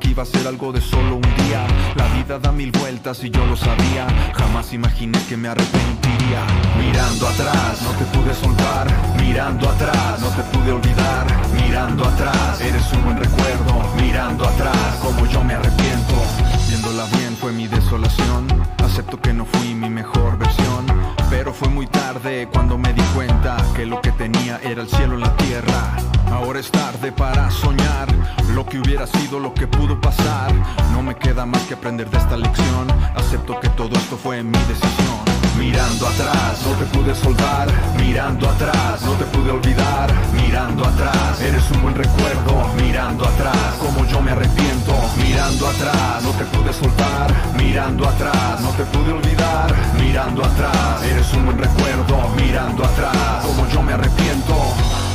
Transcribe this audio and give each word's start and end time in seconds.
Que 0.00 0.08
iba 0.08 0.22
a 0.22 0.26
ser 0.26 0.46
algo 0.46 0.72
de 0.72 0.80
solo 0.80 1.16
un 1.16 1.34
día. 1.44 1.66
La 1.94 2.06
vida 2.16 2.38
da 2.38 2.50
mil 2.50 2.72
vueltas 2.72 3.22
y 3.22 3.30
yo 3.30 3.44
lo 3.46 3.56
sabía. 3.56 4.06
Jamás 4.34 4.72
imaginé 4.72 5.18
que 5.28 5.36
me 5.36 5.48
arrepentiría. 5.48 6.42
Mirando 6.78 7.28
atrás, 7.28 7.82
no 7.82 7.90
te 7.90 8.04
pude 8.16 8.34
soltar. 8.34 8.86
Mirando 9.18 9.68
atrás, 9.68 10.20
no 10.20 10.28
te 10.28 10.42
pude 10.56 10.72
olvidar. 10.72 11.26
Mirando 11.54 12.04
atrás, 12.04 12.60
eres 12.60 12.92
un 12.94 13.04
buen 13.04 13.18
recuerdo. 13.18 13.94
Mirando 14.00 14.48
atrás, 14.48 14.96
como 15.02 15.26
yo 15.26 15.44
me 15.44 15.54
arrepiento. 15.54 16.14
Viéndola 16.68 17.04
bien 17.18 17.36
fue 17.36 17.52
mi 17.52 17.68
desolación. 17.68 18.46
Acepto 18.82 19.20
que 19.20 19.34
no 19.34 19.44
fui 19.44 19.74
mi 19.74 19.90
mejor 19.90 20.38
versión. 20.38 20.86
Pero 21.28 21.52
fue 21.52 21.68
muy 21.68 21.86
tarde 21.86 22.48
cuando 22.50 22.78
me 22.78 22.92
di 22.94 23.02
cuenta 23.14 23.56
que 23.76 23.86
lo 23.86 24.00
que 24.00 24.12
tenía 24.12 24.60
era 24.64 24.82
el 24.82 24.88
cielo 24.88 25.14
en 25.14 25.20
la 25.20 25.36
tierra. 25.36 25.96
Ahora 26.30 26.60
es 26.60 26.70
tarde 26.70 27.12
para 27.12 27.50
soñar 27.50 28.08
lo 28.54 28.64
que 28.64 28.78
hubiera 28.78 29.06
sido, 29.06 29.40
lo 29.40 29.52
que 29.52 29.66
pudo 29.66 30.00
pasar. 30.00 30.52
No 30.92 31.02
me 31.02 31.16
queda 31.16 31.44
más 31.44 31.62
que 31.62 31.74
aprender 31.74 32.08
de 32.08 32.18
esta 32.18 32.36
lección. 32.36 32.86
Acepto 33.16 33.58
que 33.60 33.68
todo 33.70 33.96
esto 33.96 34.16
fue 34.16 34.42
mi 34.42 34.58
decisión. 34.58 35.20
Mirando 35.58 36.06
atrás, 36.06 36.62
no 36.66 36.72
te 36.74 36.84
pude 36.96 37.14
soltar. 37.14 37.68
Mirando 37.98 38.48
atrás, 38.48 39.02
no 39.02 39.12
te 39.12 39.24
pude 39.26 39.50
olvidar. 39.50 40.10
Mirando 40.32 40.84
atrás, 40.86 41.40
eres 41.40 41.68
un 41.72 41.82
buen 41.82 41.94
recuerdo. 41.94 42.68
Mirando 42.76 43.26
atrás, 43.26 43.74
como 43.78 44.06
yo 44.06 44.22
me 44.22 44.30
arrepiento. 44.30 44.94
Mirando 45.16 45.68
atrás, 45.68 46.22
no 46.22 46.30
te 46.30 46.44
pude 46.44 46.72
soltar. 46.72 47.34
Mirando 47.56 48.08
atrás, 48.08 48.60
no 48.60 48.70
te 48.70 48.84
pude 48.84 49.12
olvidar. 49.12 49.74
Mirando 49.98 50.44
atrás, 50.44 51.02
eres 51.02 51.32
un 51.34 51.46
buen 51.46 51.58
recuerdo. 51.58 52.28
Mirando 52.36 52.84
atrás, 52.84 53.44
como 53.44 53.68
yo 53.68 53.82
me 53.82 53.92
arrepiento. 53.92 55.09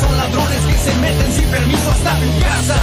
Son 0.00 0.16
ladrones 0.16 0.62
que 0.66 0.78
se 0.78 0.98
meten 0.98 1.32
sin 1.32 1.48
permiso 1.50 1.90
hasta 1.90 2.18
tu 2.18 2.40
casa. 2.40 2.76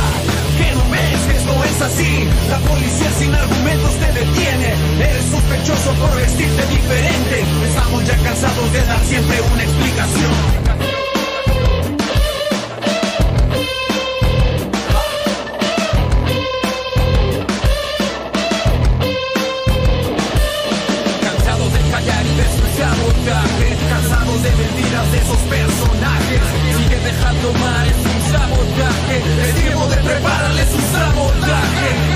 Que 0.57 0.75
no 0.75 0.89
ves 0.89 1.21
que 1.27 1.37
esto 1.37 1.63
es 1.63 1.81
así. 1.81 2.29
La 2.49 2.59
policía 2.59 3.11
sin 3.19 3.35
argumentos 3.35 3.93
te 3.99 4.07
detiene. 4.13 4.73
Eres 4.99 5.25
sospechoso 5.25 5.91
por 5.95 6.15
vestirte 6.15 6.65
diferente. 6.67 7.43
Estamos 7.67 8.05
ya 8.05 8.17
cansados 8.17 8.73
de 8.73 8.85
dar 8.85 8.99
siempre 9.05 9.41
una 9.53 9.63
explicación. 9.63 10.90
Mal, 27.49 27.87
es 27.87 27.95
un 27.95 28.31
sabotaje. 28.31 29.49
Es 29.49 29.55
tiempo 29.55 29.87
de 29.87 29.97
prepararles 29.97 30.67
un 30.75 30.81
sabotaje 30.93 32.10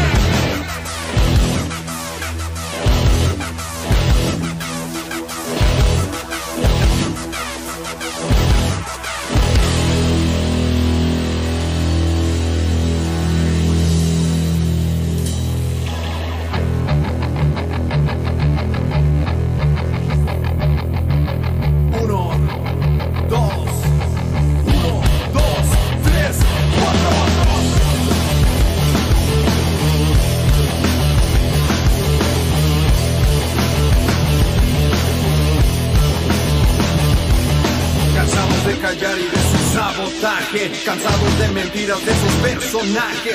De 41.85 41.91
esos 41.91 42.33
personajes. 42.41 43.34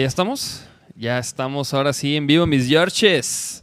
Ya 0.00 0.06
estamos. 0.06 0.62
Ya 0.96 1.18
estamos 1.18 1.74
ahora 1.74 1.92
sí 1.92 2.16
en 2.16 2.26
vivo, 2.26 2.46
mis 2.46 2.66
Georges. 2.66 3.62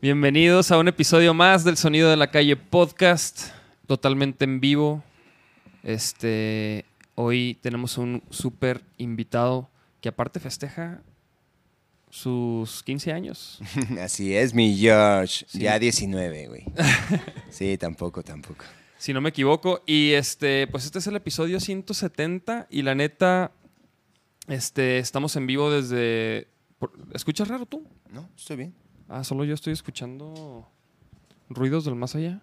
Bienvenidos 0.00 0.72
a 0.72 0.78
un 0.78 0.88
episodio 0.88 1.32
más 1.32 1.62
del 1.62 1.76
Sonido 1.76 2.10
de 2.10 2.16
la 2.16 2.30
Calle 2.30 2.56
Podcast. 2.56 3.50
Totalmente 3.86 4.44
en 4.44 4.60
vivo. 4.60 5.04
Este. 5.84 6.84
Hoy 7.14 7.56
tenemos 7.62 7.98
un 7.98 8.22
súper 8.30 8.82
invitado 8.98 9.68
que 10.00 10.08
aparte 10.08 10.40
festeja 10.40 11.02
sus 12.08 12.82
15 12.82 13.12
años. 13.12 13.60
Así 14.02 14.34
es, 14.34 14.54
mi 14.54 14.76
George. 14.76 15.44
Sí. 15.46 15.60
Ya 15.60 15.78
19, 15.78 16.48
güey. 16.48 16.64
Sí, 17.50 17.76
tampoco, 17.78 18.22
tampoco. 18.24 18.64
si 18.98 19.12
no 19.12 19.20
me 19.20 19.28
equivoco. 19.28 19.82
Y 19.86 20.12
este, 20.12 20.66
pues 20.66 20.84
este 20.84 20.98
es 20.98 21.06
el 21.06 21.14
episodio 21.14 21.60
170 21.60 22.66
y 22.70 22.82
la 22.82 22.94
neta, 22.96 23.52
este, 24.50 24.98
estamos 24.98 25.34
en 25.36 25.46
vivo 25.46 25.70
desde... 25.70 26.48
¿Escuchas 27.14 27.48
raro 27.48 27.64
tú? 27.64 27.86
No, 28.10 28.28
estoy 28.36 28.56
bien. 28.56 28.74
Ah, 29.08 29.24
solo 29.24 29.44
yo 29.44 29.54
estoy 29.54 29.72
escuchando 29.72 30.68
ruidos 31.48 31.84
del 31.84 31.94
más 31.94 32.14
allá. 32.14 32.40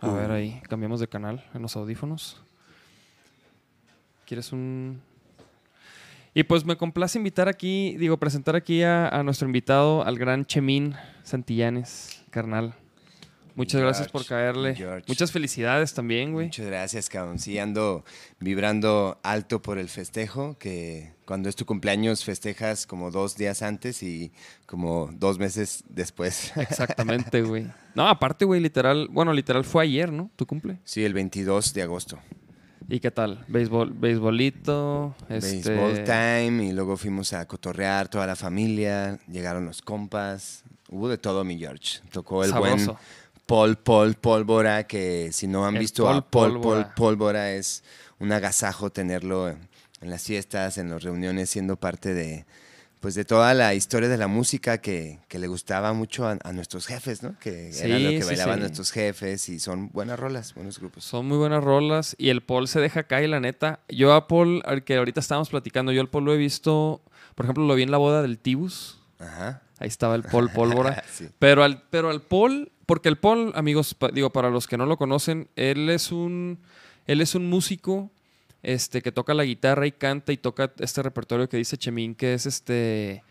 A 0.00 0.10
ver 0.12 0.30
ahí, 0.30 0.60
cambiamos 0.68 0.98
de 0.98 1.08
canal 1.08 1.44
en 1.54 1.62
los 1.62 1.76
audífonos. 1.76 2.42
¿Quieres 4.26 4.50
un...? 4.52 5.00
Y 6.32 6.44
pues 6.44 6.64
me 6.64 6.76
complace 6.76 7.18
invitar 7.18 7.48
aquí, 7.48 7.96
digo, 7.98 8.16
presentar 8.16 8.56
aquí 8.56 8.82
a, 8.82 9.08
a 9.08 9.22
nuestro 9.22 9.46
invitado, 9.46 10.02
al 10.04 10.16
gran 10.18 10.46
Chemín 10.46 10.94
Santillanes, 11.22 12.24
carnal. 12.30 12.74
Muchas 13.60 13.82
gracias 13.82 14.08
por 14.08 14.24
caerle. 14.24 14.74
George. 14.74 15.04
Muchas 15.06 15.30
felicidades 15.30 15.92
también, 15.92 16.32
güey. 16.32 16.46
Muchas 16.46 16.64
gracias, 16.64 17.10
cabrón. 17.10 17.38
Sí, 17.38 17.58
ando 17.58 18.06
vibrando 18.38 19.20
alto 19.22 19.60
por 19.60 19.76
el 19.76 19.90
festejo, 19.90 20.56
que 20.58 21.12
cuando 21.26 21.50
es 21.50 21.56
tu 21.56 21.66
cumpleaños 21.66 22.24
festejas 22.24 22.86
como 22.86 23.10
dos 23.10 23.36
días 23.36 23.60
antes 23.60 24.02
y 24.02 24.32
como 24.64 25.10
dos 25.12 25.38
meses 25.38 25.84
después. 25.90 26.52
Exactamente, 26.56 27.42
güey. 27.42 27.66
No, 27.94 28.08
aparte, 28.08 28.46
güey, 28.46 28.62
literal, 28.62 29.08
bueno, 29.10 29.34
literal 29.34 29.64
fue 29.64 29.82
ayer, 29.82 30.10
¿no? 30.10 30.30
Tu 30.36 30.46
cumple. 30.46 30.78
Sí, 30.84 31.04
el 31.04 31.12
22 31.12 31.74
de 31.74 31.82
agosto. 31.82 32.18
¿Y 32.88 32.98
qué 32.98 33.10
tal? 33.10 33.44
Béisbol, 33.46 33.92
beisbolito, 33.92 35.14
este... 35.28 35.58
Baseball 35.58 36.04
time 36.04 36.64
y 36.64 36.72
luego 36.72 36.96
fuimos 36.96 37.34
a 37.34 37.46
cotorrear 37.46 38.08
toda 38.08 38.26
la 38.26 38.36
familia, 38.36 39.18
llegaron 39.28 39.66
los 39.66 39.82
compas, 39.82 40.64
hubo 40.88 41.08
de 41.08 41.18
todo, 41.18 41.44
mi 41.44 41.58
George. 41.58 42.00
Tocó 42.10 42.42
el 42.42 42.52
buen 42.52 42.80
Sabroso. 42.80 42.98
Paul 43.50 43.76
Paul 43.78 44.14
Pólvora, 44.14 44.86
que 44.86 45.30
si 45.32 45.48
no 45.48 45.66
han 45.66 45.74
El 45.74 45.80
visto 45.80 46.04
Paul 46.04 46.16
a 46.18 46.20
Paul 46.22 46.52
Pólvora. 46.52 46.82
Paul 46.82 46.94
Pólvora 46.94 47.52
es 47.52 47.82
un 48.20 48.30
agasajo 48.30 48.90
tenerlo 48.90 49.48
en, 49.48 49.68
en 50.00 50.10
las 50.10 50.22
fiestas, 50.22 50.78
en 50.78 50.88
las 50.88 51.02
reuniones, 51.02 51.50
siendo 51.50 51.74
parte 51.74 52.14
de 52.14 52.46
pues 53.00 53.14
de 53.14 53.24
toda 53.24 53.54
la 53.54 53.74
historia 53.74 54.08
de 54.08 54.18
la 54.18 54.28
música 54.28 54.78
que, 54.78 55.18
que 55.26 55.38
le 55.38 55.48
gustaba 55.48 55.94
mucho 55.94 56.28
a, 56.28 56.38
a 56.44 56.52
nuestros 56.52 56.86
jefes, 56.86 57.22
¿no? 57.22 57.36
Que 57.40 57.70
era 57.70 57.98
lo 57.98 58.10
que 58.10 58.20
sí, 58.20 58.26
bailaban 58.28 58.56
sí. 58.56 58.60
nuestros 58.60 58.92
jefes 58.92 59.48
y 59.48 59.58
son 59.58 59.88
buenas 59.88 60.20
rolas, 60.20 60.54
buenos 60.54 60.78
grupos. 60.78 61.02
Son 61.02 61.26
muy 61.26 61.38
buenas 61.38 61.64
rolas 61.64 62.14
y 62.18 62.28
el 62.28 62.42
Paul 62.42 62.68
se 62.68 62.78
deja 62.78 63.04
caer, 63.04 63.30
la 63.30 63.40
neta. 63.40 63.80
Yo 63.88 64.12
a 64.12 64.28
Paul, 64.28 64.62
al 64.64 64.84
que 64.84 64.96
ahorita 64.96 65.18
estábamos 65.18 65.48
platicando, 65.48 65.92
yo 65.92 66.02
al 66.02 66.10
Paul 66.10 66.26
lo 66.26 66.34
he 66.34 66.36
visto, 66.36 67.02
por 67.34 67.46
ejemplo, 67.46 67.64
lo 67.64 67.74
vi 67.74 67.82
en 67.82 67.90
la 67.90 67.98
boda 67.98 68.22
del 68.22 68.38
Tibus. 68.38 69.00
Ajá. 69.18 69.62
Ahí 69.80 69.88
estaba 69.88 70.14
el 70.14 70.22
Paul 70.22 70.50
Pólvora. 70.50 71.02
Sí. 71.12 71.28
Pero 71.40 71.64
al, 71.64 71.82
pero 71.90 72.10
al 72.10 72.22
Paul, 72.22 72.70
porque 72.86 73.08
el 73.08 73.16
Paul, 73.18 73.50
amigos, 73.56 73.94
pa- 73.94 74.10
digo, 74.10 74.30
para 74.30 74.48
los 74.50 74.68
que 74.68 74.76
no 74.76 74.86
lo 74.86 74.96
conocen, 74.96 75.48
él 75.56 75.90
es 75.90 76.12
un, 76.12 76.58
él 77.08 77.20
es 77.20 77.34
un 77.34 77.48
músico 77.50 78.10
este, 78.62 79.00
que 79.02 79.10
toca 79.10 79.34
la 79.34 79.44
guitarra 79.44 79.86
y 79.86 79.92
canta 79.92 80.32
y 80.32 80.36
toca 80.36 80.70
este 80.78 81.02
repertorio 81.02 81.48
que 81.48 81.56
dice 81.56 81.76
Chemín, 81.78 82.14
que 82.14 82.34
es 82.34 82.46
este 82.46 83.24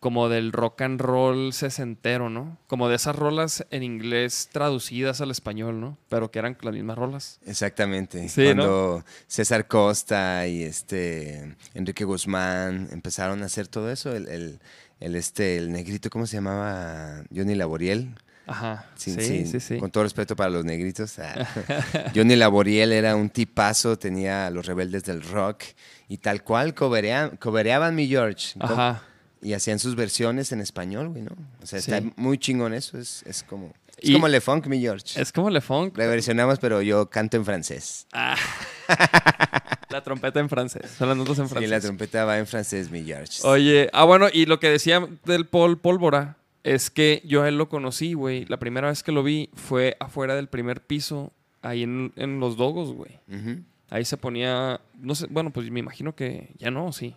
como 0.00 0.28
del 0.30 0.50
rock 0.52 0.80
and 0.80 1.00
roll 1.00 1.52
sesentero, 1.52 2.30
¿no? 2.30 2.56
Como 2.66 2.88
de 2.88 2.96
esas 2.96 3.14
rolas 3.14 3.66
en 3.70 3.82
inglés 3.82 4.48
traducidas 4.50 5.20
al 5.20 5.30
español, 5.30 5.78
¿no? 5.80 5.98
Pero 6.08 6.30
que 6.30 6.38
eran 6.38 6.56
las 6.62 6.74
mismas 6.74 6.96
rolas. 6.98 7.38
Exactamente. 7.46 8.28
Sí, 8.30 8.40
¿no? 8.40 8.46
Cuando 8.54 9.04
César 9.26 9.68
Costa 9.68 10.46
y 10.46 10.62
este 10.62 11.54
Enrique 11.74 12.04
Guzmán 12.04 12.88
empezaron 12.92 13.42
a 13.42 13.46
hacer 13.46 13.68
todo 13.68 13.90
eso, 13.92 14.16
el, 14.16 14.26
el, 14.28 14.60
el, 15.00 15.14
este, 15.16 15.56
el 15.58 15.70
negrito, 15.70 16.08
¿cómo 16.10 16.26
se 16.26 16.36
llamaba? 16.38 17.22
Johnny 17.34 17.54
Laboriel. 17.54 18.14
Ajá. 18.46 18.86
Sin- 18.96 19.14
sí, 19.20 19.26
sin- 19.26 19.46
sí, 19.46 19.60
sí. 19.60 19.78
Con 19.78 19.90
todo 19.90 20.02
respeto 20.04 20.34
para 20.34 20.50
los 20.50 20.64
negritos. 20.64 21.18
ah. 21.20 21.46
Johnny 22.14 22.36
Laboriel 22.36 22.92
era 22.92 23.14
un 23.16 23.28
tipazo, 23.30 23.98
tenía 23.98 24.46
a 24.46 24.50
los 24.50 24.66
rebeldes 24.66 25.04
del 25.04 25.22
rock 25.22 25.62
y 26.08 26.18
tal 26.18 26.42
cual 26.42 26.74
cobereaban, 26.74 27.36
cobereaban 27.36 27.94
mi 27.94 28.08
George. 28.08 28.54
Ajá. 28.58 29.02
Y 29.42 29.54
hacían 29.54 29.78
sus 29.78 29.94
versiones 29.96 30.52
en 30.52 30.60
español, 30.60 31.08
güey, 31.08 31.22
¿no? 31.22 31.30
O 31.62 31.66
sea, 31.66 31.78
está 31.78 32.02
muy 32.16 32.36
chingón 32.36 32.74
eso. 32.74 32.98
Es, 32.98 33.22
es 33.26 33.42
como, 33.42 33.72
es 33.96 34.10
Y- 34.10 34.12
como 34.12 34.28
Le 34.28 34.40
Funk, 34.40 34.66
mi 34.66 34.78
George. 34.80 35.18
Es 35.20 35.32
como 35.32 35.48
Le 35.48 35.60
Funk. 35.62 35.96
Reversionamos, 35.96 36.58
pero 36.58 36.82
yo 36.82 37.08
canto 37.08 37.38
en 37.38 37.44
francés. 37.46 38.06
La 39.88 40.02
trompeta 40.04 40.38
en 40.40 40.48
francés. 40.48 40.90
Son 40.96 41.08
las 41.08 41.16
notas 41.16 41.38
en 41.38 41.46
Y 41.46 41.48
francés. 41.48 41.70
la 41.70 41.80
trompeta 41.80 42.24
va 42.24 42.38
en 42.38 42.46
francés, 42.46 42.90
mi 42.90 43.02
George. 43.02 43.40
Oye, 43.44 43.88
ah, 43.92 44.04
bueno, 44.04 44.26
y 44.32 44.46
lo 44.46 44.60
que 44.60 44.68
decía 44.68 45.06
del 45.24 45.46
Paul 45.46 45.78
Pólvora 45.78 46.36
es 46.62 46.90
que 46.90 47.22
yo 47.24 47.42
a 47.42 47.48
él 47.48 47.56
lo 47.58 47.68
conocí, 47.68 48.12
güey. 48.12 48.44
La 48.46 48.58
primera 48.58 48.88
vez 48.88 49.02
que 49.02 49.10
lo 49.12 49.22
vi 49.22 49.50
fue 49.54 49.96
afuera 49.98 50.34
del 50.36 50.48
primer 50.48 50.80
piso, 50.82 51.32
ahí 51.62 51.82
en, 51.82 52.12
en 52.16 52.38
Los 52.40 52.56
Dogos, 52.56 52.92
güey. 52.92 53.18
Ahí 53.88 54.04
se 54.04 54.16
ponía, 54.16 54.80
no 55.00 55.14
sé, 55.16 55.26
bueno, 55.30 55.50
pues 55.50 55.68
me 55.70 55.80
imagino 55.80 56.14
que 56.14 56.50
ya 56.58 56.70
no, 56.70 56.92
sí. 56.92 57.16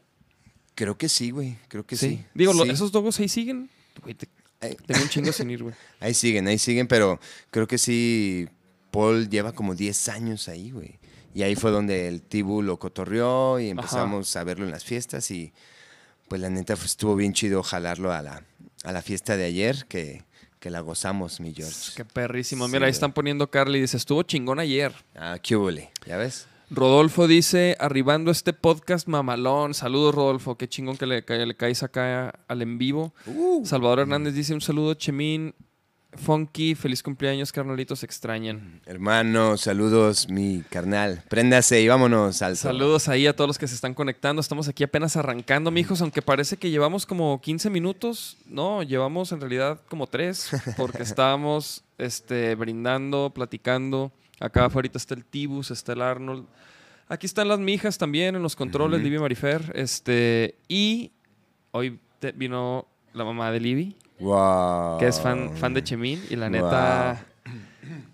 Creo 0.75 0.97
que 0.97 1.07
sí, 1.09 1.31
güey. 1.31 1.57
Creo 1.67 1.85
que 1.85 1.95
sí. 1.95 2.23
Digo, 2.33 2.53
Sí. 2.53 2.69
esos 2.69 2.91
Dogos 2.91 3.19
ahí 3.19 3.27
siguen. 3.29 3.69
Güey, 4.01 4.15
te- 4.15 4.27
tengo 4.59 5.01
un 5.03 5.09
chingo 5.09 5.31
sin 5.31 5.49
ir, 5.51 5.61
güey. 5.63 5.75
Ahí 5.99 6.13
siguen, 6.13 6.47
ahí 6.47 6.57
siguen, 6.57 6.87
pero 6.87 7.19
creo 7.51 7.67
que 7.67 7.77
sí. 7.77 8.47
Paul 8.91 9.29
lleva 9.29 9.51
como 9.53 9.75
10 9.75 10.07
años 10.09 10.47
ahí, 10.47 10.71
güey. 10.71 10.99
Y 11.35 11.41
ahí 11.43 11.55
fue 11.55 11.71
donde 11.71 12.07
el 12.07 12.21
Tibu 12.21 12.61
lo 12.61 12.77
cotorreó 12.79 13.59
y 13.59 13.69
empezamos 13.69 14.35
a 14.35 14.43
verlo 14.43 14.65
en 14.65 14.71
las 14.71 14.83
fiestas 14.85 15.31
y 15.31 15.51
pues 16.29 16.39
la 16.41 16.49
neta 16.49 16.75
pues, 16.75 16.87
estuvo 16.91 17.15
bien 17.15 17.33
chido 17.33 17.61
jalarlo 17.63 18.11
a 18.13 18.21
la, 18.21 18.43
a 18.83 18.91
la 18.91 19.01
fiesta 19.01 19.35
de 19.35 19.45
ayer 19.45 19.85
que, 19.89 20.23
que 20.59 20.69
la 20.69 20.79
gozamos, 20.81 21.39
mi 21.39 21.53
George. 21.53 21.91
Qué 21.95 22.05
perrísimo. 22.05 22.67
Sí, 22.67 22.71
Mira, 22.73 22.85
ahí 22.85 22.91
están 22.91 23.13
poniendo 23.13 23.49
Carly. 23.49 23.81
Dice, 23.81 23.97
estuvo 23.97 24.21
chingón 24.23 24.59
ayer. 24.59 24.93
Ah, 25.15 25.37
qué 25.41 25.55
huele, 25.57 25.89
¿ya 26.05 26.17
ves? 26.17 26.47
Rodolfo 26.75 27.27
dice, 27.27 27.77
arribando 27.79 28.31
este 28.31 28.51
podcast 28.51 29.07
mamalón. 29.07 29.73
Saludos, 29.75 30.15
Rodolfo. 30.15 30.57
Qué 30.57 30.67
chingón 30.67 30.97
que 30.97 31.05
le, 31.05 31.23
ca- 31.23 31.35
le 31.35 31.55
caes 31.55 31.83
acá 31.83 32.33
al 32.47 32.61
en 32.63 32.77
vivo. 32.79 33.13
Salvador 33.63 33.99
Hernández 33.99 34.33
dice, 34.33 34.53
un 34.53 34.61
saludo, 34.61 34.95
Chemín. 34.95 35.53
Funky, 36.15 36.75
feliz 36.75 37.01
cumpleaños, 37.01 37.51
carnalitos, 37.51 38.03
extrañan. 38.03 38.81
Hermano, 38.85 39.57
saludos, 39.57 40.29
mi 40.29 40.61
carnal. 40.69 41.23
Préndase 41.27 41.81
y 41.81 41.87
vámonos 41.87 42.43
al 42.43 42.55
Saludos 42.55 43.07
ahí 43.07 43.25
a 43.25 43.35
todos 43.35 43.47
los 43.47 43.57
que 43.57 43.67
se 43.67 43.73
están 43.73 43.95
conectando. 43.95 44.39
Estamos 44.39 44.67
aquí 44.67 44.83
apenas 44.83 45.15
arrancando, 45.17 45.71
mijos, 45.71 46.01
aunque 46.01 46.21
parece 46.21 46.57
que 46.57 46.69
llevamos 46.69 47.07
como 47.07 47.41
15 47.41 47.71
minutos. 47.71 48.37
No, 48.45 48.83
llevamos 48.83 49.31
en 49.31 49.41
realidad 49.41 49.79
como 49.89 50.05
3, 50.05 50.51
porque 50.77 51.01
estábamos 51.01 51.83
este, 51.97 52.53
brindando, 52.53 53.31
platicando. 53.33 54.11
Acá 54.43 54.65
afuera 54.65 54.89
está 54.93 55.13
el 55.13 55.23
Tibus, 55.25 55.71
está 55.71 55.93
el 55.93 56.01
Arnold. 56.01 56.45
Aquí 57.07 57.25
están 57.25 57.47
las 57.47 57.59
mijas 57.59 57.97
también 57.97 58.35
en 58.35 58.41
los 58.41 58.55
controles, 58.55 59.01
Libby 59.01 59.19
Marifer. 59.19 59.71
Este, 59.75 60.55
y 60.67 61.11
hoy 61.71 61.99
te- 62.19 62.31
vino 62.33 62.87
la 63.13 63.23
mamá 63.23 63.51
de 63.51 63.59
Libby, 63.59 63.95
Wow. 64.19 64.97
que 64.99 65.07
es 65.07 65.19
fan, 65.19 65.55
fan 65.55 65.73
de 65.73 65.83
Chemín. 65.83 66.21
Y 66.29 66.35
la 66.35 66.49
neta, 66.49 67.25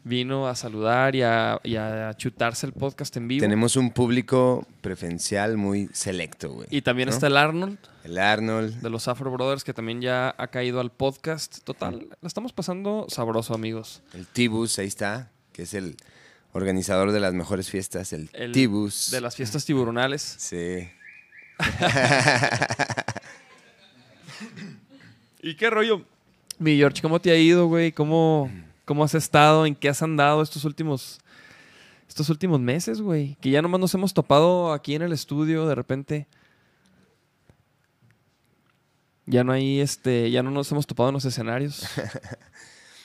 vino 0.03 0.47
a 0.47 0.55
saludar 0.55 1.15
y 1.15 1.21
a, 1.21 1.59
y 1.63 1.75
a 1.75 2.13
chutarse 2.15 2.65
el 2.65 2.73
podcast 2.73 3.15
en 3.17 3.27
vivo. 3.27 3.41
Tenemos 3.41 3.75
un 3.75 3.91
público 3.91 4.65
preferencial 4.81 5.57
muy 5.57 5.89
selecto, 5.93 6.51
güey. 6.51 6.67
y 6.71 6.81
también 6.81 7.09
¿no? 7.09 7.13
está 7.15 7.27
el 7.27 7.37
Arnold 7.37 7.77
El 8.03 8.17
Arnold. 8.17 8.81
de 8.81 8.89
los 8.89 9.07
Afro 9.07 9.31
Brothers 9.31 9.63
que 9.63 9.73
también 9.73 10.01
ya 10.01 10.33
ha 10.37 10.47
caído 10.47 10.79
al 10.79 10.91
podcast. 10.91 11.59
Total, 11.63 12.07
la 12.21 12.27
estamos 12.27 12.53
pasando 12.53 13.05
sabroso, 13.09 13.53
amigos. 13.53 14.01
El 14.13 14.25
Tibus, 14.25 14.79
ahí 14.79 14.87
está, 14.87 15.31
que 15.53 15.61
es 15.63 15.73
el 15.75 15.95
organizador 16.51 17.11
de 17.11 17.19
las 17.19 17.33
mejores 17.33 17.69
fiestas, 17.69 18.13
el, 18.13 18.29
El 18.33 18.51
Tibus. 18.51 19.11
De 19.11 19.21
las 19.21 19.35
fiestas 19.35 19.65
tiburonales. 19.65 20.37
Sí. 20.49 20.89
¿Y 25.41 25.55
qué 25.55 25.69
rollo? 25.69 26.05
Mi 26.57 26.77
George, 26.77 27.01
¿cómo 27.01 27.19
te 27.19 27.31
ha 27.31 27.37
ido, 27.37 27.67
güey? 27.67 27.91
¿Cómo, 27.91 28.49
¿Cómo 28.85 29.03
has 29.03 29.13
estado? 29.13 29.65
¿En 29.65 29.75
qué 29.75 29.89
has 29.89 30.01
andado 30.01 30.41
estos 30.41 30.63
últimos, 30.63 31.19
estos 32.07 32.29
últimos 32.29 32.61
meses, 32.61 33.01
güey? 33.01 33.35
Que 33.41 33.49
ya 33.49 33.61
nomás 33.61 33.81
nos 33.81 33.93
hemos 33.93 34.13
topado 34.13 34.71
aquí 34.73 34.95
en 34.95 35.01
el 35.01 35.11
estudio 35.11 35.67
de 35.67 35.75
repente. 35.75 36.27
Ya 39.25 39.43
no 39.43 39.51
hay, 39.51 39.81
este, 39.81 40.31
ya 40.31 40.41
no 40.41 40.51
nos 40.51 40.71
hemos 40.71 40.87
topado 40.87 41.09
en 41.09 41.15
los 41.15 41.25
escenarios. 41.25 41.85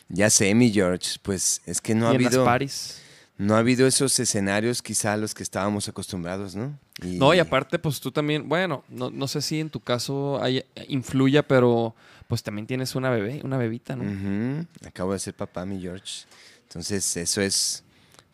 Ya 0.08 0.28
sé, 0.28 0.54
mi 0.54 0.70
George, 0.70 1.16
pues 1.22 1.62
es 1.64 1.80
que 1.80 1.94
no 1.94 2.08
ha 2.08 2.12
y 2.12 2.16
en 2.16 2.24
las 2.24 2.34
habido 2.34 2.44
paris. 2.44 3.00
No 3.36 3.54
ha 3.56 3.58
habido 3.58 3.86
esos 3.86 4.18
escenarios 4.20 4.80
quizá 4.82 5.12
a 5.14 5.16
los 5.16 5.34
que 5.34 5.42
estábamos 5.42 5.88
acostumbrados, 5.88 6.54
¿no? 6.54 6.78
No, 7.02 7.34
y 7.34 7.38
aparte, 7.40 7.78
pues 7.78 8.00
tú 8.00 8.12
también, 8.12 8.48
bueno, 8.48 8.84
no, 8.88 9.10
no 9.10 9.26
sé 9.26 9.42
si 9.42 9.58
en 9.60 9.70
tu 9.70 9.80
caso 9.80 10.40
hay- 10.42 10.64
influya, 10.88 11.42
pero 11.42 11.94
pues 12.28 12.42
también 12.42 12.66
tienes 12.66 12.94
una 12.94 13.10
bebé, 13.10 13.40
una 13.44 13.56
bebita, 13.58 13.96
¿no? 13.96 14.66
Acabo 14.86 15.12
de 15.12 15.18
ser 15.18 15.34
papá, 15.34 15.64
mi 15.66 15.80
George. 15.80 16.24
Entonces, 16.68 17.16
eso 17.16 17.40
es 17.40 17.82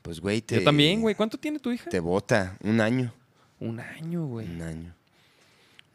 pues 0.03 0.21
güey, 0.21 0.41
te 0.41 0.57
Yo 0.57 0.65
también, 0.65 1.01
güey. 1.03 1.15
¿Cuánto 1.15 1.37
tiene 1.39 1.59
tu 1.59 1.71
hija? 1.73 1.89
Te 1.91 2.01
bota 2.01 2.57
un 2.63 2.81
año, 2.81 3.13
Un 3.59 3.81
año, 3.81 4.27
güey. 4.27 4.49
un 4.49 4.63
año. 4.63 4.95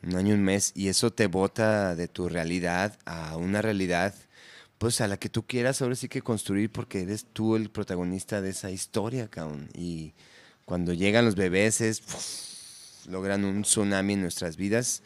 Un 0.03 0.15
año, 0.15 0.35
un 0.35 0.43
mes 0.43 0.71
y 0.75 0.87
eso 0.89 1.11
te 1.11 1.25
bota 1.25 1.95
de 1.95 2.07
tu 2.07 2.29
realidad 2.29 2.97
a 3.05 3.37
una 3.37 3.61
realidad 3.63 4.13
pues 4.77 5.01
a 5.01 5.07
la 5.07 5.17
que 5.17 5.29
tú 5.29 5.43
quieras 5.43 5.81
ahora 5.81 5.95
sí 5.95 6.09
que 6.09 6.21
construir 6.21 6.69
porque 6.69 7.01
eres 7.01 7.25
tú 7.31 7.55
el 7.55 7.69
protagonista 7.69 8.41
de 8.41 8.49
esa 8.49 8.71
historia, 8.71 9.27
cabrón. 9.27 9.69
Y 9.73 10.13
cuando 10.65 10.93
llegan 10.93 11.25
los 11.25 11.35
bebés 11.35 11.81
es 11.81 12.01
logran 13.07 13.45
un 13.45 13.61
tsunami 13.63 14.13
en 14.13 14.21
nuestras 14.21 14.57
vidas. 14.57 15.01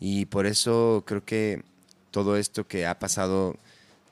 Y 0.00 0.26
por 0.26 0.46
eso 0.46 1.04
creo 1.06 1.24
que 1.24 1.62
todo 2.10 2.36
esto 2.36 2.66
que 2.66 2.86
ha 2.86 2.98
pasado 2.98 3.56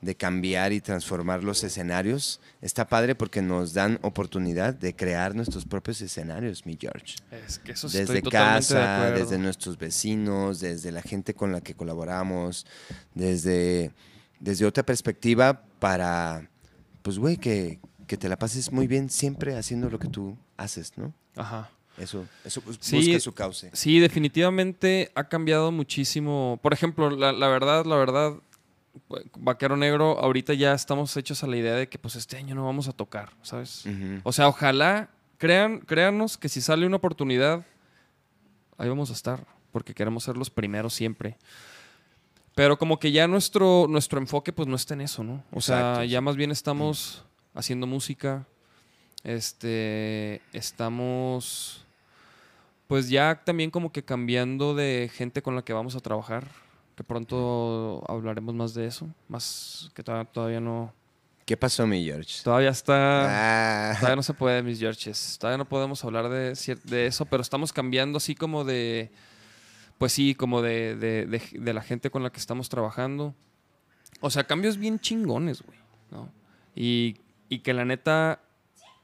de 0.01 0.15
cambiar 0.15 0.73
y 0.73 0.81
transformar 0.81 1.43
los 1.43 1.63
escenarios 1.63 2.39
está 2.61 2.87
padre 2.87 3.13
porque 3.13 3.43
nos 3.43 3.73
dan 3.73 3.99
oportunidad 4.01 4.73
de 4.73 4.95
crear 4.95 5.35
nuestros 5.35 5.65
propios 5.65 6.01
escenarios, 6.01 6.65
mi 6.65 6.75
George. 6.79 7.17
Es 7.45 7.59
que 7.59 7.73
eso 7.73 7.87
desde 7.87 8.01
estoy 8.01 8.21
totalmente 8.23 8.73
de 8.73 8.79
casa, 8.79 9.11
desde 9.11 9.37
nuestros 9.37 9.77
vecinos, 9.77 10.59
desde 10.59 10.91
la 10.91 11.03
gente 11.03 11.35
con 11.35 11.51
la 11.51 11.61
que 11.61 11.75
colaboramos, 11.75 12.65
desde, 13.13 13.91
desde 14.41 14.65
otra 14.65 14.83
perspectiva 14.83 15.61
para, 15.79 16.49
pues, 17.01 17.17
güey, 17.17 17.37
que, 17.37 17.79
que 18.07 18.17
te 18.17 18.27
la 18.27 18.37
pases 18.37 18.71
muy 18.71 18.87
bien 18.87 19.09
siempre 19.09 19.55
haciendo 19.55 19.89
lo 19.89 19.97
que 19.99 20.09
tú 20.09 20.37
haces, 20.57 20.97
¿no? 20.97 21.13
Ajá. 21.37 21.69
Eso, 21.97 22.25
eso 22.43 22.61
Sí. 22.79 22.97
busca 22.97 23.19
su 23.19 23.33
cauce. 23.33 23.69
Sí, 23.73 23.99
definitivamente 23.99 25.11
ha 25.15 25.25
cambiado 25.29 25.71
muchísimo. 25.71 26.59
Por 26.61 26.73
ejemplo, 26.73 27.09
la, 27.11 27.31
la 27.31 27.47
verdad, 27.47 27.85
la 27.85 27.95
verdad, 27.95 28.33
pues, 29.07 29.23
Vaquero 29.37 29.77
Negro, 29.77 30.17
ahorita 30.19 30.53
ya 30.53 30.73
estamos 30.73 31.15
hechos 31.17 31.43
a 31.43 31.47
la 31.47 31.57
idea 31.57 31.75
de 31.75 31.87
que 31.87 31.99
pues 31.99 32.15
este 32.15 32.37
año 32.37 32.55
no 32.55 32.65
vamos 32.65 32.87
a 32.87 32.93
tocar, 32.93 33.31
¿sabes? 33.41 33.83
O 34.23 34.31
sea, 34.31 34.47
ojalá, 34.47 35.09
crean, 35.37 35.79
créanos 35.79 36.37
que 36.37 36.49
si 36.49 36.61
sale 36.61 36.85
una 36.87 36.95
oportunidad, 36.97 37.65
ahí 38.77 38.89
vamos 38.89 39.09
a 39.11 39.13
estar, 39.13 39.45
porque 39.71 39.93
queremos 39.93 40.23
ser 40.23 40.37
los 40.37 40.49
primeros 40.49 40.93
siempre. 40.93 41.37
Pero 42.55 42.77
como 42.77 42.99
que 42.99 43.11
ya 43.11 43.27
nuestro, 43.27 43.85
nuestro 43.89 44.19
enfoque 44.19 44.51
pues 44.53 44.67
no 44.67 44.75
está 44.75 44.93
en 44.93 45.01
eso, 45.01 45.23
¿no? 45.23 45.43
O 45.51 45.61
sea, 45.61 46.03
ya 46.05 46.19
más 46.21 46.35
bien 46.35 46.51
estamos 46.51 47.23
haciendo 47.53 47.87
música, 47.87 48.45
este, 49.23 50.41
estamos 50.53 51.85
pues 52.87 53.07
ya 53.09 53.41
también 53.45 53.71
como 53.71 53.91
que 53.93 54.03
cambiando 54.03 54.75
de 54.75 55.09
gente 55.13 55.41
con 55.41 55.55
la 55.55 55.61
que 55.61 55.71
vamos 55.71 55.95
a 55.95 56.01
trabajar, 56.01 56.45
que 56.97 57.03
pronto 57.05 58.03
hablaremos 58.07 58.53
más 58.53 58.73
de 58.73 58.85
eso, 58.85 59.07
más 59.29 59.89
que 59.93 60.03
to- 60.03 60.25
todavía 60.25 60.59
no, 60.59 60.93
¿Qué 61.45 61.55
pasó, 61.55 61.87
mi 61.87 62.03
George? 62.03 62.43
todavía 62.43 62.69
está... 62.69 63.91
Ah, 63.91 63.95
Todavía 63.95 64.15
no 64.17 64.23
se 64.23 64.33
puede, 64.33 64.61
mis 64.61 64.79
Georges. 64.79 65.37
Todavía 65.39 65.57
no 65.57 65.65
podemos 65.65 66.03
hablar 66.03 66.29
de, 66.29 66.53
de 66.83 67.05
eso, 67.07 67.25
pero 67.25 67.41
estamos 67.41 67.73
cambiando 67.73 68.17
así 68.17 68.35
como 68.35 68.63
de. 68.63 69.09
Pues 70.01 70.13
sí, 70.13 70.33
como 70.33 70.63
de, 70.63 70.95
de- 70.95 71.27
de- 71.27 71.73
la 71.73 71.83
gente 71.83 72.09
con 72.09 72.23
la 72.23 72.31
que 72.31 72.39
estamos 72.39 72.69
trabajando. 72.69 73.35
O 74.19 74.31
sea, 74.31 74.45
cambios 74.45 74.77
bien 74.77 74.99
chingones, 74.99 75.61
güey. 75.61 75.77
¿no? 76.09 76.27
Y, 76.75 77.17
y 77.49 77.59
que 77.59 77.75
la 77.75 77.85
neta 77.85 78.41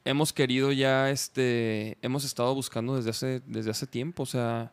hemos 0.06 0.34
querido 0.34 0.72
ya, 0.72 1.12
este. 1.12 2.00
Hemos 2.02 2.26
estado 2.26 2.56
buscando 2.56 2.96
desde 2.96 3.12
hace, 3.12 3.42
desde 3.46 3.70
hace 3.70 3.86
tiempo. 3.86 4.24
O 4.24 4.26
sea, 4.26 4.72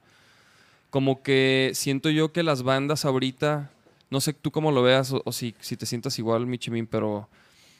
como 0.89 1.23
que 1.23 1.73
siento 1.75 2.09
yo 2.09 2.33
que 2.33 2.43
las 2.43 2.63
bandas 2.63 3.05
ahorita. 3.05 3.71
No 4.09 4.23
sé 4.23 4.33
tú 4.33 4.51
cómo 4.51 4.73
lo 4.73 4.83
veas 4.83 5.13
o, 5.13 5.31
si, 5.31 5.55
si 5.61 5.77
te 5.77 5.85
sientas 5.85 6.19
igual, 6.19 6.47
Michimín, 6.47 6.87
pero. 6.87 7.29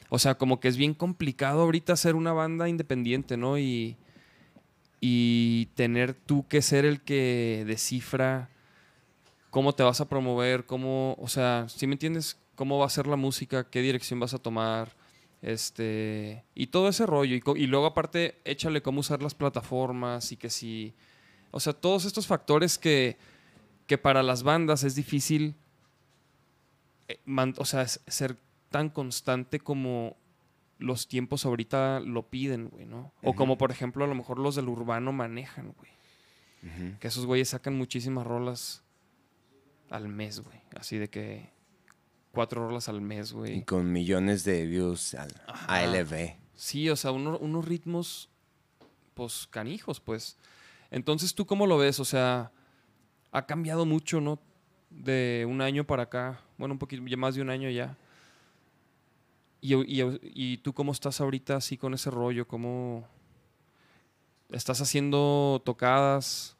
O 0.09 0.19
sea, 0.19 0.35
como 0.35 0.59
que 0.59 0.67
es 0.67 0.77
bien 0.77 0.93
complicado 0.93 1.61
ahorita 1.61 1.93
hacer 1.93 2.13
una 2.13 2.31
banda 2.31 2.69
independiente, 2.69 3.37
¿no? 3.37 3.57
Y, 3.57 3.97
y 5.07 5.67
tener 5.75 6.15
tú 6.15 6.47
que 6.47 6.63
ser 6.63 6.83
el 6.83 6.99
que 6.99 7.63
descifra 7.67 8.49
cómo 9.51 9.75
te 9.75 9.83
vas 9.83 10.01
a 10.01 10.09
promover, 10.09 10.65
cómo, 10.65 11.15
o 11.19 11.27
sea, 11.27 11.67
¿sí 11.69 11.85
me 11.85 11.93
entiendes? 11.93 12.39
¿Cómo 12.55 12.79
va 12.79 12.87
a 12.87 12.89
ser 12.89 13.05
la 13.05 13.15
música? 13.15 13.69
¿Qué 13.69 13.81
dirección 13.81 14.19
vas 14.19 14.33
a 14.33 14.39
tomar? 14.39 14.95
Este, 15.43 16.43
y 16.55 16.67
todo 16.67 16.89
ese 16.89 17.05
rollo. 17.05 17.35
Y, 17.55 17.67
luego 17.67 17.85
aparte, 17.85 18.41
échale 18.45 18.81
cómo 18.81 19.01
usar 19.01 19.21
las 19.21 19.35
plataformas 19.35 20.31
y 20.31 20.37
que 20.37 20.49
si... 20.49 20.95
O 21.51 21.59
sea, 21.59 21.73
todos 21.73 22.05
estos 22.05 22.25
factores 22.25 22.79
que, 22.79 23.19
que 23.85 23.99
para 23.99 24.23
las 24.23 24.41
bandas 24.41 24.83
es 24.83 24.95
difícil, 24.95 25.53
eh, 27.09 27.19
o 27.57 27.65
sea, 27.65 27.87
ser 27.87 28.37
tan 28.71 28.89
constante 28.89 29.59
como 29.59 30.17
los 30.77 31.07
tiempos 31.07 31.45
ahorita 31.45 31.99
lo 32.01 32.29
piden, 32.29 32.69
güey, 32.69 32.85
¿no? 32.85 33.13
O 33.23 33.33
como, 33.33 33.57
por 33.57 33.71
ejemplo, 33.71 34.03
a 34.03 34.07
lo 34.07 34.15
mejor 34.15 34.39
los 34.39 34.55
del 34.55 34.67
urbano 34.69 35.11
manejan, 35.13 35.73
güey. 35.77 35.91
Que 36.99 37.07
esos 37.09 37.25
güeyes 37.27 37.49
sacan 37.49 37.77
muchísimas 37.77 38.25
rolas 38.25 38.83
al 39.91 40.07
mes, 40.07 40.39
güey. 40.39 40.59
Así 40.75 40.97
de 40.97 41.09
que 41.09 41.51
cuatro 42.31 42.67
rolas 42.67 42.89
al 42.89 43.01
mes, 43.01 43.31
Y 43.31 43.33
güey. 43.35 43.63
con 43.65 43.91
millones 43.91 44.43
de 44.43 44.65
views 44.65 45.13
al. 45.13 45.29
ALV. 45.67 46.35
Sí, 46.55 46.89
o 46.89 46.95
sea, 46.95 47.11
uno- 47.11 47.37
unos 47.37 47.65
ritmos, 47.65 48.29
pues, 49.13 49.47
canijos, 49.51 49.99
pues. 49.99 50.37
Entonces, 50.89 51.35
¿tú 51.35 51.45
cómo 51.45 51.67
lo 51.67 51.77
ves? 51.77 51.99
O 51.99 52.05
sea, 52.05 52.51
ha 53.31 53.45
cambiado 53.45 53.85
mucho, 53.85 54.19
¿no? 54.19 54.39
De 54.89 55.45
un 55.47 55.61
año 55.61 55.83
para 55.85 56.03
acá. 56.03 56.41
Bueno, 56.57 56.73
un 56.73 56.79
poquito, 56.79 57.05
ya 57.05 57.15
más 57.17 57.35
de 57.35 57.41
un 57.43 57.49
año 57.51 57.69
ya. 57.69 57.95
Y, 59.65 59.73
y- 60.01 60.19
y 60.33 60.57
tú 60.57 60.73
cómo 60.73 60.91
estás 60.91 61.19
ahorita 61.21 61.55
así 61.55 61.75
con 61.75 61.93
ese 61.95 62.11
rollo? 62.11 62.47
¿Cómo 62.47 63.07
estás 64.51 64.79
haciendo 64.79 65.59
tocadas? 65.65 66.55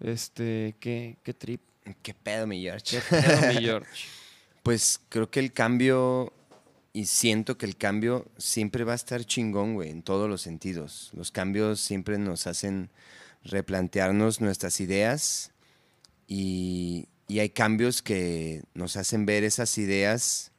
Este, 0.00 0.76
¿qué, 0.80 1.16
qué 1.22 1.32
trip? 1.32 1.62
¿Qué 2.02 2.12
pedo, 2.12 2.46
mi 2.46 2.60
George? 2.60 2.84
¿Qué 3.00 3.02
pedo, 3.16 3.48
mi 3.48 3.54
George? 3.64 4.04
Pues 4.62 5.00
creo 5.08 5.30
que 5.30 5.40
el 5.40 5.52
cambio, 5.54 6.32
y 6.92 7.06
siento 7.06 7.56
que 7.56 7.64
el 7.64 7.76
cambio 7.76 8.26
siempre 8.36 8.84
va 8.84 8.92
a 8.92 8.96
estar 8.96 9.24
chingón, 9.24 9.72
güey, 9.74 9.88
en 9.88 10.02
todos 10.02 10.28
los 10.28 10.42
sentidos. 10.42 11.10
Los 11.14 11.30
cambios 11.30 11.80
siempre 11.80 12.18
nos 12.18 12.46
hacen 12.46 12.90
replantearnos 13.44 14.42
nuestras 14.42 14.78
ideas 14.80 15.52
y, 16.26 17.06
y 17.28 17.38
hay 17.38 17.48
cambios 17.48 18.02
que 18.02 18.62
nos 18.74 18.96
hacen 18.98 19.24
ver 19.24 19.42
esas 19.44 19.78
ideas 19.78 20.52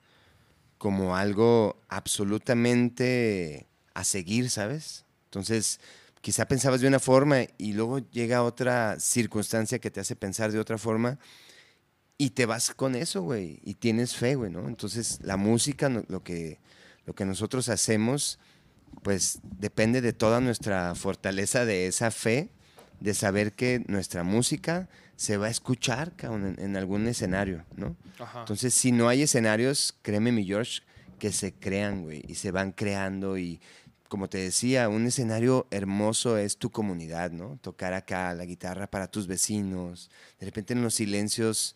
como 0.80 1.16
algo 1.16 1.80
absolutamente 1.90 3.68
a 3.94 4.04
seguir, 4.04 4.50
¿sabes? 4.50 5.06
Entonces, 5.26 5.80
quizá 6.22 6.48
pensabas 6.48 6.82
de 6.82 6.88
una 6.88 7.00
forma 7.00 7.42
y 7.58 7.74
luego 7.74 8.00
llega 8.00 8.44
otra 8.44 9.00
circunstancia 9.00 9.80
que 9.80 9.92
te 9.92 10.00
hace 10.00 10.16
pensar 10.16 10.52
de 10.52 10.60
otra 10.60 10.78
forma 10.78 11.20
y 12.18 12.32
te 12.32 12.46
vas 12.46 12.72
con 12.74 12.96
eso, 12.96 13.22
güey, 13.22 13.60
y 13.64 13.76
tienes 13.76 14.16
fe, 14.16 14.36
güey, 14.36 14.52
¿no? 14.52 14.68
Entonces, 14.68 15.20
la 15.22 15.38
música, 15.38 15.90
lo 15.90 16.24
que, 16.24 16.60
lo 17.06 17.14
que 17.14 17.26
nosotros 17.26 17.68
hacemos, 17.70 18.40
pues 19.04 19.40
depende 19.44 20.00
de 20.00 20.14
toda 20.14 20.40
nuestra 20.40 20.96
fortaleza 20.96 21.66
de 21.66 21.88
esa 21.88 22.10
fe, 22.10 22.50
de 23.02 23.14
saber 23.14 23.54
que 23.54 23.84
nuestra 23.88 24.24
música 24.24 24.90
se 25.20 25.36
va 25.36 25.48
a 25.48 25.50
escuchar 25.50 26.16
cabrón, 26.16 26.56
en, 26.58 26.64
en 26.64 26.78
algún 26.78 27.06
escenario, 27.06 27.66
¿no? 27.76 27.98
Ajá. 28.20 28.40
Entonces, 28.40 28.74
si 28.74 28.94
no 28.94 29.10
hay 29.10 29.24
escenarios, 29.24 29.94
créeme, 30.02 30.32
mi 30.32 30.46
George, 30.46 30.80
que 31.20 31.34
se 31.34 31.52
crean, 31.52 32.04
güey, 32.04 32.24
y 32.26 32.36
se 32.36 32.52
van 32.52 32.72
creando 32.72 33.38
y 33.38 33.60
como 34.08 34.30
te 34.30 34.38
decía, 34.38 34.88
un 34.88 35.06
escenario 35.06 35.68
hermoso 35.72 36.38
es 36.38 36.56
tu 36.56 36.72
comunidad, 36.72 37.32
¿no? 37.32 37.60
Tocar 37.62 37.94
acá 37.94 38.34
la 38.34 38.46
guitarra 38.46 38.88
para 38.88 39.12
tus 39.12 39.28
vecinos, 39.28 40.10
de 40.40 40.46
repente 40.46 40.72
en 40.72 40.82
los 40.82 40.96
silencios, 40.96 41.76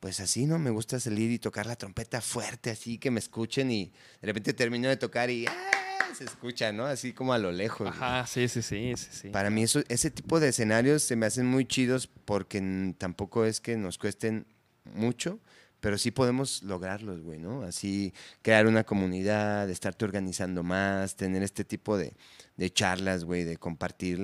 pues 0.00 0.20
así, 0.20 0.46
¿no? 0.46 0.58
Me 0.58 0.70
gusta 0.70 1.00
salir 1.00 1.30
y 1.30 1.38
tocar 1.38 1.66
la 1.66 1.76
trompeta 1.76 2.20
fuerte, 2.20 2.70
así 2.70 2.98
que 2.98 3.10
me 3.10 3.18
escuchen 3.18 3.70
y 3.70 3.92
de 4.20 4.26
repente 4.26 4.52
termino 4.52 4.88
de 4.88 4.96
tocar 4.96 5.30
y 5.30 5.46
¡ah! 5.46 6.14
se 6.14 6.24
escucha, 6.24 6.72
¿no? 6.72 6.86
Así 6.86 7.12
como 7.12 7.32
a 7.32 7.38
lo 7.38 7.52
lejos. 7.52 7.88
Ajá, 7.88 8.26
sí, 8.26 8.48
sí, 8.48 8.62
sí, 8.62 8.94
sí, 8.96 9.08
sí. 9.10 9.28
Para 9.30 9.50
mí 9.50 9.62
eso, 9.62 9.82
ese 9.88 10.10
tipo 10.10 10.40
de 10.40 10.48
escenarios 10.48 11.02
se 11.02 11.16
me 11.16 11.26
hacen 11.26 11.46
muy 11.46 11.64
chidos 11.66 12.06
porque 12.06 12.94
tampoco 12.98 13.44
es 13.44 13.60
que 13.60 13.76
nos 13.76 13.98
cuesten 13.98 14.46
mucho, 14.84 15.40
pero 15.80 15.98
sí 15.98 16.10
podemos 16.10 16.62
lograrlos, 16.62 17.22
güey, 17.22 17.38
¿no? 17.38 17.62
Así 17.62 18.12
crear 18.42 18.66
una 18.66 18.84
comunidad, 18.84 19.68
estarte 19.70 20.04
organizando 20.04 20.62
más, 20.62 21.16
tener 21.16 21.42
este 21.42 21.64
tipo 21.64 21.96
de, 21.96 22.14
de 22.56 22.70
charlas, 22.70 23.24
güey, 23.24 23.44
de 23.44 23.56
compartir 23.56 24.18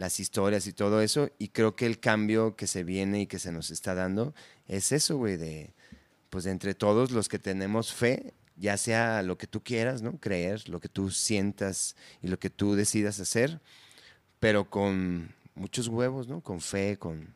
las, 0.00 0.20
historias 0.20 0.66
y 0.66 0.72
todo 0.72 1.00
eso. 1.00 1.30
Y 1.38 1.48
creo 1.48 1.76
que 1.76 1.86
el 1.86 2.00
cambio 2.00 2.56
que 2.56 2.66
se 2.66 2.84
viene 2.84 3.22
y 3.22 3.26
que 3.26 3.38
se 3.38 3.52
nos 3.52 3.70
está 3.70 3.94
dando 3.94 4.34
es 4.66 4.92
eso, 4.92 5.16
güey, 5.16 5.36
de, 5.36 5.72
pues 6.30 6.44
de 6.44 6.50
entre 6.50 6.74
todos 6.74 7.10
los 7.10 7.28
que 7.28 7.38
tenemos 7.38 7.92
fe, 7.92 8.34
ya 8.56 8.76
sea 8.76 9.22
lo 9.22 9.38
que 9.38 9.46
tú 9.46 9.62
quieras, 9.62 10.02
¿no? 10.02 10.18
Creer, 10.18 10.68
lo 10.68 10.80
que 10.80 10.88
tú 10.88 11.10
sientas 11.10 11.96
y 12.22 12.28
lo 12.28 12.38
que 12.38 12.50
tú 12.50 12.74
decidas 12.74 13.20
hacer, 13.20 13.60
pero 14.38 14.68
con 14.68 15.34
muchos 15.54 15.88
huevos, 15.88 16.28
¿no? 16.28 16.40
Con 16.40 16.60
fe, 16.60 16.98
con, 16.98 17.34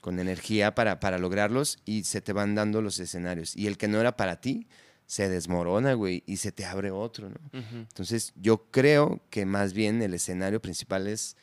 con 0.00 0.18
energía 0.18 0.74
para, 0.74 1.00
para 1.00 1.18
lograrlos 1.18 1.78
y 1.84 2.04
se 2.04 2.20
te 2.20 2.32
van 2.32 2.54
dando 2.54 2.82
los 2.82 2.98
escenarios. 2.98 3.56
Y 3.56 3.66
el 3.66 3.76
que 3.76 3.88
no 3.88 4.00
era 4.00 4.16
para 4.16 4.40
ti, 4.40 4.66
se 5.10 5.28
desmorona, 5.28 5.94
güey, 5.94 6.22
y 6.24 6.36
se 6.36 6.52
te 6.52 6.64
abre 6.64 6.92
otro. 6.92 7.32
Entonces, 7.52 8.32
yo 8.36 8.70
creo 8.70 9.20
que 9.28 9.44
más 9.44 9.72
bien 9.72 10.00
el 10.02 10.14
escenario 10.14 10.62
principal 10.62 11.08
es 11.08 11.36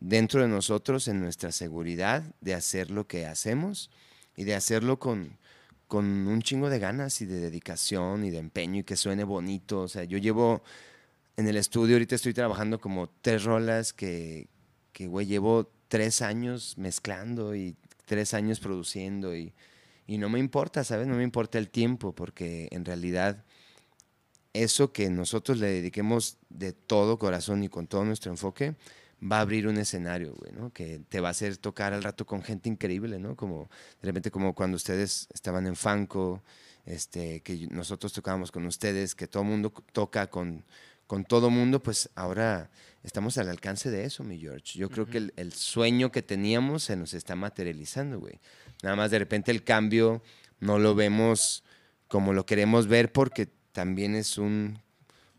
dentro 0.00 0.42
de 0.42 0.48
nosotros, 0.48 1.08
en 1.08 1.20
nuestra 1.20 1.52
seguridad 1.52 2.22
de 2.40 2.54
hacer 2.54 2.90
lo 2.90 3.06
que 3.06 3.26
hacemos 3.26 3.90
y 4.36 4.44
de 4.44 4.54
hacerlo 4.54 4.98
con, 4.98 5.38
con 5.86 6.04
un 6.04 6.42
chingo 6.42 6.70
de 6.70 6.78
ganas 6.78 7.20
y 7.20 7.26
de 7.26 7.40
dedicación 7.40 8.24
y 8.24 8.30
de 8.30 8.38
empeño 8.38 8.80
y 8.80 8.84
que 8.84 8.96
suene 8.96 9.24
bonito. 9.24 9.80
O 9.80 9.88
sea, 9.88 10.04
yo 10.04 10.18
llevo 10.18 10.62
en 11.36 11.48
el 11.48 11.56
estudio, 11.56 11.96
ahorita 11.96 12.14
estoy 12.14 12.34
trabajando 12.34 12.80
como 12.80 13.10
tres 13.20 13.44
rolas 13.44 13.92
que, 13.92 14.48
que 14.92 15.06
güey, 15.06 15.26
llevo 15.26 15.70
tres 15.88 16.22
años 16.22 16.76
mezclando 16.78 17.54
y 17.54 17.76
tres 18.04 18.34
años 18.34 18.60
produciendo 18.60 19.36
y, 19.36 19.52
y 20.06 20.18
no 20.18 20.28
me 20.28 20.38
importa, 20.38 20.84
¿sabes? 20.84 21.06
No 21.06 21.14
me 21.14 21.22
importa 21.22 21.58
el 21.58 21.68
tiempo 21.68 22.14
porque 22.14 22.68
en 22.70 22.84
realidad 22.84 23.44
eso 24.52 24.92
que 24.92 25.10
nosotros 25.10 25.58
le 25.58 25.68
dediquemos 25.68 26.38
de 26.48 26.72
todo 26.72 27.18
corazón 27.18 27.62
y 27.62 27.68
con 27.68 27.86
todo 27.86 28.04
nuestro 28.04 28.30
enfoque, 28.30 28.74
va 29.20 29.38
a 29.38 29.40
abrir 29.40 29.66
un 29.66 29.78
escenario, 29.78 30.34
güey, 30.34 30.52
¿no? 30.52 30.72
Que 30.72 31.00
te 31.08 31.20
va 31.20 31.28
a 31.28 31.30
hacer 31.32 31.56
tocar 31.56 31.92
al 31.92 32.02
rato 32.02 32.26
con 32.26 32.42
gente 32.42 32.68
increíble, 32.68 33.18
¿no? 33.18 33.36
Como 33.36 33.68
de 34.00 34.06
repente 34.06 34.30
como 34.30 34.54
cuando 34.54 34.76
ustedes 34.76 35.28
estaban 35.32 35.66
en 35.66 35.76
Fanco, 35.76 36.42
este, 36.86 37.40
que 37.40 37.68
nosotros 37.70 38.12
tocábamos 38.12 38.50
con 38.52 38.64
ustedes, 38.66 39.14
que 39.14 39.26
todo 39.26 39.44
mundo 39.44 39.72
toca 39.92 40.28
con, 40.28 40.64
con 41.06 41.24
todo 41.24 41.50
mundo, 41.50 41.82
pues 41.82 42.10
ahora 42.14 42.70
estamos 43.02 43.38
al 43.38 43.48
alcance 43.48 43.90
de 43.90 44.04
eso, 44.04 44.24
mi 44.24 44.38
George. 44.38 44.78
Yo 44.78 44.88
creo 44.88 45.06
que 45.06 45.18
el, 45.18 45.32
el 45.36 45.52
sueño 45.52 46.12
que 46.12 46.22
teníamos 46.22 46.84
se 46.84 46.96
nos 46.96 47.14
está 47.14 47.34
materializando, 47.34 48.20
güey. 48.20 48.40
Nada 48.82 48.96
más 48.96 49.10
de 49.10 49.18
repente 49.18 49.50
el 49.50 49.64
cambio 49.64 50.22
no 50.60 50.78
lo 50.78 50.94
vemos 50.94 51.64
como 52.06 52.32
lo 52.32 52.46
queremos 52.46 52.86
ver 52.86 53.12
porque 53.12 53.48
también 53.72 54.14
es 54.14 54.38
un, 54.38 54.80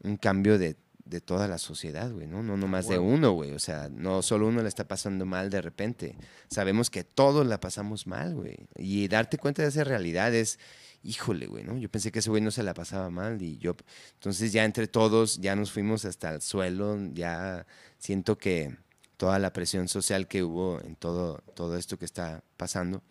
un 0.03 0.17
cambio 0.17 0.57
de, 0.57 0.75
de 1.09 1.21
toda 1.21 1.47
la 1.47 1.57
sociedad, 1.57 2.11
güey, 2.11 2.27
¿no? 2.27 2.43
No 2.43 2.55
nomás 2.55 2.87
de 2.87 2.99
uno, 2.99 3.31
güey. 3.31 3.51
O 3.51 3.59
sea, 3.59 3.89
no 3.89 4.21
solo 4.21 4.47
uno 4.47 4.61
le 4.61 4.69
está 4.69 4.87
pasando 4.87 5.25
mal 5.25 5.49
de 5.49 5.61
repente. 5.61 6.15
Sabemos 6.49 6.91
que 6.91 7.03
todos 7.03 7.47
la 7.47 7.59
pasamos 7.59 8.05
mal, 8.05 8.35
güey. 8.35 8.57
Y 8.75 9.07
darte 9.07 9.39
cuenta 9.39 9.63
de 9.63 9.69
esa 9.69 9.83
realidad 9.83 10.33
es, 10.35 10.59
híjole, 11.01 11.47
güey, 11.47 11.63
¿no? 11.63 11.77
Yo 11.77 11.89
pensé 11.89 12.11
que 12.11 12.19
ese 12.19 12.29
güey 12.29 12.43
no 12.43 12.51
se 12.51 12.61
la 12.61 12.75
pasaba 12.75 13.09
mal 13.09 13.41
y 13.41 13.57
yo... 13.57 13.75
Entonces 14.13 14.53
ya 14.53 14.65
entre 14.65 14.87
todos 14.87 15.39
ya 15.39 15.55
nos 15.55 15.71
fuimos 15.71 16.05
hasta 16.05 16.35
el 16.35 16.41
suelo, 16.41 16.97
ya 17.13 17.65
siento 17.97 18.37
que 18.37 18.77
toda 19.17 19.39
la 19.39 19.51
presión 19.51 19.87
social 19.87 20.27
que 20.27 20.43
hubo 20.43 20.79
en 20.81 20.95
todo, 20.95 21.39
todo 21.55 21.75
esto 21.75 21.97
que 21.97 22.05
está 22.05 22.43
pasando, 22.55 23.01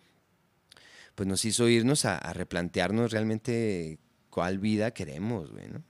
pues 1.15 1.27
nos 1.27 1.43
hizo 1.43 1.67
irnos 1.67 2.05
a, 2.05 2.17
a 2.17 2.31
replantearnos 2.31 3.11
realmente 3.11 3.99
cuál 4.29 4.57
vida 4.57 4.91
queremos, 4.91 5.51
güey, 5.51 5.67
¿no? 5.67 5.83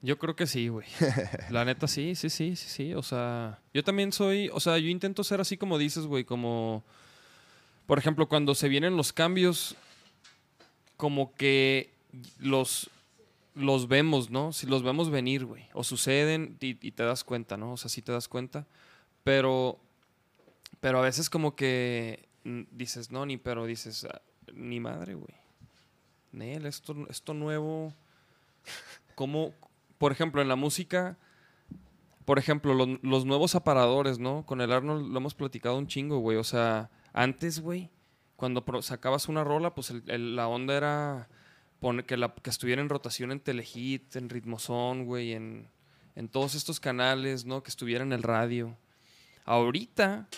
Yo 0.00 0.18
creo 0.18 0.36
que 0.36 0.46
sí, 0.46 0.68
güey. 0.68 0.86
La 1.50 1.64
neta 1.64 1.88
sí, 1.88 2.14
sí, 2.14 2.30
sí, 2.30 2.54
sí, 2.56 2.68
sí. 2.68 2.94
O 2.94 3.02
sea, 3.02 3.58
yo 3.74 3.82
también 3.82 4.12
soy, 4.12 4.48
o 4.52 4.60
sea, 4.60 4.78
yo 4.78 4.88
intento 4.88 5.24
ser 5.24 5.40
así 5.40 5.56
como 5.56 5.76
dices, 5.78 6.06
güey, 6.06 6.24
como, 6.24 6.84
por 7.86 7.98
ejemplo, 7.98 8.28
cuando 8.28 8.54
se 8.54 8.68
vienen 8.68 8.96
los 8.96 9.12
cambios, 9.12 9.74
como 10.96 11.34
que 11.34 11.92
los, 12.38 12.90
los 13.54 13.88
vemos, 13.88 14.30
¿no? 14.30 14.52
Si 14.52 14.66
los 14.66 14.82
vemos 14.84 15.10
venir, 15.10 15.44
güey. 15.44 15.64
O 15.72 15.82
suceden 15.82 16.56
y, 16.60 16.78
y 16.86 16.92
te 16.92 17.02
das 17.02 17.24
cuenta, 17.24 17.56
¿no? 17.56 17.72
O 17.72 17.76
sea, 17.76 17.88
sí 17.88 18.00
te 18.00 18.12
das 18.12 18.28
cuenta. 18.28 18.66
Pero, 19.24 19.80
pero 20.80 20.98
a 21.00 21.02
veces 21.02 21.28
como 21.28 21.56
que 21.56 22.28
dices, 22.70 23.10
no, 23.10 23.26
ni, 23.26 23.36
pero 23.36 23.66
dices, 23.66 24.04
"Ah, 24.04 24.22
ni 24.54 24.78
madre, 24.80 25.14
güey. 25.14 25.34
Nel, 26.32 26.66
esto, 26.66 26.94
esto 27.10 27.34
nuevo, 27.34 27.92
¿cómo, 29.14 29.54
por 29.98 30.12
ejemplo, 30.12 30.40
en 30.40 30.48
la 30.48 30.56
música, 30.56 31.18
por 32.24 32.38
ejemplo, 32.38 32.74
los, 32.74 33.24
nuevos 33.24 33.54
aparadores, 33.54 34.18
¿no? 34.18 34.44
Con 34.46 34.60
el 34.60 34.72
Arnold 34.72 35.10
lo 35.10 35.18
hemos 35.18 35.34
platicado 35.34 35.76
un 35.76 35.86
chingo, 35.86 36.18
güey. 36.18 36.36
O 36.36 36.44
sea, 36.44 36.90
antes, 37.12 37.60
güey, 37.60 37.90
cuando 38.36 38.64
sacabas 38.82 39.28
una 39.28 39.44
rola, 39.44 39.74
pues 39.74 39.92
la 40.06 40.46
onda 40.48 40.76
era 40.76 41.28
que, 42.06 42.16
la, 42.16 42.34
que 42.34 42.50
estuviera 42.50 42.82
en 42.82 42.88
rotación 42.88 43.32
en 43.32 43.40
Telehit, 43.40 44.16
en 44.16 44.28
Ritmozón, 44.28 45.04
güey, 45.04 45.32
en, 45.32 45.68
en 46.14 46.28
todos 46.28 46.54
estos 46.54 46.80
canales, 46.80 47.44
¿no? 47.44 47.62
Que 47.62 47.70
estuviera 47.70 48.04
en 48.04 48.12
el 48.12 48.22
radio. 48.22 48.76
Ahorita, 49.44 50.28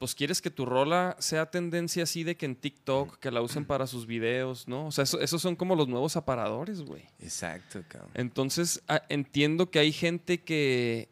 pues 0.00 0.14
quieres 0.14 0.40
que 0.40 0.50
tu 0.50 0.64
rola 0.64 1.14
sea 1.18 1.50
tendencia 1.50 2.04
así 2.04 2.24
de 2.24 2.34
que 2.34 2.46
en 2.46 2.56
TikTok, 2.56 3.18
que 3.18 3.30
la 3.30 3.42
usen 3.42 3.66
para 3.66 3.86
sus 3.86 4.06
videos, 4.06 4.66
¿no? 4.66 4.86
O 4.86 4.90
sea, 4.92 5.04
eso- 5.04 5.20
esos 5.20 5.42
son 5.42 5.54
como 5.56 5.76
los 5.76 5.88
nuevos 5.88 6.16
aparadores, 6.16 6.80
güey. 6.80 7.04
Exacto, 7.20 7.84
cabrón. 7.86 8.10
Entonces, 8.14 8.82
a- 8.88 9.02
entiendo 9.10 9.70
que 9.70 9.78
hay 9.78 9.92
gente 9.92 10.40
que, 10.42 11.10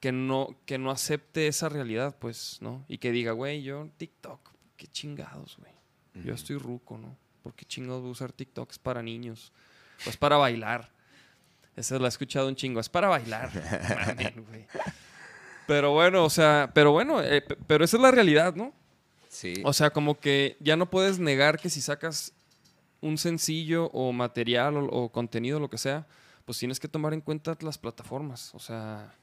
que, 0.00 0.12
no, 0.12 0.56
que 0.64 0.78
no 0.78 0.90
acepte 0.90 1.46
esa 1.46 1.68
realidad, 1.68 2.16
pues, 2.18 2.56
¿no? 2.62 2.82
Y 2.88 2.96
que 2.96 3.12
diga, 3.12 3.32
güey, 3.32 3.62
yo 3.62 3.90
TikTok, 3.98 4.50
qué 4.78 4.86
chingados, 4.86 5.58
güey. 5.58 6.24
Yo 6.24 6.32
estoy 6.32 6.56
ruco, 6.56 6.96
¿no? 6.96 7.14
¿Por 7.42 7.54
qué 7.54 7.66
chingados 7.66 8.00
voy 8.00 8.08
a 8.08 8.12
usar 8.12 8.32
TikTok? 8.32 8.70
Es 8.70 8.78
para 8.78 9.02
niños. 9.02 9.52
O 10.06 10.10
es 10.10 10.16
para 10.16 10.38
bailar. 10.38 10.90
Esa 11.76 11.98
la 11.98 12.06
he 12.06 12.08
escuchado 12.08 12.48
un 12.48 12.56
chingo. 12.56 12.80
Es 12.80 12.88
para 12.88 13.08
bailar. 13.08 13.50
Güey. 14.48 14.66
Pero 15.70 15.92
bueno, 15.92 16.24
o 16.24 16.30
sea, 16.30 16.68
pero 16.74 16.90
bueno, 16.90 17.22
eh, 17.22 17.42
pe- 17.42 17.56
pero 17.68 17.84
esa 17.84 17.96
es 17.96 18.02
la 18.02 18.10
realidad, 18.10 18.56
¿no? 18.56 18.72
Sí. 19.28 19.54
O 19.64 19.72
sea, 19.72 19.90
como 19.90 20.18
que 20.18 20.56
ya 20.58 20.76
no 20.76 20.90
puedes 20.90 21.20
negar 21.20 21.60
que 21.60 21.70
si 21.70 21.80
sacas 21.80 22.32
un 23.00 23.16
sencillo 23.18 23.86
o 23.92 24.12
material 24.12 24.76
o, 24.76 24.84
o 24.86 25.12
contenido, 25.12 25.60
lo 25.60 25.70
que 25.70 25.78
sea, 25.78 26.08
pues 26.44 26.58
tienes 26.58 26.80
que 26.80 26.88
tomar 26.88 27.14
en 27.14 27.20
cuenta 27.20 27.56
las 27.60 27.78
plataformas. 27.78 28.52
O 28.54 28.58
sea, 28.58 29.14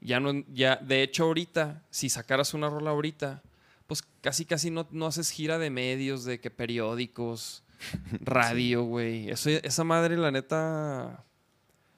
ya 0.00 0.20
no, 0.20 0.44
ya, 0.54 0.76
de 0.76 1.02
hecho 1.02 1.24
ahorita, 1.24 1.82
si 1.90 2.08
sacaras 2.10 2.54
una 2.54 2.70
rola 2.70 2.90
ahorita, 2.90 3.42
pues 3.88 4.04
casi 4.20 4.44
casi 4.44 4.70
no, 4.70 4.86
no 4.92 5.06
haces 5.06 5.30
gira 5.30 5.58
de 5.58 5.70
medios, 5.70 6.24
de 6.24 6.38
que 6.38 6.50
periódicos, 6.52 7.64
radio, 8.20 8.84
güey. 8.84 9.28
Eso, 9.30 9.50
esa 9.50 9.82
madre, 9.82 10.16
la 10.16 10.30
neta, 10.30 11.24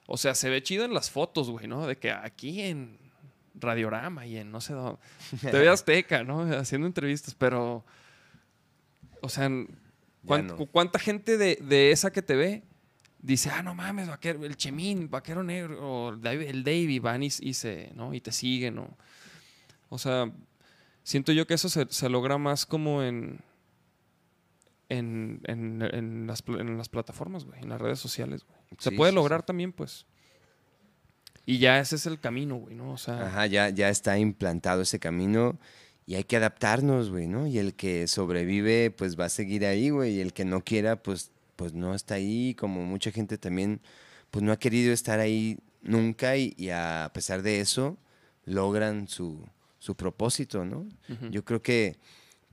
o 0.07 0.17
sea, 0.17 0.33
se 0.33 0.49
ve 0.49 0.63
chido 0.63 0.85
en 0.85 0.95
las 0.95 1.11
fotos, 1.11 1.51
güey, 1.51 1.67
¿no? 1.67 1.85
De 1.85 1.97
que 1.99 2.11
aquí 2.11 2.61
en 2.61 2.99
Radiorama 3.55 4.25
y 4.25 4.37
en 4.37 4.51
no 4.51 4.61
sé 4.61 4.73
dónde. 4.73 4.99
TV 5.41 5.67
Azteca, 5.69 6.23
¿no? 6.23 6.41
Haciendo 6.57 6.87
entrevistas, 6.87 7.35
pero. 7.35 7.83
O 9.21 9.29
sea, 9.29 9.49
¿cuán- 10.25 10.47
no. 10.47 10.55
cu- 10.57 10.67
¿cuánta 10.67 10.97
gente 10.99 11.37
de, 11.37 11.57
de 11.61 11.91
esa 11.91 12.11
que 12.11 12.21
te 12.21 12.35
ve 12.35 12.63
dice, 13.19 13.51
ah, 13.51 13.61
no 13.61 13.75
mames, 13.75 14.07
vaquero, 14.07 14.43
el 14.45 14.57
Chemín, 14.57 15.07
vaquero 15.09 15.43
negro, 15.43 15.77
o 15.79 16.15
David- 16.17 16.47
el 16.47 16.63
Davey 16.63 16.97
van 16.99 17.21
y, 17.21 17.27
y 17.39 17.53
se, 17.53 17.91
¿no? 17.95 18.13
Y 18.15 18.21
te 18.21 18.31
siguen, 18.31 18.75
¿no? 18.75 18.97
O 19.89 19.99
sea, 19.99 20.31
siento 21.03 21.31
yo 21.31 21.45
que 21.45 21.53
eso 21.53 21.69
se, 21.69 21.85
se 21.89 22.09
logra 22.09 22.37
más 22.39 22.65
como 22.65 23.03
en. 23.03 23.39
En, 24.89 25.39
en, 25.45 25.81
en 25.83 26.27
las, 26.27 26.43
en 26.47 26.77
las 26.77 26.89
plataformas, 26.89 27.45
güey, 27.45 27.61
en 27.61 27.69
las 27.69 27.79
redes 27.79 27.97
sociales, 27.99 28.43
güey. 28.43 28.57
Se 28.77 28.91
puede 28.91 29.11
sí, 29.11 29.15
lograr 29.15 29.39
sí. 29.41 29.45
también, 29.47 29.71
pues. 29.71 30.05
Y 31.45 31.59
ya 31.59 31.79
ese 31.79 31.95
es 31.95 32.05
el 32.05 32.19
camino, 32.19 32.55
güey, 32.57 32.75
¿no? 32.75 32.93
O 32.93 32.97
sea, 32.97 33.27
Ajá, 33.27 33.45
ya, 33.47 33.69
ya 33.69 33.89
está 33.89 34.17
implantado 34.17 34.81
ese 34.81 34.99
camino 34.99 35.57
y 36.05 36.15
hay 36.15 36.23
que 36.23 36.37
adaptarnos, 36.37 37.09
güey, 37.09 37.27
¿no? 37.27 37.47
Y 37.47 37.57
el 37.57 37.73
que 37.73 38.07
sobrevive, 38.07 38.91
pues 38.91 39.19
va 39.19 39.25
a 39.25 39.29
seguir 39.29 39.65
ahí, 39.65 39.89
güey. 39.89 40.15
Y 40.15 40.21
el 40.21 40.33
que 40.33 40.45
no 40.45 40.63
quiera, 40.63 41.01
pues 41.01 41.31
pues 41.61 41.73
no 41.73 41.93
está 41.93 42.15
ahí, 42.15 42.55
como 42.55 42.83
mucha 42.83 43.11
gente 43.11 43.37
también, 43.37 43.81
pues 44.31 44.43
no 44.43 44.51
ha 44.51 44.57
querido 44.57 44.91
estar 44.93 45.19
ahí 45.19 45.59
nunca 45.83 46.35
y, 46.35 46.55
y 46.57 46.69
a 46.71 47.11
pesar 47.13 47.43
de 47.43 47.59
eso 47.59 47.99
logran 48.45 49.07
su, 49.07 49.47
su 49.77 49.95
propósito, 49.95 50.65
¿no? 50.65 50.87
Yo 51.29 51.45
creo 51.45 51.61
que 51.61 51.97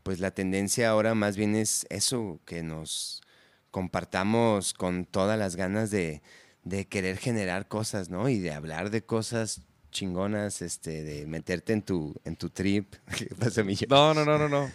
pues 0.02 0.20
la 0.20 0.30
tendencia 0.30 0.90
ahora 0.90 1.14
más 1.14 1.38
bien 1.38 1.54
es 1.54 1.86
eso, 1.88 2.38
que 2.44 2.62
nos 2.62 3.22
compartamos 3.70 4.74
con 4.74 5.06
todas 5.06 5.38
las 5.38 5.56
ganas 5.56 5.90
de, 5.90 6.20
de 6.68 6.86
querer 6.86 7.16
generar 7.18 7.68
cosas, 7.68 8.08
¿no? 8.10 8.28
Y 8.28 8.38
de 8.38 8.52
hablar 8.52 8.90
de 8.90 9.02
cosas 9.02 9.62
chingonas, 9.90 10.60
este, 10.62 11.02
de 11.02 11.26
meterte 11.26 11.72
en 11.72 11.82
tu, 11.82 12.14
en 12.24 12.36
tu 12.36 12.50
trip. 12.50 12.94
¿Qué 13.16 13.26
pasa, 13.38 13.62
Millo? 13.64 13.86
No, 13.88 14.12
no, 14.14 14.24
no, 14.24 14.38
no, 14.38 14.48
no. 14.48 14.70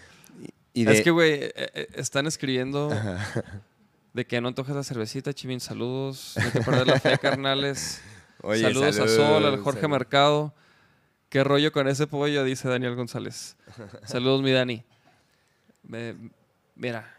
Y 0.73 0.86
de- 0.86 0.93
Es 0.93 1.01
que, 1.01 1.12
güey, 1.12 1.34
eh, 1.34 1.53
eh, 1.56 1.88
están 1.95 2.25
escribiendo 2.25 2.89
de 4.13 4.25
que 4.25 4.41
no 4.41 4.47
antojes 4.47 4.75
la 4.75 4.84
cervecita, 4.84 5.34
Chivin. 5.34 5.60
Saludos. 5.60 6.34
No 6.43 6.51
te 6.51 6.62
perder 6.62 6.88
la 6.88 6.99
fe, 6.99 7.17
carnales. 7.21 8.01
Oye, 8.41 8.62
saludos, 8.62 8.99
a 8.99 9.08
Sol, 9.08 9.45
al 9.45 9.60
Jorge 9.62 9.82
salud. 9.82 9.91
Mercado. 9.91 10.53
¿Qué 11.29 11.43
rollo 11.43 11.71
con 11.71 11.88
ese 11.88 12.08
pollo? 12.08 12.43
Dice 12.43 12.67
Daniel 12.67 12.95
González. 12.95 13.56
Saludos, 14.06 14.41
mi 14.41 14.51
Dani. 14.51 14.84
Me- 15.84 16.15
mira, 16.75 17.15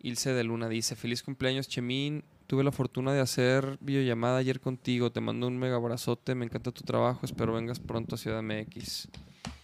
Ilse 0.00 0.32
de 0.32 0.44
Luna 0.44 0.68
dice: 0.68 0.96
Feliz 0.96 1.22
cumpleaños, 1.22 1.68
Chemín. 1.68 2.24
Tuve 2.48 2.64
la 2.64 2.72
fortuna 2.72 3.12
de 3.12 3.20
hacer 3.20 3.76
videollamada 3.80 4.38
ayer 4.38 4.58
contigo. 4.58 5.12
Te 5.12 5.20
mando 5.20 5.46
un 5.46 5.58
mega 5.58 5.76
abrazote. 5.76 6.34
Me 6.34 6.46
encanta 6.46 6.72
tu 6.72 6.82
trabajo. 6.82 7.20
Espero 7.26 7.52
vengas 7.52 7.78
pronto 7.78 8.14
a 8.14 8.18
Ciudad 8.18 8.42
MX. 8.42 9.08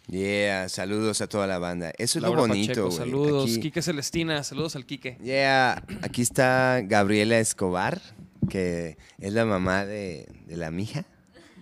Yeah, 0.07 0.69
saludos 0.69 1.23
a 1.23 1.27
toda 1.27 1.47
la 1.47 1.59
banda. 1.59 1.93
Eso 1.97 2.19
es 2.19 2.23
Laura 2.23 2.43
lo 2.43 2.49
bonito, 2.49 2.85
güey. 2.89 2.97
saludos. 2.99 3.45
Aquí- 3.51 3.61
Quique 3.61 3.81
Celestina, 3.81 4.45
saludos 4.45 4.77
al 4.77 4.85
Quique. 4.85 5.17
Yeah, 5.25 5.83
aquí 6.03 6.21
está 6.21 6.83
Gabriela 6.85 7.39
Escobar, 7.39 8.03
que 8.51 8.99
es 9.19 9.33
la 9.33 9.47
mamá 9.47 9.87
de, 9.87 10.29
de 10.47 10.57
la 10.59 10.71
mija. 10.71 11.07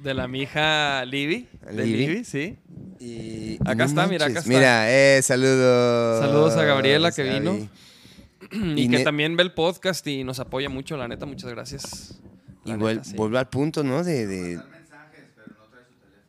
De 0.02 0.14
la 0.14 0.26
mija 0.26 1.04
Libby. 1.04 1.46
De 1.72 1.86
Libby. 1.86 2.24
Sí. 2.24 2.56
Y, 2.98 3.58
Acá 3.64 3.84
está, 3.84 4.08
mira, 4.08 4.26
acá 4.26 4.40
está. 4.40 4.48
Mira, 4.48 4.90
eh, 4.92 5.22
saludos. 5.22 6.18
Saludos 6.20 6.54
a 6.56 6.64
Gabriela, 6.64 7.12
que 7.12 7.22
vino. 7.22 7.68
Y, 8.76 8.82
Y 8.82 8.88
que 8.88 9.00
también 9.04 9.36
ve 9.36 9.42
el 9.44 9.52
podcast 9.52 10.06
y 10.06 10.24
nos 10.24 10.38
apoya 10.40 10.68
mucho, 10.68 10.96
la 10.96 11.08
neta, 11.08 11.26
muchas 11.26 11.50
gracias. 11.50 12.18
Y 12.64 12.70
La 12.70 12.76
vuel- 12.76 12.94
neta, 12.96 13.04
sí. 13.04 13.16
vuelvo 13.16 13.38
al 13.38 13.48
punto, 13.48 13.82
¿no? 13.82 14.04
De, 14.04 14.26
de, 14.26 14.60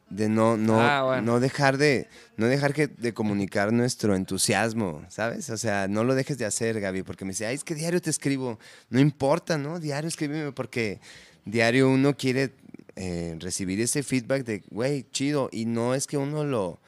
de 0.09 0.29
no, 0.29 0.57
no, 0.57 0.79
Ah, 0.79 1.03
bueno. 1.03 1.21
no 1.23 1.39
dejar 1.39 1.77
de, 1.77 2.07
no 2.37 2.45
dejar 2.45 2.73
que, 2.73 2.87
de 2.87 3.13
comunicar 3.13 3.73
nuestro 3.73 4.15
entusiasmo, 4.15 5.03
¿sabes? 5.09 5.49
O 5.49 5.57
sea, 5.57 5.87
no 5.87 6.03
lo 6.03 6.13
dejes 6.13 6.37
de 6.37 6.45
hacer, 6.45 6.79
Gaby, 6.79 7.01
porque 7.03 7.25
me 7.25 7.31
dice, 7.31 7.47
ay, 7.47 7.55
es 7.55 7.63
que 7.63 7.73
diario 7.73 7.99
te 7.99 8.11
escribo. 8.11 8.59
No 8.89 8.99
importa, 8.99 9.57
¿no? 9.57 9.79
Diario 9.79 10.07
escríbeme 10.07 10.51
porque 10.51 10.99
diario 11.45 11.89
uno 11.89 12.15
quiere 12.15 12.53
eh, 12.95 13.35
recibir 13.39 13.81
ese 13.81 14.03
feedback 14.03 14.43
de, 14.45 14.63
güey, 14.69 15.07
chido. 15.11 15.49
Y 15.51 15.65
no 15.65 15.95
es 15.95 16.05
que 16.05 16.17
uno 16.17 16.43
lo, 16.43 16.79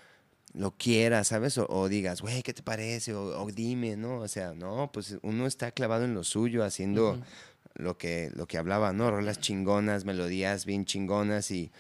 lo 0.56 0.72
quiera, 0.72 1.24
¿sabes? 1.24 1.58
O, 1.58 1.68
o 1.70 1.90
digas, 1.90 2.22
güey, 2.22 2.42
¿qué 2.42 2.54
te 2.54 2.64
parece? 2.64 3.14
O, 3.14 3.44
o 3.44 3.52
dime, 3.52 3.98
¿no? 3.98 4.20
O 4.20 4.28
sea, 4.28 4.54
no, 4.54 4.90
pues 4.92 5.18
uno 5.22 5.46
está 5.48 5.72
clavado 5.72 6.06
en 6.06 6.14
lo 6.14 6.24
suyo, 6.24 6.64
haciendo 6.64 7.22
lo, 7.76 7.98
que, 7.98 8.32
lo 8.34 8.48
que 8.48 8.58
hablaba, 8.58 8.94
¿no? 8.94 9.12
Rolas 9.12 9.40
chingonas, 9.40 10.06
melodías 10.06 10.66
bien 10.66 10.86
chingonas 10.86 11.52
y, 11.52 11.72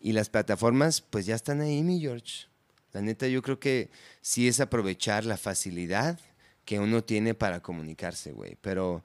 y 0.00 0.12
las 0.12 0.30
plataformas, 0.30 1.02
pues 1.02 1.26
ya 1.26 1.34
están 1.34 1.60
ahí, 1.60 1.82
mi 1.82 2.00
George. 2.00 2.46
La 2.92 3.02
neta, 3.02 3.28
yo 3.28 3.42
creo 3.42 3.60
que 3.60 3.90
sí 4.20 4.48
es 4.48 4.60
aprovechar 4.60 5.24
la 5.24 5.36
facilidad 5.36 6.18
que 6.64 6.80
uno 6.80 7.04
tiene 7.04 7.34
para 7.34 7.60
comunicarse, 7.60 8.32
güey. 8.32 8.56
Pero 8.60 9.04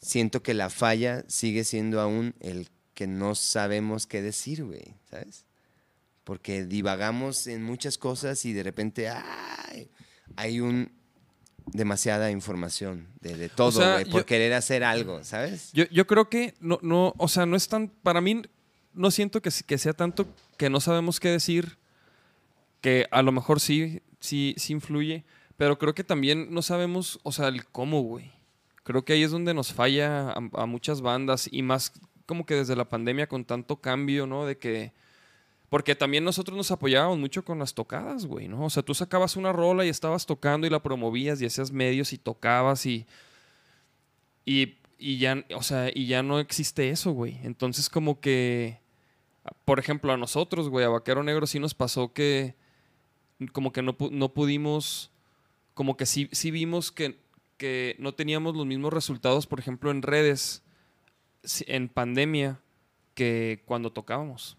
siento 0.00 0.42
que 0.42 0.54
la 0.54 0.70
falla 0.70 1.24
sigue 1.28 1.64
siendo 1.64 2.00
aún 2.00 2.34
el 2.40 2.68
que 2.94 3.06
no 3.06 3.34
sabemos 3.34 4.06
qué 4.06 4.22
decir, 4.22 4.64
güey, 4.64 4.94
¿sabes? 5.10 5.46
Porque 6.24 6.64
divagamos 6.64 7.46
en 7.46 7.62
muchas 7.64 7.98
cosas 7.98 8.44
y 8.44 8.52
de 8.52 8.62
repente 8.62 9.08
¡ay! 9.08 9.90
hay 10.36 10.60
un 10.60 10.92
demasiada 11.66 12.30
información 12.30 13.08
de, 13.20 13.36
de 13.36 13.48
todo, 13.48 13.72
sea, 13.72 13.92
güey, 13.94 14.04
por 14.06 14.20
yo- 14.22 14.26
querer 14.26 14.52
hacer 14.52 14.82
algo, 14.84 15.22
¿sabes? 15.24 15.70
Yo, 15.72 15.84
yo 15.90 16.06
creo 16.06 16.28
que 16.28 16.54
no, 16.60 16.78
no, 16.82 17.14
o 17.18 17.28
sea, 17.28 17.46
no 17.46 17.56
es 17.56 17.68
tan, 17.68 17.88
para 17.88 18.20
mí, 18.20 18.42
no 18.94 19.10
siento 19.10 19.40
que, 19.40 19.50
que 19.66 19.78
sea 19.78 19.92
tanto 19.92 20.26
que 20.56 20.70
no 20.70 20.80
sabemos 20.80 21.20
qué 21.20 21.28
decir, 21.30 21.78
que 22.80 23.06
a 23.10 23.22
lo 23.22 23.30
mejor 23.32 23.60
sí, 23.60 24.02
sí, 24.20 24.54
sí 24.58 24.72
influye, 24.72 25.24
pero 25.56 25.78
creo 25.78 25.94
que 25.94 26.04
también 26.04 26.52
no 26.52 26.62
sabemos, 26.62 27.20
o 27.22 27.30
sea, 27.32 27.48
el 27.48 27.64
cómo, 27.66 28.02
güey. 28.02 28.32
Creo 28.82 29.04
que 29.04 29.12
ahí 29.12 29.22
es 29.22 29.30
donde 29.30 29.54
nos 29.54 29.72
falla 29.72 30.30
a, 30.30 30.40
a 30.54 30.66
muchas 30.66 31.00
bandas 31.00 31.48
y 31.50 31.62
más 31.62 31.92
como 32.26 32.44
que 32.44 32.54
desde 32.56 32.74
la 32.74 32.88
pandemia 32.88 33.28
con 33.28 33.44
tanto 33.44 33.80
cambio, 33.80 34.26
¿no? 34.26 34.46
De 34.46 34.58
que... 34.58 34.92
Porque 35.72 35.94
también 35.94 36.22
nosotros 36.22 36.54
nos 36.54 36.70
apoyábamos 36.70 37.18
mucho 37.18 37.46
con 37.46 37.58
las 37.58 37.72
tocadas, 37.72 38.26
güey, 38.26 38.46
¿no? 38.46 38.66
O 38.66 38.68
sea, 38.68 38.82
tú 38.82 38.92
sacabas 38.92 39.36
una 39.36 39.54
rola 39.54 39.86
y 39.86 39.88
estabas 39.88 40.26
tocando 40.26 40.66
y 40.66 40.70
la 40.70 40.82
promovías 40.82 41.40
y 41.40 41.46
hacías 41.46 41.72
medios 41.72 42.12
y 42.12 42.18
tocabas 42.18 42.84
y... 42.84 43.06
Y, 44.44 44.74
y 44.98 45.16
ya, 45.16 45.46
o 45.56 45.62
sea, 45.62 45.90
y 45.94 46.08
ya 46.08 46.22
no 46.22 46.40
existe 46.40 46.90
eso, 46.90 47.12
güey. 47.12 47.38
Entonces, 47.42 47.88
como 47.88 48.20
que, 48.20 48.80
por 49.64 49.78
ejemplo, 49.78 50.12
a 50.12 50.18
nosotros, 50.18 50.68
güey, 50.68 50.84
a 50.84 50.90
Vaquero 50.90 51.22
Negro 51.22 51.46
sí 51.46 51.58
nos 51.58 51.72
pasó 51.72 52.12
que, 52.12 52.54
como 53.52 53.72
que 53.72 53.80
no, 53.80 53.96
no 54.10 54.34
pudimos, 54.34 55.10
como 55.72 55.96
que 55.96 56.04
sí, 56.04 56.28
sí 56.32 56.50
vimos 56.50 56.92
que, 56.92 57.18
que 57.56 57.96
no 57.98 58.12
teníamos 58.12 58.54
los 58.54 58.66
mismos 58.66 58.92
resultados, 58.92 59.46
por 59.46 59.58
ejemplo, 59.58 59.90
en 59.90 60.02
redes, 60.02 60.62
en 61.66 61.88
pandemia, 61.88 62.60
que 63.14 63.62
cuando 63.64 63.90
tocábamos. 63.90 64.58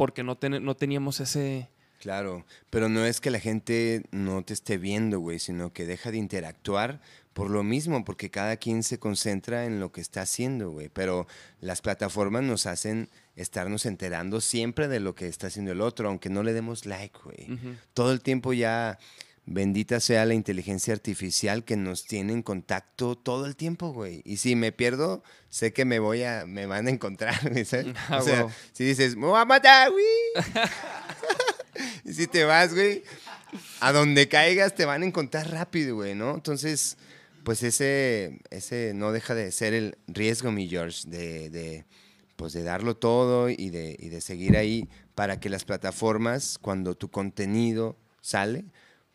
Porque 0.00 0.22
no, 0.22 0.38
ten- 0.38 0.64
no 0.64 0.74
teníamos 0.74 1.20
ese... 1.20 1.68
Claro, 1.98 2.46
pero 2.70 2.88
no 2.88 3.04
es 3.04 3.20
que 3.20 3.30
la 3.30 3.38
gente 3.38 4.04
no 4.10 4.42
te 4.42 4.54
esté 4.54 4.78
viendo, 4.78 5.20
güey, 5.20 5.38
sino 5.38 5.74
que 5.74 5.84
deja 5.84 6.10
de 6.10 6.16
interactuar 6.16 7.02
por 7.34 7.50
lo 7.50 7.62
mismo, 7.62 8.02
porque 8.06 8.30
cada 8.30 8.56
quien 8.56 8.82
se 8.82 8.98
concentra 8.98 9.66
en 9.66 9.78
lo 9.80 9.92
que 9.92 10.00
está 10.00 10.22
haciendo, 10.22 10.70
güey. 10.70 10.88
Pero 10.88 11.26
las 11.60 11.82
plataformas 11.82 12.42
nos 12.42 12.64
hacen 12.64 13.10
estarnos 13.36 13.84
enterando 13.84 14.40
siempre 14.40 14.88
de 14.88 15.00
lo 15.00 15.14
que 15.14 15.28
está 15.28 15.48
haciendo 15.48 15.72
el 15.72 15.82
otro, 15.82 16.08
aunque 16.08 16.30
no 16.30 16.42
le 16.42 16.54
demos 16.54 16.86
like, 16.86 17.18
güey. 17.22 17.58
Todo 17.92 18.12
el 18.12 18.22
tiempo 18.22 18.54
ya, 18.54 18.98
bendita 19.50 19.98
sea 19.98 20.24
la 20.26 20.34
inteligencia 20.34 20.94
artificial 20.94 21.64
que 21.64 21.76
nos 21.76 22.04
tiene 22.04 22.32
en 22.32 22.42
contacto 22.42 23.18
todo 23.18 23.46
el 23.46 23.56
tiempo, 23.56 23.92
güey. 23.92 24.22
Y 24.24 24.36
si 24.36 24.54
me 24.54 24.70
pierdo, 24.70 25.24
sé 25.48 25.72
que 25.72 25.84
me 25.84 25.98
voy 25.98 26.22
a, 26.22 26.46
me 26.46 26.66
van 26.66 26.86
a 26.86 26.90
encontrar, 26.90 27.34
¿sabes? 27.66 27.88
Ah, 28.08 28.18
o 28.18 28.22
sea, 28.22 28.46
si 28.72 28.84
dices, 28.84 29.16
me 29.16 29.26
voy 29.26 29.40
a 29.40 29.44
matar, 29.44 29.90
güey. 29.90 30.06
Y 32.04 32.12
si 32.12 32.26
te 32.26 32.44
vas, 32.44 32.74
güey, 32.74 33.04
a 33.80 33.92
donde 33.92 34.28
caigas 34.28 34.74
te 34.74 34.84
van 34.84 35.02
a 35.02 35.06
encontrar 35.06 35.50
rápido, 35.50 35.94
güey, 35.96 36.14
¿no? 36.14 36.34
Entonces, 36.34 36.98
pues 37.42 37.62
ese, 37.62 38.40
ese 38.50 38.92
no 38.94 39.12
deja 39.12 39.34
de 39.34 39.50
ser 39.50 39.72
el 39.72 39.96
riesgo, 40.06 40.52
mi 40.52 40.68
George, 40.68 41.08
de, 41.08 41.48
de, 41.48 41.86
pues 42.36 42.52
de 42.52 42.64
darlo 42.64 42.96
todo 42.96 43.48
y 43.48 43.70
de, 43.70 43.96
y 43.98 44.10
de 44.10 44.20
seguir 44.20 44.58
ahí 44.58 44.90
para 45.14 45.40
que 45.40 45.48
las 45.48 45.64
plataformas, 45.64 46.58
cuando 46.60 46.96
tu 46.96 47.10
contenido 47.10 47.96
sale, 48.20 48.66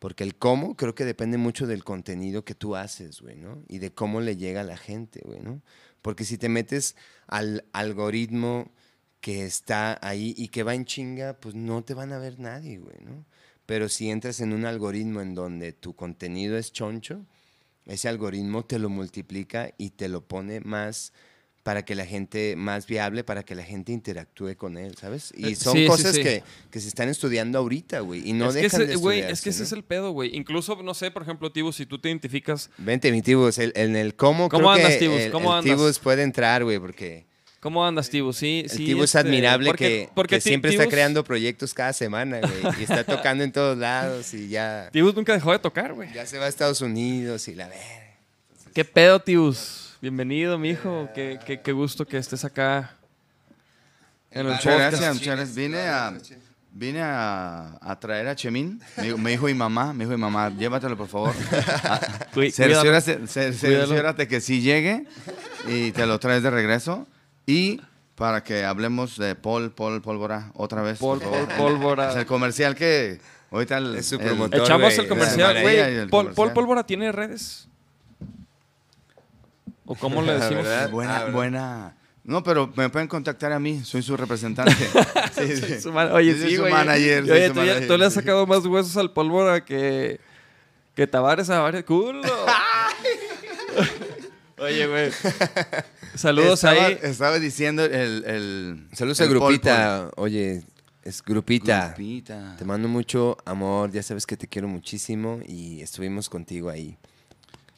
porque 0.06 0.24
el 0.24 0.36
cómo 0.36 0.78
creo 0.78 0.94
que 0.94 1.04
depende 1.04 1.40
mucho 1.40 1.66
del 1.66 1.84
contenido 1.84 2.46
que 2.46 2.54
tú 2.54 2.76
haces, 2.76 3.22
güey, 3.22 3.38
¿no? 3.38 3.64
Y 3.68 3.80
de 3.80 3.92
cómo 3.92 4.22
le 4.22 4.38
llega 4.38 4.62
a 4.62 4.64
la 4.64 4.78
gente, 4.78 5.20
güey, 5.26 5.40
¿no? 5.40 5.64
Porque 6.04 6.26
si 6.26 6.38
te 6.38 6.48
metes 6.48 6.96
al 7.26 7.66
algoritmo 7.74 8.72
que 9.20 9.46
está 9.46 9.98
ahí 10.08 10.36
y 10.38 10.50
que 10.50 10.62
va 10.62 10.76
en 10.76 10.86
chinga, 10.86 11.40
pues 11.40 11.56
no 11.56 11.84
te 11.84 11.96
van 11.96 12.14
a 12.14 12.20
ver 12.20 12.38
nadie, 12.38 12.78
güey, 12.78 12.98
¿no? 13.02 13.26
Pero 13.66 13.90
si 13.90 14.12
entras 14.12 14.42
en 14.42 14.54
un 14.54 14.68
algoritmo 14.68 15.22
en 15.22 15.34
donde 15.34 15.74
tu 15.74 15.96
contenido 15.96 16.56
es 16.56 16.72
choncho, 16.72 17.26
ese 17.88 18.08
algoritmo 18.08 18.64
te 18.64 18.78
lo 18.78 18.90
multiplica 18.90 19.74
y 19.76 19.90
te 19.90 20.08
lo 20.08 20.28
pone 20.28 20.60
más 20.60 21.14
para 21.66 21.84
que 21.84 21.96
la 21.96 22.06
gente, 22.06 22.56
más 22.56 22.86
viable, 22.86 23.24
para 23.24 23.42
que 23.42 23.56
la 23.56 23.64
gente 23.64 23.92
interactúe 23.92 24.56
con 24.56 24.78
él, 24.78 24.96
¿sabes? 25.02 25.34
Y 25.36 25.54
Eh, 25.54 25.56
son 25.56 25.74
sí, 25.74 25.80
sí, 25.80 25.88
cosas 25.88 26.16
sí. 26.16 26.22
Que, 26.22 26.44
que 26.70 26.80
se 26.80 26.88
están 26.88 27.10
estudiando 27.10 27.58
ahorita, 27.58 28.02
güey, 28.02 28.22
y 28.30 28.34
no 28.34 28.50
es 28.50 28.56
que 28.56 28.62
dejan 28.62 28.82
ese- 28.84 28.90
de 28.92 28.96
güey, 28.98 29.18
estudiarse, 29.22 29.34
es 29.34 29.42
que 29.42 29.50
ese 29.50 29.60
¿no? 29.62 29.66
es 29.66 29.72
el 29.72 29.84
pedo, 29.84 30.12
güey. 30.12 30.36
Incluso, 30.36 30.80
no 30.84 30.94
sé, 30.94 31.10
por 31.10 31.24
ejemplo, 31.24 31.52
Tibu, 31.52 31.72
si 31.74 31.88
tú 31.88 31.98
te 31.98 32.10
identificas 32.10 32.70
Vente, 32.78 33.12
mi 33.12 33.24
Tibus, 33.24 33.58
el- 33.58 33.74
en 33.76 33.96
el 33.96 34.14
cómo, 34.14 34.48
¿Cómo 34.48 34.60
creo 34.66 34.70
andas, 34.74 34.92
que 34.94 35.00
Tibus? 35.00 35.20
el, 35.22 35.32
¿Cómo 35.32 35.54
el 35.54 35.58
andas? 35.58 35.76
Tibus 35.76 35.98
puede 35.98 36.22
entrar, 36.22 36.64
güey, 36.64 36.78
porque... 36.78 37.26
¿Cómo 37.62 37.84
andas, 37.84 38.12
Tibu? 38.12 38.32
Sí, 38.32 38.62
El 38.66 38.70
sí. 38.70 38.86
tipo 38.86 39.04
es 39.04 39.10
este, 39.16 39.18
admirable 39.28 39.66
porque- 39.72 39.88
que, 39.88 40.10
porque 40.14 40.36
que 40.36 40.42
siempre 40.42 40.70
está 40.70 40.84
Tibus- 40.84 40.92
creando 40.92 41.24
proyectos 41.24 41.74
cada 41.74 41.94
semana, 41.94 42.42
güey. 42.42 42.76
Y 42.80 42.84
está 42.84 43.04
tocando 43.34 43.44
en 43.44 43.52
todos 43.52 43.76
lados 43.76 44.32
y 44.36 44.50
ya, 44.50 44.90
Tibus 44.94 45.16
nunca 45.16 45.34
dejó 45.34 45.52
de 45.52 45.58
tocar, 45.58 45.96
güey. 45.96 46.14
ya 46.14 46.28
se 46.28 46.38
va 46.38 46.46
a 46.46 46.48
Estados 46.48 46.82
Unidos 46.82 47.48
y 47.48 47.56
la 47.56 47.68
ver. 47.70 47.80
¿Qué 48.72 48.86
pedo, 48.86 49.20
Tibus? 49.20 49.85
Bienvenido, 50.02 50.58
mijo. 50.58 51.10
Qué, 51.14 51.40
qué, 51.46 51.62
qué 51.62 51.72
gusto 51.72 52.06
que 52.06 52.18
estés 52.18 52.44
acá 52.46 52.96
en 54.32 54.46
el 54.48 54.54
Muchas 54.54 54.78
gracias, 54.78 55.14
muchas 55.16 55.36
gracias. 55.38 55.56
Vine 55.56 55.80
a, 55.88 56.14
vine 56.72 57.02
a, 57.02 57.78
a 57.82 58.00
traer 58.00 58.28
a 58.28 58.36
Chemín. 58.36 58.82
Me, 58.98 59.04
dijo- 59.04 59.18
me 59.18 59.32
dijo 59.32 59.46
mi 59.46 59.54
mamá, 59.54 59.94
me 59.94 60.04
dijo 60.06 60.12
mi 60.16 60.22
mamá, 60.22 60.50
llévatelo 60.50 60.98
por 60.98 61.08
favor. 61.08 61.34
Cerciórate, 62.52 64.28
que 64.28 64.42
sí 64.42 64.62
llegue 64.62 65.06
y 65.68 65.92
te 65.92 66.06
lo 66.06 66.20
traes 66.20 66.44
de 66.44 66.50
regreso. 66.52 67.08
Y 67.48 67.82
para 68.16 68.44
que 68.44 68.64
hablemos 68.66 69.18
de 69.18 69.36
Paul, 69.36 69.72
Paul 69.72 70.02
Pólvora 70.02 70.52
otra 70.56 70.82
vez. 70.82 71.00
Paul. 71.00 71.20
Paul 71.22 71.48
Pólvora. 71.58 72.12
Es 72.12 72.16
el 72.18 72.26
comercial 72.26 72.76
que 72.76 73.20
ahorita 73.52 73.78
el, 73.78 73.96
el- 73.96 74.20
promotor. 74.20 74.60
Echamos 74.62 74.98
el 74.98 75.08
comercial, 75.08 75.62
güey. 75.62 75.78
el. 75.78 76.10
Paul 76.10 76.34
Pólvora 76.34 76.86
tiene 76.86 77.12
redes. 77.12 77.70
¿O 79.86 79.96
cómo 79.96 80.22
le 80.22 80.34
decimos? 80.34 80.64
¿Verdad? 80.64 80.90
Buena, 80.90 81.18
Ah, 81.18 81.26
buena. 81.32 81.96
No, 82.24 82.42
pero 82.42 82.72
me 82.76 82.90
pueden 82.90 83.08
contactar 83.08 83.52
a 83.52 83.60
mí, 83.60 83.84
soy 83.84 84.02
su 84.02 84.18
representante. 84.18 84.74
Sí, 85.36 85.56
sí. 85.58 85.82
Su 85.82 85.90
Oye, 85.92 86.32
Yo 86.34 86.38
soy 86.42 86.50
sí, 86.50 86.56
su 86.56 86.62
güey. 86.62 86.74
manager, 86.74 87.24
soy 87.28 87.32
Oye, 87.32 87.48
su 87.50 87.54
tú, 87.54 87.60
ya- 87.60 87.66
manager, 87.66 87.88
tú 87.88 87.98
le 87.98 88.06
has 88.06 88.14
sí. 88.14 88.20
sacado 88.20 88.48
más 88.48 88.66
huesos 88.66 88.96
al 88.98 89.12
Pólvora 89.12 89.64
que, 89.66 90.20
que 90.96 91.08
Tavares 91.08 91.50
a 91.50 91.60
varios. 91.60 91.84
¡Culo! 91.84 92.22
Oye, 94.58 94.88
güey. 94.88 95.12
Saludos 96.16 96.64
estaba, 96.64 96.86
ahí. 96.88 96.98
Estaba 97.04 97.40
diciendo 97.40 97.84
el. 97.84 98.24
el 98.26 98.88
Saludos 98.94 99.20
a 99.22 99.26
Grupita. 99.26 100.10
Oye, 100.16 100.64
es. 101.04 101.22
Grupita. 101.22 101.88
Grupita. 101.90 102.56
Te 102.58 102.64
mando 102.66 102.88
mucho 102.88 103.38
amor. 103.46 103.92
Ya 103.92 104.02
sabes 104.02 104.26
que 104.26 104.38
te 104.38 104.48
quiero 104.48 104.68
muchísimo 104.70 105.42
y 105.46 105.82
estuvimos 105.82 106.30
contigo 106.30 106.70
ahí. 106.70 106.98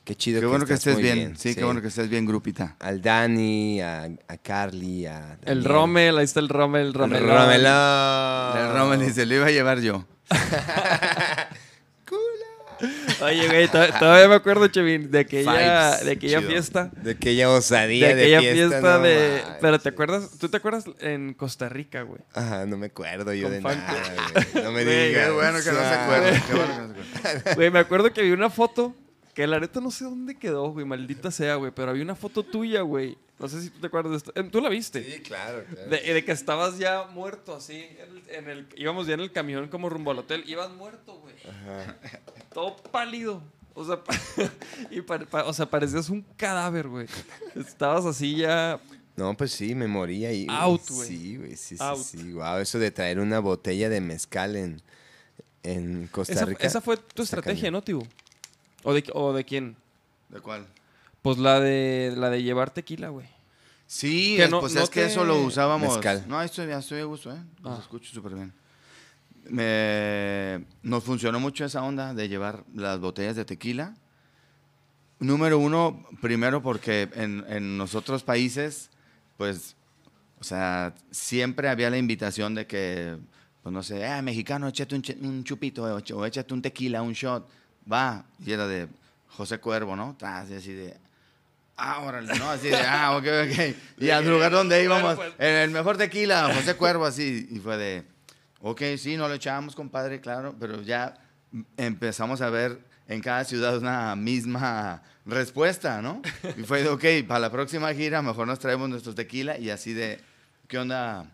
Qué 0.07 0.15
chido 0.15 0.39
Qué 0.39 0.45
bueno 0.45 0.65
que 0.65 0.73
estés 0.75 0.95
bien. 0.97 1.35
Sí, 1.37 1.53
qué 1.53 1.65
bueno 1.65 1.81
que 1.81 1.89
estés 1.89 2.07
bien, 2.07 2.25
Grupita. 2.25 2.77
Al 2.79 3.01
Dani, 3.01 3.81
a, 3.81 4.03
a 4.29 4.37
Carly, 4.37 5.05
a. 5.05 5.37
El. 5.43 5.65
Rommel, 5.65 6.17
ahí 6.17 6.23
está 6.23 6.39
el 6.39 6.47
Rommel, 6.47 6.81
el 6.83 6.87
El 6.87 6.93
Rommel. 6.93 7.65
El 7.65 8.73
Rommel 8.73 8.99
dice: 9.05 9.25
Lo 9.25 9.35
iba 9.35 9.47
a 9.47 9.51
llevar 9.51 9.81
yo. 9.81 10.05
Oye, 13.21 13.47
güey, 13.47 13.67
to- 13.67 13.91
todavía 13.99 14.27
me 14.29 14.35
acuerdo, 14.35 14.67
Chevin, 14.67 15.09
de 15.09 15.19
aquella, 15.19 15.51
Vibes. 15.95 16.05
de 16.05 16.11
aquella 16.11 16.37
Chido. 16.39 16.51
fiesta. 16.51 16.91
De 17.01 17.11
aquella 17.11 17.49
osadía 17.49 18.09
De 18.09 18.15
de, 18.15 18.21
aquella 18.35 18.39
fiesta. 18.53 18.69
fiesta, 18.69 18.97
no 18.97 19.03
de. 19.03 19.29
manches. 19.41 19.57
Pero 19.59 19.79
te 19.79 19.89
acuerdas, 19.89 20.29
¿tú 20.39 20.47
te 20.49 20.57
acuerdas 20.57 20.85
en 20.99 21.33
Costa 21.33 21.67
Rica, 21.69 22.03
güey? 22.03 22.21
Ajá, 22.33 22.65
no 22.67 22.77
me 22.77 22.85
acuerdo 22.85 23.33
yo 23.33 23.43
Con 23.47 23.51
de 23.53 23.61
nada, 23.61 23.95
güey. 24.53 24.63
No 24.63 24.71
me 24.71 24.85
digas. 24.85 25.25
Qué 25.25 25.31
bueno 25.33 25.57
que 25.63 25.71
no 25.71 25.79
se 25.79 25.83
Ah. 25.85 26.03
acuerda. 26.05 26.43
Qué 26.47 26.53
bueno 26.53 26.73
que 26.73 26.81
no 26.81 26.93
se 26.93 27.27
acuerda. 27.27 27.53
Güey, 27.55 27.71
me 27.71 27.79
acuerdo 27.79 28.13
que 28.13 28.21
vi 28.21 28.31
una 28.31 28.49
foto 28.51 28.95
que 29.37 29.45
la 29.45 29.59
neta 29.59 29.79
no 29.81 29.91
sé 29.91 30.03
dónde 30.03 30.33
quedó, 30.33 30.71
güey, 30.71 30.83
maldita 30.83 31.29
sea, 31.29 31.57
güey, 31.57 31.71
pero 31.71 31.91
había 31.91 32.01
una 32.01 32.15
foto 32.15 32.41
tuya, 32.41 32.81
güey. 32.81 33.19
No 33.37 33.47
sé 33.47 33.61
si 33.61 33.69
tú 33.69 33.79
te 33.79 33.85
acuerdas 33.85 34.09
de 34.09 34.17
esto. 34.17 34.31
Eh, 34.33 34.41
¿Tú 34.51 34.59
la 34.61 34.67
viste? 34.69 35.03
Sí, 35.03 35.21
claro, 35.21 35.63
claro. 35.71 35.89
De, 35.91 36.11
de 36.11 36.25
que 36.25 36.31
estabas 36.31 36.79
ya 36.79 37.03
muerto 37.13 37.55
así, 37.55 37.75
en 37.75 38.17
el, 38.17 38.29
en 38.35 38.49
el- 38.49 38.67
íbamos 38.77 39.05
ya 39.05 39.13
en 39.13 39.19
el 39.19 39.31
camión 39.31 39.67
como 39.67 39.89
rumbo 39.89 40.09
al 40.09 40.17
hotel, 40.17 40.43
ibas 40.47 40.71
muerto, 40.71 41.19
güey. 41.19 41.35
Todo 42.51 42.77
pálido. 42.77 43.43
O 43.75 43.85
sea, 43.85 43.99
y 44.89 45.01
pa- 45.01 45.19
pa- 45.19 45.43
o 45.43 45.53
sea, 45.53 45.67
parecías 45.69 46.09
un 46.09 46.23
cadáver, 46.35 46.87
güey. 46.87 47.05
Estabas 47.55 48.05
así 48.05 48.37
ya... 48.37 48.79
No, 49.15 49.37
pues 49.37 49.51
sí, 49.51 49.75
me 49.75 49.85
morí 49.85 50.25
ahí. 50.25 50.45
güey. 50.47 50.57
Out, 50.59 50.89
güey. 50.89 51.07
Sí, 51.07 51.37
güey, 51.37 51.55
sí, 51.57 51.77
sí, 51.77 51.83
Out. 51.83 51.99
sí. 52.03 52.33
Wow, 52.33 52.57
eso 52.57 52.79
de 52.79 52.89
traer 52.89 53.19
una 53.19 53.37
botella 53.39 53.87
de 53.89 54.01
mezcal 54.01 54.55
en, 54.55 54.81
en 55.61 56.07
Costa 56.07 56.43
Rica. 56.43 56.65
esa 56.65 56.81
fue 56.81 56.97
tu 56.97 57.21
estrategia, 57.21 57.61
cañón. 57.65 57.73
¿no, 57.73 57.81
Tibu? 57.83 58.03
¿O 58.87 58.93
de, 58.93 59.03
¿O 59.13 59.33
de 59.33 59.43
quién? 59.43 59.75
¿De 60.29 60.39
cuál? 60.39 60.65
Pues 61.21 61.37
la 61.37 61.59
de, 61.59 62.13
la 62.15 62.29
de 62.29 62.41
llevar 62.41 62.69
tequila, 62.71 63.09
güey. 63.09 63.27
Sí, 63.85 64.35
Que 64.37 64.45
es- 64.45 64.49
no- 64.49 64.61
pues 64.61 64.73
no 64.75 64.81
es 64.83 64.89
que 64.89 65.03
eso 65.05 65.25
lo 65.25 65.41
usábamos. 65.41 65.93
Mezcal. 65.95 66.23
No, 66.27 66.41
estoy, 66.41 66.67
ya 66.67 66.79
estoy 66.79 67.01
a 67.01 67.03
gusto, 67.03 67.33
¿eh? 67.33 67.39
Los 67.61 67.77
Ah. 67.77 67.81
escucho 67.81 68.13
súper 68.13 68.33
bien. 68.35 68.53
Me- 69.49 70.65
nos 70.83 71.03
funcionó 71.03 71.39
mucho 71.39 71.65
esa 71.65 71.83
onda 71.83 72.13
de 72.13 72.27
llevar 72.29 72.63
las 72.73 72.99
botellas 72.99 73.35
de 73.35 73.45
tequila. 73.45 73.95
Número 75.19 75.57
uno, 75.57 76.05
primero 76.21 76.61
porque 76.61 77.09
en, 77.15 77.43
en 77.49 77.77
los 77.77 77.95
otros 77.95 78.23
países, 78.23 78.89
pues, 79.37 79.75
o 80.39 80.43
sea, 80.43 80.93
siempre 81.11 81.69
había 81.69 81.89
la 81.89 81.97
invitación 81.97 82.55
de 82.55 82.67
que, 82.67 83.17
pues 83.63 83.73
no 83.73 83.81
sé, 83.83 84.05
ah, 84.05 84.21
mexicano, 84.21 84.67
échate 84.67 84.95
un, 84.95 85.03
un 85.25 85.43
chupito 85.43 85.83
o, 85.83 85.99
ch- 85.99 86.15
o 86.15 86.25
échate 86.25 86.53
un 86.53 86.61
tequila, 86.61 87.01
un 87.01 87.13
shot. 87.13 87.47
Va, 87.91 88.25
y 88.45 88.51
era 88.51 88.67
de 88.67 88.87
José 89.29 89.59
Cuervo, 89.59 89.95
¿no? 89.95 90.15
Tras, 90.17 90.49
y 90.49 90.55
así 90.55 90.73
de, 90.73 90.97
Ah, 91.79 92.01
órale, 92.01 92.33
¿no? 92.39 92.49
Así 92.49 92.69
de, 92.69 92.77
ah, 92.77 93.15
ok, 93.15 93.25
ok. 93.45 93.75
Y 93.99 94.09
al 94.09 94.27
lugar 94.27 94.51
donde 94.51 94.83
íbamos, 94.83 95.17
en 95.37 95.55
el 95.55 95.69
mejor 95.69 95.95
tequila, 95.95 96.51
José 96.53 96.75
Cuervo, 96.75 97.05
así. 97.05 97.47
Y 97.51 97.59
fue 97.59 97.77
de, 97.77 98.03
ok, 98.61 98.81
sí, 98.97 99.15
no 99.15 99.27
lo 99.27 99.35
echábamos, 99.35 99.75
compadre, 99.75 100.19
claro, 100.19 100.55
pero 100.59 100.81
ya 100.81 101.13
empezamos 101.77 102.41
a 102.41 102.49
ver 102.49 102.79
en 103.07 103.21
cada 103.21 103.45
ciudad 103.45 103.77
una 103.77 104.15
misma 104.15 105.03
respuesta, 105.25 106.01
¿no? 106.01 106.21
Y 106.57 106.63
fue 106.63 106.81
de, 106.81 106.89
ok, 106.89 107.27
para 107.27 107.39
la 107.41 107.51
próxima 107.51 107.93
gira 107.93 108.23
mejor 108.23 108.47
nos 108.47 108.59
traemos 108.59 108.89
nuestro 108.89 109.13
tequila 109.13 109.57
y 109.59 109.69
así 109.69 109.93
de, 109.93 110.19
¿qué 110.67 110.79
onda? 110.79 111.29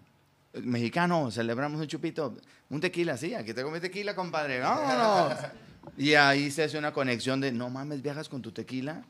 Mexicano, 0.62 1.32
celebramos 1.32 1.80
un 1.80 1.88
chupito, 1.88 2.36
un 2.70 2.82
tequila, 2.82 3.18
sí, 3.18 3.34
aquí 3.34 3.54
tengo 3.54 3.72
mi 3.72 3.80
tequila, 3.80 4.14
compadre, 4.14 4.60
vámonos. 4.60 5.40
Y 5.98 6.14
ahí 6.16 6.50
se 6.52 6.64
hace 6.64 6.78
una 6.78 6.94
conexión 6.94 7.40
de, 7.42 7.52
no 7.52 7.70
mames, 7.70 8.02
viajas 8.02 8.30
con 8.30 8.42
tu 8.42 8.52
tequila. 8.52 9.04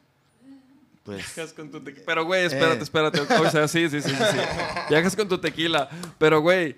Pues 1.04 1.18
Viajas 1.36 1.54
con 1.54 1.70
tu 1.70 1.82
tequila. 1.82 2.06
Pero, 2.06 2.26
güey, 2.26 2.46
espérate, 2.46 2.80
Eh. 2.80 2.84
espérate. 2.84 3.20
O 3.22 3.50
sea, 3.52 3.68
sí, 3.68 3.90
sí, 3.90 4.02
sí, 4.02 4.10
sí. 4.10 4.16
sí. 4.16 4.38
Viajas 4.90 5.16
con 5.16 5.28
tu 5.28 5.38
tequila. 5.38 5.90
Pero, 6.18 6.42
güey, 6.42 6.76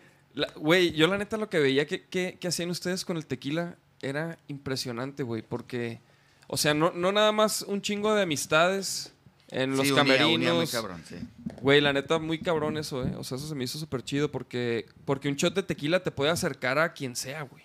güey, 0.56 0.92
yo 0.94 1.08
la 1.08 1.18
neta 1.18 1.38
lo 1.38 1.50
que 1.50 1.60
veía 1.60 1.86
que, 1.86 2.06
que, 2.06 2.38
que 2.40 2.48
hacían 2.48 2.70
ustedes 2.72 3.06
con 3.06 3.18
el 3.18 3.26
tequila 3.28 3.76
era 4.02 4.38
impresionante, 4.48 5.22
güey. 5.24 5.44
Porque, 5.44 6.02
o 6.48 6.58
sea, 6.58 6.74
no, 6.74 6.92
no 6.92 7.12
nada 7.12 7.32
más 7.32 7.62
un 7.62 7.82
chingo 7.82 8.16
de 8.16 8.24
amistades 8.24 9.14
en 9.50 9.72
los 9.78 9.86
sí, 9.88 9.94
muy 9.94 9.98
camerinos. 10.02 10.72
cabrón, 10.72 11.04
sí. 11.08 11.18
Güey, 11.62 11.80
la 11.82 11.94
neta, 11.94 12.18
muy 12.18 12.40
cabrón 12.40 12.78
eso, 12.78 13.04
¿eh? 13.06 13.14
O 13.18 13.24
sea, 13.24 13.38
eso 13.38 13.48
se 13.48 13.54
me 13.56 13.64
hizo 13.64 13.78
súper 13.78 14.04
chido 14.04 14.32
porque, 14.32 14.88
porque 15.06 15.30
un 15.30 15.36
shot 15.36 15.54
de 15.54 15.62
tequila 15.64 16.02
te 16.02 16.10
puede 16.12 16.32
acercar 16.32 16.80
a 16.80 16.94
quien 16.94 17.16
sea, 17.16 17.44
güey. 17.44 17.64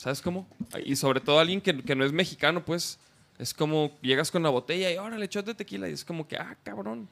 ¿Sabes 0.00 0.22
cómo? 0.22 0.48
Y 0.82 0.96
sobre 0.96 1.20
todo 1.20 1.36
a 1.36 1.42
alguien 1.42 1.60
que, 1.60 1.82
que 1.82 1.94
no 1.94 2.06
es 2.06 2.12
mexicano, 2.12 2.64
pues. 2.64 2.98
Es 3.38 3.52
como 3.52 3.98
llegas 4.00 4.30
con 4.30 4.42
la 4.42 4.48
botella 4.48 4.90
y 4.90 4.96
órale, 4.96 5.26
shot 5.26 5.44
de 5.44 5.54
tequila. 5.54 5.90
Y 5.90 5.92
es 5.92 6.06
como 6.06 6.26
que, 6.26 6.38
ah, 6.38 6.56
cabrón. 6.62 7.06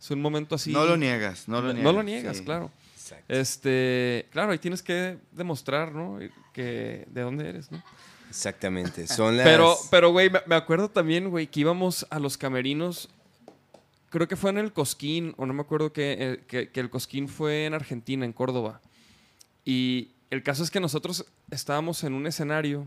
Es 0.00 0.10
un 0.10 0.22
momento 0.22 0.54
así. 0.54 0.72
No 0.72 0.86
lo 0.86 0.96
niegas, 0.96 1.46
no 1.46 1.60
lo 1.60 1.74
niegas. 1.74 1.84
No 1.84 1.92
lo 1.92 2.02
niegas, 2.02 2.38
sí. 2.38 2.44
claro. 2.44 2.70
Exacto. 2.96 3.24
Este, 3.28 4.28
claro, 4.30 4.52
ahí 4.52 4.58
tienes 4.58 4.82
que 4.82 5.18
demostrar, 5.30 5.92
¿no? 5.92 6.20
Que 6.54 7.06
de 7.10 7.20
dónde 7.20 7.50
eres, 7.50 7.70
¿no? 7.70 7.82
Exactamente. 8.30 9.06
Son 9.08 9.36
las. 9.36 9.44
Pero, 9.44 9.76
pero, 9.90 10.10
güey, 10.10 10.30
me, 10.30 10.40
me 10.46 10.54
acuerdo 10.54 10.88
también, 10.88 11.28
güey, 11.28 11.48
que 11.48 11.60
íbamos 11.60 12.06
a 12.08 12.18
los 12.18 12.38
camerinos. 12.38 13.10
Creo 14.08 14.26
que 14.26 14.36
fue 14.36 14.48
en 14.48 14.56
el 14.56 14.72
Cosquín, 14.72 15.34
o 15.36 15.44
no 15.44 15.52
me 15.52 15.60
acuerdo 15.60 15.92
que, 15.92 16.16
eh, 16.18 16.44
que, 16.48 16.70
que 16.70 16.80
el 16.80 16.88
Cosquín 16.88 17.28
fue 17.28 17.66
en 17.66 17.74
Argentina, 17.74 18.24
en 18.24 18.32
Córdoba. 18.32 18.80
Y 19.66 20.11
el 20.32 20.42
caso 20.42 20.62
es 20.64 20.70
que 20.70 20.80
nosotros 20.80 21.26
estábamos 21.50 22.02
en 22.04 22.14
un 22.14 22.26
escenario 22.26 22.86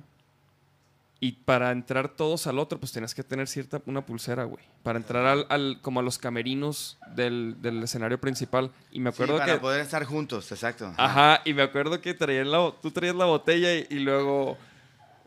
y 1.21 1.31
para 1.31 1.71
entrar 1.71 2.09
todos 2.09 2.45
al 2.45 2.59
otro, 2.59 2.77
pues 2.79 2.91
tenías 2.91 3.15
que 3.15 3.23
tener 3.23 3.47
cierta 3.47 3.81
una 3.85 4.05
pulsera, 4.05 4.43
güey. 4.43 4.63
Para 4.83 4.97
entrar 4.99 5.25
al, 5.25 5.45
al- 5.49 5.79
como 5.81 6.01
a 6.01 6.03
los 6.03 6.17
camerinos 6.17 6.97
del, 7.15 7.55
del 7.61 7.81
escenario 7.83 8.19
principal. 8.19 8.69
Y 8.91 8.99
me 8.99 9.11
Sí, 9.11 9.15
acuerdo 9.15 9.37
para 9.37 9.53
que. 9.53 9.59
poder 9.59 9.81
estar 9.81 10.03
juntos, 10.03 10.51
exacto. 10.51 10.93
Ajá, 10.97 11.41
y 11.45 11.53
me 11.53 11.61
acuerdo 11.61 12.01
que 12.01 12.13
traían 12.13 12.51
la, 12.51 12.71
tú 12.81 12.91
traías 12.91 13.15
la 13.15 13.25
botella 13.25 13.73
y, 13.75 13.87
y 13.89 13.99
luego 13.99 14.57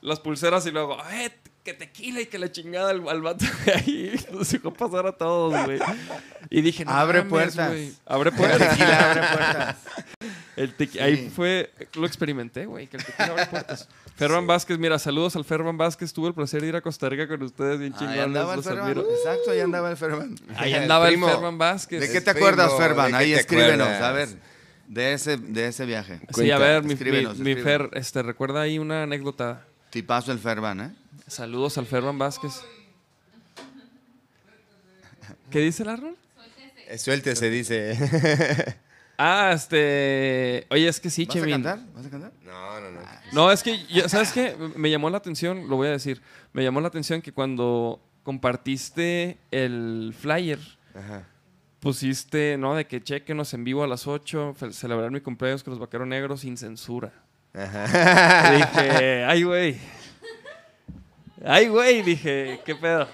las 0.02 0.20
pulseras 0.20 0.66
y 0.66 0.70
luego, 0.72 0.98
¡eh! 1.10 1.32
Que 1.64 1.74
tequila 1.74 2.20
y 2.20 2.26
que 2.26 2.38
la 2.38 2.50
chingada 2.52 2.90
al, 2.90 3.06
al 3.08 3.20
vato 3.22 3.44
de 3.66 3.72
ahí 3.72 4.26
nos 4.32 4.50
dejó 4.50 4.72
pasar 4.72 5.06
a 5.06 5.12
todos, 5.12 5.64
güey. 5.64 5.78
Y 6.50 6.60
dije, 6.62 6.84
no 6.84 6.90
Abre 6.92 7.18
mames, 7.18 7.30
puertas. 7.30 7.68
güey, 7.68 7.92
Abre 8.06 8.32
puertas. 8.32 8.70
tequila 8.70 9.10
abre 9.10 9.20
puertas. 9.22 9.76
El 10.58 10.74
Sí. 10.76 10.98
Ahí 10.98 11.30
fue, 11.34 11.70
lo 11.94 12.06
experimenté, 12.06 12.66
güey, 12.66 12.86
que 12.86 12.96
el 12.96 13.04
tequila 13.04 13.26
abre 13.32 13.46
puertas. 13.46 13.88
Ferban 14.16 14.46
Vázquez, 14.46 14.78
mira, 14.78 14.98
saludos 14.98 15.36
al 15.36 15.44
Ferban 15.44 15.76
Vázquez. 15.78 16.12
Tuve 16.12 16.28
el 16.28 16.34
placer 16.34 16.60
de 16.60 16.68
ir 16.68 16.76
a 16.76 16.80
Costa 16.80 17.08
Rica 17.08 17.28
con 17.28 17.42
ustedes, 17.42 17.78
bien 17.78 17.92
Ahí 17.92 17.98
chingones. 17.98 18.24
andaba 18.24 18.52
el 18.52 18.56
los 18.56 18.66
Ferman. 18.66 18.84
admiro. 18.84 19.06
Exacto, 19.08 19.50
ahí 19.52 19.60
andaba 19.60 19.90
el 19.90 19.96
Ferman. 19.96 20.34
Ahí 20.56 20.72
El 20.74 20.82
andaba 20.82 21.06
el, 21.08 21.14
primo. 21.14 21.28
Ferban 21.28 21.56
Vázquez. 21.58 22.00
¿De 22.00 22.10
qué 22.10 22.20
te 22.20 22.30
acuerdas, 22.30 22.72
qué 22.76 23.14
Ahí 23.14 23.32
escríbenos, 23.32 23.86
acuerdas? 23.86 24.02
a 24.02 24.12
ver. 24.12 24.28
De 24.88 25.12
ese, 25.12 25.36
de 25.36 25.68
ese 25.68 25.84
viaje. 25.86 26.18
Sí, 26.20 26.26
Cuenta, 26.32 26.56
a 26.56 26.58
ver, 26.58 26.82
mi, 26.82 26.88
mi, 26.88 26.92
escríbenos, 26.94 27.38
mi 27.38 27.50
escríbenos. 27.52 27.90
Fer, 27.90 27.98
este, 28.00 28.22
recuerda 28.22 28.62
ahí 28.62 28.78
una 28.78 29.02
anécdota. 29.04 29.64
Tipazo 29.90 30.32
el 30.32 30.38
Ferman, 30.38 30.80
¿eh? 30.80 30.94
Saludos 31.26 31.78
al 31.78 31.86
Ferban 31.86 32.18
Vázquez. 32.18 32.54
¿Qué 35.50 35.60
dice 35.60 35.82
el 35.82 35.90
Arnold? 35.90 36.16
Eh, 36.88 36.98
Suéltese, 36.98 37.50
dice. 37.50 38.78
Ah, 39.20 39.50
este. 39.52 40.66
Oye, 40.70 40.86
es 40.86 41.00
que 41.00 41.10
sí, 41.10 41.24
¿Vas 41.26 41.34
a 41.34 41.38
Chemín. 41.40 41.54
cantar? 41.62 41.80
¿Vas 41.92 42.06
a 42.06 42.10
cantar? 42.10 42.32
no, 42.44 42.80
no, 42.80 42.90
no. 42.92 43.00
No, 43.32 43.50
es 43.52 43.62
que, 43.64 43.84
yo- 43.86 44.08
¿sabes 44.08 44.30
qué? 44.32 44.56
Me 44.76 44.90
llamó 44.90 45.10
la 45.10 45.18
atención, 45.18 45.68
lo 45.68 45.74
voy 45.76 45.88
a 45.88 45.90
decir. 45.90 46.22
Me 46.52 46.62
llamó 46.62 46.80
la 46.80 46.86
atención 46.88 47.20
que 47.20 47.32
cuando 47.32 48.00
compartiste 48.22 49.38
el 49.50 50.14
flyer, 50.16 50.60
Ajá. 50.94 51.24
pusiste, 51.80 52.56
¿no? 52.58 52.74
De 52.76 52.86
que 52.86 53.02
chequenos 53.02 53.52
en 53.54 53.64
vivo 53.64 53.82
a 53.82 53.88
las 53.88 54.06
8, 54.06 54.54
fel- 54.58 54.72
celebrar 54.72 55.10
mi 55.10 55.20
cumpleaños 55.20 55.64
con 55.64 55.72
los 55.72 55.80
vaqueros 55.80 56.06
negros 56.06 56.40
sin 56.42 56.56
censura. 56.56 57.12
Ajá. 57.54 58.52
Dije, 58.56 59.24
ay, 59.24 59.42
güey. 59.42 59.76
Ay, 61.44 61.66
güey, 61.68 62.02
dije, 62.02 62.60
¿qué 62.64 62.74
pedo? 62.76 63.08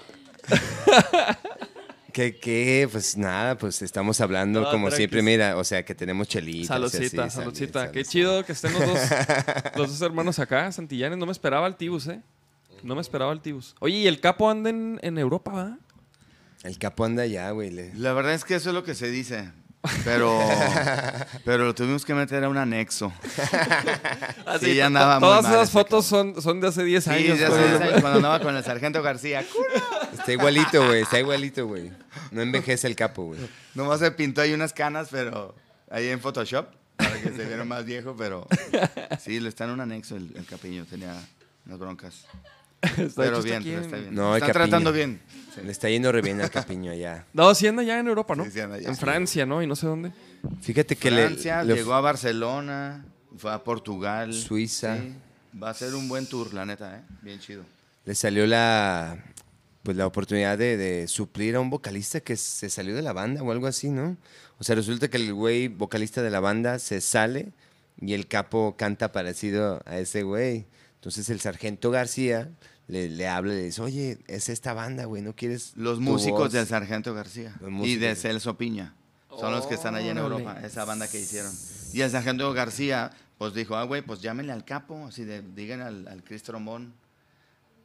¿Qué, 2.15 2.37
qué? 2.37 2.87
Pues 2.89 3.17
nada, 3.17 3.57
pues 3.57 3.81
estamos 3.81 4.21
hablando 4.21 4.61
No, 4.61 4.71
como 4.71 4.89
siempre, 4.89 5.21
mira, 5.21 5.57
o 5.57 5.65
sea, 5.65 5.83
que 5.83 5.93
tenemos 5.93 6.29
chelitas. 6.29 6.63
y 6.63 6.67
Saludcita, 6.67 7.29
saludcita. 7.29 7.79
salud, 7.81 7.91
Qué 7.93 8.05
chido 8.05 8.45
que 8.45 8.53
estén 8.53 8.71
los 8.71 8.87
dos, 8.87 8.99
los 9.75 9.89
dos 9.89 10.01
hermanos 10.01 10.39
acá, 10.39 10.71
Santillanes. 10.71 11.17
No 11.17 11.25
me 11.25 11.33
esperaba 11.33 11.67
el 11.67 11.75
Tibus, 11.75 12.07
¿eh? 12.07 12.21
No 12.83 12.95
me 12.95 13.01
esperaba 13.01 13.33
el 13.33 13.41
Tibus. 13.41 13.75
Oye, 13.81 13.97
y 13.97 14.07
el 14.07 14.21
capo 14.21 14.49
anda 14.49 14.69
en, 14.69 14.97
en 15.01 15.17
Europa, 15.17 15.51
¿va? 15.51 15.77
El 16.63 16.77
capo 16.77 17.03
anda 17.03 17.25
ya, 17.25 17.51
güey. 17.51 17.69
La 17.95 18.13
verdad 18.13 18.33
es 18.33 18.45
que 18.45 18.55
eso 18.55 18.69
es 18.69 18.75
lo 18.75 18.85
que 18.85 18.95
se 18.95 19.11
dice. 19.11 19.51
Pero, 20.03 20.39
pero 21.43 21.63
lo 21.65 21.75
tuvimos 21.75 22.03
que 22.05 22.15
meter 22.15 22.43
a 22.43 22.49
un 22.49 22.57
anexo. 22.57 23.13
Así, 24.47 24.71
Sí, 24.73 24.77
to- 24.79 24.85
andaba 24.85 25.19
Todas 25.19 25.45
esas 25.45 25.69
fotos 25.69 26.07
son, 26.07 26.41
son 26.41 26.59
de 26.59 26.69
hace 26.69 26.83
10 26.83 27.03
Sí, 27.03 27.09
años. 27.11 27.37
ya 27.39 27.49
cuando 28.01 28.13
andaba 28.15 28.39
con 28.39 28.55
el 28.55 28.63
sargento 28.63 29.03
García. 29.03 29.45
Está 30.25 30.33
igualito, 30.33 30.85
güey. 30.87 31.01
Está 31.03 31.19
igualito, 31.19 31.67
güey. 31.67 31.91
No 32.31 32.41
envejece 32.41 32.87
el 32.87 32.95
capo, 32.95 33.25
güey. 33.25 33.39
Nomás 33.75 33.99
se 33.99 34.09
pintó 34.11 34.41
ahí 34.41 34.53
unas 34.53 34.73
canas, 34.73 35.09
pero 35.11 35.53
ahí 35.91 36.07
en 36.07 36.19
Photoshop, 36.19 36.67
para 36.95 37.13
que 37.21 37.29
se 37.31 37.45
viera 37.45 37.63
más 37.63 37.85
viejo, 37.85 38.15
pero 38.17 38.47
sí, 39.19 39.39
le 39.39 39.49
está 39.49 39.65
en 39.65 39.69
un 39.71 39.81
anexo 39.81 40.15
el, 40.15 40.31
el 40.35 40.45
capiño, 40.45 40.85
tenía 40.85 41.13
unas 41.67 41.77
broncas. 41.79 42.25
Está 42.81 43.21
pero 43.23 43.41
bien, 43.43 43.63
pero 43.63 43.81
está 43.81 43.97
bien. 43.97 44.13
No, 44.15 44.35
está 44.35 44.47
Capiño. 44.47 44.65
tratando 44.65 44.91
bien. 44.91 45.21
Sí. 45.53 45.61
Le 45.63 45.71
está 45.71 45.89
yendo 45.89 46.11
re 46.11 46.21
bien 46.21 46.41
al 46.41 46.49
capiño 46.51 46.91
allá. 46.91 47.25
No, 47.33 47.53
sí 47.55 47.67
anda 47.67 47.81
ya 47.83 47.99
en 47.99 48.07
Europa, 48.07 48.35
¿no? 48.35 48.45
Sí, 48.45 48.51
sí 48.51 48.59
anda 48.59 48.77
ya. 48.79 48.89
en 48.89 48.95
Francia, 48.97 49.45
¿no? 49.45 49.61
Y 49.63 49.67
no 49.67 49.75
sé 49.75 49.85
dónde. 49.87 50.11
Fíjate 50.61 50.95
que 50.95 51.09
Francia, 51.09 51.63
le, 51.63 51.69
le- 51.69 51.75
llegó 51.79 51.93
a 51.93 52.01
Barcelona, 52.01 53.05
fue 53.37 53.51
a 53.53 53.63
Portugal. 53.63 54.33
Suiza. 54.33 54.97
Sí, 54.97 55.13
va 55.61 55.69
a 55.69 55.73
ser 55.73 55.93
un 55.95 56.07
buen 56.07 56.27
tour, 56.27 56.53
la 56.53 56.65
neta, 56.65 56.97
¿eh? 56.97 57.01
Bien 57.21 57.39
chido. 57.39 57.63
le 58.05 58.13
salió 58.15 58.45
la 58.45 59.17
pues 59.85 59.95
la 59.95 60.07
oportunidad 60.07 60.57
de, 60.57 60.77
de 60.77 61.07
suplir 61.07 61.55
a 61.55 61.59
un 61.59 61.69
vocalista 61.69 62.19
que 62.19 62.35
se 62.35 62.71
salió 62.71 62.95
de 62.95 63.03
la 63.03 63.13
banda 63.13 63.43
o 63.43 63.51
algo 63.51 63.67
así, 63.67 63.91
¿no? 63.91 64.17
O 64.57 64.63
sea, 64.63 64.75
resulta 64.75 65.09
que 65.09 65.17
el 65.17 65.31
güey 65.31 65.67
vocalista 65.67 66.23
de 66.23 66.31
la 66.31 66.39
banda 66.39 66.79
se 66.79 67.01
sale 67.01 67.53
y 68.01 68.13
el 68.13 68.27
capo 68.27 68.75
canta 68.77 69.11
parecido 69.11 69.83
a 69.85 69.99
ese 69.99 70.23
güey. 70.23 70.65
Entonces 70.95 71.29
el 71.29 71.39
sargento 71.39 71.91
García 71.91 72.49
le, 72.87 73.09
le 73.09 73.27
habla 73.27 73.53
y 73.53 73.57
le 73.57 73.63
dice, 73.65 73.81
oye, 73.83 74.17
es 74.25 74.49
esta 74.49 74.73
banda, 74.73 75.05
güey, 75.05 75.21
¿no 75.21 75.35
quieres 75.35 75.73
Los 75.75 75.99
músicos 75.99 76.39
voz?" 76.39 76.51
del 76.51 76.65
Sargento 76.65 77.13
García 77.13 77.55
y 77.83 77.97
de 77.97 78.15
Celso 78.15 78.57
Piña. 78.57 78.95
Son 79.39 79.51
los 79.51 79.67
que 79.67 79.75
están 79.75 79.93
allá 79.93 80.11
en. 80.11 80.17
Europa, 80.17 80.59
esa 80.63 80.83
banda 80.85 81.07
que 81.07 81.19
hicieron. 81.19 81.53
Y 81.93 82.01
el 82.01 82.09
Sargento 82.09 82.51
García, 82.53 83.11
pues 83.37 83.53
dijo, 83.53 83.75
ah, 83.75 83.83
güey, 83.83 84.01
pues 84.01 84.21
llámenle 84.21 84.51
al 84.51 84.65
capo, 84.65 85.05
así 85.05 85.25
de, 85.25 85.43
digan 85.43 85.81
al, 85.81 86.07
al 86.07 86.23
Chris 86.23 86.41
Trombón. 86.41 86.93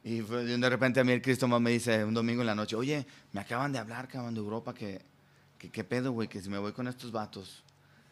Y 0.03 0.19
de 0.21 0.69
repente 0.69 0.99
a 0.99 1.03
mí 1.03 1.11
el 1.11 1.21
Chris 1.21 1.37
Trombón 1.37 1.61
me 1.61 1.69
dice 1.71 2.03
un 2.03 2.13
domingo 2.13 2.41
en 2.41 2.47
la 2.47 2.55
noche, 2.55 2.75
oye, 2.75 3.05
me 3.33 3.41
acaban 3.41 3.71
de 3.71 3.77
hablar, 3.79 4.07
cabrón, 4.07 4.33
de 4.33 4.39
Europa, 4.39 4.73
que, 4.73 5.01
que 5.59 5.69
qué 5.69 5.83
pedo, 5.83 6.11
güey, 6.11 6.27
que 6.27 6.41
si 6.41 6.49
me 6.49 6.57
voy 6.57 6.71
con 6.71 6.87
estos 6.87 7.11
vatos. 7.11 7.63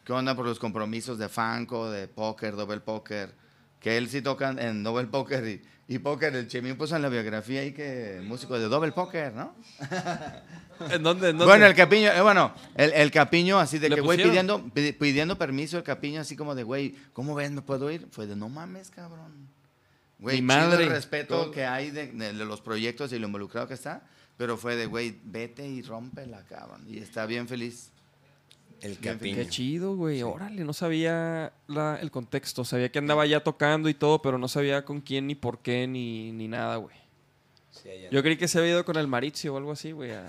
¿Qué 0.04 0.12
onda 0.12 0.34
por 0.36 0.46
los 0.46 0.58
compromisos 0.58 1.18
de 1.18 1.28
Fanco, 1.28 1.90
de 1.90 2.06
póker, 2.08 2.54
Double 2.56 2.80
Poker? 2.80 3.34
Que 3.80 3.96
él 3.96 4.08
sí 4.08 4.22
toca 4.22 4.50
en 4.50 4.82
Double 4.84 5.06
Poker 5.08 5.46
y, 5.46 5.62
y 5.94 5.98
Póker. 5.98 6.34
El 6.36 6.48
Chemín 6.48 6.76
puso 6.76 6.96
en 6.96 7.02
la 7.02 7.08
biografía 7.08 7.60
ahí 7.62 7.72
que 7.72 8.20
músico 8.24 8.58
de 8.58 8.68
Double 8.68 8.92
Poker, 8.92 9.32
¿no? 9.32 9.54
¿En 10.90 11.02
dónde? 11.02 11.30
en 11.30 11.38
dónde? 11.38 11.44
Bueno, 11.46 11.66
el 11.66 11.74
Capiño, 11.74 12.10
eh, 12.12 12.20
bueno, 12.20 12.52
el, 12.74 12.92
el 12.92 13.10
Capiño 13.10 13.58
así 13.58 13.78
de 13.78 13.88
¿Le 13.88 13.94
que, 13.96 14.00
güey, 14.02 14.22
pidiendo, 14.22 14.62
pidi- 14.66 14.96
pidiendo 14.96 15.36
permiso, 15.38 15.76
el 15.78 15.82
Capiño 15.82 16.20
así 16.20 16.36
como 16.36 16.54
de, 16.54 16.62
güey, 16.62 16.94
¿cómo 17.12 17.34
ven? 17.34 17.54
¿Me 17.54 17.62
puedo 17.62 17.90
ir? 17.90 18.06
Fue 18.10 18.26
de, 18.26 18.36
no 18.36 18.48
mames, 18.48 18.90
cabrón. 18.90 19.48
Güey, 20.20 20.36
Mi 20.36 20.42
madre. 20.42 20.84
el 20.84 20.90
respeto 20.90 21.34
Todo. 21.44 21.50
que 21.50 21.64
hay 21.64 21.90
de, 21.90 22.08
de 22.08 22.32
los 22.32 22.60
proyectos 22.60 23.12
y 23.12 23.18
lo 23.18 23.26
involucrado 23.26 23.66
que 23.68 23.74
está, 23.74 24.02
pero 24.36 24.56
fue 24.56 24.76
de, 24.76 24.86
güey, 24.86 25.18
vete 25.24 25.66
y 25.66 25.82
rómpela, 25.82 26.44
cabrón. 26.48 26.84
Y 26.88 26.98
está 26.98 27.26
bien 27.26 27.48
feliz. 27.48 27.90
El 28.82 28.98
capiño. 28.98 29.36
Qué 29.36 29.46
chido, 29.48 29.94
güey. 29.96 30.22
Órale, 30.22 30.64
no 30.64 30.72
sabía 30.72 31.52
la- 31.68 31.98
el 32.00 32.10
contexto. 32.10 32.64
Sabía 32.64 32.90
que 32.90 32.98
andaba 32.98 33.26
ya 33.26 33.42
tocando 33.42 33.88
y 33.90 33.94
todo, 33.94 34.22
pero 34.22 34.38
no 34.38 34.48
sabía 34.48 34.84
con 34.86 35.00
quién, 35.02 35.26
ni 35.26 35.34
por 35.34 35.58
qué, 35.58 35.86
ni, 35.86 36.32
ni 36.32 36.48
nada, 36.48 36.76
güey. 36.76 36.96
Sí. 37.70 37.90
Yo 38.10 38.22
creí 38.22 38.36
que 38.38 38.48
se 38.48 38.58
había 38.58 38.70
ido 38.72 38.84
con 38.86 38.96
el 38.96 39.06
Maritzio 39.06 39.54
o 39.54 39.56
algo 39.58 39.72
así, 39.72 39.92
güey. 39.92 40.12
a- 40.12 40.26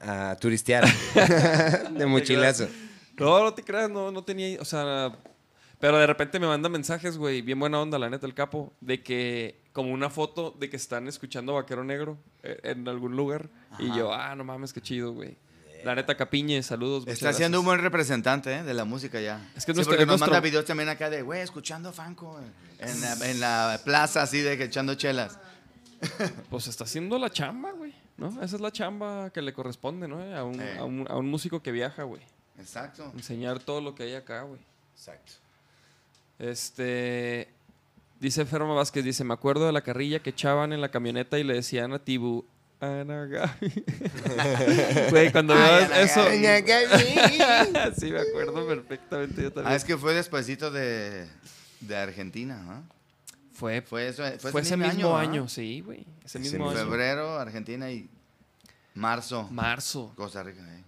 A 0.00 0.36
turistear. 0.36 0.84
de 1.92 2.06
mochilazo. 2.06 2.68
No, 3.16 3.42
no 3.42 3.52
te 3.54 3.62
creas, 3.64 3.90
no, 3.90 4.12
no 4.12 4.22
tenía, 4.22 4.60
o 4.60 4.64
sea, 4.64 5.12
pero 5.80 5.98
de 5.98 6.06
repente 6.06 6.38
me 6.40 6.46
manda 6.46 6.68
mensajes, 6.68 7.16
güey, 7.18 7.42
bien 7.42 7.58
buena 7.60 7.80
onda, 7.80 7.98
la 7.98 8.10
neta, 8.10 8.26
el 8.26 8.34
capo, 8.34 8.72
de 8.80 9.02
que, 9.02 9.60
como 9.72 9.92
una 9.92 10.10
foto 10.10 10.54
de 10.58 10.68
que 10.70 10.76
están 10.76 11.06
escuchando 11.08 11.54
Vaquero 11.54 11.84
Negro 11.84 12.18
eh, 12.42 12.58
en 12.64 12.86
algún 12.88 13.16
lugar, 13.16 13.48
y 13.78 13.86
yo, 13.96 14.12
ah, 14.12 14.34
no 14.34 14.44
mames, 14.44 14.72
qué 14.72 14.80
chido, 14.80 15.12
güey. 15.12 15.36
La 15.84 15.94
neta, 15.94 16.16
Capiñe, 16.16 16.60
saludos. 16.64 17.06
Está 17.06 17.32
siendo 17.32 17.60
un 17.60 17.64
buen 17.66 17.80
representante 17.80 18.52
¿eh? 18.52 18.62
de 18.64 18.74
la 18.74 18.84
música 18.84 19.20
ya. 19.20 19.48
Es 19.56 19.64
que 19.64 19.70
Sí, 19.72 19.76
nuestro- 19.76 19.92
porque 19.92 20.06
nos 20.06 20.14
nuestro- 20.18 20.32
manda 20.32 20.40
videos 20.40 20.64
también 20.64 20.88
acá 20.88 21.08
de, 21.08 21.22
güey, 21.22 21.40
escuchando 21.40 21.92
Fanco 21.92 22.40
en 22.80 23.00
la, 23.00 23.30
en 23.30 23.38
la 23.38 23.80
plaza 23.84 24.22
así 24.22 24.40
de 24.40 24.58
que 24.58 24.64
echando 24.64 24.94
chelas. 24.96 25.38
Pues 26.50 26.66
está 26.66 26.84
haciendo 26.84 27.18
la 27.18 27.30
chamba, 27.30 27.70
güey, 27.72 27.92
¿no? 28.16 28.28
Esa 28.42 28.56
es 28.56 28.60
la 28.60 28.72
chamba 28.72 29.30
que 29.30 29.40
le 29.42 29.52
corresponde, 29.52 30.08
¿no? 30.08 30.20
A 30.34 30.42
un, 30.44 30.60
Eh. 30.60 30.78
a 30.78 30.84
un, 30.84 31.06
a 31.08 31.16
un 31.16 31.26
músico 31.30 31.62
que 31.62 31.70
viaja, 31.72 32.02
güey. 32.04 32.22
Exacto. 32.58 33.12
Enseñar 33.14 33.60
todo 33.60 33.80
lo 33.80 33.94
que 33.94 34.02
hay 34.04 34.14
acá, 34.14 34.42
güey. 34.42 34.60
Exacto. 34.96 35.32
Este. 36.38 37.48
Dice 38.20 38.44
Ferma 38.44 38.74
Vázquez, 38.74 39.04
dice, 39.04 39.22
me 39.22 39.34
acuerdo 39.34 39.66
de 39.66 39.72
la 39.72 39.82
carrilla 39.82 40.18
que 40.20 40.30
echaban 40.30 40.72
en 40.72 40.80
la 40.80 40.90
camioneta 40.90 41.38
y 41.38 41.44
le 41.44 41.54
decían 41.54 41.92
a 41.92 42.00
Tibu, 42.00 42.44
Ana 42.80 43.26
Gaby". 43.26 43.84
Güey, 45.10 45.30
cuando 45.30 45.54
Ay, 45.54 45.60
veas 45.60 45.84
Ana 45.90 46.00
eso. 46.00 46.24
Gaby. 46.24 47.94
sí, 48.00 48.10
me 48.10 48.20
acuerdo 48.20 48.66
perfectamente. 48.66 49.42
Yo 49.42 49.52
también. 49.52 49.72
Ah, 49.72 49.76
es 49.76 49.84
que 49.84 49.96
fue 49.96 50.14
despuesito 50.14 50.70
de, 50.72 51.28
de 51.80 51.96
Argentina, 51.96 52.60
¿no? 52.62 52.82
fue, 53.52 53.82
Fue, 53.82 54.08
eso, 54.08 54.22
fue, 54.40 54.52
fue 54.52 54.60
ese 54.62 54.76
mismo 54.76 55.16
año, 55.16 55.48
sí, 55.48 55.80
güey. 55.80 56.04
Ese 56.24 56.38
mismo 56.40 56.66
mismo. 56.66 56.70
año. 56.70 56.78
Febrero, 56.90 57.38
Argentina 57.38 57.90
y 57.90 58.08
marzo, 58.94 59.48
Marzo. 59.50 60.12
Costa 60.16 60.42
Rica. 60.42 60.60
eh. 60.76 60.82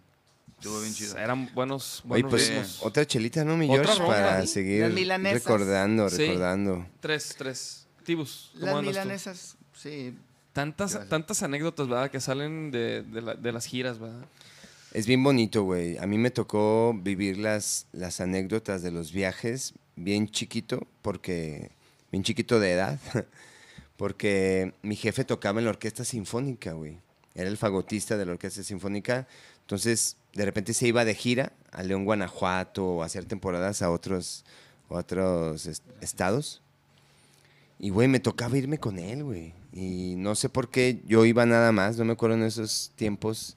Estuvo 0.60 0.80
bien 0.80 0.92
chido. 0.94 1.16
Eran 1.16 1.50
buenos, 1.54 2.00
Oye, 2.00 2.08
buenos 2.08 2.30
pues 2.30 2.48
ritmos. 2.50 2.78
otra 2.82 3.06
chelita, 3.06 3.44
¿no, 3.44 3.56
mi 3.56 3.64
Otra 3.70 3.84
George? 3.84 3.98
ronda, 4.02 4.14
Para 4.14 4.40
¿sí? 4.42 4.46
seguir 4.48 4.80
Las 4.82 4.92
milanesas. 4.92 5.42
recordando, 5.42 6.08
Sí. 6.10 6.16
recordando. 6.18 6.86
Tres, 7.00 7.34
tres. 7.38 7.86
Tibus, 8.04 8.50
¿cómo 8.54 8.66
Las 8.66 8.74
andas 8.76 8.84
tú? 8.84 8.90
milanesas, 8.90 9.56
sí. 9.74 10.14
Tantas, 10.52 11.08
tantas 11.08 11.42
anécdotas, 11.42 11.88
¿verdad? 11.88 12.10
Que 12.10 12.20
salen 12.20 12.70
de, 12.70 13.02
de 13.02 13.22
la- 13.22 13.34
de 13.34 13.52
las 13.52 13.64
giras, 13.66 13.98
¿verdad? 13.98 14.24
Es 14.92 15.06
bien 15.06 15.22
bonito, 15.22 15.62
güey. 15.62 15.96
A 15.98 16.06
mí 16.06 16.18
me 16.18 16.30
tocó 16.30 16.92
vivir 16.94 17.38
las, 17.38 17.86
las 17.92 18.20
anécdotas 18.20 18.82
de 18.82 18.90
los 18.90 19.12
viajes 19.12 19.74
bien 19.96 20.28
chiquito, 20.28 20.86
porque 21.02 21.70
bien 22.10 22.22
chiquito 22.24 22.58
de 22.60 22.72
edad, 22.72 22.98
porque 23.96 24.74
mi 24.82 24.96
jefe 24.96 25.24
tocaba 25.24 25.60
en 25.60 25.64
la 25.66 25.70
orquesta 25.70 26.04
sinfónica, 26.04 26.72
güey. 26.72 26.98
Era 27.34 27.48
el 27.48 27.56
fagotista 27.56 28.16
de 28.16 28.26
la 28.26 28.32
orquesta 28.32 28.62
sinfónica. 28.62 29.28
Entonces, 29.60 30.16
de 30.34 30.44
repente 30.44 30.74
se 30.74 30.86
iba 30.86 31.04
de 31.04 31.14
gira 31.14 31.52
a 31.72 31.82
León, 31.82 32.04
Guanajuato, 32.04 32.84
o 32.86 33.02
a 33.02 33.06
hacer 33.06 33.24
temporadas 33.24 33.82
a 33.82 33.90
otros, 33.90 34.44
otros 34.88 35.66
est- 35.66 35.84
estados. 36.00 36.62
Y, 37.78 37.90
güey, 37.90 38.08
me 38.08 38.20
tocaba 38.20 38.58
irme 38.58 38.78
con 38.78 38.98
él, 38.98 39.24
güey. 39.24 39.54
Y 39.72 40.14
no 40.16 40.34
sé 40.34 40.48
por 40.48 40.68
qué 40.70 41.00
yo 41.06 41.24
iba 41.24 41.46
nada 41.46 41.72
más, 41.72 41.96
no 41.96 42.04
me 42.04 42.12
acuerdo 42.12 42.36
en 42.36 42.42
esos 42.42 42.92
tiempos. 42.96 43.56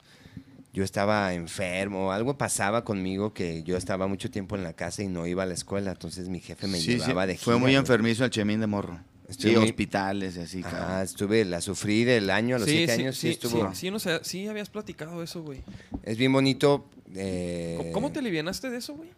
Yo 0.72 0.82
estaba 0.82 1.34
enfermo, 1.34 2.10
algo 2.10 2.36
pasaba 2.36 2.84
conmigo 2.84 3.32
que 3.32 3.62
yo 3.62 3.76
estaba 3.76 4.06
mucho 4.08 4.30
tiempo 4.30 4.56
en 4.56 4.64
la 4.64 4.72
casa 4.72 5.02
y 5.04 5.08
no 5.08 5.26
iba 5.26 5.44
a 5.44 5.46
la 5.46 5.54
escuela. 5.54 5.92
Entonces 5.92 6.28
mi 6.28 6.40
jefe 6.40 6.66
me 6.66 6.78
Sí, 6.78 6.84
sí, 6.84 6.98
llevaba 6.98 7.26
de 7.26 7.34
gira. 7.34 7.44
Fue 7.44 7.58
muy 7.58 7.76
enfermizo 7.76 8.24
el 8.24 8.30
Chemín 8.30 8.58
de 8.60 8.66
morro. 8.66 8.98
Estuve 9.34 9.50
Sí, 9.52 9.56
muy- 9.58 9.68
hospitales 9.68 10.36
y 10.36 10.40
así, 10.40 10.62
Ah, 10.64 10.70
cabrón. 10.70 11.02
estuve, 11.02 11.44
la 11.44 11.60
sufrí 11.60 12.04
del 12.04 12.30
año 12.30 12.56
a 12.56 12.58
los 12.60 12.68
siete 12.68 12.92
años, 12.92 13.16
sí, 13.18 13.30
estuvo. 13.30 13.68
Sí, 13.72 13.80
sí, 13.80 13.90
no 13.90 13.98
sé, 13.98 14.20
sí 14.22 14.46
habías 14.48 14.70
platicado 14.70 15.22
eso, 15.22 15.42
güey. 15.42 15.62
Es 16.04 16.16
bien 16.16 16.32
bonito. 16.32 16.88
eh, 17.16 17.74
¿Cómo- 17.78 17.92
¿Cómo 17.92 18.12
te 18.12 18.18
alivianaste 18.20 18.70
de 18.70 18.78
eso, 18.78 18.94
güey? 18.94 19.08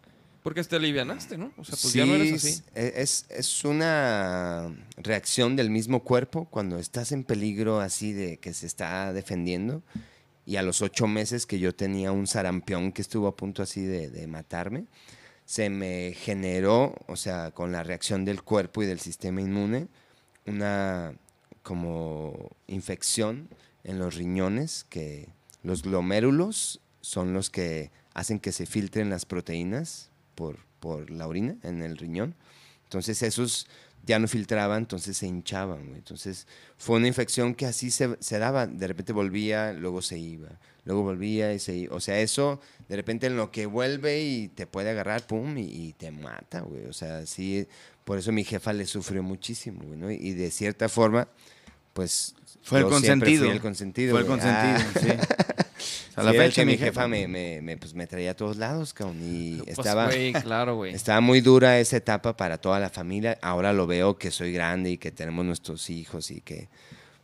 Porque 0.43 0.63
te 0.63 0.75
alivianaste, 0.75 1.37
¿no? 1.37 1.47
O 1.57 1.63
sea, 1.65 1.71
pues 1.75 1.91
sí, 1.93 1.97
ya 1.97 2.05
no 2.05 2.15
eres 2.15 2.33
así. 2.33 2.61
Es, 2.75 2.93
es- 2.95 3.25
es 3.29 3.65
una 3.65 4.73
reacción 4.97 5.55
del 5.55 5.69
mismo 5.69 6.03
cuerpo 6.03 6.45
cuando 6.49 6.77
estás 6.79 7.11
en 7.11 7.23
peligro 7.23 7.79
así 7.79 8.13
de 8.13 8.37
que 8.37 8.53
se 8.53 8.65
está 8.67 9.13
defendiendo. 9.13 9.81
Y 10.45 10.55
a 10.55 10.61
los 10.61 10.81
ocho 10.81 11.07
meses 11.07 11.45
que 11.45 11.59
yo 11.59 11.73
tenía 11.75 12.11
un 12.11 12.27
sarampión 12.27 12.91
que 12.91 13.01
estuvo 13.01 13.27
a 13.27 13.35
punto 13.35 13.61
así 13.63 13.81
de, 13.81 14.09
de 14.09 14.27
matarme, 14.27 14.85
se 15.45 15.69
me 15.69 16.13
generó, 16.17 16.93
o 17.07 17.15
sea, 17.15 17.51
con 17.51 17.71
la 17.71 17.83
reacción 17.83 18.23
del 18.25 18.43
cuerpo 18.43 18.83
y 18.83 18.85
del 18.85 18.99
sistema 18.99 19.41
inmune, 19.41 19.87
una 20.47 21.13
como 21.63 22.55
infección 22.67 23.49
en 23.83 23.99
los 23.99 24.15
riñones 24.15 24.85
que 24.89 25.29
los 25.63 25.83
glomérulos 25.83 26.79
son 27.01 27.33
los 27.33 27.49
que 27.49 27.91
hacen 28.13 28.39
que 28.39 28.51
se 28.51 28.65
filtren 28.65 29.09
las 29.09 29.25
proteínas 29.25 30.09
por, 30.35 30.59
por 30.79 31.09
la 31.09 31.27
orina 31.27 31.55
en 31.63 31.81
el 31.81 31.97
riñón. 31.97 32.35
Entonces 32.83 33.21
esos 33.21 33.67
ya 34.05 34.19
no 34.19 34.27
filtraban, 34.27 34.79
entonces 34.79 35.17
se 35.17 35.27
hinchaban. 35.27 35.93
Entonces 35.95 36.47
fue 36.77 36.97
una 36.97 37.07
infección 37.07 37.53
que 37.53 37.65
así 37.65 37.91
se, 37.91 38.17
se 38.19 38.39
daba. 38.39 38.65
De 38.65 38.87
repente 38.87 39.13
volvía, 39.13 39.73
luego 39.73 40.01
se 40.01 40.17
iba. 40.17 40.49
Luego 40.87 41.03
volvía 41.03 41.53
y 41.53 41.59
se 41.59 41.75
iba. 41.75 41.95
O 41.95 41.99
sea, 41.99 42.19
eso 42.19 42.59
de 42.89 42.95
repente 42.95 43.27
en 43.27 43.37
lo 43.37 43.51
que 43.51 43.65
vuelve 43.67 44.21
y 44.23 44.47
te 44.47 44.65
puede 44.65 44.89
agarrar, 44.89 45.27
pum, 45.27 45.57
y, 45.57 45.63
y 45.65 45.93
te 45.93 46.09
mata, 46.11 46.61
güey. 46.61 46.85
O 46.85 46.93
sea, 46.93 47.25
sí, 47.27 47.67
por 48.05 48.17
eso 48.17 48.31
mi 48.31 48.43
jefa 48.43 48.71
le 48.73 48.85
sufrió 48.87 49.21
muchísimo, 49.21 49.81
güey, 49.85 49.99
¿no? 49.99 50.09
Y 50.09 50.31
de 50.33 50.49
cierta 50.49 50.89
forma, 50.89 51.27
pues... 51.93 52.33
Fue 52.63 52.79
el 52.79 52.85
consentido. 52.87 53.43
fui 53.45 53.53
el 53.53 53.61
consentido. 53.61 54.11
Fue 54.11 54.21
el 54.21 54.25
güey. 54.27 54.39
consentido, 54.39 54.89
Ah. 54.95 54.99
sí. 54.99 55.33
A 56.15 56.23
la 56.23 56.31
Sí, 56.31 56.37
fecha 56.39 56.61
que 56.61 56.65
mi 56.65 56.71
jefa 56.73 56.85
jefa 56.85 57.07
me, 57.07 57.27
me, 57.27 57.61
me, 57.61 57.77
pues, 57.77 57.93
me 57.93 58.07
traía 58.07 58.31
a 58.31 58.33
todos 58.33 58.57
lados, 58.57 58.91
cabrón. 58.93 59.19
Y 59.21 59.57
Pues, 59.57 59.77
estaba, 59.77 60.09
claro, 60.41 60.75
güey. 60.77 60.93
estaba 60.95 61.21
muy 61.21 61.41
dura 61.41 61.79
esa 61.79 61.97
etapa 61.97 62.35
para 62.35 62.57
toda 62.57 62.79
la 62.79 62.89
familia. 62.89 63.37
Ahora 63.43 63.71
lo 63.71 63.85
veo 63.85 64.17
que 64.17 64.31
soy 64.31 64.51
grande 64.51 64.89
y 64.91 64.97
que 64.97 65.11
tenemos 65.11 65.45
nuestros 65.45 65.91
hijos 65.91 66.31
y 66.31 66.41
que 66.41 66.69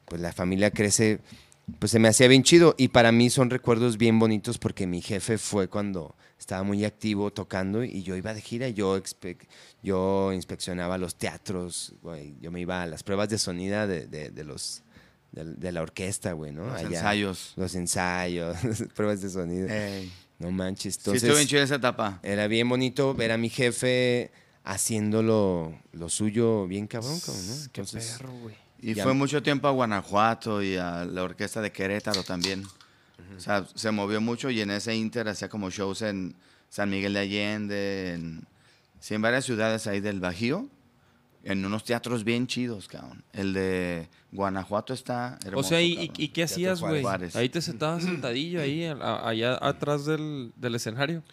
pues 0.06 0.22
la 0.22 0.32
familia 0.32 0.70
crece. 0.70 1.20
Pues 1.80 1.92
se 1.92 2.00
me 2.00 2.08
hacía 2.08 2.28
bien 2.28 2.44
chido. 2.44 2.76
Y 2.78 2.90
para 2.90 3.12
mí 3.12 3.30
son 3.30 3.50
recuerdos 3.50 3.98
bien 3.98 4.20
bonitos 4.20 4.58
porque 4.58 4.86
mi 4.88 5.02
jefe 5.02 5.38
fue 5.38 5.68
cuando 5.68 6.16
estaba 6.38 6.64
muy 6.64 6.84
activo 6.86 7.32
tocando 7.32 7.84
y 7.84 8.04
yo 8.04 8.16
iba 8.16 8.34
de 8.34 8.42
gira. 8.42 8.70
Yo, 8.70 9.02
yo 9.82 10.34
inspeccionaba 10.34 10.98
los 10.98 11.16
teatros, 11.16 11.94
güey. 12.02 12.36
Yo 12.42 12.52
me 12.52 12.60
iba 12.62 12.82
a 12.84 12.88
las 12.88 13.04
pruebas 13.04 13.30
de 13.30 13.38
sonido 13.38 13.88
de, 13.88 14.08
de, 14.08 14.30
de 14.30 14.44
los... 14.44 14.84
De, 15.32 15.46
de 15.46 15.72
la 15.72 15.82
orquesta, 15.82 16.34
güey, 16.34 16.52
¿no? 16.52 16.68
Los 16.68 16.76
Allá. 16.76 16.88
ensayos. 16.90 17.54
Los 17.56 17.74
ensayos, 17.74 18.56
pruebas 18.96 19.20
de 19.22 19.32
sonido. 19.32 19.68
Ey. 19.68 20.14
No 20.38 20.52
manches. 20.52 20.94
Sí, 20.94 21.00
Entonces, 21.00 21.24
estuvo 21.24 21.38
bien 21.38 21.48
chida 21.48 21.64
esa 21.64 21.76
etapa. 21.76 22.20
era 22.22 22.48
bien 22.48 22.70
bonito 22.70 23.16
ver 23.16 23.32
a 23.32 23.38
mi 23.38 23.50
jefe 23.50 24.32
haciendo 24.64 25.24
lo, 25.24 26.10
suyo 26.10 26.68
bien 26.68 26.86
cabrón, 26.86 27.20
cabrón, 27.20 27.48
¿no? 27.48 27.56
Qué 27.72 27.82
Entonces, 27.82 28.18
perro, 28.20 28.32
güey. 28.44 28.56
Y 28.86 28.94
Ya- 28.96 29.04
fue 29.04 29.14
mucho 29.14 29.42
tiempo 29.42 29.68
a 29.68 29.72
Guanajuato 29.72 30.62
y 30.62 30.76
a 30.76 31.06
la 31.06 31.24
orquesta 31.24 31.62
de 31.62 31.72
Querétaro 31.72 32.24
también. 32.24 32.64
O 33.38 33.40
sea, 33.40 33.66
se 33.74 33.90
movió 33.92 34.20
mucho 34.22 34.50
y 34.50 34.60
en 34.62 34.70
ese 34.72 34.94
inter 34.96 35.28
hacía 35.30 35.48
como 35.50 35.70
shows 35.72 36.02
en 36.02 36.36
San 36.70 36.90
Miguel 36.90 37.14
de 37.14 37.20
Allende, 37.22 38.14
en, 38.14 38.46
sí, 39.00 39.14
en 39.16 39.22
varias 39.22 39.46
ciudades 39.46 39.88
ahí 39.88 40.02
del 40.02 40.20
Bajío, 40.20 40.68
en 41.44 41.66
unos 41.66 41.84
teatros 41.84 42.24
bien 42.24 42.46
chidos, 42.48 42.88
cabrón. 42.88 43.24
El 43.32 43.54
de 43.54 44.10
Guanajuato 44.32 44.94
está 44.94 45.38
O 45.44 45.48
hermoso, 45.48 45.70
sea, 45.70 45.82
¿y, 45.82 46.10
qué 46.30 46.44
hacías, 46.44 46.82
güey? 46.82 47.04
Ahí 47.36 47.50
te 47.50 47.62
sentabas 47.62 48.04
sentadillo, 48.04 48.62
ahí, 48.62 48.86
a- 48.86 49.28
allá 49.28 49.58
atrás 49.62 50.06
del, 50.06 50.52
del 50.58 50.76
escenario. 50.76 51.24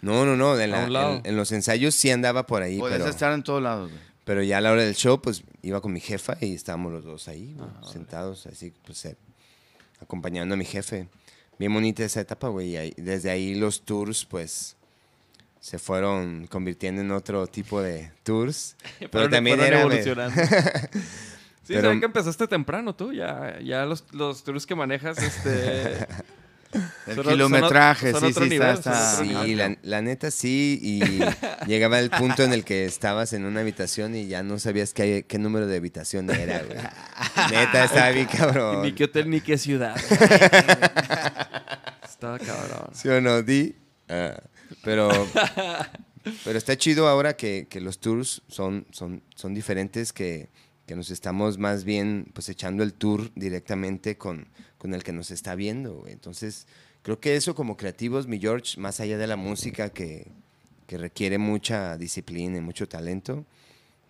no, 0.00 0.24
no, 0.24 0.36
no. 0.36 0.58
En, 0.58 0.70
la- 0.70 0.82
A 0.82 0.86
un 0.86 0.92
lado. 0.92 1.14
en- 1.16 1.22
en 1.26 1.36
los 1.36 1.52
ensayos 1.52 1.94
sí 1.94 2.10
andaba 2.10 2.46
por 2.46 2.62
ahí, 2.62 2.78
Puedes 2.78 2.98
pero, 2.98 3.10
estar 3.10 3.32
en 3.32 3.42
todos 3.42 3.62
lados, 3.62 3.90
güey. 3.90 4.02
Pero 4.24 4.42
ya 4.42 4.58
a 4.58 4.60
la 4.60 4.72
hora 4.72 4.82
del 4.82 4.94
show, 4.94 5.20
pues 5.20 5.42
iba 5.62 5.80
con 5.80 5.92
mi 5.92 6.00
jefa 6.00 6.36
y 6.40 6.54
estábamos 6.54 6.92
los 6.92 7.04
dos 7.04 7.28
ahí, 7.28 7.56
Ah, 7.60 7.80
sentados, 7.92 8.46
así, 8.46 8.72
pues 8.84 9.04
eh, 9.04 9.16
acompañando 10.00 10.54
a 10.54 10.56
mi 10.58 10.64
jefe. 10.64 11.08
Bien 11.58 11.72
bonita 11.72 12.04
esa 12.04 12.20
etapa, 12.20 12.48
güey. 12.48 12.92
desde 12.96 13.30
ahí 13.30 13.54
los 13.54 13.82
tours, 13.82 14.24
pues 14.24 14.76
se 15.60 15.78
fueron 15.78 16.46
convirtiendo 16.48 17.00
en 17.00 17.10
otro 17.12 17.46
tipo 17.46 17.80
de 17.80 18.10
tours. 18.22 18.76
Pero 18.98 19.10
Fueron- 19.10 19.30
también 19.30 19.56
fueron 19.58 19.72
era. 19.74 19.80
evolucionando. 19.82 20.42
Sí, 21.66 21.72
Pero- 21.72 21.98
que 21.98 22.04
empezaste 22.04 22.46
temprano 22.46 22.94
tú, 22.94 23.14
ya, 23.14 23.58
ya 23.60 23.86
los, 23.86 24.04
los 24.12 24.44
tours 24.44 24.66
que 24.66 24.74
manejas, 24.74 25.16
este... 25.16 26.06
El 27.06 27.14
Son- 27.16 27.24
kilometraje, 27.26 28.10
son- 28.12 28.20
son 28.20 28.32
sí, 28.34 28.40
sí, 28.44 28.48
nivel, 28.50 28.74
está, 28.74 29.20
está. 29.22 29.24
Sí, 29.44 29.54
la, 29.54 29.76
la 29.82 30.02
neta 30.02 30.30
sí, 30.30 30.78
y 30.82 31.00
llegaba 31.66 31.98
el 32.00 32.10
punto 32.10 32.42
en 32.42 32.52
el 32.52 32.64
que 32.64 32.84
estabas 32.86 33.32
en 33.32 33.44
una 33.44 33.60
habitación 33.60 34.14
y 34.16 34.26
ya 34.26 34.42
no 34.42 34.58
sabías 34.58 34.92
qué, 34.94 35.24
qué 35.28 35.38
número 35.38 35.66
de 35.66 35.76
habitación 35.76 36.28
era, 36.30 36.62
güey. 36.62 36.78
Neta, 37.50 37.84
estaba 37.84 38.10
bien 38.10 38.26
cabrón. 38.26 38.82
Ni 38.82 38.92
qué 38.92 39.04
hotel 39.04 39.28
ni 39.30 39.40
qué 39.40 39.58
ciudad. 39.58 39.94
Estaba 42.08 42.38
cabrón. 42.38 42.90
¿Sí 42.92 43.08
o 43.08 43.20
no, 43.20 43.42
Di? 43.42 43.74
Ah, 44.08 44.34
pero, 44.82 45.08
pero 46.44 46.58
está 46.58 46.76
chido 46.76 47.08
ahora 47.08 47.36
que, 47.36 47.66
que 47.68 47.80
los 47.80 47.98
tours 47.98 48.42
son, 48.48 48.86
son, 48.90 49.22
son 49.34 49.54
diferentes, 49.54 50.12
que, 50.12 50.48
que 50.86 50.96
nos 50.96 51.10
estamos 51.10 51.58
más 51.58 51.84
bien 51.84 52.26
pues 52.34 52.48
echando 52.48 52.82
el 52.82 52.92
tour 52.94 53.30
directamente 53.34 54.16
con, 54.18 54.48
con 54.78 54.92
el 54.94 55.02
que 55.02 55.12
nos 55.12 55.30
está 55.30 55.54
viendo, 55.54 55.94
güey. 56.00 56.12
Entonces, 56.12 56.66
creo 57.02 57.20
que 57.20 57.36
eso 57.36 57.54
como 57.54 57.76
creativos, 57.76 58.26
mi 58.26 58.38
George, 58.38 58.78
más 58.80 59.00
allá 59.00 59.16
de 59.18 59.26
la 59.26 59.36
música 59.36 59.88
que, 59.90 60.26
que 60.86 60.98
requiere 60.98 61.38
mucha 61.38 61.96
disciplina 61.96 62.58
y 62.58 62.60
mucho 62.60 62.86
talento, 62.88 63.44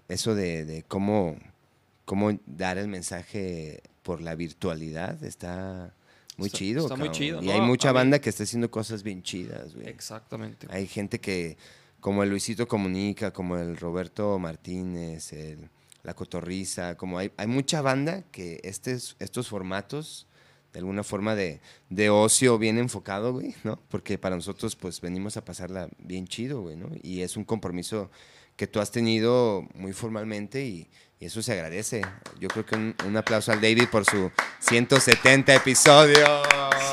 eso 0.08 0.34
de, 0.34 0.64
de 0.64 0.82
cómo, 0.82 1.36
cómo 2.04 2.38
dar 2.46 2.76
el 2.78 2.88
mensaje 2.88 3.82
por 4.02 4.20
la 4.20 4.34
virtualidad 4.34 5.22
está 5.24 5.94
muy 6.36 6.48
Está- 6.48 6.58
chido. 6.58 6.82
está 6.82 6.96
muy 6.96 7.10
chido, 7.12 7.40
Y 7.42 7.50
hay 7.50 7.60
mucha 7.60 7.92
banda 7.92 8.18
que 8.18 8.28
está 8.30 8.42
haciendo 8.42 8.68
cosas 8.70 9.02
bien 9.04 9.22
chidas, 9.22 9.74
güey. 9.76 9.88
Exactamente. 9.88 10.66
Hay 10.70 10.88
gente 10.88 11.20
que, 11.20 11.56
como 12.00 12.24
el 12.24 12.30
Luisito 12.30 12.66
Comunica, 12.66 13.30
como 13.32 13.56
el 13.56 13.76
Roberto 13.76 14.36
Martínez, 14.40 15.32
el, 15.32 15.70
la 16.04 16.14
Cotorriza, 16.14 16.96
como 16.96 17.18
hay, 17.18 17.32
hay 17.36 17.46
mucha 17.48 17.82
banda 17.82 18.22
que 18.30 18.60
estes, 18.62 19.16
estos 19.18 19.48
formatos, 19.48 20.28
de 20.72 20.78
alguna 20.80 21.02
forma 21.02 21.34
de, 21.34 21.60
de 21.88 22.10
ocio 22.10 22.58
bien 22.58 22.78
enfocado, 22.78 23.32
güey, 23.32 23.54
¿no? 23.64 23.80
Porque 23.88 24.18
para 24.18 24.36
nosotros, 24.36 24.76
pues, 24.76 25.00
venimos 25.00 25.36
a 25.36 25.44
pasarla 25.44 25.88
bien 25.98 26.26
chido, 26.26 26.60
güey, 26.62 26.76
¿no? 26.76 26.90
Y 27.02 27.22
es 27.22 27.36
un 27.36 27.44
compromiso 27.44 28.10
que 28.56 28.66
tú 28.66 28.80
has 28.80 28.90
tenido 28.90 29.66
muy 29.74 29.92
formalmente 29.92 30.64
y, 30.64 30.88
y 31.20 31.24
eso 31.26 31.42
se 31.42 31.52
agradece. 31.52 32.02
Yo 32.38 32.48
creo 32.48 32.66
que 32.66 32.74
un, 32.76 32.94
un 33.06 33.16
aplauso 33.16 33.50
al 33.52 33.60
David 33.60 33.88
por 33.90 34.04
su 34.04 34.30
170 34.60 35.54
episodio. 35.54 36.26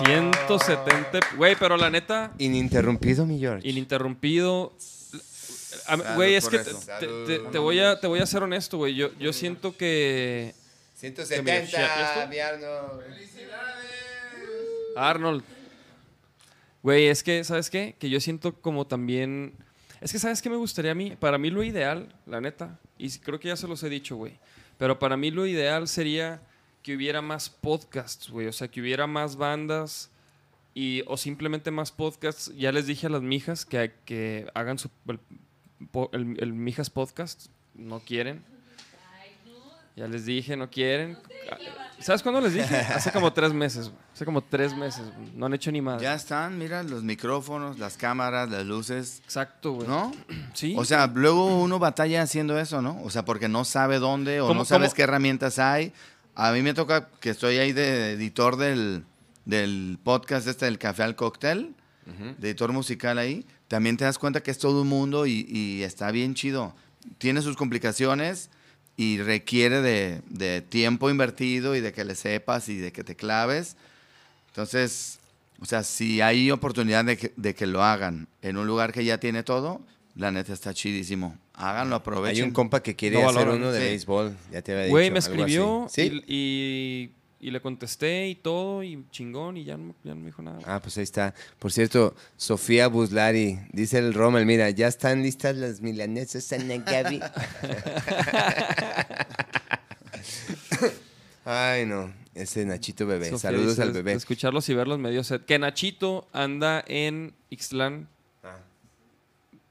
170... 0.05 1.20
Güey, 1.36 1.55
pero 1.59 1.76
la 1.76 1.89
neta, 1.89 2.34
Ininterrumpido, 2.38 3.26
mi 3.26 3.39
George. 3.39 3.68
ininterrumpido... 3.68 4.74
A 5.88 5.97
mí- 5.97 6.03
Salud 6.03 6.15
Güey, 6.15 6.36
es 6.36 6.47
que 6.49 6.59
te, 6.59 6.74
te- 7.28 7.39
te 7.39 7.57
voy 7.57 7.80
a, 7.80 7.99
te 7.99 8.07
voy 8.07 8.19
a 8.19 8.26
ser 8.26 8.43
honesto, 8.43 8.78
güey. 8.78 8.95
Yo, 8.95 9.13
yo 9.19 9.34
siento 9.34 9.76
que... 9.76 10.53
170, 10.95 11.63
¿Ya- 11.65 11.67
ya 11.72 12.07
estuvo? 12.13 12.28
mi 12.28 12.39
Arnold. 12.39 13.01
Arnold. 14.95 15.43
Güey, 16.84 17.07
es 17.07 17.24
que, 17.24 17.43
¿sabes 17.43 17.69
qué? 17.69 17.95
Que 17.99 18.09
yo 18.09 18.19
siento 18.19 18.53
como 18.59 18.86
también... 18.88 19.53
Es 20.01 20.11
que, 20.11 20.19
¿sabes 20.19 20.41
qué 20.41 20.49
me 20.49 20.55
gustaría 20.57 20.91
a 20.91 20.95
mí? 20.95 21.15
Para 21.19 21.38
mí 21.38 21.49
lo 21.51 21.63
ideal, 21.63 22.13
la 22.26 22.41
neta, 22.41 22.80
y 22.97 23.09
creo 23.19 23.39
que 23.39 23.49
ya 23.49 23.55
se 23.55 23.67
los 23.67 23.84
he 23.84 23.89
dicho, 23.89 24.15
güey, 24.15 24.34
pero 24.80 24.97
para 24.97 25.15
mí 25.15 25.30
lo 25.30 25.45
ideal 25.45 25.88
sería 25.88 26.41
que 26.82 26.95
hubiera 26.95 27.22
más 27.22 27.51
podcasts, 27.51 28.28
güey, 28.32 28.47
o 28.47 28.51
sea, 28.53 28.67
que 28.67 28.82
hubiera 28.82 29.05
más 29.05 29.36
bandas 29.36 30.09
y, 30.74 31.03
o 31.05 31.17
simplemente 31.17 31.69
más 31.69 31.91
podcasts. 31.91 32.51
Ya 32.57 32.72
les 32.72 32.88
dije 32.88 33.05
a 33.05 33.09
las 33.11 33.22
mijas 33.22 33.63
que, 33.63 33.91
que 34.03 34.47
hagan 34.55 34.80
su, 34.80 34.89
el, 35.07 35.19
el- 36.12 36.38
el 36.40 36.54
Mijas 36.54 36.90
Podcast, 36.90 37.48
no 37.76 38.00
quieren. 38.00 38.44
Ya 39.96 40.08
les 40.08 40.26
dije, 40.26 40.56
no 40.56 40.70
quieren. 40.70 41.18
¿Sabes 42.00 42.24
cuándo 42.24 42.40
les 42.40 42.54
dije? 42.54 42.76
Hace 42.78 43.12
como 43.12 43.34
tres 43.34 43.54
meses. 43.54 43.92
Hace 44.14 44.24
como 44.26 44.42
tres 44.42 44.74
meses. 44.76 45.04
No 45.36 45.46
han 45.46 45.54
hecho 45.54 45.70
ni 45.72 45.82
más. 45.82 46.02
Ya 46.02 46.16
están, 46.16 46.58
mira, 46.58 46.82
los 46.82 47.04
micrófonos, 47.04 47.78
las 47.78 47.98
cámaras, 47.98 48.50
las 48.50 48.66
luces, 48.66 49.22
Exacto, 49.26 49.74
güey. 49.74 49.88
¿no? 49.88 50.12
Sí. 50.54 50.76
O 50.78 50.86
sea, 50.86 51.08
luego 51.08 51.46
uno 51.62 51.78
batalla 51.78 52.22
haciendo 52.22 52.58
eso, 52.58 52.82
¿no? 52.82 53.02
O 53.04 53.10
sea, 53.10 53.26
porque 53.26 53.50
no 53.50 53.66
sabe 53.66 54.00
dónde 54.00 54.40
o 54.42 54.48
¿Cómo- 54.48 54.60
no 54.62 54.66
sabes 54.66 54.90
cómo? 54.90 54.96
qué 54.96 55.02
herramientas 55.04 55.60
hay. 55.60 55.92
A 56.36 56.52
mí 56.54 56.62
me 56.62 56.74
toca 56.74 57.10
que 57.20 57.30
estoy 57.30 57.58
ahí 57.58 57.74
de 57.74 58.14
editor 58.14 58.56
del, 58.56 59.04
del 59.46 60.00
podcast 60.02 60.48
este 60.48 60.66
del 60.66 60.80
Café 60.80 61.04
al 61.04 61.16
Cóctel, 61.18 61.76
de 62.38 62.50
editor 62.50 62.72
musical 62.72 63.18
ahí. 63.18 63.46
También 63.72 63.95
te 63.95 64.03
das 64.03 64.19
cuenta 64.19 64.43
que 64.43 64.51
es 64.51 64.57
todo 64.57 64.82
un 64.82 64.89
mundo 64.89 65.26
y, 65.26 65.45
y 65.49 65.84
está 65.84 66.11
bien 66.11 66.36
chido. 66.36 66.76
Tiene 67.19 67.41
sus 67.41 67.55
complicaciones 67.55 68.49
y 68.97 69.19
requiere 69.19 69.80
de, 69.80 70.19
de 70.28 70.59
tiempo 70.59 71.09
invertido 71.09 71.74
y 71.74 71.80
de 71.80 71.93
que 71.93 72.03
le 72.03 72.15
sepas 72.15 72.67
y 72.67 72.76
de 72.76 72.91
que 72.91 73.05
te 73.05 73.15
claves. 73.15 73.78
Entonces, 74.49 75.19
o 75.61 75.65
sea, 75.65 75.84
si 75.84 76.19
hay 76.19 76.51
oportunidad 76.51 77.05
de 77.05 77.15
que, 77.15 77.32
de 77.38 77.55
que 77.55 77.65
lo 77.65 77.82
hagan 77.82 78.28
en 78.41 78.57
un 78.57 78.67
lugar 78.67 78.91
que 78.91 79.05
ya 79.05 79.19
tiene 79.19 79.41
todo, 79.41 79.80
la 80.17 80.32
neta 80.32 80.51
está 80.51 80.74
chidísimo. 80.74 81.38
Háganlo, 81.53 81.95
aprovechen. 81.95 82.43
Hay 82.43 82.49
un 82.49 82.51
compa 82.53 82.84
que 82.84 82.97
quiere 82.97 83.22
No 83.22 83.30
hacer 83.30 83.47
uno 83.47 83.72
de 83.72 83.80
sí. 83.80 83.86
béisbol. 83.86 84.36
Ya 84.51 84.61
te 84.61 84.74
había 84.74 84.84
dicho. 84.84 84.91
Güey, 84.91 85.11
me 85.11 85.19
escribió 85.19 85.88
¿Sí? 85.89 86.22
y, 86.28 86.36
y, 86.36 87.11
y 87.44 87.50
le 87.52 87.60
contesté 87.60 88.30
y 88.30 88.36
todo, 88.36 88.84
y 88.84 89.04
chingón, 89.10 89.58
y 89.58 89.64
ya 89.64 89.76
no, 89.76 89.96
ya 90.04 90.14
no 90.14 90.20
me 90.22 90.28
dijo 90.28 90.42
nada. 90.44 90.60
Ah, 90.64 90.80
pues 90.80 90.96
ahí 90.98 91.04
está. 91.04 91.34
Por 91.60 91.72
cierto, 91.72 92.16
Sofía 92.38 92.88
Buslari, 92.88 93.58
dice 93.74 93.98
el 93.98 94.14
Rommel, 94.14 94.46
mira, 94.46 94.70
ya 94.70 94.88
están 94.88 95.24
listas 95.24 95.56
las 95.56 95.82
milanesas 95.82 96.52
en 96.52 96.84
Gaby. 96.86 97.20
Ay, 101.46 101.86
no, 101.86 102.14
ese 102.36 102.66
Nachito 102.66 103.06
bebé. 103.08 103.26
Sofía 103.26 103.39
Saludos 103.39 103.70
dice, 103.70 103.82
al 103.82 103.88
"Es- 103.89 103.94
bebé. 103.96 104.14
Escucharlos 104.14 104.70
y 104.70 104.74
verlos 104.76 105.00
medio 105.00 105.24
set. 105.24 105.44
Que 105.46 105.58
Nachito 105.60 106.28
anda 106.34 106.84
en 106.88 107.34
Ixtlán 107.50 108.08
Ah. 108.44 108.58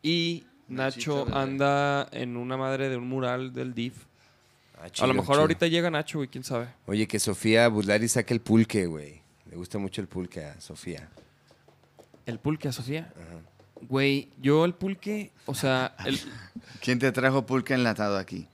y 0.02 0.44
Nacho 0.68 1.26
anda 1.34 2.08
en 2.12 2.36
una 2.36 2.56
madre 2.56 2.88
de 2.88 2.96
un 2.96 3.08
mural 3.08 3.52
del 3.52 3.74
DIF. 3.74 3.94
Ah, 4.82 4.86
A 5.00 5.06
lo 5.06 5.14
mejor 5.14 5.34
chido. 5.34 5.40
ahorita 5.42 5.66
llega 5.66 5.90
Nacho, 5.90 6.18
güey, 6.18 6.28
quién 6.28 6.42
sabe. 6.44 6.68
Oye, 6.86 7.06
que 7.06 7.18
Sofía 7.18 7.68
Buslari 7.68 8.08
saque 8.08 8.32
el 8.34 8.40
pulque, 8.40 8.86
güey. 8.86 9.20
Le 9.50 9.56
gusta 9.56 9.78
mucho 9.78 10.00
el 10.00 10.08
pulque 10.08 10.44
a 10.44 10.60
Sofía. 10.60 11.08
El 12.26 12.38
pulque 12.38 12.68
a 12.68 12.72
Sofía. 12.72 13.12
Güey, 13.82 14.28
yo 14.40 14.64
el 14.64 14.74
pulque, 14.74 15.32
o 15.46 15.54
sea, 15.54 15.94
el- 16.04 16.18
¿Quién 16.80 16.98
te 16.98 17.10
trajo 17.12 17.46
pulque 17.46 17.74
enlatado 17.74 18.16
aquí? 18.18 18.46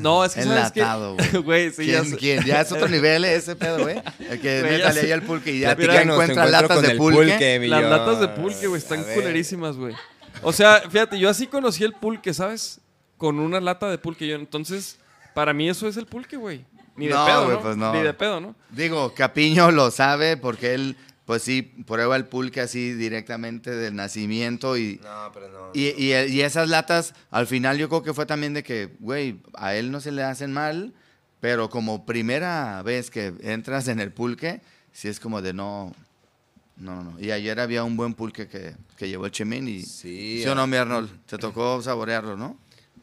no, 0.00 0.24
es 0.24 0.34
que? 0.34 0.40
Enlatado, 0.42 1.14
güey. 1.14 1.42
Güey, 1.44 1.70
sí, 1.70 1.86
ya 1.86 2.00
¿Quién, 2.00 2.10
sé. 2.12 2.16
quién? 2.16 2.44
Ya 2.44 2.60
es 2.60 2.72
otro 2.72 2.88
nivel 2.88 3.24
eh, 3.24 3.36
ese 3.36 3.54
pedo, 3.56 3.82
güey. 3.82 4.02
El 4.18 4.40
que 4.40 4.60
Güey, 4.60 4.78
ya 4.78 4.88
métale 4.88 5.00
ahí 5.00 5.10
el 5.12 5.22
pulque 5.22 5.52
y 5.52 5.60
ya 5.60 5.70
te 5.76 5.84
Platícanos, 5.84 6.16
te 6.18 6.22
encuentra 6.32 6.46
latas 6.46 6.82
de 6.82 6.94
pulque. 6.96 7.58
mi 7.60 7.68
Las 7.68 7.82
latas 7.84 8.20
de 8.20 8.28
pulque, 8.28 8.66
güey, 8.66 8.80
están 8.80 9.02
culerísimas, 9.04 9.76
güey. 9.76 9.94
O 10.42 10.52
sea, 10.52 10.82
fíjate, 10.90 11.18
yo 11.18 11.30
así 11.30 11.46
conocí 11.46 11.82
el 11.84 11.92
pulque, 11.92 12.34
¿sabes? 12.34 12.80
Con 13.16 13.38
una 13.38 13.60
lata 13.60 13.88
de 13.88 13.96
pulque. 13.98 14.26
Yo, 14.26 14.34
entonces, 14.36 14.98
para 15.36 15.52
mí 15.52 15.68
eso 15.68 15.86
es 15.86 15.98
el 15.98 16.06
pulque, 16.06 16.36
güey. 16.38 16.64
Ni 16.96 17.08
de 17.08 17.12
No, 17.14 17.26
pedo, 17.26 17.44
güey, 17.44 17.56
¿no? 17.58 17.62
pues 17.62 17.76
no. 17.76 17.92
Ni 17.92 18.00
de 18.00 18.14
pedo, 18.14 18.40
¿no? 18.40 18.56
Digo, 18.70 19.12
Capiño 19.14 19.70
lo 19.70 19.90
sabe 19.90 20.38
porque 20.38 20.72
él, 20.72 20.96
pues 21.26 21.42
sí, 21.42 21.60
prueba 21.86 22.16
el 22.16 22.24
pulque 22.24 22.62
así 22.62 22.92
directamente 22.94 23.70
del 23.70 23.94
nacimiento 23.94 24.78
y, 24.78 24.98
No, 25.04 25.30
pero 25.34 25.48
no. 25.50 25.70
y, 25.74 25.88
y- 26.02 26.14
y 26.14 26.40
esas 26.40 26.70
latas, 26.70 27.12
al 27.30 27.46
final 27.46 27.76
yo 27.76 27.90
creo 27.90 28.02
que 28.02 28.14
fue 28.14 28.24
también 28.24 28.54
de 28.54 28.62
que, 28.62 28.96
güey, 28.98 29.40
a 29.52 29.74
él 29.74 29.90
no 29.90 30.00
se 30.00 30.10
le 30.10 30.22
hacen 30.22 30.54
mal, 30.54 30.94
pero 31.40 31.68
como 31.68 32.06
primera 32.06 32.82
vez 32.82 33.10
que 33.10 33.34
entras 33.42 33.88
en 33.88 34.00
el 34.00 34.10
pulque, 34.12 34.62
sí 34.92 35.08
es 35.08 35.20
como 35.20 35.42
de 35.42 35.52
no, 35.52 35.94
no, 36.78 37.04
no. 37.04 37.20
Y 37.20 37.30
ayer 37.30 37.60
había 37.60 37.84
un 37.84 37.98
buen 37.98 38.14
pulque 38.14 38.48
que, 38.48 38.74
que 38.96 39.06
llevó 39.06 39.26
el 39.26 39.32
Chemín 39.32 39.68
y... 39.68 39.82
Sí, 39.82 40.40
¿Sí 40.42 40.48
o 40.48 40.54
no, 40.54 40.66
mi 40.66 40.78
Arnold? 40.78 41.10
Te 41.26 41.36
tocó 41.36 41.82
saborearlo, 41.82 42.38
¿no? 42.38 42.56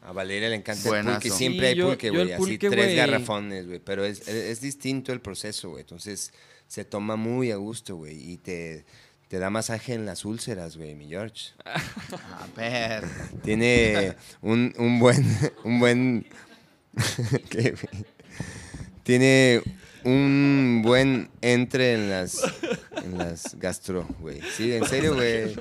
A 0.04 0.12
Valeria 0.12 0.50
le 0.50 0.56
encanta 0.56 0.88
Buenazo. 0.88 1.08
el 1.08 1.14
pulque. 1.16 1.30
Sí, 1.30 1.36
Siempre 1.36 1.66
hay 1.68 1.80
pulque, 1.80 2.10
güey. 2.10 2.32
Así 2.32 2.38
pulque, 2.38 2.70
tres 2.70 2.94
garrafones, 2.96 3.66
güey. 3.66 3.78
Pero 3.80 4.04
es, 4.04 4.20
es, 4.20 4.28
es 4.28 4.60
distinto 4.60 5.12
el 5.12 5.20
proceso, 5.20 5.70
güey. 5.70 5.80
Entonces 5.80 6.32
se 6.68 6.84
toma 6.84 7.16
muy 7.16 7.50
a 7.50 7.56
gusto, 7.56 7.96
güey. 7.96 8.32
Y 8.32 8.36
te, 8.36 8.84
te 9.28 9.38
da 9.38 9.48
masaje 9.50 9.94
en 9.94 10.04
las 10.04 10.24
úlceras, 10.26 10.76
güey, 10.76 10.94
mi 10.94 11.08
George. 11.08 11.52
A 11.64 12.46
ver. 12.56 13.04
Tiene 13.42 14.14
un, 14.42 14.74
un 14.78 14.98
buen. 14.98 15.24
Un 15.64 15.80
buen. 15.80 16.26
Tiene 19.02 19.62
un 20.04 20.82
buen 20.84 21.30
entre 21.40 21.94
en 21.94 22.10
las. 22.10 22.42
En 23.02 23.18
las 23.18 23.54
gastro, 23.58 24.06
güey. 24.20 24.40
Sí, 24.56 24.72
en 24.74 24.86
serio, 24.86 25.14
güey. 25.14 25.54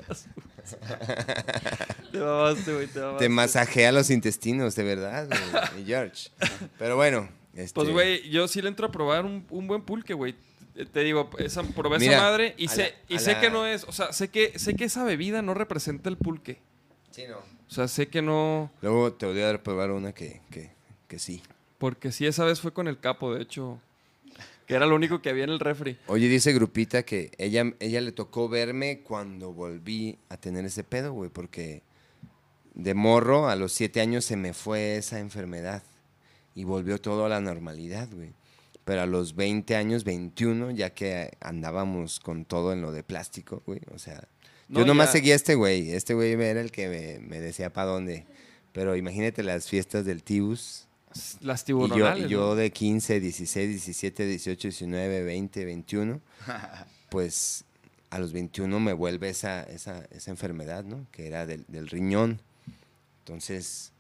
Te 2.12 2.20
mamaste, 2.20 2.74
güey, 2.74 2.88
te 2.88 3.00
mamaste. 3.00 3.26
Te 3.26 3.30
masajea 3.30 3.92
los 3.92 4.10
intestinos, 4.10 4.76
de 4.76 4.84
verdad, 4.84 5.28
güey, 5.74 5.86
George. 5.86 6.30
Pero 6.78 6.96
bueno. 6.96 7.30
Este, 7.56 7.74
Pues, 7.76 7.90
güey, 7.90 8.30
yo 8.30 8.48
sí 8.48 8.62
le 8.62 8.70
entro 8.70 8.88
a 8.88 8.92
probar 8.92 9.26
un, 9.26 9.46
un 9.50 9.68
buen 9.68 9.82
pulque, 9.84 10.14
güey. 10.14 10.36
Te- 10.74 10.86
Te 10.86 11.02
digo, 11.02 11.30
esa, 11.38 11.62
probé 11.64 12.00
Mira, 12.00 12.14
esa 12.14 12.22
madre 12.22 12.56
y, 12.58 12.68
sé, 12.68 12.96
la- 13.10 13.16
y 13.16 13.20
sé 13.20 13.34
la- 13.34 13.42
que 13.42 13.50
no 13.52 13.66
es, 13.68 13.84
o 13.84 13.92
sea, 13.92 14.12
sé 14.12 14.30
que, 14.30 14.58
sé 14.58 14.76
que 14.76 14.86
esa 14.86 15.04
bebida 15.04 15.42
no 15.44 15.54
representa 15.54 16.10
el 16.10 16.18
pulque. 16.18 16.60
Sí, 17.12 17.26
no. 17.30 17.38
O 17.38 17.72
sea, 17.76 17.88
sé 17.88 18.08
que 18.08 18.22
no, 18.22 18.72
Luego 18.82 19.14
te 19.14 19.26
voy 19.28 19.40
a 19.42 19.46
dar 19.48 19.56
a 19.56 19.64
probar 19.64 19.92
una 19.92 20.14
que, 20.14 20.42
que, 20.52 20.72
que 21.08 21.20
sí. 21.20 21.42
porque 21.78 22.12
sí, 22.12 22.26
esa 22.26 22.44
vez 22.44 22.60
fue 22.60 22.74
con 22.74 22.88
el 22.88 23.00
capo, 23.00 23.34
de 23.34 23.42
hecho, 23.44 23.80
que 24.74 24.78
era 24.78 24.88
lo 24.88 24.96
único 24.96 25.22
que 25.22 25.30
había 25.30 25.44
en 25.44 25.52
el 25.52 25.60
refri. 25.60 25.98
Oye, 26.08 26.28
dice 26.28 26.52
Grupita 26.52 27.04
que 27.04 27.30
ella, 27.38 27.74
ella 27.80 28.02
le 28.02 28.12
tocó 28.12 28.50
verme 28.50 29.02
cuando 29.02 29.54
volví 29.54 30.18
a 30.30 30.38
tener 30.38 30.66
ese 30.66 30.84
pedo, 30.84 31.14
güey, 31.14 31.30
porque 31.30 31.84
de 32.74 32.96
morro 32.96 33.48
a 33.50 33.56
los 33.56 33.72
siete 33.72 34.02
años 34.02 34.26
se 34.26 34.36
me 34.36 34.54
fue 34.54 34.98
esa 34.98 35.20
enfermedad 35.20 35.84
y 36.56 36.64
volvió 36.64 37.00
todo 37.00 37.26
a 37.26 37.30
la 37.30 37.40
normalidad, 37.40 38.10
güey. 38.12 38.34
Pero 38.84 39.02
a 39.02 39.06
los 39.06 39.36
20 39.36 39.76
años, 39.76 40.04
21, 40.04 40.72
ya 40.72 40.90
que 40.90 41.32
andábamos 41.40 42.20
con 42.20 42.44
todo 42.46 42.74
en 42.74 42.82
lo 42.82 42.92
de 42.92 43.04
plástico, 43.04 43.62
güey, 43.66 43.80
o 43.94 44.00
sea, 44.00 44.28
No, 44.68 44.80
yo 44.80 44.86
nomás 44.88 45.10
ya- 45.10 45.12
seguía 45.14 45.34
a 45.34 45.36
este 45.38 45.54
güey, 45.56 45.92
este 45.92 46.16
güey 46.16 46.32
era 46.34 46.60
el 46.62 46.72
que 46.72 46.90
me, 46.90 47.20
me 47.28 47.40
decía 47.40 47.72
para 47.72 47.88
dónde. 47.92 48.26
Pero 48.72 48.96
imagínate 48.96 49.44
las 49.44 49.70
fiestas 49.70 50.04
del 50.04 50.24
Tibus, 50.24 50.88
Las 51.42 51.62
y 51.62 51.64
yo, 51.64 51.66
tiburonales. 51.66 52.26
y 52.26 52.30
yo 52.30 52.40
¿no? 52.50 52.56
de 52.56 52.72
15, 52.72 53.20
16, 53.20 53.70
17, 53.70 54.26
18, 54.26 54.68
19, 54.70 55.24
20, 55.24 55.66
21, 55.66 56.22
pues 57.10 57.66
a 58.10 58.20
los 58.20 58.32
21 58.34 58.80
me 58.80 58.94
vuelve 58.94 59.30
esa, 59.30 59.64
esa, 59.64 60.06
esa 60.12 60.32
enfermedad, 60.32 60.84
¿no? 60.84 61.06
Que 61.12 61.28
era 61.28 61.46
del, 61.46 61.66
del 61.68 61.88
riñón. 61.90 62.40
Entonces, 63.20 63.92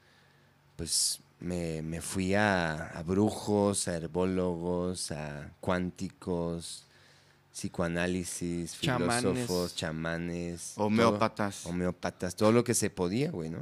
pues 0.76 1.20
me, 1.40 1.82
me 1.82 2.02
fui 2.02 2.34
a, 2.36 2.88
a 2.90 3.04
brujos, 3.04 3.88
a 3.88 3.96
herbólogos, 3.96 5.12
a 5.12 5.52
cuánticos, 5.62 6.86
psicoanálisis, 7.54 8.80
Chamanes. 8.80 9.22
filósofos, 9.22 9.76
chamanes. 9.76 10.74
todo- 10.76 10.86
Homeópatas. 10.88 11.66
homeópatas, 11.66 12.36
todo 12.36 12.52
lo 12.52 12.64
que 12.64 12.74
se 12.74 12.90
podía, 12.90 13.32
güey, 13.32 13.50
¿no? 13.50 13.60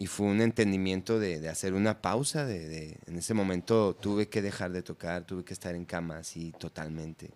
Y 0.00 0.06
fue 0.06 0.28
un 0.28 0.40
entendimiento 0.40 1.18
de, 1.18 1.40
de 1.40 1.50
hacer 1.50 1.74
una 1.74 2.00
pausa, 2.00 2.46
de, 2.46 2.66
de- 2.66 2.96
en 3.06 3.18
ese 3.18 3.34
momento 3.34 3.94
tuve 3.94 4.28
que 4.30 4.40
dejar 4.40 4.72
de 4.72 4.82
tocar, 4.82 5.24
tuve 5.26 5.44
que 5.44 5.52
estar 5.52 5.74
en 5.74 5.84
cama 5.84 6.16
así 6.16 6.52
totalmente. 6.58 7.30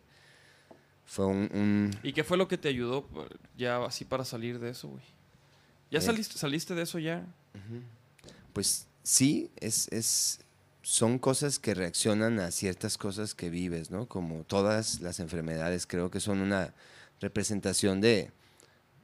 Fue 1.05 1.27
un, 1.27 1.51
un- 1.53 1.91
¿Y 2.03 2.15
qué 2.15 2.25
fue 2.25 2.39
lo 2.39 2.49
que 2.49 2.57
te 2.57 2.69
ayudó 2.71 3.07
ya 3.55 3.85
así 3.85 4.07
para 4.07 4.25
salir 4.25 4.59
de 4.61 4.71
eso, 4.71 4.89
güey? 4.89 5.03
¿Ya 5.91 5.99
Eh. 5.99 6.03
saliste, 6.03 6.39
saliste 6.39 6.75
de 6.75 6.83
eso 6.83 6.99
ya? 6.99 7.27
pues 8.55 8.87
sí, 9.03 9.51
es, 9.61 9.89
es, 9.93 10.41
son 10.81 11.19
cosas 11.19 11.59
que 11.59 11.75
reaccionan 11.75 12.41
a 12.41 12.51
ciertas 12.51 12.97
cosas 12.97 13.35
que 13.35 13.51
vives, 13.51 13.91
¿no? 13.91 14.07
Como 14.07 14.45
todas 14.45 15.01
las 15.03 15.21
enfermedades, 15.21 15.87
creo 15.87 16.11
que 16.11 16.19
son 16.21 16.39
una 16.41 16.73
representación 17.21 18.01
de, 18.01 18.31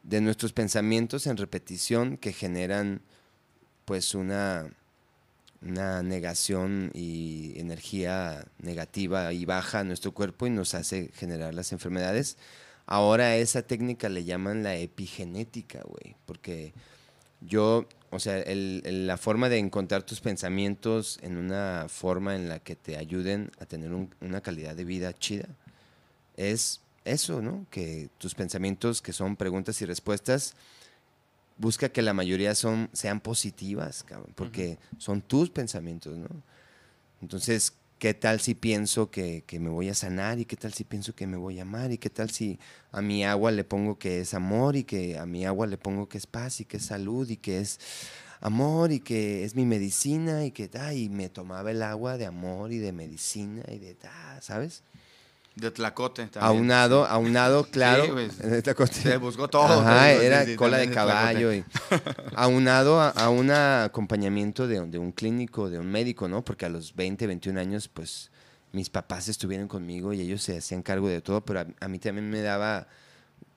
de 0.02 0.20
nuestros 0.22 0.54
pensamientos 0.54 1.26
en 1.26 1.36
repetición 1.36 2.16
que 2.16 2.32
generan 2.32 3.02
pues 3.90 4.14
una, 4.14 4.70
una 5.62 6.00
negación 6.04 6.92
y 6.94 7.58
energía 7.58 8.46
negativa 8.60 9.32
y 9.32 9.44
baja 9.44 9.80
a 9.80 9.84
nuestro 9.84 10.12
cuerpo 10.12 10.46
y 10.46 10.50
nos 10.50 10.74
hace 10.74 11.10
generar 11.16 11.54
las 11.54 11.72
enfermedades. 11.72 12.36
Ahora 12.86 13.24
a 13.24 13.36
esa 13.36 13.62
técnica 13.62 14.08
le 14.08 14.22
llaman 14.22 14.62
la 14.62 14.76
epigenética, 14.76 15.82
güey, 15.82 16.14
porque 16.24 16.72
yo, 17.40 17.84
o 18.10 18.20
sea, 18.20 18.44
la 18.46 19.16
forma 19.16 19.48
de 19.48 19.58
encontrar 19.58 20.04
tus 20.04 20.20
pensamientos 20.20 21.18
en 21.20 21.36
una 21.36 21.86
forma 21.88 22.36
en 22.36 22.48
la 22.48 22.60
que 22.60 22.76
te 22.76 22.96
ayuden 22.96 23.50
a 23.58 23.66
tener 23.66 23.92
un- 23.92 24.14
una 24.20 24.40
calidad 24.40 24.76
de 24.76 24.84
vida 24.84 25.12
chida 25.14 25.48
es 26.36 26.80
eso, 27.04 27.42
¿no? 27.42 27.66
Que 27.72 28.08
tus 28.18 28.36
pensamientos, 28.36 29.02
que 29.02 29.12
son 29.12 29.34
preguntas 29.34 29.82
y 29.82 29.84
respuestas, 29.84 30.54
busca 31.60 31.90
que 31.90 32.00
la 32.02 32.14
mayoría 32.14 32.54
son, 32.54 32.88
sean 32.92 33.20
positivas, 33.20 34.02
cabrón, 34.02 34.32
porque 34.34 34.78
son 34.98 35.20
tus 35.20 35.50
pensamientos, 35.50 36.16
¿no? 36.16 36.28
Entonces, 37.20 37.74
¿qué 37.98 38.14
tal 38.14 38.40
si 38.40 38.54
pienso 38.54 39.10
que, 39.10 39.44
que 39.46 39.60
me 39.60 39.68
voy 39.68 39.90
a 39.90 39.94
sanar? 39.94 40.38
¿Y 40.38 40.46
qué 40.46 40.56
tal 40.56 40.72
si 40.72 40.84
pienso 40.84 41.14
que 41.14 41.26
me 41.26 41.36
voy 41.36 41.58
a 41.58 41.62
amar? 41.62 41.92
¿Y 41.92 41.98
qué 41.98 42.08
tal 42.08 42.30
si 42.30 42.58
a 42.92 43.02
mi 43.02 43.24
agua 43.24 43.50
le 43.50 43.62
pongo 43.62 43.98
que 43.98 44.20
es 44.20 44.32
amor 44.32 44.74
y 44.74 44.84
que 44.84 45.18
a 45.18 45.26
mi 45.26 45.44
agua 45.44 45.66
le 45.66 45.76
pongo 45.76 46.08
que 46.08 46.16
es 46.16 46.26
paz 46.26 46.60
y 46.60 46.64
que 46.64 46.78
es 46.78 46.86
salud 46.86 47.28
y 47.28 47.36
que 47.36 47.60
es 47.60 47.78
amor 48.40 48.90
y 48.90 49.00
que 49.00 49.44
es 49.44 49.54
mi 49.54 49.66
medicina 49.66 50.46
y 50.46 50.52
que, 50.52 50.70
ay, 50.80 51.10
me 51.10 51.28
tomaba 51.28 51.70
el 51.72 51.82
agua 51.82 52.16
de 52.16 52.24
amor 52.24 52.72
y 52.72 52.78
de 52.78 52.92
medicina 52.92 53.62
y 53.68 53.78
de, 53.78 53.98
ah, 54.04 54.38
¿sabes? 54.40 54.82
De 55.60 55.70
Tlacote 55.70 56.26
también. 56.26 56.42
Aunado, 56.58 57.06
aunado, 57.06 57.64
claro. 57.70 58.04
Sí, 58.04 58.36
esta 58.42 58.74
cosa- 58.74 58.92
Se 58.94 59.16
buscó 59.18 59.48
todo. 59.48 59.80
Ajá, 59.80 60.10
era 60.12 60.44
sí, 60.44 60.56
cola 60.56 60.78
de 60.78 60.86
de 60.86 60.92
Tlacote. 60.92 61.14
caballo. 61.14 61.52
Y, 61.54 61.64
aunado 62.34 63.00
a, 63.00 63.10
a 63.10 63.28
un 63.30 63.50
acompañamiento 63.50 64.66
de, 64.66 64.80
de 64.86 64.98
un 64.98 65.12
clínico, 65.12 65.70
de 65.70 65.78
un 65.78 65.86
médico, 65.90 66.28
¿no? 66.28 66.42
Porque 66.44 66.66
a 66.66 66.68
los 66.68 66.94
20, 66.94 67.26
21 67.26 67.60
años, 67.60 67.88
pues 67.88 68.30
mis 68.72 68.88
papás 68.88 69.28
estuvieron 69.28 69.68
conmigo 69.68 70.12
y 70.12 70.20
ellos 70.20 70.42
se 70.42 70.56
hacían 70.58 70.82
cargo 70.82 71.08
de 71.08 71.20
todo, 71.20 71.44
pero 71.44 71.60
a, 71.60 71.66
a 71.80 71.88
mí 71.88 71.98
también 71.98 72.30
me 72.30 72.40
daba 72.40 72.86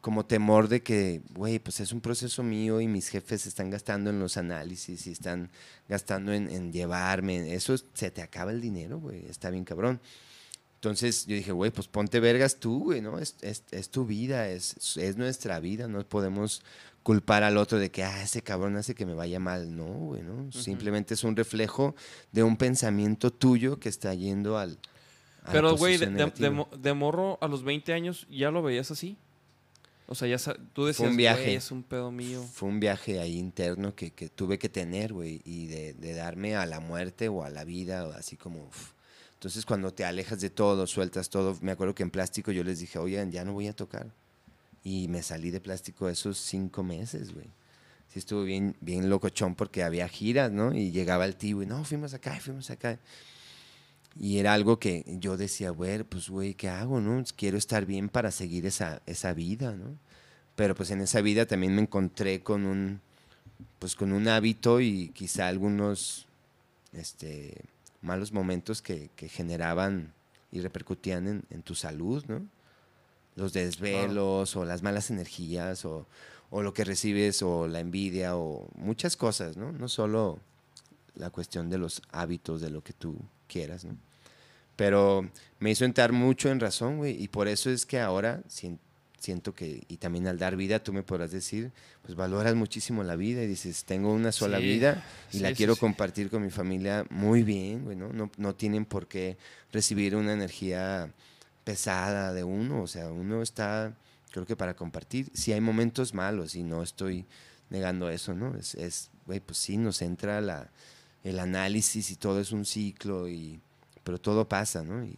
como 0.02 0.26
temor 0.26 0.68
de 0.68 0.82
que, 0.84 1.22
güey, 1.34 1.60
pues 1.60 1.80
es 1.80 1.94
un 1.94 2.02
proceso 2.02 2.44
mío 2.44 2.82
y 2.82 2.88
mis 2.88 3.08
jefes 3.08 3.46
están 3.46 3.70
gastando 3.70 4.10
en 4.10 4.20
los 4.20 4.36
análisis 4.36 5.08
y 5.08 5.12
están 5.12 5.50
gastando 5.88 6.34
en, 6.34 6.50
en 6.50 6.74
llevarme. 6.74 7.54
Eso 7.54 7.74
es- 7.74 7.86
se 7.94 8.12
te 8.12 8.22
acaba 8.22 8.52
el 8.52 8.60
dinero, 8.60 9.00
güey. 9.00 9.26
Está 9.30 9.50
bien 9.50 9.64
cabrón. 9.64 10.02
Entonces 10.84 11.26
yo 11.28 11.36
dije, 11.38 11.54
güey, 11.54 11.72
pues 11.72 11.88
ponte 11.88 12.20
vergas 12.20 12.58
tú, 12.58 12.84
güey, 12.84 13.02
¿no? 13.02 13.18
Es, 13.18 13.38
es, 13.40 13.64
es 13.72 13.90
tu 13.90 14.06
vida, 14.06 14.50
es, 14.50 14.98
es 14.98 15.16
nuestra 15.16 15.62
vida, 15.62 15.88
no 15.88 16.06
podemos 16.06 16.62
culpar 17.04 17.44
al 17.44 17.56
otro 17.56 17.80
de 17.80 17.90
que, 17.90 18.04
ah, 18.04 18.22
ese 18.22 18.42
cabrón 18.42 18.76
hace 18.76 18.94
que 18.94 19.06
me 19.06 19.14
vaya 19.14 19.40
mal. 19.40 19.78
No, 19.78 19.86
güey, 19.86 20.24
¿no? 20.24 20.52
Simplemente 20.52 21.14
es 21.14 21.24
un 21.24 21.38
reflejo 21.38 21.96
de 22.34 22.44
un 22.44 22.58
pensamiento 22.58 23.32
tuyo 23.32 23.80
que 23.80 23.88
está 23.88 24.14
yendo 24.14 24.58
al... 24.58 24.78
a 25.46 25.54
Pero, 25.54 25.78
güey, 25.78 25.94
de, 25.98 26.08
de- 26.50 26.66
de 26.78 26.94
morro 26.94 27.38
a 27.40 27.48
los 27.48 27.64
20 27.64 27.94
años 27.94 28.28
ya 28.30 28.52
lo 28.52 28.62
veías 28.62 28.92
así. 28.92 29.16
O 30.08 30.16
sea, 30.16 30.28
ya 30.28 30.38
tú 30.74 30.84
decías, 30.88 31.10
un 31.10 31.16
viaje. 31.16 31.44
"Güey, 31.44 31.56
es 31.56 31.72
un 31.72 31.84
pedo 31.84 32.12
mío. 32.12 32.44
Fue 32.54 32.68
un 32.68 32.82
viaje 32.82 33.22
ahí 33.22 33.38
interno 33.38 33.96
que, 33.96 34.12
que 34.12 34.28
tuve 34.28 34.60
que 34.60 34.68
tener, 34.68 35.14
güey, 35.14 35.42
y 35.46 35.68
de, 35.68 35.94
de 35.94 36.14
darme 36.14 36.58
a 36.58 36.66
la 36.66 36.82
muerte 36.82 37.30
o 37.30 37.46
a 37.46 37.50
la 37.50 37.64
vida, 37.64 38.14
así 38.18 38.36
como... 38.36 38.66
uf. 38.66 38.92
Entonces, 39.44 39.66
cuando 39.66 39.94
te 39.94 40.06
alejas 40.06 40.40
de 40.40 40.50
todo, 40.50 40.88
sueltas 40.88 41.30
todo, 41.30 41.58
me 41.60 41.74
acuerdo 41.74 41.94
que 41.94 42.04
en 42.04 42.12
plástico 42.12 42.54
yo 42.54 42.64
les 42.64 42.80
dije, 42.80 42.98
oigan, 42.98 43.30
ya 43.30 43.44
no 43.44 43.52
voy 43.52 43.68
a 43.68 43.76
tocar. 43.76 44.08
Y 44.86 45.10
me 45.10 45.22
salí 45.22 45.52
de 45.52 45.60
plástico 45.60 46.08
esos 46.08 46.38
cinco 46.38 46.82
meses, 46.82 47.34
güey. 47.34 47.48
Sí 48.08 48.20
estuvo 48.20 48.44
bien, 48.44 48.78
bien 48.80 49.10
locochón 49.10 49.54
porque 49.56 49.84
había 49.84 50.08
giras, 50.08 50.50
¿no? 50.50 50.74
Y 50.74 50.92
llegaba 50.92 51.26
el 51.26 51.36
tío 51.36 51.62
y, 51.62 51.66
no, 51.66 51.84
fuimos 51.84 52.14
acá, 52.14 52.40
fuimos 52.40 52.70
acá. 52.70 53.00
Y 54.18 54.38
era 54.38 54.54
algo 54.54 54.80
que 54.80 55.04
yo 55.20 55.36
decía, 55.36 55.72
güey, 55.72 56.04
pues, 56.04 56.30
güey, 56.30 56.54
¿qué 56.54 56.70
hago, 56.70 57.02
no? 57.02 57.22
Quiero 57.36 57.58
estar 57.58 57.86
bien 57.86 58.08
para 58.08 58.32
seguir 58.32 58.66
esa, 58.66 59.02
esa 59.08 59.34
vida, 59.34 59.74
¿no? 59.74 59.98
Pero 60.56 60.74
pues 60.74 60.90
en 60.90 61.02
esa 61.02 61.20
vida 61.20 61.46
también 61.48 61.76
me 61.76 61.82
encontré 61.82 62.42
con 62.44 62.66
un, 62.66 63.02
pues 63.80 63.98
con 63.98 64.14
un 64.14 64.30
hábito 64.30 64.80
y 64.80 65.10
quizá 65.10 65.50
algunos 65.50 66.28
este, 66.94 67.58
malos 68.04 68.32
momentos 68.32 68.82
que, 68.82 69.10
que 69.16 69.30
generaban 69.30 70.14
y 70.52 70.60
repercutían 70.62 71.28
en, 71.28 71.44
en 71.50 71.64
tu 71.64 71.74
salud, 71.76 72.24
¿no? 72.28 72.46
Los 73.36 73.54
desvelos 73.54 74.56
o 74.56 74.66
las 74.66 74.84
malas 74.84 75.10
energías 75.10 75.86
o, 75.86 76.06
o 76.52 76.62
lo 76.62 76.74
que 76.74 76.84
recibes 76.84 77.42
o 77.42 77.68
la 77.68 77.80
envidia 77.80 78.36
o 78.38 78.68
muchas 78.76 79.18
cosas, 79.18 79.58
¿no? 79.58 79.72
No 79.72 79.88
solo 79.88 80.40
la 81.16 81.30
cuestión 81.32 81.70
de 81.70 81.80
los 81.80 82.02
hábitos 82.12 82.62
de 82.62 82.70
lo 82.70 82.84
que 82.84 82.94
tú 82.94 83.16
quieras, 83.48 83.86
¿no? 83.86 83.98
Pero 84.76 85.30
me 85.60 85.72
hizo 85.72 85.86
entrar 85.86 86.12
mucho 86.12 86.50
en 86.50 86.60
razón, 86.60 86.98
güey, 86.98 87.22
y 87.22 87.28
por 87.28 87.48
eso 87.48 87.70
es 87.70 87.86
que 87.86 88.00
ahora 88.00 88.42
sien- 88.48 88.80
siento 89.24 89.56
que, 89.56 89.84
y 89.88 89.98
también 89.98 90.28
al 90.28 90.38
dar 90.38 90.58
vida, 90.58 90.84
tú 90.84 90.92
me 90.92 91.02
podrás 91.02 91.32
decir, 91.32 91.72
pues 92.02 92.14
valoras 92.14 92.56
muchísimo 92.56 93.04
la 93.04 93.16
vida 93.16 93.42
y 93.42 93.48
dices, 93.48 93.86
tengo 93.86 94.12
una 94.12 94.34
sola 94.34 94.58
Sí, 94.58 94.66
vida 94.66 95.06
y 95.32 95.40
la 95.40 95.50
sí, 95.50 95.56
quiero 95.56 95.78
compartir 95.78 96.30
con 96.30 96.44
mi 96.44 96.50
familia 96.50 97.06
muy 97.10 97.42
bien, 97.44 97.86
güey, 97.86 97.96
¿no? 97.96 98.10
¿no? 98.12 98.56
Tienen 98.56 98.84
por 98.84 99.08
qué 99.08 99.38
recibir 99.72 100.18
una 100.18 100.34
energía 100.34 101.10
pesada 101.64 102.34
de 102.34 102.44
uno, 102.44 102.82
o 102.82 102.88
sea, 102.88 103.12
uno 103.14 103.42
está, 103.42 103.96
creo 104.32 104.46
que 104.46 104.58
para 104.58 104.76
compartir, 104.76 105.32
si 105.34 105.54
hay 105.54 105.62
momentos 105.62 106.14
malos 106.14 106.56
y 106.56 106.64
no 106.64 106.84
estoy 106.84 107.26
negando 107.70 108.10
eso, 108.10 108.34
¿no? 108.34 108.58
Es, 108.58 108.76
es 108.76 109.10
güey, 109.26 109.40
pues 109.40 109.58
sí, 109.58 109.78
nos 109.78 110.02
entra 110.02 110.42
la, 110.42 110.70
el 111.24 111.40
análisis 111.40 112.12
y 112.12 112.18
todo 112.18 112.42
es 112.42 112.52
un 112.52 112.66
ciclo, 112.66 113.30
y, 113.30 113.62
pero 114.04 114.20
todo 114.20 114.50
pasa, 114.50 114.84
¿no? 114.84 115.06
Y, 115.06 115.18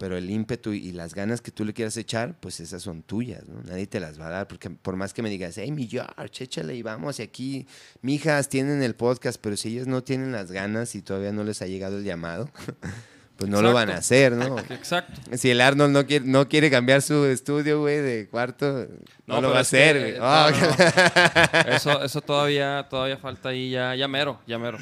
pero 0.00 0.16
el 0.16 0.30
ímpetu 0.30 0.72
y 0.72 0.92
las 0.92 1.14
ganas 1.14 1.42
que 1.42 1.50
tú 1.50 1.62
le 1.62 1.74
quieras 1.74 1.94
echar, 1.98 2.34
pues 2.40 2.58
esas 2.60 2.80
son 2.80 3.02
tuyas, 3.02 3.46
¿no? 3.46 3.60
Nadie 3.64 3.86
te 3.86 4.00
las 4.00 4.18
va 4.18 4.28
a 4.28 4.30
dar, 4.30 4.48
porque 4.48 4.70
por 4.70 4.96
más 4.96 5.12
que 5.12 5.20
me 5.20 5.28
digas, 5.28 5.58
hey, 5.58 5.70
mi 5.72 5.86
George, 5.86 6.44
échale 6.44 6.74
y 6.74 6.80
vamos, 6.80 7.18
y 7.18 7.22
aquí, 7.22 7.66
mijas 8.00 8.48
tienen 8.48 8.82
el 8.82 8.94
podcast, 8.94 9.38
pero 9.38 9.58
si 9.58 9.68
ellas 9.68 9.86
no 9.86 10.02
tienen 10.02 10.32
las 10.32 10.52
ganas 10.52 10.94
y 10.94 11.02
todavía 11.02 11.32
no 11.32 11.44
les 11.44 11.60
ha 11.60 11.66
llegado 11.66 11.98
el 11.98 12.04
llamado, 12.04 12.48
pues 13.36 13.50
no 13.50 13.60
lo 13.60 13.74
van 13.74 13.90
a 13.90 13.98
hacer, 13.98 14.32
¿no? 14.32 14.58
Exacto. 14.70 15.20
Si 15.36 15.50
el 15.50 15.60
Arnold 15.60 15.92
no 15.92 16.06
quiere, 16.06 16.24
no 16.24 16.48
quiere 16.48 16.70
cambiar 16.70 17.02
su 17.02 17.26
estudio, 17.26 17.80
güey, 17.80 17.98
de 17.98 18.26
cuarto, 18.30 18.88
no, 19.26 19.42
lo 19.42 19.50
va 19.50 19.58
a 19.58 19.60
hacer, 19.60 19.98
güey. 19.98 20.12
eh, 20.12 20.18
no, 20.18 20.50
no. 20.50 21.76
Eso, 21.76 22.02
eso 22.02 22.22
todavía, 22.22 22.86
todavía 22.88 23.18
falta 23.18 23.50
ahí, 23.50 23.68
ya, 23.68 23.94
ya 23.94 24.08
mero, 24.08 24.40
ya 24.46 24.58
mero. 24.58 24.78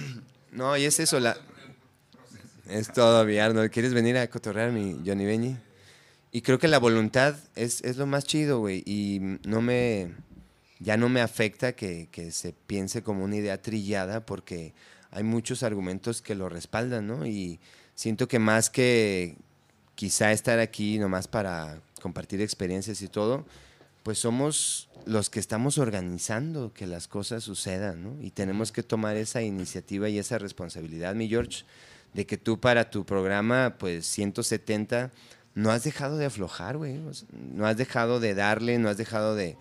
No, 0.53 0.77
y 0.77 0.85
es 0.85 1.01
eso, 1.01 1.19
la... 1.19 1.37
Es 2.69 2.93
todavía, 2.93 3.47
Arnold. 3.47 3.71
¿Quieres 3.71 3.95
venir 3.95 4.19
a 4.19 4.29
cotorrear 4.29 4.73
mi 4.73 5.01
Johnny 5.05 5.25
Benny? 5.25 5.57
Y 6.33 6.43
creo 6.43 6.59
que 6.59 6.69
la 6.69 6.79
voluntad 6.79 7.35
es, 7.55 7.83
es 7.83 7.97
lo 7.97 8.07
más 8.07 8.25
chido, 8.25 8.61
güey. 8.61 8.83
Y 8.85 9.39
no 9.47 9.63
me... 9.63 10.13
Ya 10.81 10.97
no 10.97 11.09
me 11.09 11.21
afecta 11.21 11.73
que, 11.73 12.09
que 12.13 12.31
se 12.31 12.53
piense 12.53 13.03
como 13.03 13.25
una 13.25 13.35
idea 13.35 13.61
trillada 13.61 14.25
porque 14.25 14.75
hay 15.11 15.25
muchos 15.25 15.65
argumentos 15.65 16.23
que 16.23 16.37
lo 16.37 16.49
respaldan, 16.49 17.09
¿no? 17.09 17.27
Y 17.27 17.59
siento 17.97 18.29
que 18.29 18.39
más 18.39 18.71
que 18.71 19.35
quizá 19.97 20.31
estar 20.31 20.61
aquí 20.61 21.01
nomás 21.01 21.27
para 21.27 21.81
compartir 22.01 22.41
experiencias 22.41 23.03
y 23.03 23.09
todo, 23.09 23.45
pues 24.05 24.21
somos 24.21 24.89
los 25.05 25.31
que 25.31 25.41
estamos 25.41 25.79
organizando 25.79 26.73
que 26.73 26.87
las 26.87 27.09
cosas 27.09 27.43
sucedan, 27.43 28.05
¿no? 28.05 28.23
Y 28.23 28.31
tenemos 28.31 28.71
que 28.71 28.85
tomar 28.85 29.17
esa 29.17 29.43
iniciativa 29.43 30.09
y 30.09 30.19
esa 30.19 30.39
responsabilidad, 30.39 31.17
mi 31.17 31.29
George, 31.29 31.65
de 32.15 32.27
que 32.27 32.37
tú 32.39 32.59
para 32.59 32.91
tu 32.91 33.05
programa, 33.05 33.77
pues 33.79 34.07
170, 34.07 35.11
no 35.55 35.71
has 35.71 35.85
dejado 35.85 36.17
de 36.19 36.27
aflojar, 36.27 36.77
güey. 36.77 36.99
O 36.99 37.15
sea, 37.15 37.29
no 37.33 37.67
has 37.67 37.77
dejado 37.77 38.21
de 38.21 38.35
darle, 38.35 38.79
no 38.79 38.89
has 38.89 38.97
dejado 38.97 39.35
de... 39.35 39.57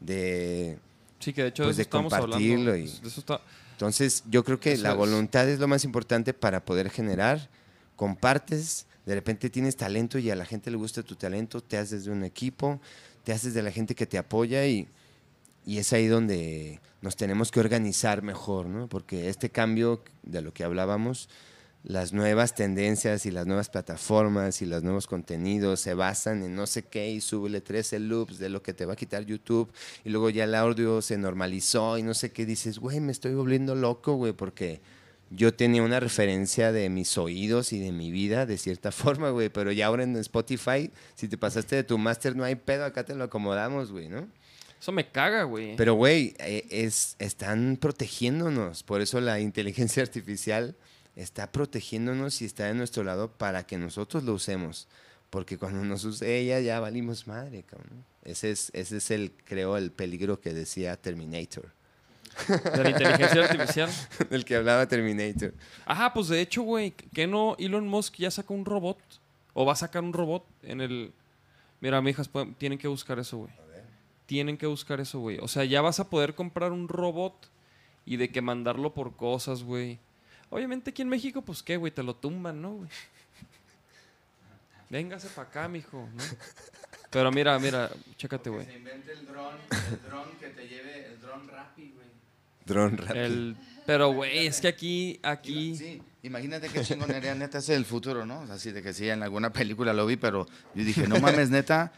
de 0.00 0.78
Sí, 1.20 1.32
que 1.32 1.42
de 1.42 1.48
hecho 1.48 1.62
Pues 1.64 1.76
de 1.76 1.80
de 1.80 1.82
eso 1.82 1.88
estamos 1.88 2.12
hablando. 2.12 2.32
compartirlo 2.36 2.76
y- 2.76 2.86
De 3.00 3.08
eso 3.08 3.20
está- 3.20 3.40
entonces, 3.72 4.22
yo 4.30 4.44
creo 4.44 4.60
que 4.60 4.72
Eso 4.72 4.82
la 4.84 4.90
es. 4.90 4.96
voluntad 4.96 5.48
es 5.48 5.58
lo 5.58 5.66
más 5.68 5.84
importante 5.84 6.34
para 6.34 6.64
poder 6.64 6.88
generar. 6.90 7.48
Compartes, 7.96 8.86
de 9.06 9.14
repente 9.14 9.50
tienes 9.50 9.76
talento 9.76 10.18
y 10.18 10.30
a 10.30 10.36
la 10.36 10.44
gente 10.44 10.70
le 10.70 10.76
gusta 10.76 11.02
tu 11.02 11.14
talento, 11.16 11.60
te 11.60 11.76
haces 11.78 12.04
de 12.04 12.10
un 12.10 12.24
equipo, 12.24 12.80
te 13.24 13.32
haces 13.32 13.54
de 13.54 13.62
la 13.62 13.70
gente 13.70 13.94
que 13.94 14.06
te 14.06 14.18
apoya 14.18 14.66
y, 14.66 14.88
y 15.66 15.78
es 15.78 15.92
ahí 15.92 16.06
donde 16.08 16.80
nos 17.00 17.16
tenemos 17.16 17.50
que 17.50 17.60
organizar 17.60 18.22
mejor, 18.22 18.66
¿no? 18.66 18.88
Porque 18.88 19.28
este 19.28 19.50
cambio 19.50 20.02
de 20.22 20.42
lo 20.42 20.52
que 20.52 20.64
hablábamos, 20.64 21.28
las 21.84 22.12
nuevas 22.12 22.54
tendencias 22.54 23.26
y 23.26 23.30
las 23.30 23.46
nuevas 23.46 23.68
plataformas 23.68 24.62
y 24.62 24.66
los 24.66 24.82
nuevos 24.82 25.06
contenidos 25.06 25.80
se 25.80 25.94
basan 25.94 26.42
en 26.44 26.54
no 26.54 26.66
sé 26.66 26.84
qué 26.84 27.10
y 27.10 27.20
súbele 27.20 27.60
13 27.60 27.98
loops 28.00 28.38
de 28.38 28.48
lo 28.48 28.62
que 28.62 28.72
te 28.72 28.86
va 28.86 28.92
a 28.92 28.96
quitar 28.96 29.24
YouTube 29.24 29.72
y 30.04 30.10
luego 30.10 30.30
ya 30.30 30.44
el 30.44 30.54
audio 30.54 31.02
se 31.02 31.18
normalizó 31.18 31.98
y 31.98 32.02
no 32.02 32.14
sé 32.14 32.30
qué 32.30 32.46
dices, 32.46 32.78
güey, 32.78 33.00
me 33.00 33.10
estoy 33.10 33.34
volviendo 33.34 33.74
loco, 33.74 34.14
güey, 34.14 34.32
porque 34.32 34.80
yo 35.30 35.54
tenía 35.54 35.82
una 35.82 35.98
referencia 35.98 36.72
de 36.72 36.88
mis 36.88 37.18
oídos 37.18 37.72
y 37.72 37.80
de 37.80 37.90
mi 37.90 38.12
vida 38.12 38.46
de 38.46 38.58
cierta 38.58 38.92
forma, 38.92 39.30
güey, 39.30 39.48
pero 39.48 39.72
ya 39.72 39.86
ahora 39.86 40.04
en 40.04 40.16
Spotify, 40.16 40.90
si 41.14 41.26
te 41.26 41.36
pasaste 41.36 41.76
de 41.76 41.84
tu 41.84 41.98
máster 41.98 42.36
no 42.36 42.44
hay 42.44 42.54
pedo, 42.54 42.84
acá 42.84 43.04
te 43.04 43.14
lo 43.14 43.24
acomodamos, 43.24 43.90
güey, 43.90 44.08
¿no? 44.08 44.28
Eso 44.80 44.90
me 44.90 45.08
caga, 45.08 45.44
güey. 45.44 45.76
Pero, 45.76 45.94
güey, 45.94 46.34
eh, 46.40 46.66
es, 46.68 47.14
están 47.20 47.78
protegiéndonos. 47.80 48.82
Por 48.82 49.00
eso 49.00 49.20
la 49.20 49.38
inteligencia 49.38 50.02
artificial 50.02 50.74
está 51.16 51.50
protegiéndonos 51.52 52.40
y 52.42 52.44
está 52.46 52.64
de 52.66 52.74
nuestro 52.74 53.04
lado 53.04 53.30
para 53.30 53.64
que 53.66 53.78
nosotros 53.78 54.24
lo 54.24 54.34
usemos. 54.34 54.88
Porque 55.30 55.58
cuando 55.58 55.84
nos 55.84 56.04
use 56.04 56.38
ella, 56.38 56.60
ya 56.60 56.80
valimos 56.80 57.26
madre, 57.26 57.62
cabrón. 57.62 58.04
Ese 58.24 58.50
es, 58.50 58.70
ese 58.74 58.98
es 58.98 59.10
el, 59.10 59.32
creo, 59.44 59.76
el 59.76 59.90
peligro 59.90 60.40
que 60.40 60.52
decía 60.54 60.96
Terminator. 60.96 61.70
De 62.48 62.82
la 62.82 62.90
inteligencia 62.90 63.44
artificial. 63.44 63.90
Del 64.30 64.44
que 64.44 64.56
hablaba 64.56 64.86
Terminator. 64.88 65.52
Ajá, 65.84 66.14
pues 66.14 66.28
de 66.28 66.40
hecho, 66.40 66.62
güey, 66.62 66.92
que 66.92 67.26
no 67.26 67.56
Elon 67.58 67.86
Musk 67.88 68.16
ya 68.16 68.30
sacó 68.30 68.54
un 68.54 68.64
robot. 68.64 68.98
O 69.54 69.66
va 69.66 69.72
a 69.74 69.76
sacar 69.76 70.02
un 70.02 70.12
robot 70.14 70.46
en 70.62 70.80
el. 70.80 71.12
Mira, 71.80 72.00
mijas, 72.00 72.28
pueden- 72.28 72.54
tienen 72.54 72.78
que 72.78 72.88
buscar 72.88 73.18
eso, 73.18 73.38
güey. 73.38 73.50
Tienen 74.24 74.56
que 74.56 74.66
buscar 74.66 74.98
eso, 75.00 75.18
güey. 75.18 75.38
O 75.42 75.48
sea, 75.48 75.64
ya 75.64 75.82
vas 75.82 76.00
a 76.00 76.08
poder 76.08 76.34
comprar 76.34 76.72
un 76.72 76.88
robot 76.88 77.34
y 78.06 78.16
de 78.16 78.30
que 78.30 78.40
mandarlo 78.40 78.94
por 78.94 79.14
cosas, 79.16 79.62
güey. 79.62 79.98
Obviamente 80.52 80.90
aquí 80.90 81.00
en 81.00 81.08
México, 81.08 81.40
pues 81.40 81.62
qué, 81.62 81.78
güey, 81.78 81.90
te 81.90 82.02
lo 82.02 82.14
tumban, 82.14 82.60
¿no, 82.60 82.74
güey? 82.74 82.90
Véngase 84.90 85.28
para 85.28 85.48
acá, 85.48 85.66
mijo, 85.66 86.06
¿no? 86.14 86.22
Pero 87.10 87.32
mira, 87.32 87.58
mira, 87.58 87.90
chécate, 88.18 88.50
güey. 88.50 88.66
Se 88.66 88.76
inventa 88.76 89.12
el 89.12 89.26
dron, 89.26 89.54
el 89.70 90.02
dron 90.10 90.28
que 90.38 90.48
te 90.48 90.68
lleve, 90.68 91.06
el 91.06 91.20
dron 91.22 91.48
Rappi, 91.48 91.92
güey. 91.94 92.06
Drone 92.66 92.96
rápido. 92.98 93.24
El, 93.24 93.56
pero, 93.86 94.12
güey, 94.12 94.46
es 94.46 94.60
que 94.60 94.68
aquí, 94.68 95.18
aquí... 95.22 95.74
Sí, 95.74 96.02
imagínate 96.22 96.68
qué 96.68 96.82
chingonería 96.82 97.34
neta 97.34 97.58
es 97.58 97.70
el 97.70 97.86
futuro, 97.86 98.26
¿no? 98.26 98.40
O 98.40 98.46
sea, 98.46 98.56
Así 98.56 98.72
de 98.72 98.82
que 98.82 98.92
sí, 98.92 99.08
en 99.08 99.22
alguna 99.22 99.54
película 99.54 99.94
lo 99.94 100.04
vi, 100.04 100.16
pero 100.16 100.46
yo 100.74 100.84
dije, 100.84 101.08
no 101.08 101.18
mames, 101.18 101.48
neta, 101.48 101.92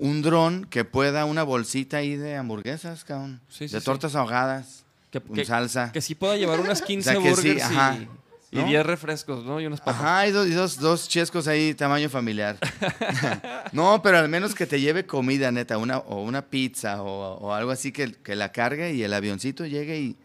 un 0.00 0.22
dron 0.22 0.64
que 0.64 0.84
pueda 0.84 1.24
una 1.24 1.44
bolsita 1.44 1.98
ahí 1.98 2.16
de 2.16 2.34
hamburguesas, 2.34 3.04
cabrón. 3.04 3.40
Sí, 3.48 3.68
sí, 3.68 3.74
de 3.74 3.80
sí. 3.80 3.84
tortas 3.84 4.16
ahogadas, 4.16 4.84
Que, 5.12 5.20
con 5.20 5.36
que- 5.36 5.44
salsa. 5.44 5.92
que 5.92 6.00
sí 6.00 6.16
pueda 6.16 6.36
llevar 6.36 6.58
unas 6.58 6.82
15 6.82 7.16
O 7.18 7.36
sea, 7.36 7.68
sí, 7.68 8.08
y- 8.50 8.56
¿No? 8.56 8.66
10 8.66 8.84
refrescos, 8.84 9.44
¿no? 9.44 9.60
Y 9.60 9.66
unas 9.66 9.80
papas. 9.80 9.94
Ajá, 10.02 10.26
y, 10.26 10.30
dos, 10.32 10.46
y 10.46 10.50
dos, 10.50 10.78
dos 10.78 11.08
chescos 11.08 11.46
ahí, 11.48 11.72
tamaño 11.72 12.10
familiar. 12.10 12.58
no, 13.72 14.02
pero 14.02 14.18
al 14.18 14.28
menos 14.28 14.54
que 14.54 14.66
te 14.66 14.78
lleve 14.80 15.06
comida, 15.06 15.50
neta, 15.50 15.78
una, 15.78 15.98
o 15.98 16.22
una 16.22 16.42
pizza 16.42 17.02
o, 17.02 17.38
o 17.38 17.54
algo 17.54 17.70
así 17.70 17.92
que, 17.92 18.12
que 18.12 18.36
la 18.36 18.52
cargue 18.52 18.92
y 18.92 19.02
el 19.04 19.12
avioncito 19.14 19.64
llegue 19.64 19.98
y, 20.00 20.16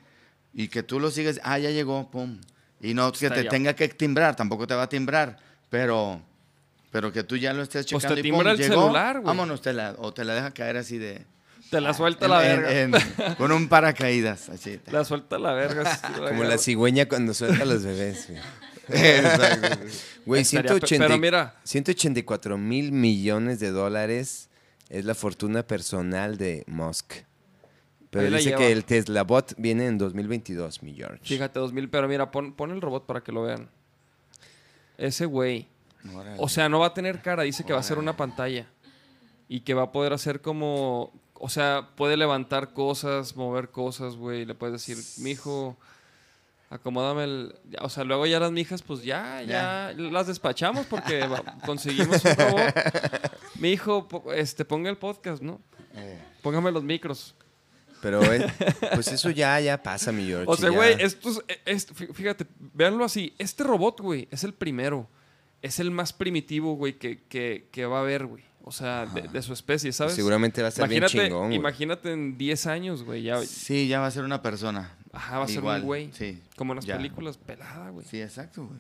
y 0.54 0.68
que 0.68 0.84
tú 0.84 1.00
lo 1.00 1.10
sigas. 1.12 1.40
Ah, 1.44 1.58
ya 1.58 1.70
llegó, 1.70 2.10
pum. 2.12 2.40
Y 2.82 2.94
no 2.94 3.12
que 3.12 3.30
te 3.30 3.46
tenga 3.46 3.74
que 3.76 3.88
timbrar, 3.88 4.36
tampoco 4.36 4.68
te 4.68 4.76
va 4.76 4.84
a 4.84 4.90
timbrar, 4.90 5.38
pero, 5.70 6.22
pero 6.92 7.12
que 7.14 7.24
tú 7.24 7.38
ya 7.38 7.54
lo 7.54 7.64
estés 7.64 7.88
Pues 7.90 8.04
te 8.04 8.10
checando. 8.10 8.28
y 8.28 8.32
pum, 8.32 8.48
el 8.48 8.58
llegó, 8.58 8.82
celular, 8.84 9.16
güey. 9.16 9.26
Vámonos, 9.26 9.62
te 9.62 9.72
la, 9.74 9.96
o 9.98 10.14
te 10.14 10.26
la 10.26 10.36
deja 10.36 10.52
caer 10.52 10.76
así 10.78 10.98
de... 10.98 11.26
Te 11.70 11.82
la 11.82 11.94
suelta 11.94 12.26
en- 12.26 12.32
la 12.32 12.52
en- 12.52 12.62
verga. 12.92 13.28
en- 13.28 13.36
con 13.36 13.52
un 13.52 13.68
paracaídas, 13.68 14.50
así. 14.50 14.80
La 14.92 15.04
suelta 15.04 15.38
la 15.38 15.54
verga. 15.54 16.00
Como 16.30 16.44
la 16.44 16.58
cigüeña 16.58 17.08
cuando 17.08 17.34
suelta 17.34 17.64
a 17.64 17.66
los 17.66 17.84
bebés, 17.84 18.28
güey. 18.30 18.42
Exacto. 18.90 19.78
Güey, 20.26 20.42
Estaría 20.44 20.62
pe- 20.64 20.68
180 20.80 21.06
pero 21.08 21.18
mira. 21.20 21.56
184 21.64 22.58
mil 22.58 22.92
millones 22.94 23.60
de 23.60 23.72
dólares 23.72 24.50
es 24.90 25.04
la 25.06 25.14
fortuna 25.16 25.64
personal 25.64 26.38
de 26.38 26.64
Musk. 26.68 27.14
Pero 28.10 28.28
dice 28.38 28.50
lleva. 28.52 28.60
que 28.60 28.72
el 28.72 28.86
Tesla 28.86 29.24
Bot 29.24 29.54
viene 29.58 29.86
en 29.88 29.98
2022, 29.98 30.82
mi 30.82 30.94
George. 30.94 31.20
Fíjate, 31.24 31.60
2000, 31.60 31.90
pero 31.90 32.08
mira, 32.08 32.32
pon, 32.32 32.54
pon 32.54 32.72
el 32.72 32.80
robot 32.82 33.06
para 33.06 33.22
que 33.22 33.34
lo 33.34 33.44
vean. 33.44 33.70
Ese 34.98 35.26
güey. 35.26 35.68
Órale. 36.16 36.38
O 36.40 36.48
sea, 36.48 36.70
no 36.70 36.80
va 36.80 36.88
a 36.88 36.94
tener 36.94 37.22
cara, 37.22 37.44
dice 37.44 37.66
que 37.66 37.74
va 37.74 37.80
a 37.80 37.84
ser 37.84 37.98
una 37.98 38.16
pantalla. 38.16 38.68
Y 39.50 39.62
que 39.62 39.74
va 39.74 39.84
a 39.84 39.92
poder 39.92 40.14
hacer 40.14 40.42
como. 40.42 41.12
O 41.40 41.50
sea, 41.50 41.90
puede 41.96 42.18
levantar 42.18 42.74
cosas, 42.74 43.36
mover 43.36 43.70
cosas, 43.70 44.16
güey. 44.16 44.46
Le 44.46 44.56
puedes 44.56 44.74
decir, 44.74 44.98
mijo, 45.24 45.78
acomódame 46.70 47.24
el. 47.26 47.56
ya", 47.70 47.80
O 47.82 47.90
sea, 47.90 48.04
luego 48.04 48.26
ya 48.26 48.40
las 48.40 48.52
mijas, 48.52 48.82
pues 48.82 49.04
ya, 49.04 49.42
ya, 49.44 49.94
las 49.96 50.28
despachamos 50.28 50.86
porque 50.86 51.28
conseguimos 51.66 52.24
un 52.26 52.36
robot. 52.36 52.74
Mijo, 53.56 54.08
po- 54.08 54.34
este, 54.34 54.66
ponga 54.66 54.90
el 54.90 54.98
podcast, 54.98 55.42
¿no? 55.42 55.62
Eh. 55.96 56.20
Póngame 56.42 56.72
los 56.72 56.84
micros. 56.84 57.36
Pero 58.02 58.22
eh, 58.32 58.46
pues 58.94 59.08
eso 59.08 59.32
ya, 59.32 59.60
ya 59.60 59.82
pasa, 59.82 60.12
mi 60.12 60.28
George. 60.28 60.46
O 60.48 60.56
sea, 60.56 60.70
güey, 60.70 60.96
estos, 61.00 61.44
e- 61.48 61.60
est- 61.66 61.92
fí- 61.94 62.14
fíjate, 62.14 62.46
véanlo 62.60 63.04
así. 63.04 63.34
Este 63.40 63.64
robot, 63.64 64.02
güey, 64.02 64.28
es 64.30 64.44
el 64.44 64.54
primero. 64.54 65.08
Es 65.68 65.80
el 65.80 65.92
más 65.92 66.14
primitivo, 66.14 66.76
güey, 66.76 66.98
que, 66.98 67.24
que, 67.28 67.68
que 67.72 67.86
va 67.86 67.98
a 67.98 68.02
haber, 68.02 68.26
güey. 68.26 68.44
O 68.64 68.72
sea, 68.72 69.06
de, 69.06 69.22
de 69.24 69.42
su 69.42 69.54
especie, 69.54 69.92
¿sabes? 69.94 70.14
Seguramente 70.14 70.62
va 70.62 70.68
a 70.68 70.70
estar 70.70 70.90
bien 70.90 71.06
chingón, 71.06 71.46
güey. 71.48 71.56
imagínate 71.56 72.12
en 72.12 72.38
10 72.38 72.68
años, 72.68 73.04
güey. 73.04 73.24
Ya, 73.24 73.42
Sí, 73.44 73.88
ya 73.88 74.00
va 74.02 74.08
a 74.08 74.12
ser 74.12 74.24
una 74.24 74.42
persona. 74.42 74.96
ajá, 75.14 75.40
va 75.40 75.46
a 75.46 75.48
ser 75.48 75.64
un 75.64 75.82
güey. 75.84 76.10
Sí. 76.14 76.42
Como 76.58 76.74
en 76.74 76.78
las 76.78 76.86
ya. 76.86 76.98
películas, 76.98 77.38
pelada, 77.38 77.90
güey. 77.92 78.06
Sí, 78.06 78.22
exacto, 78.22 78.66
güey. 78.66 78.80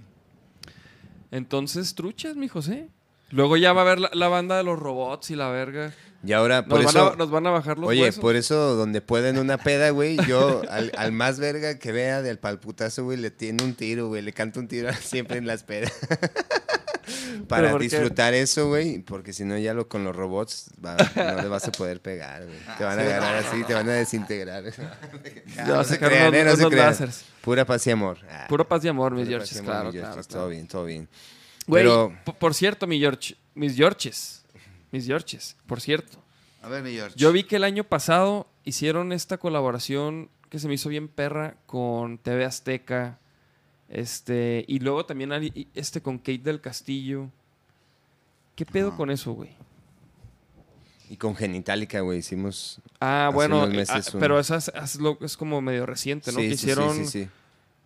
Entonces, 1.31 1.93
truchas, 1.95 2.35
mijos, 2.35 2.67
¿eh? 2.69 2.89
Luego 3.29 3.57
ya 3.57 3.73
va 3.73 3.81
a 3.81 3.85
haber 3.85 3.99
la, 3.99 4.09
la 4.13 4.27
banda 4.29 4.57
de 4.57 4.63
los 4.63 4.79
robots 4.79 5.31
y 5.31 5.35
la 5.35 5.49
verga. 5.49 5.93
Y 6.25 6.31
ahora, 6.33 6.61
Nos, 6.61 6.69
por 6.69 6.79
van, 6.79 6.87
eso... 6.89 7.13
a, 7.13 7.15
nos 7.15 7.29
van 7.29 7.47
a 7.47 7.51
bajar 7.51 7.77
los 7.77 7.89
Oye, 7.89 8.01
huesos. 8.03 8.21
por 8.21 8.35
eso 8.35 8.75
donde 8.75 9.01
pueden 9.01 9.37
una 9.37 9.57
peda, 9.57 9.89
güey, 9.91 10.17
yo 10.27 10.61
al, 10.69 10.91
al 10.97 11.11
más 11.11 11.39
verga 11.39 11.77
que 11.77 11.91
vea 11.91 12.21
del 12.21 12.39
palputazo, 12.39 13.03
güey, 13.03 13.17
le 13.17 13.29
tiene 13.31 13.63
un 13.63 13.73
tiro, 13.75 14.07
güey, 14.07 14.21
le 14.21 14.33
canto 14.33 14.59
un 14.59 14.67
tiro 14.67 14.91
siempre 15.01 15.37
en 15.37 15.45
las 15.47 15.63
pedas. 15.63 15.93
Para 17.47 17.71
qué? 17.73 17.79
disfrutar 17.85 18.33
eso, 18.33 18.67
güey, 18.67 18.99
porque 18.99 19.31
si 19.33 19.43
no 19.45 19.57
ya 19.57 19.73
lo 19.73 19.87
con 19.87 20.03
los 20.03 20.15
robots 20.15 20.69
va- 20.83 20.97
no 21.35 21.41
le 21.41 21.47
vas 21.47 21.67
a 21.67 21.71
poder 21.71 22.01
pegar, 22.01 22.45
güey. 22.45 22.57
Te 22.77 22.83
van 22.83 22.99
a 22.99 23.01
agarrar 23.03 23.35
así, 23.45 23.63
te 23.63 23.73
van 23.73 23.87
a 23.89 23.93
desintegrar. 23.93 24.63
Ya 25.55 25.67
va 25.71 25.79
a 25.81 25.83
se 25.83 25.97
crean, 25.99 26.33
eh, 26.35 26.43
no 26.43 26.55
se 26.55 26.67
crean. 26.67 26.95
Pura 27.41 27.65
paz 27.65 27.85
y 27.87 27.91
amor. 27.91 28.17
Ah, 28.29 28.45
Puro 28.49 28.67
paz 28.67 28.83
y 28.83 28.87
amor, 28.89 29.13
mis 29.13 29.25
pura 29.25 29.39
paz 29.39 29.49
Georges, 29.49 29.55
y 29.55 29.59
amor, 29.59 29.71
claro, 29.73 29.91
mis 29.91 30.01
claro. 30.01 30.23
Todo 30.23 30.49
bien, 30.49 30.67
todo 30.67 30.85
bien. 30.85 31.07
Güey, 31.67 31.83
Pero- 31.83 32.13
po- 32.25 32.33
por 32.33 32.53
cierto, 32.53 32.87
mi 32.87 32.99
George, 32.99 33.35
mis 33.55 33.75
Georges, 33.75 34.43
mis 34.91 35.05
Georges, 35.05 35.55
por 35.65 35.81
cierto. 35.81 36.17
A 36.61 36.69
ver, 36.69 36.83
mi 36.83 36.91
George. 36.91 37.15
Yo 37.17 37.31
vi 37.31 37.43
que 37.43 37.55
el 37.57 37.63
año 37.63 37.83
pasado 37.85 38.47
hicieron 38.63 39.11
esta 39.13 39.37
colaboración 39.37 40.29
que 40.49 40.59
se 40.59 40.67
me 40.67 40.73
hizo 40.75 40.89
bien 40.89 41.07
perra 41.07 41.55
con 41.65 42.17
TV 42.17 42.45
Azteca, 42.45 43.19
este, 43.89 44.65
y 44.67 44.79
luego 44.79 45.05
también 45.05 45.31
este 45.73 46.01
con 46.01 46.17
Kate 46.17 46.39
del 46.39 46.61
Castillo. 46.61 47.29
¿Qué 48.55 48.65
pedo 48.65 48.95
con 48.95 49.11
eso, 49.11 49.33
güey? 49.33 49.51
Y 51.09 51.15
con 51.17 51.35
Genitalica, 51.35 52.01
güey, 52.01 52.19
hicimos... 52.19 52.81
Ah, 52.99 53.27
Hace 53.27 53.35
bueno, 53.35 53.57
unos 53.59 53.69
meses 53.69 54.09
ah, 54.13 54.17
pero 54.19 54.39
esa 54.39 54.57
es, 54.57 55.37
como 55.37 55.61
medio 55.61 55.85
reciente, 55.85 56.31
¿no? 56.31 56.39
Sí, 56.39 56.49
que 56.49 56.57
sí, 56.57 56.65
hicieron 56.65 56.95
sí, 56.95 57.05
sí. 57.05 57.29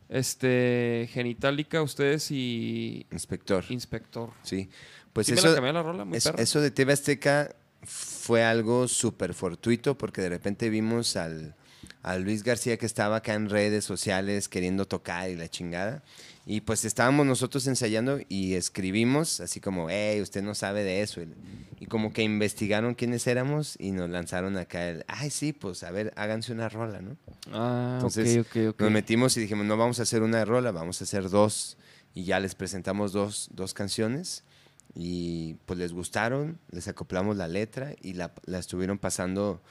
este 0.10 1.08
Genitalica 1.12 1.84
ustedes 1.84 2.32
y 2.32 3.06
Inspector. 3.12 3.66
Inspector. 3.70 4.32
Sí. 4.42 4.70
Pues 5.14 5.28
¿Sí 5.28 5.34
me 5.34 5.40
eso, 5.40 5.50
la 5.50 5.56
cambié 5.56 5.74
la 5.74 5.84
rola? 5.84 6.06
Muy 6.06 6.18
es- 6.18 6.24
perra. 6.24 6.42
eso 6.42 6.62
de 6.62 6.72
TV 6.72 6.94
Azteca 6.94 7.56
fue 7.84 8.44
algo 8.44 8.88
súper 8.88 9.34
fortuito 9.34 9.98
porque 9.98 10.22
de 10.22 10.30
repente 10.30 10.70
vimos 10.70 11.16
al, 11.16 11.54
a 12.04 12.18
Luis 12.18 12.44
García 12.44 12.78
que 12.78 12.86
estaba 12.86 13.18
acá 13.18 13.34
en 13.34 13.50
redes 13.50 13.86
sociales 13.86 14.50
queriendo 14.50 14.86
tocar 14.86 15.30
y 15.30 15.36
la 15.36 15.48
chingada. 15.48 16.04
Y 16.46 16.62
pues 16.62 16.86
estábamos 16.86 17.26
nosotros 17.26 17.68
ensayando 17.68 18.20
y 18.28 18.56
escribimos 18.56 19.40
así 19.42 19.60
como, 19.60 19.90
hey, 19.90 20.22
usted 20.22 20.42
no 20.42 20.56
sabe 20.56 20.84
de 20.84 21.02
eso. 21.02 21.22
Y 21.80 21.86
como 21.86 22.14
que 22.14 22.24
investigaron 22.24 22.96
quiénes 22.96 23.28
éramos 23.28 23.76
y 23.80 23.92
nos 23.92 24.10
lanzaron 24.10 24.58
acá 24.58 24.90
el, 24.90 25.06
ay, 25.08 25.30
sí, 25.30 25.54
pues 25.54 25.84
a 25.84 25.92
ver, 25.92 26.12
háganse 26.16 26.52
una 26.52 26.68
rola, 26.68 27.02
¿no? 27.02 27.16
Ah, 27.52 27.94
Entonces, 27.96 28.38
ok, 28.40 28.48
ok, 28.48 28.70
ok. 28.72 28.82
Nos 28.82 28.92
metimos 28.92 29.38
y 29.38 29.42
dijimos, 29.42 29.66
no 29.66 29.78
vamos 29.78 30.00
a 30.00 30.04
hacer 30.04 30.24
una 30.24 30.44
rola, 30.44 30.72
vamos 30.72 31.00
a 31.02 31.04
hacer 31.04 31.30
dos. 31.30 31.78
Y 32.14 32.24
ya 32.24 32.40
les 32.40 32.56
presentamos 32.56 33.14
dos, 33.14 33.50
dos 33.54 33.74
canciones 33.74 34.44
y 34.94 35.56
pues 35.66 35.80
les 35.80 35.94
gustaron, 35.94 36.60
les 36.72 36.88
acoplamos 36.88 37.38
la 37.38 37.48
letra 37.48 37.94
y 38.02 38.14
la, 38.14 38.34
la 38.46 38.60
estuvieron 38.60 38.98
pasando 38.98 39.62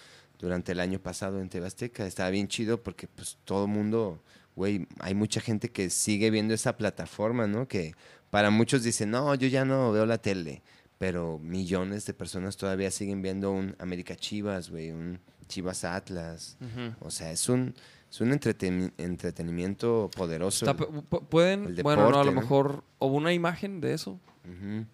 durante 0.41 0.72
el 0.72 0.80
año 0.80 0.99
pasado 0.99 1.41
en 1.41 1.49
TV 1.49 1.66
Azteca. 1.66 2.07
Estaba 2.07 2.30
bien 2.30 2.49
chido 2.49 2.82
porque 2.82 3.07
pues 3.07 3.38
todo 3.45 3.66
el 3.66 3.70
mundo, 3.70 4.22
güey, 4.57 4.86
hay 4.99 5.14
mucha 5.14 5.41
gente 5.41 5.70
que 5.70 5.91
sigue 5.91 6.30
viendo 6.30 6.55
esa 6.55 6.76
plataforma, 6.76 7.47
¿no? 7.47 7.68
Que 7.68 7.95
para 8.30 8.51
muchos 8.51 8.82
dicen, 8.82 9.11
no, 9.11 9.34
yo 9.34 9.49
ya 9.49 9.64
no 9.64 9.93
veo 9.93 10.07
la 10.07 10.18
tele, 10.18 10.62
pero 10.99 11.38
millones 11.38 12.07
de 12.07 12.14
personas 12.14 12.57
todavía 12.57 12.91
siguen 12.91 13.22
viendo 13.22 13.53
un 13.53 13.76
América 13.78 14.16
Chivas, 14.16 14.70
güey, 14.70 14.91
un 14.91 15.20
Chivas 15.47 15.84
Atlas. 15.84 16.57
O 17.01 17.11
sea, 17.11 17.32
es 17.32 17.49
un, 17.49 17.74
es 18.11 18.20
un 18.20 18.32
entreten- 18.32 18.92
entretenimiento 18.98 20.11
poderoso. 20.16 20.64
Está- 20.68 20.76
pueden, 20.76 21.66
el 21.66 21.82
bueno, 21.82 22.11
no, 22.11 22.20
a 22.20 22.24
lo 22.24 22.32
mejor, 22.32 22.82
o 22.98 23.06
una 23.06 23.32
imagen 23.32 23.80
de 23.80 23.94
eso, 23.94 24.18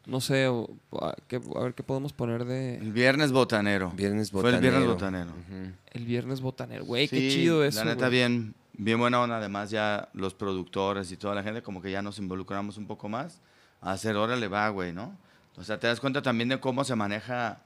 no 0.06 0.20
sé, 0.20 0.48
o, 0.48 0.68
a, 1.00 1.14
qué- 1.28 1.40
a 1.56 1.60
ver 1.62 1.72
qué 1.74 1.82
podemos 1.82 2.12
poner 2.12 2.44
de 2.44 2.76
El 2.76 2.92
viernes 2.92 3.32
botanero. 3.32 3.90
Viernes 3.92 4.30
Fue 4.30 4.50
el 4.50 4.60
viernes 4.60 4.86
botanero. 4.86 5.30
botanero. 5.32 5.72
El 5.92 6.04
viernes 6.04 6.40
botanero. 6.42 6.84
Güey, 6.84 7.08
qué 7.08 7.30
chido 7.30 7.64
eso. 7.64 7.82
La 7.84 7.92
neta, 7.94 8.08
bien, 8.10 8.54
bien 8.74 8.98
buena 8.98 9.20
onda. 9.22 9.38
Además, 9.38 9.70
ya 9.70 10.10
los 10.12 10.34
productores 10.34 11.10
y 11.10 11.16
toda 11.16 11.34
la 11.34 11.42
gente, 11.42 11.62
como 11.62 11.80
que 11.80 11.90
ya 11.90 12.02
nos 12.02 12.18
involucramos 12.18 12.76
un 12.76 12.86
poco 12.86 13.08
más 13.08 13.40
a 13.80 13.92
hacer, 13.92 14.16
órale, 14.16 14.48
va, 14.48 14.68
güey, 14.68 14.92
¿no? 14.92 15.16
O 15.56 15.64
sea, 15.64 15.80
te 15.80 15.86
das 15.86 16.00
cuenta 16.00 16.20
también 16.20 16.50
de 16.50 16.60
cómo 16.60 16.84
se 16.84 16.94
maneja, 16.94 17.60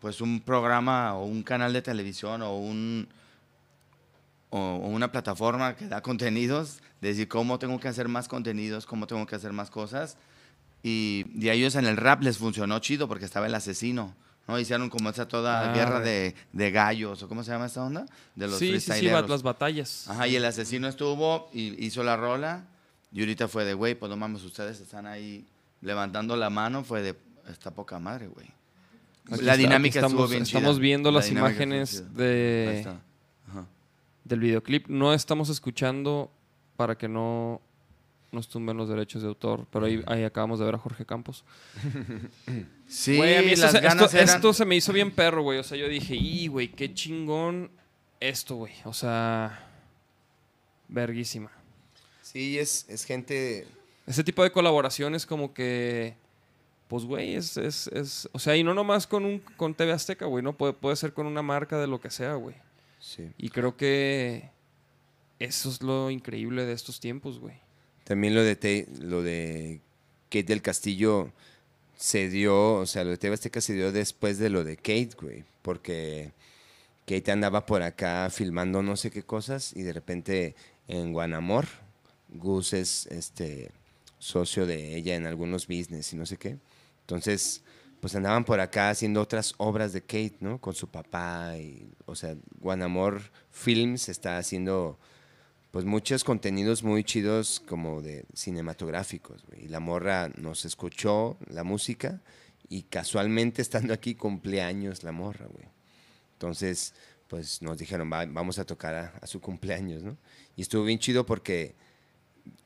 pues, 0.00 0.20
un 0.20 0.40
programa 0.40 1.14
o 1.14 1.26
un 1.26 1.44
canal 1.44 1.72
de 1.72 1.80
televisión 1.82 2.42
o 2.42 2.56
un 2.58 3.06
o, 4.50 4.76
una 4.76 5.10
plataforma 5.12 5.74
que 5.76 5.86
da 5.88 6.02
contenidos, 6.02 6.80
de 7.00 7.08
decir 7.08 7.28
cómo 7.28 7.58
tengo 7.58 7.78
que 7.80 7.88
hacer 7.88 8.08
más 8.08 8.28
contenidos, 8.28 8.86
cómo 8.86 9.06
tengo 9.06 9.26
que 9.26 9.36
hacer 9.36 9.52
más 9.52 9.70
cosas. 9.70 10.16
Y, 10.82 11.26
y 11.34 11.48
a 11.48 11.52
ellos 11.54 11.74
en 11.74 11.86
el 11.86 11.96
rap 11.96 12.22
les 12.22 12.38
funcionó 12.38 12.78
chido 12.78 13.06
porque 13.08 13.24
estaba 13.26 13.46
el 13.46 13.54
asesino, 13.54 14.14
¿no? 14.48 14.58
Hicieron 14.58 14.88
como 14.88 15.10
esa 15.10 15.28
toda 15.28 15.70
Ah, 15.70 15.74
guerra 15.74 16.00
de, 16.00 16.34
de 16.52 16.70
gallos, 16.70 17.22
o 17.22 17.28
¿cómo 17.28 17.44
se 17.44 17.50
llama 17.52 17.66
esta 17.66 17.82
onda? 17.82 18.06
De 18.34 18.46
los 18.48 18.58
Sí, 18.58 18.80
sí, 18.80 18.92
sí, 18.92 19.06
las 19.06 19.42
batallas. 19.42 20.08
Ajá, 20.08 20.26
y 20.26 20.36
el 20.36 20.44
asesino 20.44 20.88
estuvo 20.88 21.50
y 21.52 21.84
hizo 21.84 22.02
la 22.02 22.16
rola. 22.16 22.64
Y 23.12 23.20
ahorita 23.20 23.48
fue 23.48 23.64
de, 23.64 23.74
güey, 23.74 23.94
pues 23.94 24.08
no 24.08 24.16
mames, 24.16 24.42
ustedes 24.44 24.80
están 24.80 25.06
ahí 25.06 25.44
levantando 25.82 26.36
la 26.36 26.48
mano. 26.48 26.82
Fue 26.84 27.02
de, 27.02 27.14
está 27.50 27.72
poca 27.72 27.98
madre, 27.98 28.28
güey. 28.28 28.46
La 29.26 29.36
está- 29.36 29.56
dinámica 29.56 29.98
aquí 30.00 30.06
estuvo 30.06 30.24
estamos, 30.24 30.30
bien 30.30 30.44
chida. 30.44 30.58
Estamos 30.60 30.78
viendo 30.78 31.10
La 31.10 31.18
las 31.18 31.28
imágenes 31.30 31.90
chida. 31.90 32.08
De. 32.14 32.86
Del 34.24 34.40
videoclip. 34.40 34.86
No 34.88 35.12
estamos 35.14 35.48
escuchando 35.48 36.30
para 36.76 36.96
que 36.96 37.08
no 37.08 37.60
nos 38.32 38.48
tumben 38.48 38.76
los 38.76 38.88
derechos 38.88 39.22
de 39.22 39.28
autor, 39.28 39.66
pero 39.72 39.86
ahí, 39.86 40.02
ahí 40.06 40.22
acabamos 40.22 40.58
de 40.60 40.64
ver 40.66 40.74
a 40.76 40.78
Jorge 40.78 41.04
Campos. 41.04 41.44
Sí, 42.86 43.16
Güey, 43.16 43.36
a 43.36 43.42
mí 43.42 43.50
esto, 43.52 43.66
las 43.66 43.72
se, 43.72 43.80
ganas 43.80 44.04
esto- 44.06 44.16
eran- 44.16 44.36
esto 44.36 44.52
se 44.52 44.64
me 44.64 44.74
hizo 44.74 44.92
bien 44.92 45.12
perro, 45.12 45.42
güey. 45.44 45.58
O 45.60 45.62
sea, 45.62 45.78
yo 45.78 45.86
dije, 45.88 46.16
y 46.16 46.48
güey, 46.48 46.68
qué 46.72 46.92
chingón 46.92 47.70
esto, 48.18 48.56
güey. 48.56 48.72
O 48.84 48.92
sea, 48.92 49.64
verguísima. 50.88 51.50
Sí, 52.22 52.58
es, 52.58 52.86
es 52.88 53.04
gente... 53.04 53.66
Ese 54.06 54.24
tipo 54.24 54.42
de 54.42 54.50
colaboraciones 54.50 55.24
como 55.24 55.54
que, 55.54 56.16
pues, 56.88 57.04
güey, 57.04 57.34
es, 57.36 57.56
es, 57.56 57.86
es... 57.88 58.28
O 58.32 58.38
sea, 58.40 58.56
y 58.56 58.64
no 58.64 58.74
nomás 58.74 59.06
con, 59.06 59.24
un, 59.24 59.38
con 59.56 59.74
TV 59.74 59.92
Azteca, 59.92 60.26
güey, 60.26 60.42
¿no? 60.42 60.56
Puede, 60.56 60.72
puede 60.72 60.96
ser 60.96 61.12
con 61.12 61.26
una 61.26 61.42
marca 61.42 61.78
de 61.78 61.86
lo 61.86 62.00
que 62.00 62.10
sea, 62.10 62.34
güey. 62.34 62.56
Sí. 63.00 63.30
Y 63.38 63.48
creo 63.48 63.76
que 63.76 64.50
eso 65.38 65.68
es 65.70 65.82
lo 65.82 66.10
increíble 66.10 66.64
de 66.66 66.72
estos 66.72 67.00
tiempos, 67.00 67.38
güey. 67.38 67.54
También 68.04 68.34
lo 68.34 68.42
de, 68.42 68.56
Te- 68.56 68.86
lo 69.00 69.22
de 69.22 69.80
Kate 70.28 70.44
del 70.44 70.62
Castillo 70.62 71.32
se 71.96 72.28
dio, 72.28 72.74
o 72.74 72.86
sea, 72.86 73.04
lo 73.04 73.10
de 73.10 73.18
TV 73.18 73.34
Azteca 73.34 73.60
se 73.60 73.74
dio 73.74 73.92
después 73.92 74.38
de 74.38 74.50
lo 74.50 74.64
de 74.64 74.76
Kate, 74.76 75.10
güey, 75.20 75.44
porque 75.62 76.32
Kate 77.06 77.30
andaba 77.32 77.66
por 77.66 77.82
acá 77.82 78.28
filmando 78.30 78.82
no 78.82 78.96
sé 78.96 79.10
qué 79.10 79.22
cosas 79.22 79.74
y 79.76 79.82
de 79.82 79.92
repente 79.92 80.54
en 80.88 81.12
Guanamor, 81.12 81.66
Gus 82.28 82.72
es 82.72 83.06
este 83.06 83.70
socio 84.18 84.66
de 84.66 84.96
ella 84.96 85.14
en 85.16 85.26
algunos 85.26 85.66
business 85.66 86.12
y 86.12 86.16
no 86.16 86.26
sé 86.26 86.36
qué. 86.36 86.56
Entonces, 87.02 87.62
pues 88.00 88.14
andaban 88.16 88.44
por 88.44 88.60
acá 88.60 88.90
haciendo 88.90 89.20
otras 89.20 89.54
obras 89.58 89.92
de 89.92 90.00
Kate, 90.02 90.36
¿no? 90.40 90.60
Con 90.60 90.74
su 90.74 90.88
papá 90.88 91.56
y, 91.58 91.92
o 92.06 92.14
sea, 92.14 92.34
Guanamor 92.60 93.20
Films 93.50 94.08
está 94.08 94.38
haciendo 94.38 94.98
pues 95.70 95.84
muchos 95.84 96.24
contenidos 96.24 96.82
muy 96.82 97.04
chidos 97.04 97.60
como 97.66 98.02
de 98.02 98.24
cinematográficos. 98.34 99.44
Y 99.56 99.68
la 99.68 99.80
morra 99.80 100.30
nos 100.36 100.64
escuchó 100.64 101.36
la 101.48 101.62
música 101.64 102.20
Y 102.68 102.82
casualmente 102.84 103.62
estando 103.62 103.92
aquí 103.92 104.14
cumpleaños 104.14 105.02
la 105.02 105.10
morra, 105.12 105.46
güey. 105.46 105.66
Entonces, 106.34 106.94
pues 107.28 107.62
nos 107.62 107.78
dijeron, 107.78 108.10
"Va- 108.12 108.26
vamos 108.26 108.58
a 108.60 108.64
tocar 108.64 109.12
a, 109.20 109.26
su 109.26 109.40
cumpleaños, 109.40 110.02
¿no? 110.04 110.16
Y 110.56 110.62
estuvo 110.62 110.84
bien 110.84 110.98
chido 111.00 111.26
porque, 111.26 111.74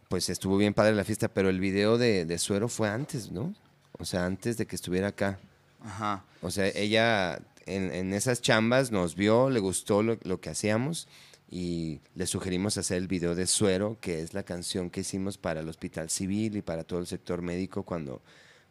pues 0.09 0.29
estuvo 0.29 0.57
bien 0.59 0.75
padre 0.75 0.95
la 0.95 1.05
fiesta, 1.05 1.29
pero 1.29 1.49
el 1.49 1.59
video 1.61 1.99
de, 1.99 2.25
de 2.27 2.39
Suero 2.39 2.69
fue 2.69 2.89
antes, 2.89 3.31
¿no? 3.33 3.55
O 3.99 4.05
sea, 4.05 4.27
antes 4.27 4.57
de 4.57 4.67
que 4.67 4.77
estuviera 4.77 5.09
acá. 5.09 5.39
Ajá. 5.83 6.25
O 6.43 6.51
sea, 6.51 6.67
ella 6.69 7.41
en, 7.67 7.93
en 7.93 8.13
esas 8.13 8.41
chambas 8.43 8.91
nos 8.91 9.15
vio, 9.15 9.51
le 9.51 9.61
gustó 9.61 10.03
lo, 10.03 10.19
lo 10.25 10.41
que 10.41 10.51
hacíamos 10.51 11.09
y 11.51 12.01
le 12.15 12.27
sugerimos 12.27 12.77
hacer 12.79 12.97
el 12.99 13.07
video 13.09 13.35
de 13.35 13.47
Suero, 13.47 13.99
que 14.01 14.21
es 14.21 14.35
la 14.35 14.43
canción 14.43 14.91
que 14.91 15.01
hicimos 15.01 15.39
para 15.39 15.61
el 15.61 15.69
Hospital 15.69 16.11
Civil 16.11 16.57
y 16.57 16.63
para 16.63 16.85
todo 16.85 16.99
el 17.01 17.07
sector 17.07 17.43
médico 17.43 17.83
cuando, 17.85 18.23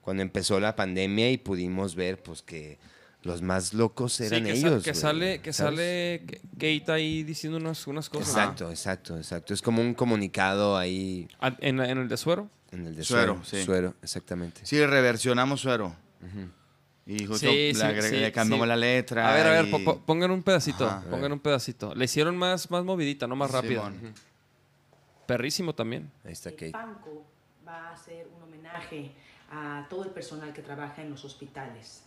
cuando 0.01 0.21
empezó 0.24 0.59
la 0.59 0.76
pandemia 0.76 1.32
y 1.32 1.38
pudimos 1.38 1.95
ver 1.95 2.21
pues 2.21 2.41
que 2.41 2.78
los 3.21 3.41
más 3.41 3.74
locos 3.74 4.13
Sí, 4.13 4.26
eran 4.26 4.43
sa- 4.45 4.49
ellos. 4.51 4.84
que 4.84 4.93
sale, 4.93 5.39
que 5.39 5.53
¿sabes? 5.53 5.76
sale 5.80 6.26
Kate 6.55 6.91
ahí 6.91 7.24
diciendo 7.24 7.57
unas, 7.57 7.88
unas 7.88 8.09
cosas. 8.09 8.28
Exacto, 8.30 8.69
exacto, 8.69 9.17
exacto. 9.17 9.53
Es 9.53 9.61
como 9.61 9.82
un 9.82 9.93
comunicado 9.93 10.76
ahí 10.78 11.28
Ah, 11.39 11.55
¿En, 11.61 11.80
en 11.80 11.97
el 11.99 12.09
de 12.09 12.17
suero? 12.17 12.49
En 12.74 12.88
el 12.88 12.95
de 12.95 13.03
Suero, 13.03 13.34
Suero. 13.36 13.45
sí. 13.45 13.63
Suero, 13.63 13.93
exactamente. 14.01 14.65
Sí, 14.65 14.84
reversionamos 14.86 15.61
suero. 15.61 15.95
Y 17.05 17.26
justo 17.26 17.49
Sí, 17.49 17.74
le, 17.74 18.01
sí, 18.01 18.15
le 18.15 18.32
cambiamos 18.32 18.65
sí. 18.65 18.69
la 18.69 18.76
letra. 18.78 19.30
A 19.30 19.34
ver, 19.36 19.47
a 19.47 19.51
ver, 19.51 19.65
y- 19.67 19.71
po- 19.71 19.84
po- 19.84 19.99
pongan 20.05 20.32
un 20.32 20.41
pedacito. 20.41 20.88
Ajá. 20.88 21.03
pongan 21.09 21.32
un 21.34 21.39
pedacito. 21.39 21.93
Le 21.93 22.05
hicieron 22.05 22.38
más, 22.38 22.71
más 22.71 22.84
movidita, 22.86 23.28
no 23.28 23.36
más 23.36 23.51
rápida. 23.51 23.86
Simón. 23.91 24.13
Perrísimo 25.26 25.74
también. 25.76 26.11
Ahí 26.24 26.32
está 26.34 26.49
El 26.49 26.55
Kate. 26.55 26.71
Panco 26.71 27.26
va 27.67 27.89
a 27.89 27.93
hacer 27.93 28.28
un 28.36 28.43
homenaje 28.43 29.11
a 29.51 29.86
todo 29.89 30.03
el 30.03 30.09
personal 30.11 30.53
que 30.53 30.61
trabaja 30.61 31.01
en 31.01 31.09
los 31.09 31.24
hospitales, 31.26 32.03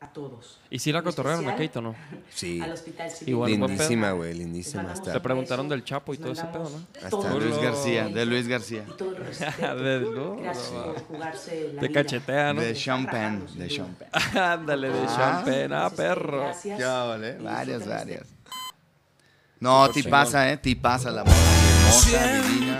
a 0.00 0.12
todos. 0.12 0.58
¿Y 0.70 0.78
si 0.78 0.92
la 0.92 1.02
cotorrearon 1.02 1.48
a 1.48 1.52
Kate 1.56 1.78
o 1.78 1.82
no? 1.82 1.94
Sí. 2.30 2.60
Al 2.60 2.72
Hospital 2.72 3.10
Civil. 3.10 3.28
Igual. 3.30 3.50
Lindísima, 3.50 4.10
güey, 4.12 4.34
lindísima. 4.34 4.82
Le 5.06 5.12
un 5.14 5.20
preguntaron 5.22 5.68
del 5.68 5.84
Chapo 5.84 6.12
y 6.12 6.18
todo 6.18 6.32
ese 6.32 6.44
pedo, 6.44 6.68
¿no? 6.70 7.08
todo 7.08 7.22
Hasta 7.22 7.34
el 7.36 7.44
Luis 7.44 7.58
García, 7.62 8.08
de 8.08 8.26
Luis 8.26 8.46
y 8.46 8.48
García. 8.50 8.84
todo 8.98 9.10
el 9.10 9.16
respeto. 9.26 9.76
De- 9.76 10.00
no, 10.00 10.36
Gracias 10.36 10.72
no, 10.72 10.84
por 10.84 11.02
jugarse 11.04 11.70
la 11.72 11.80
Te 11.80 11.90
cachetea, 11.92 12.52
¿no? 12.52 12.60
De 12.60 12.74
champagne, 12.74 13.42
de 13.54 13.68
champagne. 13.68 14.10
Ándale, 14.40 14.88
de 14.90 15.06
champagne. 15.06 15.68
Ah, 15.74 15.88
que 15.90 15.96
perro. 15.96 16.40
Gracias. 16.40 16.78
Ya, 16.78 17.02
vale. 17.04 17.36
Y 17.40 17.42
Varias, 17.42 17.86
varias. 17.86 18.26
No, 19.60 19.88
ti 19.90 20.02
pasa, 20.02 20.50
¿eh? 20.52 20.58
Ti 20.58 20.74
pasa 20.74 21.10
la. 21.10 21.22
Hermosa, 21.22 22.42
divina. 22.42 22.78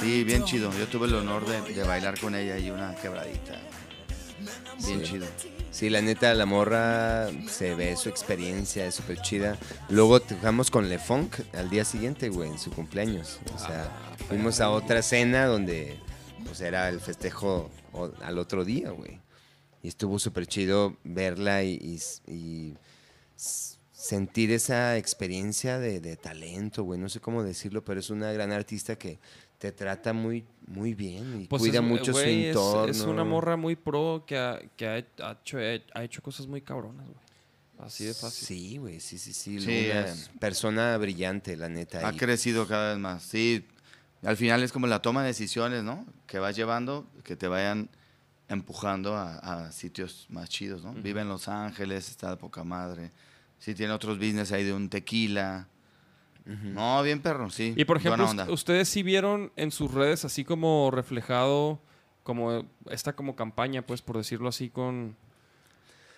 Sí, 0.00 0.24
bien 0.24 0.44
chido. 0.44 0.70
Yo 0.78 0.86
tuve 0.86 1.06
el 1.06 1.14
honor 1.14 1.44
de, 1.46 1.60
de 1.74 1.82
bailar 1.84 2.18
con 2.18 2.34
ella 2.34 2.56
y 2.56 2.70
una 2.70 2.94
quebradita. 2.94 3.52
Bien 4.86 5.00
Sí. 5.00 5.04
chido. 5.12 5.26
Sí, 5.70 5.88
la 5.88 6.02
neta, 6.02 6.34
la 6.34 6.46
morra 6.46 7.28
se 7.48 7.74
ve 7.74 7.96
su 7.96 8.08
experiencia, 8.08 8.86
es 8.86 8.96
súper 8.96 9.20
chida. 9.22 9.56
Luego 9.88 10.20
tocamos 10.20 10.70
con 10.70 10.88
Le 10.88 10.98
Funk 10.98 11.36
al 11.54 11.70
día 11.70 11.84
siguiente, 11.84 12.28
güey, 12.28 12.50
en 12.50 12.58
su 12.58 12.70
cumpleaños. 12.70 13.38
O 13.54 13.58
sea, 13.58 13.88
fuimos 14.28 14.60
a 14.60 14.70
otra 14.70 15.00
cena 15.02 15.46
donde 15.46 15.96
pues 16.44 16.60
era 16.60 16.88
el 16.88 17.00
festejo 17.00 17.70
al 18.22 18.38
otro 18.38 18.64
día, 18.64 18.90
güey. 18.90 19.20
Y 19.82 19.88
estuvo 19.88 20.18
súper 20.18 20.46
chido 20.46 20.96
verla 21.04 21.62
y, 21.62 21.74
y- 22.26 22.32
y 22.32 22.74
s- 23.36 23.76
sentir 23.92 24.50
esa 24.50 24.96
experiencia 24.98 25.78
de, 25.78 26.00
de 26.00 26.16
talento, 26.16 26.82
güey. 26.82 26.98
No 27.00 27.08
sé 27.08 27.20
cómo 27.20 27.42
decirlo, 27.44 27.84
pero 27.84 28.00
es 28.00 28.10
una 28.10 28.32
gran 28.32 28.50
artista 28.52 28.96
que 28.96 29.18
te 29.60 29.72
trata 29.72 30.12
muy, 30.14 30.44
muy 30.66 30.94
bien 30.94 31.42
y 31.42 31.46
Pues 31.46 31.60
cuida 31.60 31.80
es- 31.80 31.84
mucho 31.84 32.12
su 32.14 32.18
entorno. 32.20 32.90
Es, 32.90 33.00
una 33.02 33.24
morra 33.24 33.56
muy 33.56 33.76
pro 33.76 34.24
que 34.26 34.36
ha, 34.38 34.58
que 34.74 34.86
ha, 34.88 34.98
hecho, 34.98 35.58
ha 35.94 36.02
hecho 36.02 36.22
cosas 36.22 36.46
muy 36.46 36.62
cabronas, 36.62 37.06
güey. 37.06 37.20
Así 37.78 38.04
de 38.06 38.14
fácil. 38.14 38.46
Sí, 38.48 38.76
güey, 38.78 39.00
sí, 39.00 39.18
sí, 39.18 39.32
sí. 39.34 39.60
Sí, 39.60 39.88
una 39.90 40.06
es- 40.06 40.30
persona 40.40 40.96
brillante, 40.96 41.56
la 41.58 41.68
neta. 41.68 42.06
Ha 42.08 42.12
y- 42.12 42.16
crecido 42.16 42.66
cada 42.66 42.90
vez 42.92 42.98
más. 42.98 43.22
Sí, 43.22 43.66
al 44.22 44.36
final 44.38 44.62
es 44.62 44.72
como 44.72 44.86
la 44.86 45.00
toma 45.02 45.20
de 45.22 45.28
decisiones, 45.28 45.82
¿no? 45.84 46.06
Que 46.26 46.38
vas 46.38 46.56
llevando, 46.56 47.06
que 47.22 47.36
te 47.36 47.46
vayan 47.46 47.88
empujando 48.48 49.14
a, 49.14 49.36
a 49.66 49.72
sitios 49.72 50.26
más 50.30 50.48
chidos, 50.48 50.82
¿no? 50.82 50.92
Vive 50.94 51.20
en 51.20 51.28
Los 51.28 51.48
Ángeles, 51.48 52.08
está 52.08 52.30
de 52.30 52.36
poca 52.38 52.64
madre. 52.64 53.12
Sí, 53.58 53.74
tiene 53.74 53.92
otros 53.92 54.16
business 54.18 54.52
ahí 54.52 54.64
de 54.64 54.72
un 54.72 54.88
tequila. 54.88 55.68
No, 56.74 57.02
bien 57.02 57.20
perro, 57.20 57.50
sí. 57.50 57.74
Y 57.76 57.84
por 57.84 57.96
ejemplo, 57.98 58.28
ustedes 58.48 58.88
sí 58.88 59.02
vieron 59.02 59.52
en 59.56 59.70
sus 59.70 59.92
redes 59.92 60.24
así 60.24 60.44
como 60.44 60.90
reflejado 60.90 61.80
como 62.22 62.66
esta 62.90 63.14
como 63.14 63.34
campaña, 63.36 63.82
pues 63.82 64.02
por 64.02 64.16
decirlo 64.16 64.48
así 64.48 64.68
con 64.70 65.16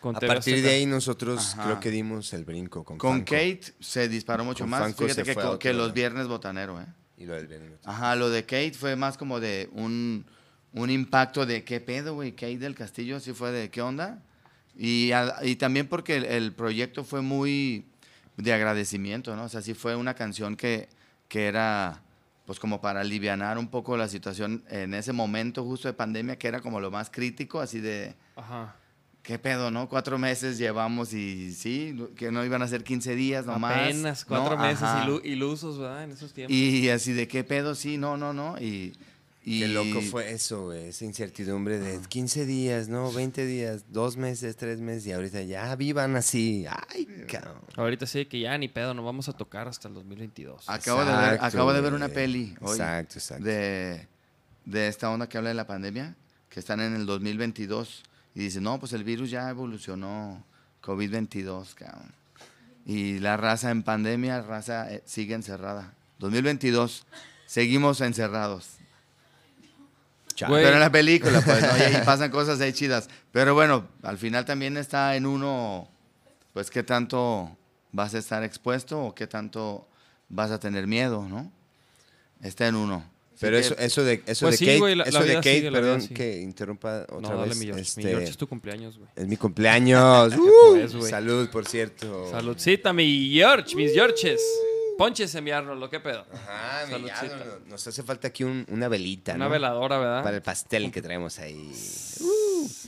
con 0.00 0.16
a 0.16 0.18
TV 0.18 0.34
partir 0.34 0.62
de 0.62 0.70
ahí 0.70 0.84
nosotros 0.86 1.52
Ajá. 1.54 1.64
creo 1.64 1.80
que 1.80 1.90
dimos 1.92 2.32
el 2.32 2.44
brinco 2.44 2.82
con, 2.82 2.98
Con 2.98 3.18
Fanco. 3.18 3.26
Kate 3.30 3.62
se 3.78 4.08
disparó 4.08 4.44
mucho 4.44 4.64
Con 4.64 4.70
más. 4.70 4.80
Fanco 4.80 5.04
Fíjate 5.06 5.58
que, 5.60 5.72
los 5.72 5.92
viernes 5.92 6.26
botanero, 6.26 6.80
¿eh? 6.80 6.86
Y 7.18 7.24
lo 7.26 7.34
del 7.34 7.46
Benito. 7.46 7.78
Ajá, 7.84 8.16
lo 8.16 8.28
de 8.28 8.42
Kate 8.42 8.72
fue 8.72 8.96
más 8.96 9.16
como 9.16 9.38
de 9.38 9.68
un, 9.72 10.26
un 10.72 10.90
impacto 10.90 11.46
de 11.46 11.62
qué 11.62 11.80
pedo, 11.80 12.14
güey, 12.14 12.32
Kate 12.32 12.58
del 12.58 12.74
Castillo, 12.74 13.16
así 13.18 13.32
fue 13.32 13.52
de 13.52 13.70
qué 13.70 13.80
onda. 13.80 14.20
Y, 14.76 15.12
a- 15.12 15.36
y 15.44 15.54
también 15.54 15.86
porque 15.86 16.16
el, 16.16 16.24
el 16.24 16.52
proyecto 16.52 17.04
fue 17.04 17.22
muy 17.22 17.86
de 18.42 18.52
agradecimiento, 18.52 19.34
¿no? 19.36 19.44
O 19.44 19.48
sea, 19.48 19.62
sí 19.62 19.74
fue 19.74 19.96
una 19.96 20.14
canción 20.14 20.56
que, 20.56 20.88
que 21.28 21.46
era 21.46 22.02
pues 22.46 22.58
como 22.58 22.80
para 22.80 23.00
alivianar 23.00 23.56
un 23.56 23.68
poco 23.68 23.96
la 23.96 24.08
situación 24.08 24.64
en 24.68 24.94
ese 24.94 25.12
momento 25.12 25.64
justo 25.64 25.86
de 25.88 25.94
pandemia, 25.94 26.36
que 26.36 26.48
era 26.48 26.60
como 26.60 26.80
lo 26.80 26.90
más 26.90 27.08
crítico, 27.08 27.60
así 27.60 27.78
de, 27.80 28.14
Ajá. 28.34 28.74
¿qué 29.22 29.38
pedo, 29.38 29.70
no? 29.70 29.88
Cuatro 29.88 30.18
meses 30.18 30.58
llevamos 30.58 31.12
y 31.14 31.52
sí, 31.54 31.96
que 32.16 32.32
no 32.32 32.44
iban 32.44 32.60
a 32.62 32.66
ser 32.68 32.82
15 32.82 33.14
días 33.14 33.46
nomás. 33.46 33.72
Apenas 33.74 34.22
¿no? 34.28 34.36
cuatro 34.36 34.58
meses 34.58 34.82
Ajá. 34.82 35.06
ilu- 35.06 35.20
ilusos, 35.24 35.78
¿verdad? 35.78 36.02
En 36.02 36.10
esos 36.10 36.32
tiempos. 36.32 36.54
Y 36.54 36.88
así 36.90 37.12
de 37.12 37.28
qué 37.28 37.44
pedo, 37.44 37.76
sí, 37.76 37.96
no, 37.96 38.16
no, 38.16 38.32
no. 38.32 38.58
Y, 38.58 38.92
y 39.44 39.60
Qué 39.60 39.68
loco 39.68 40.00
fue 40.02 40.30
eso, 40.30 40.66
güey. 40.66 40.88
Esa 40.88 41.04
incertidumbre 41.04 41.80
de 41.80 41.98
15 42.00 42.46
días, 42.46 42.88
¿no? 42.88 43.10
20 43.10 43.44
días, 43.44 43.86
dos 43.90 44.16
meses, 44.16 44.56
tres 44.56 44.78
meses. 44.78 45.06
Y 45.06 45.12
ahorita 45.12 45.42
ya 45.42 45.74
vivan 45.74 46.14
así. 46.14 46.64
Ay, 46.88 47.06
cabrón. 47.28 47.60
Ahorita 47.76 48.06
sí 48.06 48.26
que 48.26 48.38
ya 48.38 48.56
ni 48.56 48.68
pedo, 48.68 48.94
no 48.94 49.02
vamos 49.02 49.28
a 49.28 49.32
tocar 49.32 49.66
hasta 49.66 49.88
el 49.88 49.94
2022. 49.94 50.68
Acabo, 50.68 51.00
de 51.04 51.06
ver, 51.12 51.34
Exacto, 51.34 51.46
acabo 51.46 51.72
de 51.72 51.80
ver 51.80 51.92
una 51.92 52.08
peli 52.08 52.54
hoy 52.60 52.78
Exacto, 52.78 53.14
exacto. 53.18 53.44
De, 53.44 54.06
de 54.64 54.86
esta 54.86 55.10
onda 55.10 55.28
que 55.28 55.38
habla 55.38 55.48
de 55.50 55.54
la 55.54 55.66
pandemia, 55.66 56.14
que 56.48 56.60
están 56.60 56.80
en 56.80 56.94
el 56.94 57.04
2022. 57.04 58.04
Y 58.36 58.40
dice, 58.40 58.60
no, 58.60 58.78
pues 58.78 58.92
el 58.92 59.02
virus 59.02 59.28
ya 59.30 59.50
evolucionó, 59.50 60.44
COVID-22, 60.82 61.74
cabrón. 61.74 62.14
Y 62.86 63.18
la 63.18 63.36
raza 63.36 63.72
en 63.72 63.82
pandemia, 63.82 64.38
la 64.38 64.42
raza 64.42 64.92
eh, 64.92 65.02
sigue 65.04 65.34
encerrada. 65.34 65.94
2022, 66.20 67.06
seguimos 67.46 68.00
encerrados. 68.00 68.78
Pero 70.48 70.74
en 70.74 70.80
la 70.80 70.90
película, 70.92 71.40
pues, 71.44 71.62
¿no? 71.62 71.68
y, 71.78 71.96
y 72.02 72.04
pasan 72.04 72.30
cosas 72.30 72.60
ahí 72.60 72.72
chidas. 72.72 73.08
Pero 73.32 73.54
bueno, 73.54 73.86
al 74.02 74.18
final 74.18 74.44
también 74.44 74.76
está 74.76 75.14
en 75.16 75.26
uno, 75.26 75.88
pues, 76.52 76.70
qué 76.70 76.82
tanto 76.82 77.56
vas 77.92 78.14
a 78.14 78.18
estar 78.18 78.42
expuesto 78.42 79.00
o 79.06 79.14
qué 79.14 79.26
tanto 79.26 79.86
vas 80.28 80.50
a 80.50 80.58
tener 80.58 80.86
miedo, 80.86 81.26
¿no? 81.28 81.50
Está 82.42 82.66
en 82.68 82.74
uno. 82.76 83.10
Pero 83.40 83.58
eso, 83.58 83.76
eso 83.76 84.04
de, 84.04 84.22
eso 84.26 84.46
Pues 84.46 84.52
de 84.52 84.56
sí, 84.58 84.66
Kate, 84.66 84.78
güey, 84.78 84.94
la- 84.94 85.02
eso 85.04 85.18
la 85.18 85.24
de 85.26 85.34
Kate, 85.34 85.54
sigue, 85.56 85.68
vida 85.70 85.80
perdón 85.80 86.00
sigue. 86.02 86.14
que 86.14 86.40
interrumpa 86.42 87.02
otra 87.08 87.20
no, 87.20 87.28
vez. 87.30 87.48
dale 87.48 87.54
mi 87.56 87.64
George. 87.66 87.80
este, 87.82 88.02
Mi 88.04 88.10
George 88.10 88.28
es 88.28 88.36
tu 88.36 88.46
cumpleaños, 88.48 88.96
güey. 88.98 89.10
es 89.16 89.26
mi 89.26 89.36
cumpleaños. 89.36 90.34
¡Uh! 90.36 90.88
Pues. 90.92 91.10
Salud, 91.10 91.48
por 91.50 91.66
cierto. 91.66 92.30
Saludcita, 92.30 92.92
mi 92.92 93.30
George, 93.34 93.74
mis 93.74 93.92
Georges. 93.92 94.40
Ponches 95.02 95.34
enviarnos, 95.34 95.76
lo 95.78 95.90
que 95.90 95.98
pedo. 95.98 96.24
Ajá, 96.32 96.86
mi 96.86 96.92
Saludcita. 96.92 97.26
ya, 97.26 97.36
no, 97.36 97.44
no, 97.44 97.58
nos 97.70 97.86
hace 97.88 98.02
falta 98.04 98.28
aquí 98.28 98.44
un- 98.44 98.64
una 98.68 98.86
velita, 98.86 99.34
Una 99.34 99.46
¿no? 99.46 99.50
veladora, 99.50 99.98
¿verdad? 99.98 100.22
Para 100.22 100.36
el 100.36 100.42
pastel 100.42 100.92
que 100.92 101.02
traemos 101.02 101.38
ahí. 101.40 101.72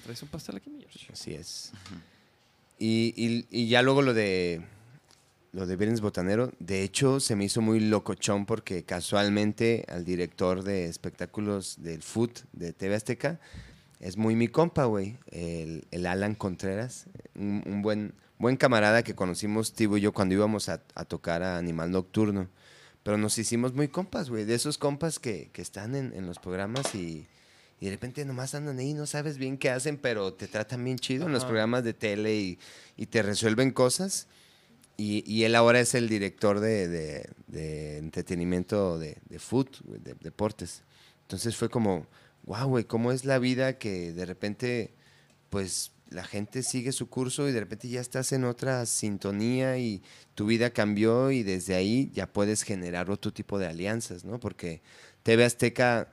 ¿Traes 0.04 0.22
un 0.22 0.28
pastel 0.28 0.56
aquí, 0.56 0.70
mi 0.70 0.78
George? 0.80 1.08
Así 1.12 1.34
es. 1.34 1.72
Y, 2.78 3.12
y- 3.16 3.46
y 3.50 3.68
ya 3.68 3.82
luego 3.82 4.02
lo 4.02 4.14
de 4.14 4.62
lo 5.52 5.66
de 5.66 5.76
Viernes 5.76 6.00
Botanero, 6.00 6.50
de 6.58 6.82
hecho 6.82 7.20
se 7.20 7.36
me 7.36 7.44
hizo 7.44 7.60
muy 7.60 7.78
locochón 7.80 8.44
porque 8.46 8.82
casualmente 8.84 9.84
al 9.88 10.04
director 10.04 10.64
de 10.64 10.86
espectáculos 10.86 11.76
del 11.82 12.02
Food 12.02 12.30
de 12.52 12.72
TV 12.72 12.94
Azteca 12.96 13.38
es 14.00 14.16
muy 14.16 14.34
mi 14.34 14.48
compa, 14.48 14.84
güey, 14.86 15.16
el, 15.30 15.84
el 15.92 16.06
Alan 16.06 16.34
Contreras, 16.34 17.06
un, 17.36 17.62
un 17.66 17.82
buen, 17.82 18.14
buen 18.38 18.56
camarada 18.56 19.02
que 19.02 19.14
conocimos 19.14 19.72
Tibo 19.72 19.96
y 19.96 20.00
yo 20.02 20.12
cuando 20.12 20.34
íbamos 20.34 20.68
a, 20.68 20.82
a 20.94 21.04
tocar 21.04 21.42
a 21.42 21.58
Animal 21.58 21.90
Nocturno. 21.90 22.48
Pero 23.02 23.18
nos 23.18 23.36
hicimos 23.38 23.74
muy 23.74 23.88
compas, 23.88 24.30
güey, 24.30 24.44
de 24.46 24.54
esos 24.54 24.78
compas 24.78 25.18
que, 25.18 25.50
que 25.52 25.60
están 25.60 25.94
en, 25.94 26.12
en 26.14 26.26
los 26.26 26.38
programas 26.38 26.94
y, 26.94 27.26
y 27.78 27.84
de 27.84 27.90
repente 27.90 28.24
nomás 28.24 28.54
andan 28.54 28.78
ahí, 28.78 28.94
no 28.94 29.04
sabes 29.06 29.36
bien 29.36 29.58
qué 29.58 29.68
hacen, 29.68 29.98
pero 29.98 30.32
te 30.32 30.48
tratan 30.48 30.82
bien 30.84 30.98
chido 30.98 31.26
en 31.26 31.32
los 31.32 31.44
programas 31.44 31.84
de 31.84 31.92
tele 31.92 32.34
y, 32.34 32.58
y 32.96 33.06
te 33.06 33.22
resuelven 33.22 33.72
cosas. 33.72 34.26
Y, 34.96 35.22
y 35.30 35.44
él 35.44 35.54
ahora 35.54 35.80
es 35.80 35.94
el 35.94 36.08
director 36.08 36.60
de, 36.60 36.88
de- 36.88 37.28
de 37.48 37.98
entretenimiento 37.98 38.98
de, 38.98 39.18
de 39.28 39.38
food, 39.38 39.68
de, 39.84 40.14
deportes. 40.20 40.82
Entonces 41.22 41.56
fue 41.56 41.68
como, 41.68 42.06
wow, 42.44 42.68
güey, 42.68 42.84
¿cómo 42.84 43.12
es 43.12 43.24
la 43.24 43.38
vida 43.38 43.76
que 43.76 44.12
de 44.12 44.24
repente 44.24 44.94
pues 45.50 45.90
la 46.10 46.24
gente 46.24 46.62
sigue 46.62 46.92
su 46.92 47.08
curso 47.08 47.48
y 47.48 47.52
de 47.52 47.60
repente 47.60 47.88
ya 47.88 48.00
estás 48.00 48.32
en 48.32 48.44
otra 48.44 48.86
sintonía 48.86 49.78
y 49.78 50.02
tu 50.34 50.46
vida 50.46 50.70
cambió 50.70 51.30
y 51.30 51.42
desde 51.42 51.74
ahí 51.74 52.10
ya 52.12 52.32
puedes 52.32 52.62
generar 52.62 53.10
otro 53.10 53.32
tipo 53.32 53.58
de 53.58 53.66
alianzas, 53.66 54.24
¿no? 54.24 54.38
Porque 54.38 54.82
TV 55.22 55.44
Azteca 55.44 56.10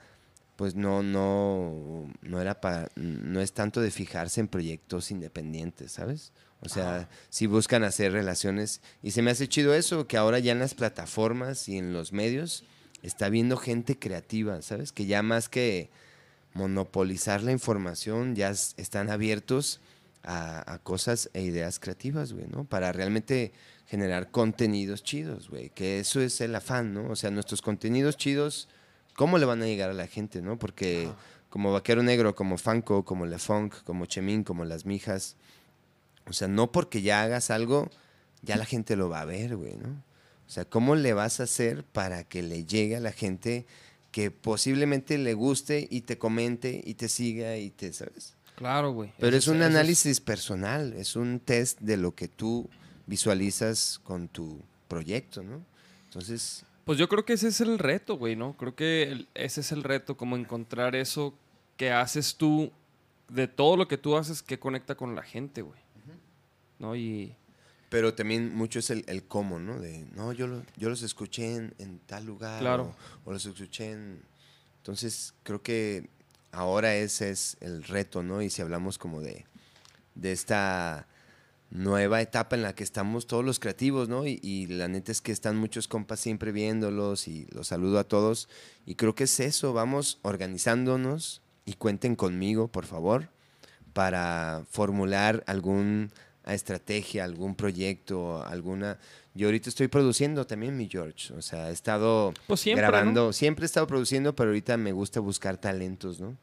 pues 0.55 0.75
no 0.75 1.01
no 1.01 2.07
no 2.21 2.41
era 2.41 2.61
para 2.61 2.89
no 2.95 3.41
es 3.41 3.53
tanto 3.53 3.81
de 3.81 3.91
fijarse 3.91 4.41
en 4.41 4.47
proyectos 4.47 5.11
independientes, 5.11 5.93
¿sabes? 5.93 6.33
O 6.61 6.69
sea, 6.69 7.09
si 7.29 7.47
buscan 7.47 7.83
hacer 7.83 8.11
relaciones 8.11 8.81
y 9.01 9.11
se 9.11 9.23
me 9.23 9.31
hace 9.31 9.47
chido 9.47 9.73
eso 9.73 10.07
que 10.07 10.17
ahora 10.17 10.37
ya 10.37 10.51
en 10.51 10.59
las 10.59 10.75
plataformas 10.75 11.67
y 11.67 11.77
en 11.77 11.91
los 11.91 12.13
medios 12.13 12.63
está 13.01 13.29
viendo 13.29 13.57
gente 13.57 13.97
creativa, 13.97 14.61
¿sabes? 14.61 14.91
Que 14.91 15.07
ya 15.07 15.23
más 15.23 15.49
que 15.49 15.89
monopolizar 16.53 17.43
la 17.43 17.51
información, 17.51 18.35
ya 18.35 18.49
están 18.49 19.09
abiertos 19.09 19.81
a, 20.23 20.73
a 20.73 20.79
cosas 20.79 21.29
e 21.33 21.41
ideas 21.41 21.79
creativas, 21.79 22.33
güey, 22.33 22.47
¿no? 22.47 22.65
Para 22.65 22.91
realmente 22.91 23.53
generar 23.87 24.31
contenidos 24.31 25.03
chidos, 25.03 25.49
güey. 25.49 25.69
Que 25.69 25.99
eso 25.99 26.21
es 26.21 26.39
el 26.41 26.55
afán, 26.55 26.93
¿no? 26.93 27.09
O 27.09 27.15
sea, 27.15 27.31
nuestros 27.31 27.61
contenidos 27.61 28.17
chidos, 28.17 28.69
¿cómo 29.15 29.37
le 29.37 29.45
van 29.45 29.61
a 29.61 29.65
llegar 29.65 29.89
a 29.89 29.93
la 29.93 30.07
gente, 30.07 30.41
no? 30.41 30.57
Porque 30.57 31.09
como 31.49 31.73
Vaquero 31.73 32.01
Negro, 32.01 32.33
como 32.33 32.57
Fanco, 32.57 33.03
como 33.03 33.25
Le 33.25 33.37
Funk, 33.37 33.83
como 33.83 34.05
Chemín, 34.05 34.45
como 34.45 34.63
Las 34.63 34.85
Mijas, 34.85 35.35
o 36.25 36.31
sea, 36.31 36.47
no 36.47 36.71
porque 36.71 37.01
ya 37.01 37.21
hagas 37.21 37.51
algo, 37.51 37.89
ya 38.41 38.55
la 38.55 38.65
gente 38.65 38.95
lo 38.95 39.09
va 39.09 39.19
a 39.19 39.25
ver, 39.25 39.57
güey, 39.57 39.75
¿no? 39.75 39.89
O 40.47 40.49
sea, 40.49 40.63
¿cómo 40.63 40.95
le 40.95 41.13
vas 41.13 41.41
a 41.41 41.43
hacer 41.43 41.83
para 41.83 42.23
que 42.23 42.41
le 42.41 42.63
llegue 42.65 42.95
a 42.95 43.01
la 43.01 43.11
gente 43.11 43.65
que 44.11 44.29
posiblemente 44.31 45.17
le 45.17 45.33
guste 45.33 45.87
y 45.89 46.01
te 46.01 46.17
comente 46.17 46.81
y 46.83 46.95
te 46.95 47.07
siga 47.09 47.57
y 47.57 47.69
te, 47.69 47.93
¿sabes? 47.93 48.35
Claro, 48.55 48.91
güey. 48.91 49.11
Pero 49.17 49.35
Eso 49.35 49.51
es 49.51 49.57
un 49.57 49.63
análisis 49.63 50.19
personal, 50.19 50.93
es 50.93 51.15
un 51.15 51.39
test 51.39 51.79
de 51.79 51.97
lo 51.97 52.13
que 52.13 52.27
tú 52.27 52.69
visualizas 53.07 53.99
con 54.03 54.27
tu 54.27 54.61
proyecto, 54.87 55.41
¿no? 55.41 55.63
Entonces, 56.05 56.63
Pues 56.85 56.99
yo 56.99 57.07
creo 57.07 57.25
que 57.25 57.33
ese 57.33 57.47
es 57.47 57.61
el 57.61 57.79
reto, 57.79 58.17
güey, 58.17 58.35
¿no? 58.35 58.57
Creo 58.57 58.75
que 58.75 59.27
ese 59.33 59.61
es 59.61 59.71
el 59.71 59.83
reto, 59.83 60.17
como 60.17 60.35
encontrar 60.35 60.95
eso 60.95 61.33
que 61.77 61.91
haces 61.91 62.35
tú, 62.35 62.71
de 63.29 63.47
todo 63.47 63.77
lo 63.77 63.87
que 63.87 63.97
tú 63.97 64.17
haces, 64.17 64.43
que 64.43 64.59
conecta 64.59 64.95
con 64.95 65.15
la 65.15 65.23
gente, 65.23 65.61
güey. 65.61 65.79
¿No? 66.79 66.95
Y 66.95 67.35
pero 67.91 68.13
también 68.13 68.55
mucho 68.55 68.79
es 68.79 68.89
el, 68.89 69.03
el 69.07 69.23
cómo, 69.25 69.59
¿no? 69.59 69.77
De, 69.77 70.05
no, 70.15 70.31
yo, 70.31 70.47
lo- 70.47 70.63
yo 70.77 70.87
los 70.89 71.03
escuché 71.03 71.55
en, 71.57 71.73
en 71.77 71.99
tal 71.99 72.25
lugar. 72.25 72.61
Claro. 72.61 72.95
O, 73.25 73.29
o 73.29 73.33
los 73.33 73.45
escuché 73.45 73.91
en... 73.91 74.21
Entonces, 74.77 75.33
creo 75.43 75.61
que 75.61 76.09
ahora 76.53 76.95
ese 76.95 77.31
es 77.31 77.57
el 77.59 77.83
reto, 77.83 78.23
¿no? 78.23 78.41
Y 78.41 78.49
si 78.49 78.61
hablamos 78.61 78.97
como 78.97 79.19
de, 79.19 79.45
de 80.15 80.31
esta 80.31 81.05
nueva 81.69 82.21
etapa 82.21 82.55
en 82.55 82.61
la 82.61 82.73
que 82.75 82.83
estamos 82.85 83.27
todos 83.27 83.43
los 83.43 83.59
creativos, 83.59 84.07
¿no? 84.07 84.25
Y, 84.25 84.39
y 84.41 84.67
la 84.67 84.87
neta 84.87 85.11
es 85.11 85.19
que 85.19 85.33
están 85.33 85.57
muchos 85.57 85.89
compas 85.89 86.21
siempre 86.21 86.53
viéndolos 86.53 87.27
y 87.27 87.45
los 87.51 87.67
saludo 87.67 87.99
a 87.99 88.05
todos. 88.05 88.47
Y 88.85 88.95
creo 88.95 89.15
que 89.15 89.25
es 89.25 89.37
eso, 89.41 89.73
vamos 89.73 90.19
organizándonos 90.21 91.41
y 91.65 91.73
cuenten 91.73 92.15
conmigo, 92.15 92.69
por 92.69 92.85
favor, 92.85 93.27
para 93.91 94.63
formular 94.69 95.43
alguna 96.43 96.53
estrategia, 96.53 97.23
algún 97.23 97.55
proyecto, 97.55 98.43
alguna... 98.43 98.97
Yo 99.33 99.47
ahorita 99.47 99.69
estoy 99.69 99.87
produciendo 99.87 100.45
también 100.45 100.75
mi 100.75 100.89
George, 100.89 101.33
o 101.33 101.41
sea, 101.41 101.69
he 101.69 101.73
estado 101.73 102.33
Pues 102.47 102.59
siempre, 102.59 102.85
grabando, 102.85 103.31
siempre 103.31 103.63
he 103.63 103.67
estado 103.67 103.87
produciendo, 103.87 104.35
pero 104.35 104.49
ahorita 104.49 104.75
me 104.75 104.91
gusta 104.91 105.21
buscar 105.21 105.57
talentos, 105.57 106.19
¿no? 106.19 106.35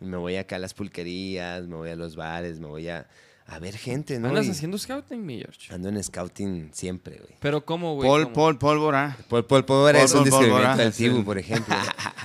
Y 0.00 0.06
me 0.06 0.16
voy 0.16 0.36
acá 0.36 0.56
a 0.56 0.58
las 0.58 0.72
pulquerías, 0.72 1.66
me 1.66 1.76
voy 1.76 1.90
a 1.90 1.96
los 1.96 2.16
bares, 2.16 2.58
me 2.58 2.66
voy 2.66 2.88
a, 2.88 3.06
a 3.50 3.58
ver 3.58 3.76
gente, 3.76 4.18
¿no? 4.20 4.28
andas 4.28 4.46
Y 4.46 4.50
haciendo 4.52 4.78
scouting, 4.78 5.26
mi 5.26 5.38
George. 5.38 5.74
Ando 5.74 5.88
en 5.88 6.02
scouting 6.02 6.70
siempre, 6.72 7.16
güey. 7.16 7.34
Pero 7.40 7.64
¿cómo, 7.64 7.96
güey? 7.96 8.08
Paul, 8.08 8.22
¿Cómo? 8.24 8.34
Paul, 8.34 8.58
pólvora. 8.58 9.16
Paul, 9.28 9.44
Paul 9.44 9.64
Pólvora 9.64 10.02
es 10.02 10.14
un 10.14 10.22
descubrimiento 10.22 10.76
del. 10.76 10.92
Tibu, 10.92 11.24
por 11.24 11.36
ejemplo. 11.36 11.74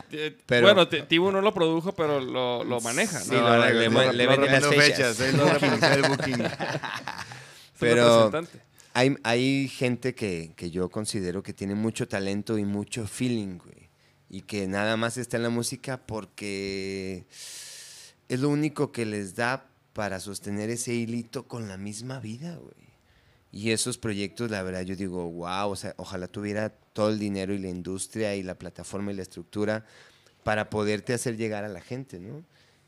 Pero- 0.45 0.67
bueno, 0.67 0.88
Tibu 0.88 1.32
no 1.32 1.41
lo 1.41 1.51
produjo, 1.53 1.93
pero 1.93 2.21
lo, 2.21 2.63
lo 2.63 2.80
maneja, 2.80 3.19
¿no? 3.19 3.26
Sí, 3.26 3.32
lo- 3.32 3.57
le- 3.59 4.13
le 4.13 4.28
venden 4.28 4.51
las 4.51 4.65
fechas. 4.67 5.17
pero-. 7.80 8.32
Hay, 8.93 9.15
hay 9.23 9.67
gente 9.67 10.15
que, 10.15 10.53
que 10.55 10.71
yo 10.71 10.88
considero 10.89 11.43
que 11.43 11.53
tiene 11.53 11.76
mucho 11.76 12.07
talento 12.07 12.57
y 12.57 12.63
mucho 12.63 13.05
feeling, 13.07 13.57
güey. 13.57 13.89
Y 14.30 14.41
que 14.43 14.67
nada 14.67 14.95
más 14.95 15.17
está 15.17 15.36
en 15.38 15.43
la 15.43 15.49
música 15.49 15.97
porque 16.05 17.26
es 18.30 18.39
lo 18.39 18.47
único 18.49 18.91
que 18.93 19.05
les 19.05 19.36
da 19.36 19.65
para 19.96 20.20
sostener 20.20 20.70
ese 20.70 20.93
hilito 20.93 21.48
con 21.48 21.70
la 21.70 21.78
misma 21.78 22.20
vida, 22.20 22.58
güey. 22.58 22.76
Y 23.54 23.72
esos 23.72 23.98
proyectos, 23.98 24.52
la 24.52 24.62
verdad, 24.62 24.82
yo 24.82 24.98
digo, 24.98 25.32
wow, 25.32 25.70
o 25.70 25.76
sea, 25.78 25.93
ojalá 25.96 26.28
tuviera 26.28 26.70
todo 26.91 27.10
el 27.10 27.18
dinero 27.18 27.54
y 27.54 27.60
la 27.60 27.70
industria 27.70 28.36
y 28.36 28.43
la 28.43 28.56
plataforma 28.56 29.14
y 29.14 29.16
la 29.16 29.22
estructura 29.22 29.86
para 30.43 30.70
poderte 30.70 31.14
hacer 31.14 31.38
llegar 31.38 31.64
a 31.64 31.70
la 31.70 31.80
gente, 31.80 32.20
¿no? 32.20 32.43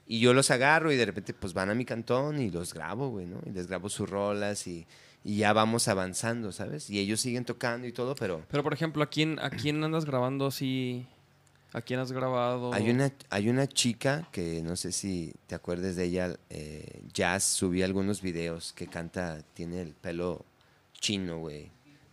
Y 0.06 0.20
yo 0.20 0.34
los 0.34 0.52
agarro 0.52 0.92
y 0.92 0.98
de 0.98 1.06
repente 1.06 1.34
pues 1.34 1.54
van 1.54 1.70
a 1.70 1.76
mi 1.76 1.86
cantón 1.86 2.42
y 2.42 2.52
los 2.52 2.74
grabo, 2.74 3.08
güey, 3.08 3.26
¿no? 3.26 3.40
Y 3.46 3.52
les 3.52 3.68
grabo 3.68 3.88
sus 3.88 4.10
rolas 4.10 4.68
y, 4.68 4.86
y 5.24 5.38
ya 5.38 5.54
vamos 5.54 5.88
avanzando, 5.88 6.52
¿sabes? 6.52 6.90
Y 6.90 7.00
ellos 7.00 7.22
siguen 7.22 7.46
tocando 7.46 7.88
y 7.88 7.94
todo, 7.94 8.16
pero 8.16 8.44
Pero, 8.50 8.64
por 8.64 8.74
ejemplo, 8.74 9.02
¿a 9.02 9.10
quién, 9.10 9.40
¿a 9.40 9.50
quién 9.50 9.82
andas 9.82 10.04
grabando 10.04 10.48
así? 10.48 11.08
¿A 11.74 11.82
quién 11.82 12.00
has 12.00 12.12
grabado? 12.12 12.74
hay 12.74 12.90
una, 12.90 13.12
hay 13.30 13.50
una 13.50 13.68
chica 13.68 14.28
que 14.32 14.62
no 14.62 14.76
sé 14.76 14.92
si 14.92 15.34
te 15.48 15.56
acuerdes 15.56 15.96
de 15.96 16.06
ella, 16.06 16.36
eh, 16.50 17.02
Jazz, 17.14 17.44
subí 17.44 17.84
algunos 17.84 18.22
videos 18.22 18.74
que 18.74 18.88
canta, 18.88 19.42
tiene 19.54 19.82
el 19.82 19.94
pelo 19.94 20.46
chino, 20.94 21.40
güey, 21.40 21.70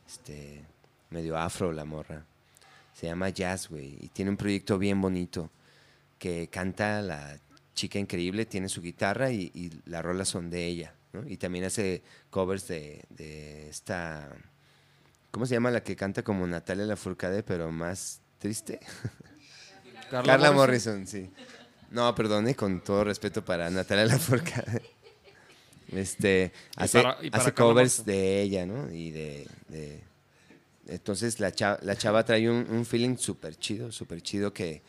este, 0.07 0.65
medio 1.11 1.37
afro 1.39 1.73
la 1.73 1.85
morra. 1.85 2.25
Se 2.95 3.07
llama 3.07 3.29
Jazz, 3.29 3.69
güey, 3.69 3.97
y 4.01 4.09
tiene 4.09 4.31
un 4.31 4.37
proyecto 4.37 4.79
bien 4.79 5.01
bonito 5.01 5.51
que 6.19 6.49
canta 6.49 7.01
la 7.01 7.39
chica 7.75 7.99
increíble, 7.99 8.47
tiene 8.47 8.69
su 8.69 8.83
guitarra 8.83 9.31
y, 9.31 9.51
y 9.55 9.71
las 9.87 10.05
rolas 10.05 10.29
son 10.29 10.51
de 10.51 10.67
ella, 10.67 10.95
¿no? 11.13 11.27
Y 11.29 11.37
también 11.37 11.65
hace 11.65 12.03
covers 12.31 12.69
de, 12.69 13.05
de 13.11 13.69
esta, 13.69 14.29
¿cómo 15.31 15.47
se 15.47 15.55
llama 15.55 15.71
la 15.71 15.83
que 15.83 15.97
canta 15.97 16.23
como 16.23 16.47
Natalia 16.47 16.87
Lafourcade, 16.87 17.43
pero 17.43 17.71
más 17.71 18.21
triste? 18.39 18.81
Carla, 20.11 20.53
Morrison? 20.53 21.07
sí. 21.07 21.31
No, 21.91 22.13
perdone, 22.15 22.55
con 22.57 22.81
todo 22.83 23.05
respeto 23.05 23.45
para 23.45 23.71
Natalia 23.71 24.07
Lafourcade. 24.07 24.83
Este, 25.93 26.51
hace, 26.77 27.03
para- 27.03 27.19
y 27.23 27.31
para 27.31 27.43
hace 27.43 27.53
Carla 27.53 27.73
covers 27.73 28.05
de 28.05 28.43
ella, 28.43 28.67
¿no? 28.67 28.91
Y 28.91 29.11
de... 29.11 29.47
de- 29.69 30.01
entonces 30.89 31.39
la 31.41 31.53
chava, 31.53 31.79
la 31.83 31.97
chava 31.97 32.25
trae 32.25 32.51
un, 32.51 32.67
un 32.69 32.85
feeling 32.85 33.17
súper 33.17 33.57
chido, 33.57 33.93
súper 33.93 34.21
chido 34.21 34.53
que, 34.53 34.83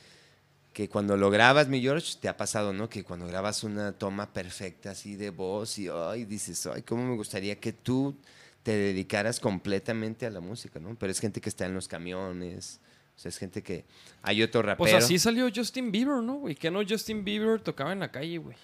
que 0.74 0.90
cuando 0.90 1.16
lo 1.16 1.30
grabas, 1.30 1.68
mi 1.68 1.80
George, 1.82 2.16
te 2.20 2.28
ha 2.28 2.36
pasado, 2.38 2.74
¿no? 2.74 2.90
Que 2.90 3.04
cuando 3.04 3.28
grabas 3.28 3.64
una 3.64 3.92
toma 3.94 4.34
perfecta 4.34 4.92
así 4.92 5.16
de 5.16 5.30
voz 5.30 5.78
y 5.78 5.90
ay, 5.90 6.26
dices, 6.26 6.66
ay, 6.68 6.82
cómo 6.82 7.06
me 7.06 7.16
gustaría 7.16 7.60
que 7.60 7.72
tú 7.72 8.16
te 8.64 8.72
dedicaras 8.72 9.40
completamente 9.40 10.26
a 10.26 10.32
la 10.32 10.40
música, 10.40 10.80
¿no? 10.80 10.96
Pero 10.96 11.12
es 11.12 11.20
gente 11.20 11.40
que 11.40 11.50
está 11.50 11.66
en 11.66 11.76
los 11.76 11.88
camiones, 11.88 12.80
o 13.16 13.20
sea, 13.20 13.30
es 13.30 13.38
gente 13.38 13.64
que... 13.64 13.86
Hay 14.22 14.44
otro 14.44 14.62
rapero... 14.62 14.78
Pues 14.78 14.94
así 14.94 15.18
salió 15.20 15.50
Justin 15.54 15.92
Bieber, 15.92 16.22
¿no, 16.22 16.36
güey? 16.36 16.56
Que 16.56 16.70
no 16.70 16.82
Justin 16.88 17.24
Bieber 17.24 17.62
tocaba 17.62 17.94
en 17.94 18.00
la 18.00 18.12
calle, 18.12 18.38
güey. 18.38 18.58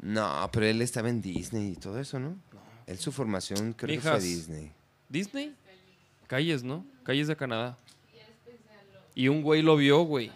No, 0.00 0.48
pero 0.52 0.66
él 0.66 0.80
estaba 0.82 1.08
en 1.08 1.20
Disney 1.20 1.72
y 1.72 1.76
todo 1.76 1.98
eso, 1.98 2.20
¿no? 2.20 2.36
Él 2.86 2.98
su 2.98 3.10
formación 3.12 3.72
creo 3.72 4.00
que 4.00 4.08
fue. 4.08 4.20
Disney. 4.20 4.72
¿Disney? 5.08 5.54
Calles, 6.26 6.62
¿no? 6.62 6.86
Calles 7.02 7.26
de 7.26 7.36
Canadá. 7.36 7.76
Y 9.14 9.28
un 9.28 9.42
güey 9.42 9.62
lo 9.62 9.76
vio, 9.76 10.02
güey. 10.02 10.30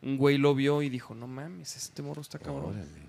Un 0.00 0.16
güey 0.16 0.38
lo 0.38 0.54
vio 0.54 0.80
y 0.82 0.88
dijo, 0.88 1.14
no 1.14 1.26
mames, 1.26 1.74
este 1.76 2.02
morro 2.02 2.22
está 2.22 2.38
cabrón. 2.38 2.66
Órale. 2.76 3.08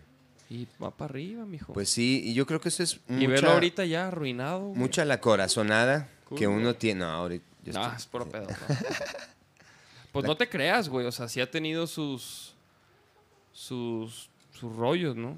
Y 0.49 0.67
va 0.81 0.89
para 0.89 1.11
arriba, 1.11 1.45
mijo. 1.45 1.71
Pues 1.73 1.89
sí, 1.89 2.21
y 2.25 2.33
yo 2.33 2.47
creo 2.47 2.59
que 2.59 2.69
eso 2.69 2.81
es 2.81 2.99
y 3.07 3.27
verlo 3.27 3.51
ahorita 3.51 3.85
ya 3.85 4.07
arruinado. 4.07 4.69
güey. 4.69 4.79
mucha 4.79 5.05
la 5.05 5.21
corazonada 5.21 6.09
que 6.35 6.47
uno 6.47 6.73
tiene. 6.73 7.01
No, 7.01 7.05
ahorita... 7.11 7.45
yo 7.63 7.73
No, 7.73 7.83
estoy- 7.83 7.97
es 7.97 8.05
puro 8.07 8.27
pedo. 8.27 8.47
¿no? 8.69 8.75
Pues 10.21 10.27
no 10.27 10.35
te 10.37 10.47
creas, 10.49 10.89
güey. 10.89 11.05
O 11.05 11.11
sea, 11.11 11.27
sí 11.27 11.41
ha 11.41 11.49
tenido 11.49 11.87
sus. 11.87 12.53
sus. 13.53 14.29
sus 14.53 14.75
rollos, 14.75 15.15
¿no? 15.15 15.37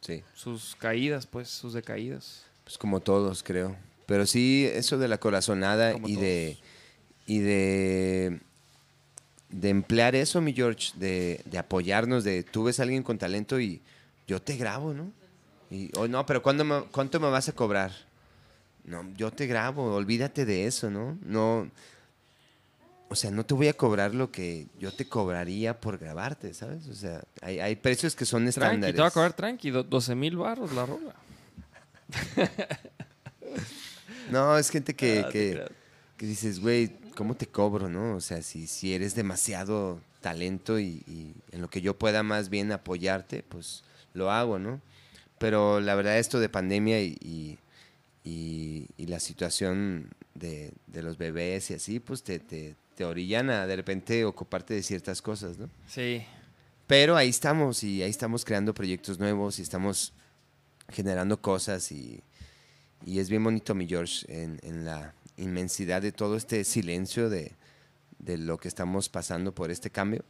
Sí, 0.00 0.22
Sus 0.34 0.74
caídas, 0.76 1.26
pues, 1.26 1.48
sus 1.48 1.74
decaídas. 1.74 2.44
pues 2.64 2.76
como 2.76 2.98
todos, 3.00 3.42
creo. 3.42 3.76
Pero 4.06 4.26
sí, 4.26 4.68
eso 4.72 4.98
de 4.98 5.06
la 5.08 5.18
corazonada 5.18 5.92
Como 5.92 6.08
y 6.08 6.16
de... 6.16 6.58
Y 7.26 7.38
de... 7.38 8.40
De 9.48 9.68
emplear 9.68 10.14
eso, 10.16 10.40
mi 10.40 10.54
George, 10.54 10.92
de, 10.96 11.40
de 11.44 11.58
apoyarnos, 11.58 12.24
de 12.24 12.42
tú 12.42 12.64
ves 12.64 12.80
a 12.80 12.84
alguien 12.84 13.02
con 13.02 13.18
talento 13.18 13.60
y 13.60 13.80
yo 14.26 14.40
te 14.40 14.56
grabo, 14.56 14.94
¿no? 14.94 15.12
Y, 15.70 15.90
oh, 15.98 16.08
no, 16.08 16.24
pero 16.26 16.42
¿cuándo 16.42 16.64
me- 16.64 16.84
¿cuánto 16.90 17.20
me 17.20 17.28
vas 17.30 17.48
a 17.50 17.52
cobrar? 17.52 17.92
No, 18.84 19.06
yo 19.16 19.30
te 19.30 19.46
grabo, 19.46 19.94
olvídate 19.94 20.44
de 20.46 20.66
eso, 20.66 20.90
¿no? 20.90 21.18
No, 21.22 21.70
o 23.12 23.14
sea, 23.14 23.30
no 23.30 23.44
te 23.46 23.54
voy 23.54 23.68
a 23.68 23.74
cobrar 23.74 24.14
lo 24.14 24.32
que 24.32 24.66
yo 24.80 24.92
te 24.92 25.06
cobraría 25.06 25.80
por 25.80 25.98
grabarte, 25.98 26.52
¿sabes? 26.54 26.88
O 26.88 26.94
sea, 26.94 27.22
hay, 27.40 27.60
hay 27.60 27.76
precios 27.76 28.16
que 28.16 28.24
son 28.24 28.42
Tranqui, 28.50 28.50
estándares. 28.50 28.96
te 28.96 29.02
va 29.02 29.08
a 29.08 29.10
cobrar 29.10 29.32
tranqui, 29.34 29.70
do- 29.70 29.84
12 29.84 30.14
mil 30.14 30.36
barros 30.36 30.72
la 30.72 30.86
rola. 30.86 31.14
no, 34.30 34.56
es 34.58 34.70
gente 34.70 34.94
que, 34.94 35.24
Ah, 35.26 35.28
que, 35.30 35.64
dices, 36.26 36.60
güey, 36.60 36.92
¿cómo 37.16 37.34
te 37.34 37.46
cobro, 37.46 37.88
no? 37.88 38.16
O 38.16 38.20
sea, 38.20 38.42
si, 38.42 38.66
si 38.66 38.94
eres 38.94 39.14
demasiado 39.14 40.00
talento 40.20 40.78
y, 40.78 41.02
y 41.06 41.34
en 41.50 41.60
lo 41.62 41.68
que 41.68 41.80
yo 41.80 41.98
pueda 41.98 42.22
más 42.22 42.48
bien 42.48 42.70
apoyarte, 42.72 43.42
pues 43.42 43.82
lo 44.14 44.30
hago, 44.30 44.58
¿no? 44.58 44.80
Pero 45.38 45.80
la 45.80 45.94
verdad 45.96 46.18
esto 46.18 46.38
de 46.38 46.48
pandemia 46.48 47.00
y, 47.02 47.16
y, 47.20 47.58
y- 48.24 48.86
y 48.96 49.06
la 49.06 49.18
situación 49.18 50.10
de, 50.34 50.72
de 50.86 51.02
los 51.02 51.18
bebés 51.18 51.70
y 51.70 51.74
así, 51.74 51.98
pues 51.98 52.22
te, 52.22 52.38
te, 52.38 52.76
te 52.94 53.04
orillan 53.04 53.50
a 53.50 53.66
de 53.66 53.76
repente 53.76 54.24
ocuparte 54.24 54.74
de 54.74 54.82
ciertas 54.82 55.22
cosas, 55.22 55.58
¿no? 55.58 55.68
Sí. 55.86 56.22
Pero 56.86 57.16
ahí 57.16 57.28
estamos 57.28 57.82
y 57.84 58.02
ahí 58.02 58.10
estamos 58.10 58.44
creando 58.44 58.74
proyectos 58.74 59.18
nuevos 59.18 59.58
y 59.58 59.62
estamos 59.62 60.12
generando 60.88 61.40
cosas 61.40 61.90
y, 61.92 62.20
y 63.06 63.18
es 63.18 63.30
bien 63.30 63.42
bonito, 63.44 63.74
mi 63.74 63.86
George, 63.86 64.26
en, 64.28 64.58
en 64.62 64.84
la 64.84 65.14
inmensidad 65.36 66.02
de 66.02 66.12
todo 66.12 66.36
este 66.36 66.64
silencio 66.64 67.30
de, 67.30 67.52
de 68.18 68.36
lo 68.36 68.58
que 68.58 68.68
estamos 68.68 69.08
pasando 69.08 69.54
por 69.54 69.70
este 69.70 69.90
cambio. 69.90 70.24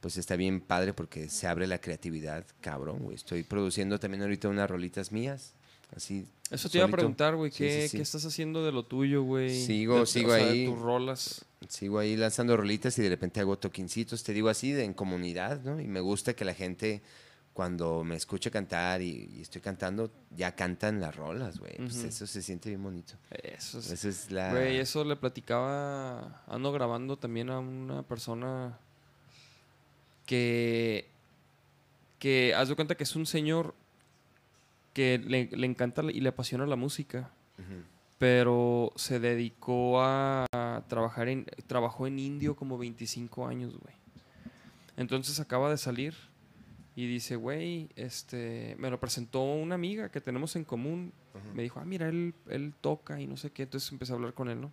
Pues 0.00 0.16
está 0.16 0.34
bien 0.36 0.60
padre 0.62 0.94
porque 0.94 1.28
se 1.28 1.46
abre 1.46 1.66
la 1.66 1.78
creatividad, 1.78 2.46
cabrón, 2.62 3.00
güey. 3.00 3.16
Estoy 3.16 3.42
produciendo 3.42 4.00
también 4.00 4.22
ahorita 4.22 4.48
unas 4.48 4.68
rolitas 4.68 5.12
mías, 5.12 5.52
así. 5.94 6.26
Eso 6.50 6.68
te 6.70 6.78
iba 6.78 6.86
a 6.86 6.90
preguntar, 6.90 7.36
güey. 7.36 7.50
¿qué, 7.50 7.82
sí, 7.82 7.88
sí. 7.90 7.96
qué 7.98 8.02
estás 8.02 8.24
haciendo 8.24 8.64
de 8.64 8.72
lo 8.72 8.84
tuyo, 8.86 9.22
güey? 9.22 9.50
Sigo- 9.50 10.00
De- 10.00 10.06
sigo 10.06 10.32
o 10.32 10.36
sea, 10.36 10.44
de 10.46 10.50
ahí. 10.50 10.64
tus 10.66 10.78
rolas. 10.78 11.44
Sigo 11.68 11.98
ahí 11.98 12.16
lanzando 12.16 12.56
rolitas 12.56 12.98
y 12.98 13.02
de 13.02 13.10
repente 13.10 13.40
hago 13.40 13.58
toquincitos, 13.58 14.24
te 14.24 14.32
digo 14.32 14.48
así, 14.48 14.72
de, 14.72 14.84
en 14.84 14.94
comunidad, 14.94 15.60
¿no? 15.62 15.80
Y 15.80 15.86
me 15.86 16.00
gusta 16.00 16.34
que 16.34 16.44
la 16.44 16.54
gente, 16.54 17.02
cuando 17.52 18.02
me 18.02 18.16
escucha 18.16 18.50
cantar 18.50 19.02
y, 19.02 19.30
y 19.36 19.42
estoy 19.42 19.60
cantando, 19.60 20.10
ya 20.34 20.54
cantan 20.56 21.00
las 21.00 21.14
rolas, 21.16 21.58
güey. 21.58 21.76
Pues 21.76 22.02
eso 22.02 22.26
se 22.26 22.40
siente 22.42 22.70
bien 22.70 22.82
bonito. 22.82 23.14
Eso 23.30 23.78
es. 23.78 23.90
Esa 23.90 24.08
es 24.08 24.30
la... 24.30 24.50
Güey, 24.52 24.78
eso 24.78 25.04
le 25.04 25.16
platicaba. 25.16 26.42
Ando 26.46 26.72
grabando 26.72 27.18
también 27.18 27.50
a 27.50 27.58
una 27.58 28.02
persona 28.04 28.78
que. 30.26 31.08
que 32.18 32.54
haz 32.54 32.68
de 32.68 32.74
cuenta 32.76 32.94
que 32.94 33.04
es 33.04 33.16
un 33.16 33.26
señor 33.26 33.74
que 34.94 35.18
le, 35.18 35.46
le 35.52 35.66
encanta 35.66 36.02
y 36.04 36.20
le 36.20 36.28
apasiona 36.30 36.66
la 36.66 36.76
música, 36.76 37.30
Ujú. 37.58 37.82
Pero 38.20 38.92
se 38.96 39.18
dedicó 39.18 40.02
a 40.02 40.44
trabajar 40.88 41.30
en. 41.30 41.46
trabajó 41.66 42.06
en 42.06 42.18
indio 42.18 42.54
como 42.54 42.76
25 42.76 43.46
años, 43.46 43.78
güey. 43.78 43.94
Entonces 44.98 45.40
acaba 45.40 45.70
de 45.70 45.78
salir 45.78 46.14
y 46.94 47.06
dice, 47.06 47.36
güey, 47.36 47.88
este. 47.96 48.76
me 48.78 48.90
lo 48.90 49.00
presentó 49.00 49.40
una 49.40 49.74
amiga 49.74 50.10
que 50.10 50.20
tenemos 50.20 50.54
en 50.56 50.66
común. 50.66 51.14
Me 51.54 51.62
dijo, 51.62 51.80
ah, 51.80 51.86
mira, 51.86 52.10
él, 52.10 52.34
él 52.50 52.74
toca 52.78 53.18
y 53.22 53.26
no 53.26 53.38
sé 53.38 53.52
qué. 53.52 53.62
Entonces 53.62 53.90
empecé 53.90 54.12
a 54.12 54.16
hablar 54.16 54.34
con 54.34 54.50
él, 54.50 54.60
¿no? 54.60 54.70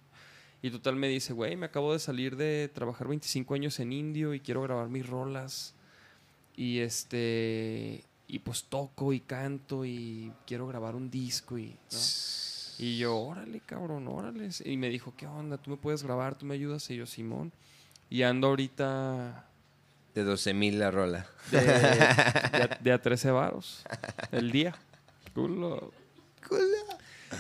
Y 0.62 0.70
total 0.70 0.98
me 0.98 1.08
dice, 1.08 1.32
güey, 1.32 1.56
me 1.56 1.68
acabo 1.68 1.94
de 1.94 2.00
salir 2.00 2.36
de 2.36 2.70
trabajar 2.74 3.08
25 3.08 3.54
años 3.54 3.80
en 3.80 3.94
indio 3.94 4.34
y 4.34 4.42
quiero 4.42 4.62
grabar 4.62 4.90
mis 4.90 5.08
rolas. 5.08 5.74
Y 6.58 6.80
este. 6.80 8.04
Y 8.28 8.40
pues 8.40 8.66
toco 8.66 9.14
y 9.14 9.22
canto 9.22 9.86
y 9.86 10.34
quiero 10.46 10.68
grabar 10.68 10.98
un 10.98 11.10
disco 11.10 11.58
y. 11.58 11.68
¿no? 11.70 12.57
Y 12.80 12.98
yo, 12.98 13.16
órale, 13.18 13.60
cabrón, 13.66 14.08
órale. 14.08 14.50
Y 14.66 14.78
me 14.78 14.90
dijo, 14.90 15.14
¿qué 15.18 15.26
onda? 15.26 15.58
¿Tú 15.58 15.72
me 15.72 15.78
puedes 15.78 16.04
grabar? 16.04 16.36
¿Tú 16.38 16.46
me 16.46 16.54
ayudas? 16.56 16.90
Y 16.90 16.96
yo, 16.98 17.06
Simón. 17.06 17.52
Y 18.10 18.24
ando 18.24 18.48
ahorita 18.48 19.46
De 20.14 20.24
12 20.24 20.54
mil 20.54 20.80
la 20.80 20.92
rola. 20.92 21.26
de, 21.52 21.60
de 21.62 21.72
a, 21.72 22.80
de 22.82 22.92
a 22.92 23.02
13 23.02 23.32
varos 23.32 23.84
el 24.32 24.52
día. 24.52 24.76
Culo. 25.34 25.92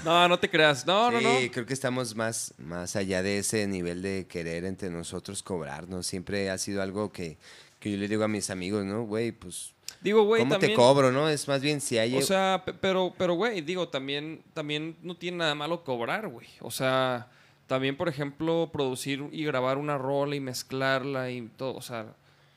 No, 0.03 0.27
no 0.27 0.39
te 0.39 0.49
creas. 0.49 0.85
No, 0.85 1.11
no, 1.11 1.19
sí, 1.19 1.25
no. 1.25 1.51
creo 1.51 1.65
que 1.65 1.73
estamos 1.73 2.15
más, 2.15 2.53
más 2.57 2.95
allá 2.95 3.23
de 3.23 3.37
ese 3.39 3.65
nivel 3.67 4.01
de 4.01 4.25
querer 4.27 4.65
entre 4.65 4.89
nosotros 4.89 5.43
cobrarnos. 5.43 6.05
Siempre 6.05 6.49
ha 6.49 6.57
sido 6.57 6.81
algo 6.81 7.11
que, 7.11 7.37
que 7.79 7.91
yo 7.91 7.97
le 7.97 8.07
digo 8.07 8.23
a 8.23 8.27
mis 8.27 8.49
amigos, 8.49 8.83
¿no? 8.85 9.03
Güey, 9.03 9.31
pues, 9.31 9.73
Digo, 10.07 10.23
güey, 10.23 10.41
¿cómo 10.41 10.53
también. 10.53 10.71
te 10.71 10.75
cobro, 10.75 11.11
no? 11.11 11.27
Es 11.27 11.47
más 11.49 11.61
bien 11.61 11.81
si 11.81 11.97
hay... 11.97 12.15
O 12.15 12.21
sea, 12.21 12.63
pe- 12.65 12.73
pero, 12.73 13.13
pero, 13.17 13.33
güey, 13.33 13.59
digo, 13.61 13.89
también, 13.89 14.41
también 14.53 14.95
no 15.01 15.15
tiene 15.17 15.37
nada 15.37 15.53
malo 15.53 15.83
cobrar, 15.83 16.29
güey. 16.29 16.47
O 16.61 16.71
sea, 16.71 17.29
también, 17.67 17.97
por 17.97 18.07
ejemplo, 18.07 18.69
producir 18.71 19.27
y 19.33 19.43
grabar 19.43 19.77
una 19.77 19.97
rola 19.97 20.35
y 20.35 20.39
mezclarla 20.39 21.29
y 21.29 21.41
todo. 21.57 21.75
O 21.75 21.81
sea, 21.81 22.05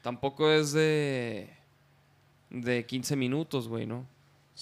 tampoco 0.03 0.49
es 0.51 0.73
de. 0.73 1.51
de 2.51 2.87
15 2.87 3.17
minutos, 3.17 3.67
güey, 3.67 3.85
¿no? 3.87 4.07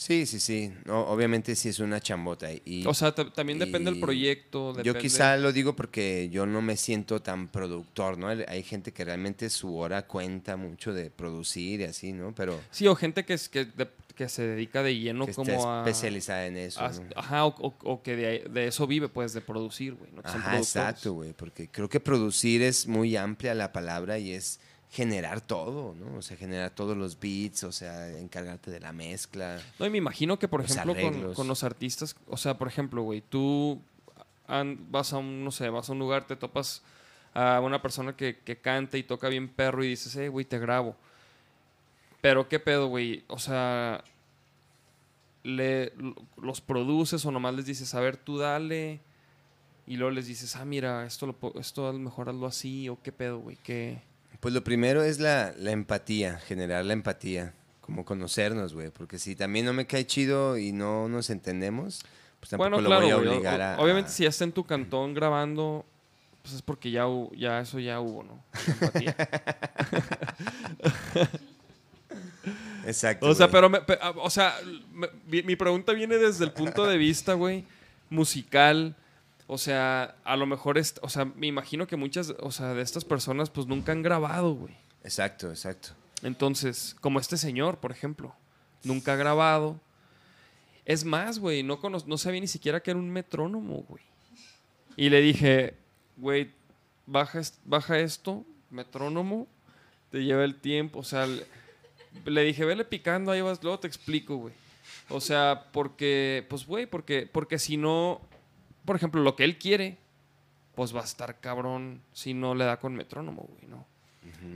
Sí, 0.01 0.27
sí, 0.27 0.39
sí. 0.39 0.73
No, 0.85 1.01
obviamente 1.09 1.57
sí 1.57 1.71
es 1.71 1.81
una 1.81 2.01
chambota. 2.01 2.49
Y, 2.65 2.87
O 2.87 2.95
sea, 2.95 3.13
ta- 3.13 3.33
también 3.33 3.59
depende 3.59 3.91
del 3.91 3.99
proyecto. 3.99 4.81
Yo 4.85 4.95
quizá 4.97 5.37
lo 5.37 5.51
digo 5.53 5.75
porque 5.75 6.29
yo 6.31 6.47
no 6.47 6.63
me 6.63 6.77
siento 6.77 7.21
tan 7.21 7.49
productor, 7.49 8.17
¿no? 8.17 8.29
Hay 8.29 8.63
gente 8.63 8.93
que 8.93 9.05
realmente 9.05 9.51
su 9.51 9.77
hora 9.77 10.07
cuenta 10.07 10.57
mucho 10.57 10.93
de 10.95 11.11
producir 11.11 11.81
y 11.81 11.85
así, 11.85 12.13
¿no? 12.13 12.33
Pero 12.33 12.61
Sí, 12.71 12.87
o 12.87 12.95
gente 12.95 13.25
que, 13.25 13.35
es, 13.35 13.49
que, 13.49 13.65
de- 13.65 13.91
que 14.15 14.29
se 14.29 14.47
dedica 14.47 14.85
de 14.85 14.97
lleno 14.97 15.27
que 15.27 15.33
como 15.35 15.51
está 15.51 15.79
a. 15.79 15.89
especializada 15.89 16.47
en 16.47 16.59
eso. 16.59 16.79
a- 16.81 16.91
¿no? 16.93 17.03
Ajá, 17.17 17.47
o, 17.47 17.55
o- 17.61 17.75
o 17.83 18.01
que 18.05 18.15
de, 18.15 18.39
de 18.49 18.69
eso 18.69 18.87
vive, 18.87 19.09
pues, 19.09 19.33
de 19.33 19.41
producir, 19.41 19.95
güey. 19.95 20.13
Ajá, 20.23 20.59
exacto, 20.59 21.13
güey, 21.15 21.33
porque 21.33 21.69
creo 21.73 21.89
que 21.89 21.99
producir 21.99 22.63
es 22.63 22.87
muy 22.87 23.17
amplia 23.17 23.53
la 23.53 23.73
palabra 23.73 24.17
y 24.21 24.31
es 24.31 24.61
generar 24.91 25.41
todo, 25.41 25.95
¿no? 25.95 26.19
O 26.19 26.23
sea, 26.23 26.37
generar 26.37 26.71
todos 26.71 26.97
los 26.97 27.19
beats, 27.21 27.65
o 27.65 27.73
sea, 27.73 28.09
encargarte 28.19 28.71
de 28.71 28.81
la 28.81 28.93
mezcla. 28.93 29.61
No, 29.79 29.87
y 29.87 29.91
me 29.91 29.99
imagino 29.99 30.39
que, 30.39 30.49
por 30.49 30.63
Los 30.63 30.71
ejemplo, 30.71 31.35
con, 31.35 31.49
los 31.49 31.65
artistas, 31.65 32.17
o 32.27 32.37
sea, 32.37 32.57
por 32.57 32.69
ejemplo, 32.69 33.03
güey, 33.03 33.21
tú 33.21 33.81
vas 34.91 35.13
a 35.13 35.19
un, 35.19 35.45
no 35.45 35.51
sé, 35.51 35.69
vas 35.69 35.89
a 35.89 35.93
un 35.93 35.99
lugar, 35.99 36.27
te 36.27 36.37
topas 36.37 36.83
a 37.35 37.61
una 37.61 37.83
persona 37.83 38.17
que, 38.17 38.39
que 38.39 38.57
canta 38.57 38.97
y 38.97 39.03
toca 39.03 39.29
bien 39.29 39.49
perro 39.49 39.85
y 39.85 39.89
dices, 39.89 40.17
hey, 40.17 40.29
güey, 40.29 40.47
te 40.47 40.59
grabo. 40.59 40.97
Pero, 42.21 42.49
¿qué 42.49 42.59
pedo, 42.59 42.89
güey? 42.89 43.25
O 43.29 43.39
sea, 43.39 44.03
le, 45.43 45.93
lo- 45.97 46.17
los 46.41 46.61
produces 46.61 47.25
o 47.25 47.31
nomás 47.31 47.55
les 47.55 47.67
dices, 47.67 47.95
a 47.95 48.01
ver, 48.01 48.17
tú 48.17 48.39
dale. 48.39 49.01
Y 49.87 49.97
luego 49.97 50.11
les 50.11 50.27
dices, 50.27 50.57
ah, 50.57 50.65
mira, 50.65 51.05
esto, 51.07 51.27
lo, 51.27 51.61
esto 51.61 51.89
a 51.89 51.93
lo 51.93 51.99
mejor 51.99 52.29
hazlo 52.29 52.47
así, 52.47 52.89
o 52.89 52.99
qué 53.03 53.13
pedo, 53.13 53.39
güey, 53.39 53.57
qué... 53.63 54.03
Pues 54.41 54.55
lo 54.55 54.63
primero 54.63 55.03
es 55.03 55.19
la, 55.19 55.53
la 55.59 55.73
empatía, 55.73 56.39
generar 56.39 56.85
la 56.85 56.93
empatía, 56.93 57.55
como 57.81 58.05
conocernos, 58.05 58.73
güey, 58.75 58.91
porque 58.91 59.19
si 59.19 59.35
también 59.35 59.65
no 59.67 59.73
me 59.73 59.87
cae 59.87 60.07
chido 60.07 60.57
y 60.59 60.73
no 60.73 61.09
nos 61.09 61.31
entendemos, 61.31 62.01
pues 62.39 62.51
tampoco 62.51 62.71
Bueno, 62.71 62.81
lo 62.83 62.89
claro, 62.89 63.03
voy 63.03 63.11
a 63.11 63.17
obligar 63.17 63.61
a... 63.61 63.79
Obviamente, 63.81 64.11
a- 64.11 64.13
si 64.13 64.23
ya 64.23 64.29
está 64.29 64.45
en 64.45 64.53
tu 64.53 64.65
cantón 64.65 65.13
grabando, 65.15 65.85
pues 66.43 66.55
es 66.55 66.63
porque 66.63 66.91
ya, 66.93 67.07
ya 67.37 67.61
eso 67.61 67.81
ya 67.81 67.99
hubo, 68.01 68.23
¿no? 68.23 68.41
Empatía. 68.69 69.17
Exacto. 72.87 73.27
o 73.29 73.35
sea, 73.35 73.47
güey. 73.47 73.53
pero, 73.53 73.69
me- 73.69 73.81
pe- 73.81 73.99
ah, 74.01 74.15
o 74.17 74.31
sea, 74.31 74.55
me- 74.93 75.43
mi 75.43 75.57
pregunta 75.57 75.93
viene 75.93 76.17
desde 76.17 76.45
el 76.45 76.53
punto 76.53 76.87
de 76.87 76.97
vista, 76.97 77.35
güey, 77.35 77.65
musical. 78.09 78.95
O 79.49 79.57
sea, 79.59 80.15
a 80.25 80.37
lo 80.37 80.45
mejor, 80.47 80.77
es, 80.79 80.95
o 81.03 81.09
sea, 81.09 81.25
me 81.25 81.47
imagino 81.47 81.87
que 81.87 81.97
muchas, 81.97 82.35
o 82.39 82.51
sea, 82.53 82.75
de 82.75 82.83
estas 82.83 83.05
personas, 83.05 83.49
pues 83.51 83.67
nunca 83.67 83.93
han 83.93 84.03
grabado, 84.03 84.55
güey. 84.55 84.75
Exacto, 85.03 85.49
exacto. 85.49 85.89
Entonces, 86.23 86.95
como 87.01 87.19
este 87.19 87.37
señor, 87.39 87.79
por 87.79 87.91
ejemplo, 87.91 88.35
nunca 88.85 89.15
ha 89.15 89.17
grabado. 89.17 89.81
Es 90.85 91.05
más, 91.05 91.39
güey, 91.39 91.63
no, 91.63 91.81
cono- 91.81 92.03
no 92.07 92.19
sabía 92.19 92.41
ni 92.41 92.47
siquiera 92.47 92.83
que 92.83 92.91
era 92.91 93.01
un 93.01 93.11
metrónomo, 93.11 93.85
güey. 93.89 94.03
Y 94.97 95.09
le 95.11 95.21
dije, 95.23 95.75
güey, 96.19 96.51
baja, 97.07 97.41
est- 97.41 97.59
baja 97.65 97.99
esto, 97.99 98.45
metrónomo, 98.71 99.47
te 100.11 100.25
lleva 100.25 100.45
el 100.45 100.57
tiempo. 100.57 100.99
O 100.99 101.05
sea, 101.05 101.27
le, 101.27 101.47
le 102.27 102.43
dije, 102.45 102.65
vele 102.67 102.85
picando, 102.85 103.31
ahí 103.33 103.41
vas, 103.41 103.63
luego 103.63 103.79
te 103.79 103.87
explico, 103.87 104.37
güey. 104.37 104.53
O 105.09 105.21
sea, 105.23 105.69
porque, 105.73 106.45
pues, 106.51 106.67
güey, 106.67 106.85
porque, 106.87 107.27
porque 107.33 107.59
si 107.59 107.77
no, 107.79 108.21
por 108.89 108.97
ejemplo, 108.97 109.21
lo 109.21 109.37
que 109.37 109.45
él 109.45 109.59
quiere, 109.59 109.99
pues 110.75 110.97
va 110.97 111.03
a 111.03 111.05
estar 111.05 111.41
cabrón 111.41 112.01
si 112.15 112.33
no 112.33 112.55
le 112.55 112.65
da 112.65 112.81
con 112.81 112.95
metrónomo, 112.95 113.47
güey, 113.47 113.67
¿no? 113.69 113.85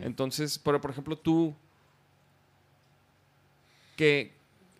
Entonces, 0.01 0.59
pero 0.59 0.81
por 0.81 0.91
ejemplo, 0.91 1.19
tú, 1.19 1.55
¿qué, 3.95 4.33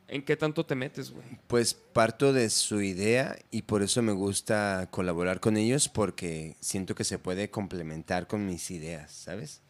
¿en 0.09 0.23
qué 0.23 0.39
tanto 0.39 0.65
te 0.65 0.75
metes, 0.75 1.11
güey? 1.11 1.27
Pues 1.49 1.75
parto 1.75 2.33
de 2.33 2.49
su 2.49 2.81
idea 2.81 3.37
y 3.51 3.61
por 3.61 3.83
eso 3.83 4.01
me 4.01 4.13
gusta 4.13 4.89
colaborar 4.91 5.39
con 5.39 5.59
ellos 5.59 5.87
porque 5.87 6.57
siento 6.61 6.95
que 6.95 7.05
se 7.05 7.19
puede 7.19 7.51
complementar 7.51 8.29
con 8.29 8.47
mis 8.47 8.71
ideas, 8.71 9.13
¿sabes? 9.13 9.61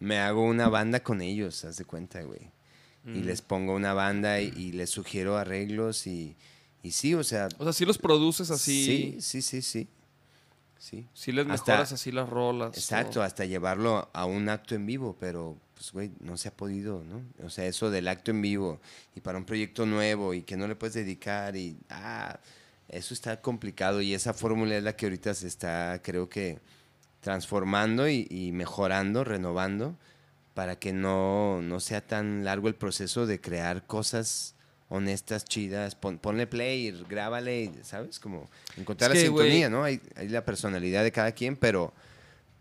Me 0.00 0.18
hago 0.18 0.42
una 0.42 0.68
banda 0.68 1.04
con 1.04 1.22
ellos, 1.22 1.64
haz 1.64 1.76
de 1.76 1.84
cuenta, 1.84 2.22
güey. 2.22 2.50
Y 3.06 3.20
les 3.20 3.40
pongo 3.40 3.76
una 3.76 3.94
banda 3.94 4.40
y, 4.40 4.52
y 4.56 4.72
les 4.72 4.90
sugiero 4.90 5.38
arreglos 5.38 6.08
y, 6.08 6.36
y 6.82 6.92
sí, 6.92 7.14
o 7.14 7.24
sea... 7.24 7.48
O 7.58 7.64
sea, 7.64 7.72
si 7.72 7.84
los 7.84 7.98
produces 7.98 8.50
así. 8.50 8.84
Sí, 8.84 9.20
sí, 9.20 9.42
sí, 9.42 9.62
sí. 9.62 9.88
Sí. 10.78 11.06
Sí 11.12 11.32
les 11.32 11.46
Hasta- 11.48 11.72
mejoras 11.72 11.92
así 11.92 12.12
las 12.12 12.28
rolas. 12.28 12.76
Exacto, 12.76 13.14
todo. 13.14 13.24
hasta 13.24 13.44
llevarlo 13.44 14.08
a 14.12 14.24
un 14.26 14.48
acto 14.48 14.74
en 14.76 14.86
vivo, 14.86 15.16
pero 15.18 15.56
pues 15.74 15.92
güey, 15.92 16.10
no 16.20 16.36
se 16.36 16.48
ha 16.48 16.56
podido, 16.56 17.02
¿no? 17.04 17.22
O 17.44 17.50
sea, 17.50 17.66
eso 17.66 17.90
del 17.90 18.06
acto 18.08 18.30
en 18.30 18.40
vivo 18.42 18.80
y 19.14 19.20
para 19.20 19.38
un 19.38 19.44
proyecto 19.44 19.86
nuevo 19.86 20.34
y 20.34 20.42
que 20.42 20.56
no 20.56 20.66
le 20.68 20.76
puedes 20.76 20.94
dedicar 20.94 21.56
y 21.56 21.76
ah, 21.90 22.38
eso 22.88 23.12
está 23.12 23.40
complicado 23.40 24.00
y 24.00 24.14
esa 24.14 24.32
fórmula 24.34 24.76
es 24.76 24.82
la 24.84 24.94
que 24.96 25.06
ahorita 25.06 25.34
se 25.34 25.46
está, 25.48 26.00
creo 26.02 26.28
que 26.28 26.58
transformando 27.20 28.08
y, 28.08 28.26
y 28.30 28.52
mejorando, 28.52 29.24
renovando 29.24 29.96
para 30.54 30.76
que 30.78 30.92
no, 30.92 31.60
no 31.62 31.80
sea 31.80 32.06
tan 32.06 32.44
largo 32.44 32.68
el 32.68 32.74
proceso 32.74 33.26
de 33.26 33.40
crear 33.40 33.84
cosas 33.86 34.54
honestas, 34.88 35.44
chidas, 35.44 35.94
pon- 35.94 36.18
ponle 36.18 36.46
play, 36.46 36.90
grábale, 37.08 37.70
¿sabes? 37.82 38.18
Como 38.18 38.48
encontrar 38.76 39.10
Es 39.12 39.16
la 39.16 39.20
que, 39.22 39.26
sintonía, 39.28 39.68
¿no? 39.68 39.84
Hay, 39.84 40.00
hay 40.16 40.28
la 40.28 40.44
personalidad 40.44 41.04
de 41.04 41.12
cada 41.12 41.32
quien, 41.32 41.56
pero, 41.56 41.92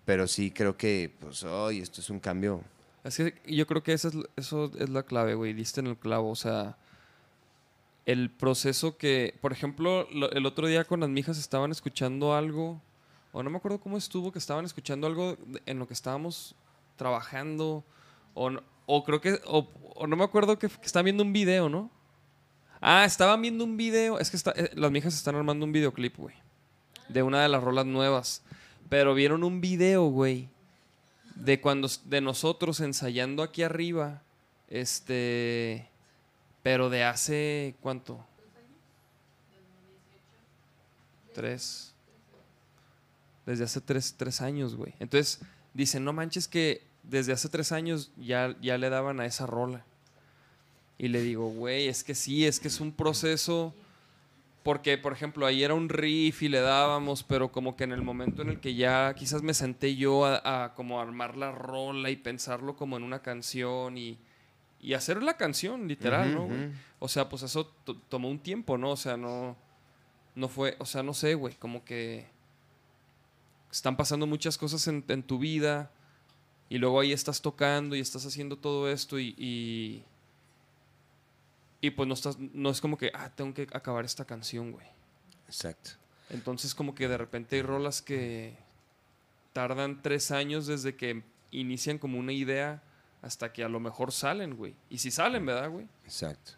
pero 0.05 0.27
sí 0.27 0.51
creo 0.51 0.75
que, 0.77 1.11
pues, 1.19 1.43
hoy 1.43 1.79
esto 1.79 2.01
es 2.01 2.09
un 2.09 2.19
cambio. 2.19 2.61
Es 3.03 3.15
que 3.17 3.33
yo 3.45 3.65
creo 3.67 3.81
que 3.83 3.93
esa 3.93 4.09
es, 4.09 4.15
eso 4.35 4.71
es 4.77 4.89
la 4.89 5.03
clave, 5.03 5.35
güey. 5.35 5.53
Diste 5.53 5.79
en 5.79 5.87
el 5.87 5.95
clavo. 5.97 6.29
O 6.29 6.35
sea, 6.35 6.75
el 8.05 8.29
proceso 8.29 8.97
que, 8.97 9.35
por 9.41 9.51
ejemplo, 9.53 10.07
lo- 10.11 10.31
el 10.31 10.45
otro 10.45 10.67
día 10.67 10.83
con 10.85 10.99
las 10.99 11.09
mijas 11.09 11.37
estaban 11.37 11.71
escuchando 11.71 12.35
algo, 12.35 12.81
o 13.31 13.43
no 13.43 13.49
me 13.49 13.57
acuerdo 13.57 13.79
cómo 13.79 13.97
estuvo, 13.97 14.31
que 14.31 14.39
estaban 14.39 14.65
escuchando 14.65 15.07
algo 15.07 15.37
en 15.65 15.79
lo 15.79 15.87
que 15.87 15.93
estábamos 15.93 16.55
trabajando, 16.97 17.83
o, 18.33 18.49
no- 18.49 18.63
o 18.85 19.03
creo 19.03 19.21
que, 19.21 19.39
o, 19.45 19.69
o 19.95 20.07
no 20.07 20.15
me 20.15 20.23
acuerdo 20.23 20.57
que, 20.59 20.67
que 20.67 20.85
estaban 20.85 21.05
viendo 21.05 21.23
un 21.23 21.33
video, 21.33 21.69
¿no? 21.69 21.89
Ah, 22.81 23.05
estaban 23.05 23.41
viendo 23.41 23.63
un 23.63 23.75
video, 23.77 24.19
es 24.19 24.29
que 24.29 24.37
está- 24.37 24.53
eh, 24.55 24.69
las 24.75 24.91
mijas 24.91 25.13
están 25.15 25.35
armando 25.35 25.65
un 25.65 25.71
videoclip, 25.71 26.15
güey, 26.17 26.35
de 27.09 27.23
una 27.23 27.41
de 27.41 27.49
las 27.49 27.63
rolas 27.63 27.85
nuevas, 27.85 28.43
pero 28.89 29.13
vieron 29.15 29.43
un 29.43 29.61
video, 29.61 30.05
güey, 30.05 30.49
de 31.35 31.59
cuando 31.59 31.89
de 32.05 32.21
nosotros 32.21 32.79
ensayando 32.79 33.43
aquí 33.43 33.63
arriba, 33.63 34.21
este, 34.69 35.87
pero 36.63 36.89
de 36.89 37.03
hace 37.03 37.75
cuánto? 37.81 38.23
Tres. 41.33 41.93
Desde 43.45 43.63
hace 43.63 43.79
tres, 43.81 44.15
tres 44.17 44.41
años, 44.41 44.75
güey. 44.75 44.93
Entonces 44.99 45.39
dicen, 45.73 46.03
no 46.03 46.11
manches 46.13 46.47
que 46.47 46.83
desde 47.03 47.31
hace 47.31 47.47
tres 47.47 47.71
años 47.71 48.11
ya, 48.17 48.55
ya 48.61 48.77
le 48.77 48.89
daban 48.89 49.19
a 49.19 49.25
esa 49.25 49.45
rola. 49.45 49.85
Y 50.99 51.09
le 51.09 51.21
digo, 51.21 51.49
güey, 51.49 51.87
es 51.87 52.03
que 52.03 52.15
sí, 52.15 52.45
es 52.45 52.59
que 52.59 52.67
es 52.69 52.79
un 52.79 52.91
proceso. 52.91 53.73
Porque, 54.63 54.97
por 54.97 55.13
ejemplo, 55.13 55.45
ahí 55.45 55.63
era 55.63 55.73
un 55.73 55.87
riff 55.87 56.41
y 56.41 56.49
le 56.49 56.59
dábamos, 56.59 57.23
pero 57.23 57.51
como 57.51 57.77
que 57.77 57.85
en 57.85 57.93
el 57.93 58.01
momento 58.01 58.41
en 58.41 58.49
el 58.49 58.59
que 58.59 58.75
ya 58.75 59.13
quizás 59.15 59.41
me 59.41 59.53
senté 59.53 59.95
yo 59.95 60.25
a, 60.25 60.65
a 60.65 60.73
como 60.73 60.99
armar 60.99 61.37
la 61.37 61.51
rola 61.53 62.09
y 62.09 62.17
pensarlo 62.17 62.75
como 62.75 62.97
en 62.97 63.03
una 63.03 63.19
canción 63.21 63.97
y, 63.97 64.17
y 64.81 64.93
hacer 64.93 65.23
la 65.23 65.37
canción, 65.37 65.87
literal, 65.87 66.33
¿no? 66.35 66.47
O 66.99 67.07
sea, 67.07 67.29
pues 67.29 67.43
eso 67.43 67.67
to- 67.85 67.95
tomó 68.09 68.29
un 68.29 68.39
tiempo, 68.39 68.77
¿no? 68.77 68.91
O 68.91 68.97
sea, 68.97 69.15
no, 69.15 69.55
no 70.35 70.49
fue, 70.49 70.75
o 70.79 70.85
sea, 70.85 71.01
no 71.01 71.13
sé, 71.13 71.35
güey, 71.35 71.53
como 71.55 71.85
que 71.85 72.25
están 73.71 73.95
pasando 73.95 74.27
muchas 74.27 74.57
cosas 74.57 74.85
en, 74.87 75.03
en 75.07 75.23
tu 75.23 75.39
vida 75.39 75.91
y 76.69 76.77
luego 76.77 76.99
ahí 76.99 77.13
estás 77.13 77.41
tocando 77.41 77.95
y 77.95 77.99
estás 77.99 78.25
haciendo 78.25 78.57
todo 78.57 78.89
esto 78.91 79.17
y, 79.19 79.33
y, 79.37 80.03
y 81.81 81.91
pues 81.91 82.07
no, 82.07 82.13
estás, 82.13 82.37
no 82.39 82.69
es 82.69 82.81
como 82.81 82.97
que, 82.97 83.11
ah, 83.13 83.29
tengo 83.35 83.53
que 83.53 83.67
acabar 83.71 84.05
esta 84.05 84.25
canción, 84.25 84.71
güey. 84.71 84.87
Exacto. 85.47 85.91
Entonces 86.29 86.75
como 86.75 86.93
que 86.95 87.07
de 87.07 87.17
repente 87.17 87.55
hay 87.55 87.61
rolas 87.61 88.01
que 88.01 88.57
tardan 89.53 90.01
tres 90.01 90.31
años 90.31 90.67
desde 90.67 90.95
que 90.95 91.23
inician 91.51 91.97
como 91.97 92.19
una 92.19 92.33
idea 92.33 92.83
hasta 93.21 93.53
que 93.53 93.63
a 93.63 93.69
lo 93.69 93.79
mejor 93.79 94.11
salen, 94.11 94.55
güey. 94.55 94.75
Y 94.89 94.97
si 94.97 95.11
salen, 95.11 95.45
¿verdad, 95.45 95.69
güey? 95.69 95.87
Exacto. 96.03 96.53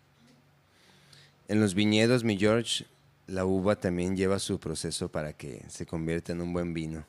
En 1.47 1.59
los 1.59 1.73
viñedos, 1.73 2.23
mi 2.23 2.37
George, 2.37 2.85
la 3.27 3.45
uva 3.45 3.75
también 3.75 4.15
lleva 4.15 4.39
su 4.39 4.59
proceso 4.59 5.09
para 5.09 5.33
que 5.33 5.63
se 5.67 5.85
convierta 5.85 6.31
en 6.31 6.41
un 6.41 6.53
buen 6.53 6.73
vino. 6.73 7.05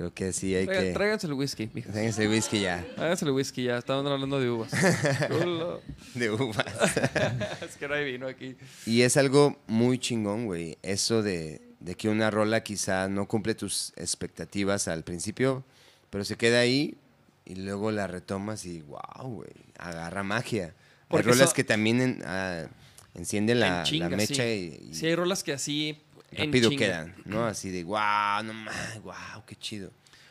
Creo 0.00 0.14
que 0.14 0.32
sí 0.32 0.54
hay 0.54 0.66
que... 0.66 0.92
Tráiganse 0.94 1.26
el 1.26 1.34
whisky, 1.34 1.68
mija. 1.74 1.92
Tráiganse 1.92 2.26
whisky 2.26 2.62
ya, 2.62 2.82
Tráiganse 2.96 3.26
el 3.26 3.32
whisky 3.32 3.64
ya. 3.64 3.76
Estaban 3.76 4.06
hablando 4.06 4.40
de 4.40 4.48
uvas. 4.48 4.70
De 6.14 6.30
uvas. 6.30 6.64
es 7.60 7.76
que 7.76 7.86
no 7.86 7.92
hay 7.92 8.10
vino 8.10 8.26
aquí. 8.26 8.56
Y 8.86 9.02
es 9.02 9.18
algo 9.18 9.58
muy 9.66 9.98
chingón, 9.98 10.46
güey. 10.46 10.78
Eso 10.82 11.22
de, 11.22 11.60
de 11.80 11.96
que 11.96 12.08
una 12.08 12.30
rola 12.30 12.62
quizá 12.62 13.10
no 13.10 13.28
cumple 13.28 13.54
tus 13.54 13.92
expectativas 13.96 14.88
al 14.88 15.04
principio, 15.04 15.64
pero 16.08 16.24
se 16.24 16.36
queda 16.36 16.60
ahí 16.60 16.96
y 17.44 17.56
luego 17.56 17.90
la 17.90 18.06
retomas 18.06 18.64
y 18.64 18.80
wow, 18.80 19.28
güey, 19.28 19.50
agarra 19.76 20.22
magia. 20.22 20.72
Porque 21.08 21.28
hay 21.28 21.34
rolas 21.34 21.52
que 21.52 21.62
también 21.62 22.00
en- 22.00 22.22
ah, 22.24 22.68
encienden 23.12 23.60
la, 23.60 23.80
En 23.80 23.84
chinga, 23.84 24.08
la 24.08 24.16
mecha 24.16 24.44
sí. 24.44 24.78
y, 24.82 24.90
y 24.92 24.94
Sí, 24.94 25.06
hay 25.08 25.14
rolas 25.14 25.44
que 25.44 25.52
así. 25.52 25.98
Rápido 26.32 26.70
quedan, 26.70 27.14
¿no? 27.24 27.44
Así 27.44 27.70
de 27.70 27.84
wow, 27.84 28.42
no 28.44 28.52
más, 28.52 29.02
wow, 29.02 29.44
qué 29.46 29.56
chido. 29.56 29.90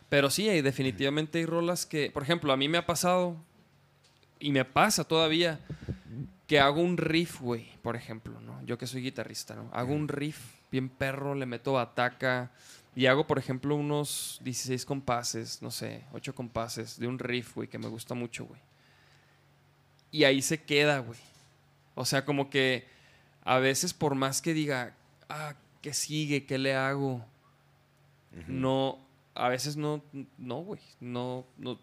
Pero 0.09 0.29
sí, 0.29 0.49
hay, 0.49 0.61
definitivamente 0.61 1.37
hay 1.37 1.45
rolas 1.45 1.85
que, 1.85 2.09
por 2.11 2.23
ejemplo, 2.23 2.51
a 2.51 2.57
mí 2.57 2.67
me 2.67 2.79
ha 2.79 2.85
pasado, 2.85 3.37
y 4.39 4.51
me 4.51 4.65
pasa 4.65 5.03
todavía, 5.03 5.59
que 6.47 6.59
hago 6.59 6.81
un 6.81 6.97
riff, 6.97 7.39
güey, 7.41 7.69
por 7.83 7.95
ejemplo, 7.95 8.41
¿no? 8.41 8.63
Yo 8.65 8.77
que 8.77 8.87
soy 8.87 9.03
guitarrista, 9.03 9.55
¿no? 9.55 9.69
Hago 9.71 9.93
un 9.93 10.07
riff 10.07 10.37
bien 10.71 10.89
perro, 10.89 11.35
le 11.35 11.45
meto 11.45 11.73
bataca, 11.73 12.51
y 12.95 13.05
hago, 13.05 13.27
por 13.27 13.37
ejemplo, 13.37 13.75
unos 13.75 14.39
16 14.43 14.83
compases, 14.85 15.61
no 15.61 15.69
sé, 15.69 16.03
8 16.11 16.33
compases 16.33 16.99
de 16.99 17.07
un 17.07 17.19
riff, 17.19 17.53
güey, 17.53 17.67
que 17.67 17.77
me 17.77 17.87
gusta 17.87 18.15
mucho, 18.15 18.45
güey. 18.45 18.59
Y 20.11 20.23
ahí 20.23 20.41
se 20.41 20.63
queda, 20.63 20.99
güey. 20.99 21.19
O 21.93 22.03
sea, 22.03 22.25
como 22.25 22.49
que 22.49 22.87
a 23.43 23.59
veces 23.59 23.93
por 23.93 24.15
más 24.15 24.41
que 24.41 24.53
diga, 24.53 24.95
ah, 25.29 25.53
¿qué 25.81 25.93
sigue? 25.93 26.45
¿Qué 26.45 26.57
le 26.57 26.75
hago? 26.75 27.25
No, 28.47 28.99
a 29.35 29.49
veces 29.49 29.75
no, 29.75 30.03
no, 30.37 30.57
güey. 30.61 30.81
No, 30.99 31.45
no, 31.57 31.79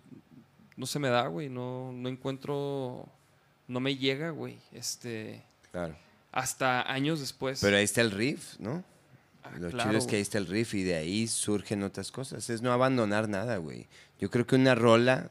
no 0.77 0.87
se 0.87 0.99
me 0.99 1.09
da, 1.09 1.27
güey. 1.27 1.49
No, 1.49 1.93
no 1.93 2.09
encuentro, 2.09 3.09
no 3.69 3.81
me 3.81 3.97
llega, 3.97 4.31
güey. 4.31 4.59
Este, 4.73 5.43
Claro. 5.73 5.97
hasta 6.33 6.91
años 6.91 7.21
después. 7.21 7.61
Pero 7.61 7.77
ahí 7.77 7.85
está 7.85 8.01
el 8.01 8.11
riff, 8.11 8.59
¿no? 8.59 8.85
Ah, 9.43 9.51
Lo 9.59 9.71
claro, 9.71 9.91
chido 9.91 9.99
es 9.99 10.07
que 10.07 10.17
ahí 10.17 10.23
está 10.23 10.39
el 10.39 10.47
riff 10.47 10.75
y 10.75 10.83
de 10.83 10.95
ahí 10.97 11.27
surgen 11.29 11.83
otras 11.83 12.11
cosas. 12.11 12.49
Es 12.51 12.63
no 12.63 12.73
abandonar 12.73 13.29
nada, 13.29 13.59
güey. 13.59 13.87
Yo 14.21 14.31
creo 14.31 14.47
que 14.47 14.57
una 14.57 14.75
rola 14.75 15.31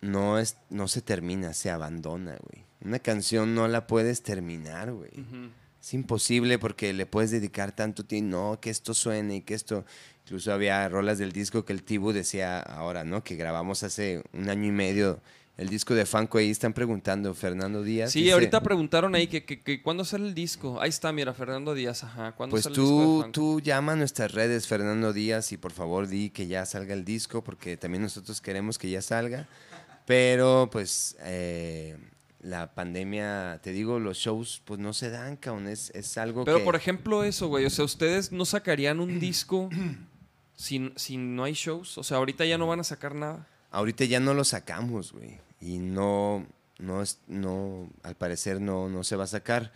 no, 0.00 0.38
es, 0.38 0.56
no 0.70 0.88
se 0.88 1.00
termina, 1.02 1.52
se 1.54 1.70
abandona, 1.70 2.36
güey. 2.42 2.64
Una 2.82 2.98
canción 2.98 3.54
no 3.54 3.66
la 3.68 3.86
puedes 3.86 4.22
terminar, 4.22 4.92
güey. 4.92 5.10
Ujú. 5.12 5.50
Es 5.84 5.92
imposible 5.92 6.58
porque 6.58 6.94
le 6.94 7.04
puedes 7.04 7.30
dedicar 7.30 7.72
tanto 7.72 8.06
tiempo, 8.06 8.30
no, 8.30 8.58
que 8.58 8.70
esto 8.70 8.94
suene 8.94 9.36
y 9.36 9.40
que 9.42 9.52
esto... 9.52 9.84
Incluso 10.24 10.50
había 10.50 10.88
rolas 10.88 11.18
del 11.18 11.32
disco 11.32 11.66
que 11.66 11.74
el 11.74 11.82
Tibu 11.82 12.12
decía 12.12 12.58
ahora, 12.58 13.04
¿no? 13.04 13.22
Que 13.22 13.36
grabamos 13.36 13.82
hace 13.82 14.22
un 14.32 14.48
año 14.48 14.64
y 14.64 14.70
medio. 14.70 15.20
El 15.58 15.68
disco 15.68 15.92
de 15.92 16.06
Fanco 16.06 16.38
ahí 16.38 16.48
están 16.48 16.72
preguntando, 16.72 17.34
Fernando 17.34 17.82
Díaz. 17.82 18.12
Sí, 18.12 18.20
dice, 18.20 18.32
ahorita 18.32 18.62
preguntaron 18.62 19.14
ahí 19.14 19.26
que, 19.26 19.44
que, 19.44 19.60
que 19.60 19.82
cuándo 19.82 20.06
sale 20.06 20.26
el 20.26 20.34
disco. 20.34 20.80
Ahí 20.80 20.88
está, 20.88 21.12
mira, 21.12 21.34
Fernando 21.34 21.74
Díaz, 21.74 22.02
ajá. 22.02 22.32
¿Cuándo 22.32 22.52
Pues 22.52 22.64
sale 22.64 22.76
el 22.76 22.80
disco 22.80 23.18
de 23.18 23.24
tú, 23.24 23.58
tú 23.58 23.60
llama 23.60 23.92
a 23.92 23.96
nuestras 23.96 24.32
redes, 24.32 24.66
Fernando 24.66 25.12
Díaz, 25.12 25.52
y 25.52 25.58
por 25.58 25.72
favor 25.72 26.08
di 26.08 26.30
que 26.30 26.46
ya 26.46 26.64
salga 26.64 26.94
el 26.94 27.04
disco, 27.04 27.44
porque 27.44 27.76
también 27.76 28.02
nosotros 28.02 28.40
queremos 28.40 28.78
que 28.78 28.88
ya 28.88 29.02
salga. 29.02 29.46
Pero 30.06 30.70
pues 30.72 31.16
eh, 31.20 31.98
la 32.44 32.74
pandemia, 32.74 33.58
te 33.62 33.72
digo, 33.72 33.98
los 33.98 34.18
shows 34.18 34.60
pues 34.64 34.78
no 34.78 34.92
se 34.92 35.08
dan, 35.08 35.36
cabrón. 35.36 35.66
Es, 35.66 35.90
es 35.94 36.18
algo 36.18 36.44
Pero 36.44 36.58
que... 36.58 36.64
por 36.64 36.76
ejemplo 36.76 37.24
eso, 37.24 37.48
güey. 37.48 37.64
O 37.64 37.70
sea, 37.70 37.84
ustedes 37.86 38.32
no 38.32 38.44
sacarían 38.44 39.00
un 39.00 39.18
disco 39.18 39.70
si, 40.54 40.92
si 40.94 41.16
no 41.16 41.44
hay 41.44 41.54
shows. 41.54 41.96
O 41.96 42.04
sea, 42.04 42.18
ahorita 42.18 42.44
ya 42.44 42.58
no 42.58 42.66
van 42.66 42.80
a 42.80 42.84
sacar 42.84 43.14
nada. 43.14 43.48
Ahorita 43.70 44.04
ya 44.04 44.20
no 44.20 44.34
lo 44.34 44.44
sacamos, 44.44 45.12
güey. 45.12 45.38
Y 45.60 45.78
no, 45.78 46.46
no, 46.78 47.02
es, 47.02 47.18
no, 47.26 47.88
al 48.02 48.14
parecer 48.14 48.60
no, 48.60 48.90
no 48.90 49.04
se 49.04 49.16
va 49.16 49.24
a 49.24 49.28
sacar. 49.28 49.72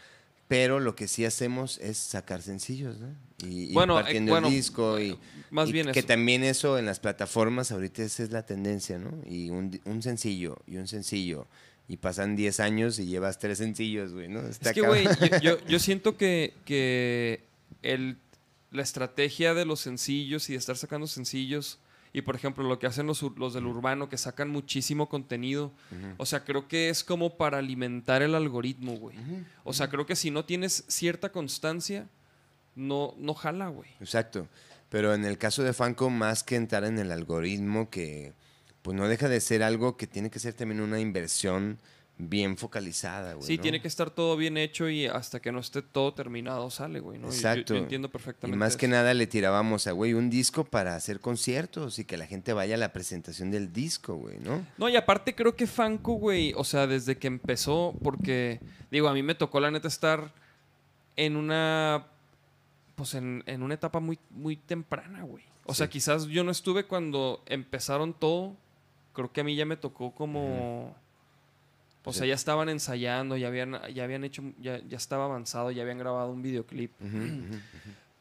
Pero 0.46 0.78
lo 0.78 0.94
que 0.94 1.08
sí 1.08 1.24
hacemos 1.24 1.78
es 1.78 1.96
sacar 1.98 2.42
sencillos, 2.42 2.98
¿no? 2.98 3.08
Y, 3.46 3.70
y 3.70 3.72
Bueno, 3.72 3.98
eh, 3.98 4.02
partiendo 4.02 4.32
bueno, 4.32 4.48
el 4.48 4.54
disco 4.54 4.98
y, 5.00 5.18
más 5.50 5.68
y 5.68 5.72
bien 5.72 5.90
que 5.92 6.00
eso. 6.00 6.08
también 6.08 6.42
eso 6.42 6.78
en 6.78 6.86
las 6.86 7.00
plataformas 7.00 7.70
ahorita 7.70 8.02
esa 8.02 8.22
es 8.22 8.30
la 8.30 8.44
tendencia, 8.44 8.98
¿no? 8.98 9.10
Y 9.26 9.50
un 9.50 10.02
sencillo 10.02 10.58
y 10.66 10.76
un 10.78 10.88
sencillo 10.88 11.46
y 11.89 11.97
pasan 11.97 12.36
10 12.36 12.60
años 12.60 12.98
y 12.98 13.06
llevas 13.06 13.39
tres 13.39 13.59
sencillos, 13.59 14.12
güey, 14.12 14.28
¿no? 14.28 14.40
Está 14.40 14.70
Es 14.70 14.74
que, 14.74 14.82
güey, 14.82 15.05
yo, 15.05 15.40
yo- 15.40 15.59
yo 15.69 15.78
siento 15.78 16.16
que, 16.16 16.52
que 16.66 17.44
el, 17.82 18.19
la 18.70 18.82
estrategia 18.82 19.55
de 19.55 19.65
los 19.65 19.81
sencillos 19.81 20.48
y 20.51 20.52
de 20.52 20.59
estar 20.59 20.77
sacando 20.77 21.06
sencillos, 21.06 21.78
y 22.12 22.23
por 22.23 22.35
ejemplo 22.36 22.65
lo 22.65 22.78
que 22.78 22.86
hacen 22.86 23.06
los, 23.06 23.23
los 23.36 23.55
del 23.55 23.66
urbano, 23.66 24.09
que 24.09 24.16
sacan 24.19 24.48
muchísimo 24.51 25.09
contenido, 25.09 25.73
o 26.19 26.27
sea, 26.27 26.44
creo 26.44 26.66
que 26.69 26.89
es 26.90 27.05
como 27.05 27.36
para 27.36 27.59
alimentar 27.59 28.23
el 28.23 28.35
algoritmo, 28.35 28.97
güey. 28.97 29.16
O 29.65 29.73
sea, 29.73 29.89
creo 29.89 30.05
que 30.06 30.16
si 30.16 30.31
no 30.31 30.44
tienes 30.44 30.85
cierta 30.89 31.31
constancia, 31.32 32.06
no, 32.77 33.15
no 33.19 33.35
jala, 33.35 33.69
güey. 33.69 33.90
Exacto. 34.01 34.47
Pero 34.90 35.12
en 35.15 35.24
el 35.27 35.36
caso 35.36 35.62
de 35.62 35.73
Fanco, 35.74 36.09
más 36.09 36.43
que 36.43 36.56
entrar 36.56 36.85
en 36.85 36.98
el 36.98 37.12
algoritmo, 37.12 37.90
que 37.90 38.32
pues 38.89 38.97
no 38.97 39.06
deja 39.06 39.28
de 39.28 39.39
ser 39.43 39.62
algo 39.62 39.98
que 39.98 40.06
tiene 40.06 40.31
que 40.31 40.39
ser 40.39 40.55
también 40.55 40.81
una 40.81 40.98
inversión 40.98 41.78
bien 42.16 42.56
focalizada, 42.56 43.35
güey. 43.35 43.47
Sí, 43.47 43.56
¿no? 43.59 43.62
tiene 43.62 43.82
que 43.82 43.89
estar 43.89 44.09
todo 44.09 44.35
bien 44.35 44.56
hecho 44.56 44.89
y 44.89 45.05
hasta 45.05 45.40
que 45.40 45.52
no 45.52 45.59
esté 45.60 45.82
todo 45.82 46.15
terminado 46.15 46.70
sale, 46.70 46.98
güey. 46.98 47.19
¿no? 47.19 47.28
Y 47.28 47.32
yo- 47.32 47.36
Exacto. 47.36 47.74
Yo, 47.74 47.81
entiendo 47.81 48.09
Y 48.09 48.10
perfectamente. 48.10 48.56
más 48.59 48.78
que 48.78 48.89
nada 48.89 49.12
le 49.12 49.27
tirábamos 49.27 49.86
a, 49.89 49.93
güey, 49.93 50.15
un 50.15 50.31
disco 50.31 50.65
para 50.65 50.97
hacer 50.97 51.20
conciertos 51.20 51.98
y 51.98 52.06
que 52.06 52.16
la 52.16 52.27
gente 52.27 52.55
vaya 52.55 52.77
a 52.77 52.78
la 52.78 52.94
presentación 52.94 53.51
del 53.51 53.74
disco, 53.74 54.15
güey, 54.15 54.39
¿no? 54.39 54.66
No, 54.78 54.89
y 54.89 54.97
aparte 54.97 55.35
creo 55.35 55.55
que 55.55 55.66
Fanco, 55.66 56.15
güey, 56.15 56.55
o 56.56 56.65
sea, 56.65 56.86
desde 56.86 57.19
que 57.19 57.27
empezó, 57.27 57.94
porque, 58.02 58.59
digo, 58.90 59.06
a 59.09 59.12
mí 59.12 59.23
me 59.23 59.35
tocó 59.35 59.60
la 59.60 59.70
neta 59.70 59.89
estar 59.89 60.32
en 61.16 61.36
una, 61.36 62.06
pues 62.94 63.12
en, 63.12 63.43
en 63.44 63.62
una 63.62 63.74
etapa 63.74 64.01
muy, 64.01 64.19
muy 64.31 64.56
temprana, 64.56 65.24
güey. 65.24 65.44
O 65.66 65.74
sea, 65.74 65.90
quizás 65.90 66.24
yo 66.28 66.43
no 66.44 66.51
estuve 66.51 66.85
cuando 66.86 67.43
empezaron 67.44 68.15
todo, 68.15 68.56
creo 69.18 69.32
que 69.32 69.40
a 69.40 69.44
mí 69.44 69.56
ya 69.56 69.64
me 69.64 69.76
tocó 69.76 70.12
como... 70.12 70.94
O 72.04 72.12
sea, 72.12 72.24
ya 72.24 72.34
estaban 72.34 72.68
ensayando, 72.68 73.36
ya 73.36 73.48
habían, 73.48 73.76
ya 73.92 74.04
habían 74.04 74.22
hecho, 74.22 74.42
ya, 74.60 74.80
ya 74.88 74.96
estaba 74.96 75.24
avanzado, 75.24 75.72
ya 75.72 75.82
habían 75.82 75.98
grabado 75.98 76.30
un 76.30 76.40
videoclip. 76.40 76.92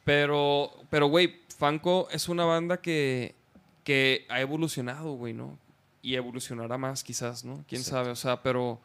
Pero, 0.04 0.72
pero, 0.90 1.08
güey, 1.08 1.42
Fanco 1.58 2.08
es 2.12 2.28
una 2.28 2.44
banda 2.46 2.82
que, 2.82 3.36
que 3.84 4.26
ha 4.30 4.42
evolucionado, 4.42 5.14
güey, 5.14 5.34
¿no? 5.34 5.58
Y 6.02 6.16
evolucionará 6.16 6.78
más, 6.78 7.04
quizás, 7.04 7.46
¿no? 7.46 7.64
Quién 7.68 7.82
Exacto. 7.82 7.98
sabe, 7.98 8.10
o 8.12 8.16
sea, 8.16 8.42
pero. 8.42 8.80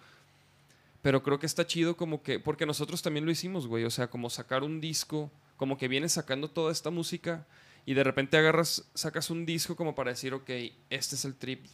Pero 1.01 1.23
creo 1.23 1.39
que 1.39 1.47
está 1.47 1.67
chido 1.67 1.97
como 1.97 2.23
que. 2.23 2.39
Porque 2.39 2.67
nosotros 2.67 3.03
también 3.03 3.25
lo 3.25 3.33
hicimos, 3.33 3.67
güey. 3.67 3.85
O 3.85 3.91
sea, 3.91 4.09
como 4.09 4.31
sacar 4.31 4.63
un 4.63 4.81
disco, 4.81 5.31
como 5.57 5.79
que 5.79 5.89
vienes 5.89 6.13
sacando 6.13 6.49
toda 6.49 6.71
esta 6.71 6.91
música 6.91 7.47
y 7.87 7.95
de 7.95 8.05
repente 8.05 8.37
agarras, 8.37 8.85
sacas 8.95 9.31
un 9.31 9.47
disco 9.47 9.75
como 9.75 9.95
para 9.95 10.11
decir, 10.11 10.35
ok, 10.35 10.51
este 10.91 11.17
es 11.17 11.25
el 11.25 11.35
trip 11.35 11.65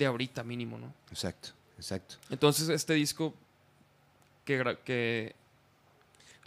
de 0.00 0.06
ahorita 0.06 0.42
mínimo, 0.42 0.78
¿no? 0.78 0.94
Exacto, 1.10 1.50
exacto. 1.76 2.16
Entonces, 2.30 2.70
este 2.70 2.94
disco 2.94 3.34
que, 4.46 5.34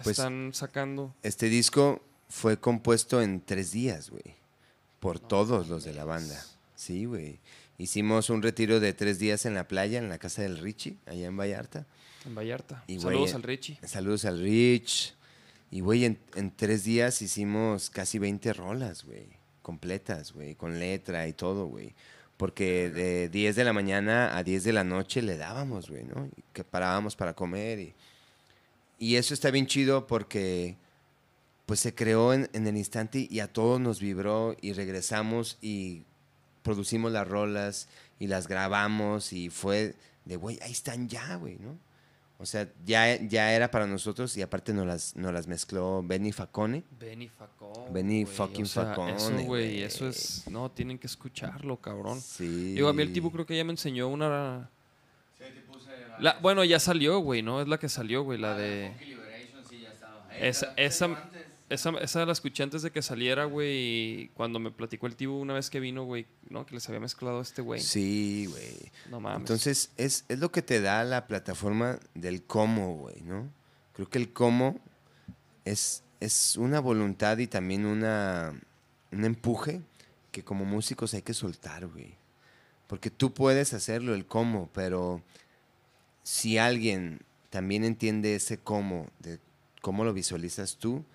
Pues- 0.03 0.17
están 0.17 0.51
sacando. 0.53 1.13
Este 1.21 1.49
disco 1.49 2.01
fue 2.29 2.59
compuesto 2.59 3.21
en 3.21 3.41
tres 3.41 3.71
días, 3.71 4.09
güey. 4.09 4.23
Por 4.99 5.19
todos 5.19 5.67
los 5.67 5.83
de 5.83 5.93
la 5.93 6.03
banda. 6.03 6.43
Sí, 6.75 7.05
güey. 7.05 7.39
Hicimos 7.77 8.31
un 8.31 8.41
retiro 8.41 8.79
de 8.79 8.93
tres 8.93 9.19
días 9.19 9.45
en 9.45 9.53
la 9.53 9.67
playa, 9.67 9.99
en 9.99 10.09
la 10.09 10.17
casa 10.17 10.41
del 10.41 10.57
Richie, 10.57 10.97
allá 11.05 11.27
en 11.27 11.37
Vallarta. 11.37 11.85
En 12.25 12.33
Vallarta. 12.33 12.83
Y, 12.87 12.99
Saludos 12.99 13.31
eh, 13.31 13.35
al 13.35 13.43
Richie. 13.43 13.79
Saludos 13.85 14.25
al 14.25 14.39
Rich. 14.41 15.13
Y, 15.69 15.81
güey, 15.81 16.05
en, 16.05 16.17
en 16.35 16.49
tres 16.49 16.83
días 16.85 17.21
hicimos 17.21 17.91
casi 17.91 18.17
20 18.17 18.51
rolas, 18.53 19.03
güey. 19.05 19.27
Completas, 19.61 20.31
güey. 20.31 20.55
Con 20.55 20.79
letra 20.79 21.27
y 21.27 21.33
todo, 21.33 21.67
güey. 21.67 21.93
Porque 22.43 22.89
de 22.89 23.29
10 23.29 23.55
de 23.55 23.63
la 23.63 23.71
mañana 23.71 24.35
a 24.35 24.43
10 24.43 24.65
de 24.65 24.73
la 24.73 24.83
noche 24.83 25.21
le 25.21 25.37
dábamos, 25.37 25.89
güey, 25.89 26.03
¿no? 26.03 26.25
Y 26.35 26.43
que 26.51 26.65
parábamos 26.65 27.15
para 27.15 27.33
comer. 27.33 27.79
Y, 27.79 27.93
y 28.99 29.15
eso 29.15 29.33
está 29.33 29.49
bien 29.49 29.65
chido 29.65 30.07
porque, 30.07 30.75
pues, 31.65 31.79
se 31.79 31.95
creó 31.95 32.33
en, 32.33 32.49
en 32.51 32.67
el 32.67 32.75
instante 32.75 33.29
y 33.31 33.39
a 33.39 33.47
todos 33.47 33.79
nos 33.79 34.01
vibró 34.01 34.57
y 34.59 34.73
regresamos 34.73 35.57
y 35.61 36.03
producimos 36.63 37.13
las 37.13 37.25
rolas 37.25 37.87
y 38.19 38.27
las 38.27 38.49
grabamos 38.49 39.31
y 39.31 39.49
fue 39.49 39.95
de, 40.25 40.35
güey, 40.35 40.59
ahí 40.63 40.73
están 40.73 41.07
ya, 41.07 41.37
güey, 41.37 41.55
¿no? 41.59 41.77
O 42.43 42.45
sea, 42.45 42.69
ya, 42.83 43.15
ya 43.21 43.53
era 43.53 43.71
para 43.71 43.87
nosotros 43.87 44.35
y 44.35 44.41
aparte 44.41 44.73
nos 44.73 44.85
las, 44.85 45.15
nos 45.15 45.31
las 45.31 45.47
mezcló 45.47 46.03
Benny 46.03 46.33
Facone. 46.33 46.83
Benny 46.99 47.29
Facón. 47.29 47.93
Benny 47.93 48.25
güey, 48.25 48.35
fucking 48.35 48.63
o 48.63 48.67
sea, 48.67 48.83
Facone, 48.87 49.15
Eso, 49.15 49.31
güey, 49.45 49.81
eso 49.81 50.09
es. 50.09 50.43
No, 50.51 50.69
tienen 50.69 50.99
que 50.99 51.07
escucharlo, 51.07 51.77
cabrón. 51.77 52.19
Sí. 52.19 52.73
Digo, 52.73 52.89
a 52.89 52.93
mí 52.93 53.01
el 53.01 53.13
tipo 53.13 53.31
creo 53.31 53.45
que 53.45 53.55
ya 53.55 53.63
me 53.63 53.71
enseñó 53.71 54.09
una. 54.09 54.69
La, 56.19 56.37
bueno, 56.41 56.65
ya 56.65 56.81
salió, 56.81 57.19
güey, 57.19 57.41
¿no? 57.41 57.61
Es 57.61 57.69
la 57.69 57.77
que 57.77 57.87
salió, 57.87 58.23
güey, 58.23 58.37
la 58.37 58.55
de. 58.55 58.91
Esa, 60.37 60.73
esa, 60.75 61.29
esa, 61.69 61.91
esa 62.01 62.25
la 62.25 62.33
escuché 62.33 62.63
antes 62.63 62.81
de 62.81 62.91
que 62.91 63.01
saliera, 63.01 63.45
güey, 63.45 64.29
cuando 64.35 64.59
me 64.59 64.71
platicó 64.71 65.07
el 65.07 65.15
tipo 65.15 65.33
una 65.33 65.53
vez 65.53 65.69
que 65.69 65.79
vino, 65.79 66.03
güey, 66.03 66.27
¿no? 66.49 66.65
Que 66.65 66.75
les 66.75 66.87
había 66.87 66.99
mezclado 66.99 67.41
este 67.41 67.61
güey. 67.61 67.81
Sí, 67.81 68.47
güey. 68.49 68.91
No 69.09 69.19
mames. 69.19 69.39
Entonces, 69.39 69.91
es, 69.97 70.25
es 70.27 70.39
lo 70.39 70.51
que 70.51 70.61
te 70.61 70.81
da 70.81 71.03
la 71.03 71.27
plataforma 71.27 71.99
del 72.13 72.43
cómo, 72.43 72.95
güey, 72.95 73.21
¿no? 73.21 73.51
Creo 73.93 74.09
que 74.09 74.17
el 74.17 74.33
cómo 74.33 74.79
es, 75.65 76.03
es 76.19 76.57
una 76.57 76.79
voluntad 76.79 77.37
y 77.37 77.47
también 77.47 77.85
una, 77.85 78.53
un 79.11 79.25
empuje 79.25 79.81
que 80.31 80.43
como 80.43 80.65
músicos 80.65 81.13
hay 81.13 81.21
que 81.21 81.33
soltar, 81.33 81.87
güey. 81.87 82.15
Porque 82.87 83.09
tú 83.09 83.33
puedes 83.33 83.73
hacerlo, 83.73 84.13
el 84.13 84.25
cómo, 84.25 84.69
pero 84.73 85.21
si 86.23 86.57
alguien 86.57 87.21
también 87.49 87.83
entiende 87.83 88.35
ese 88.35 88.57
cómo, 88.57 89.07
de 89.19 89.39
cómo 89.81 90.03
lo 90.03 90.13
visualizas 90.13 90.77
tú, 90.77 91.05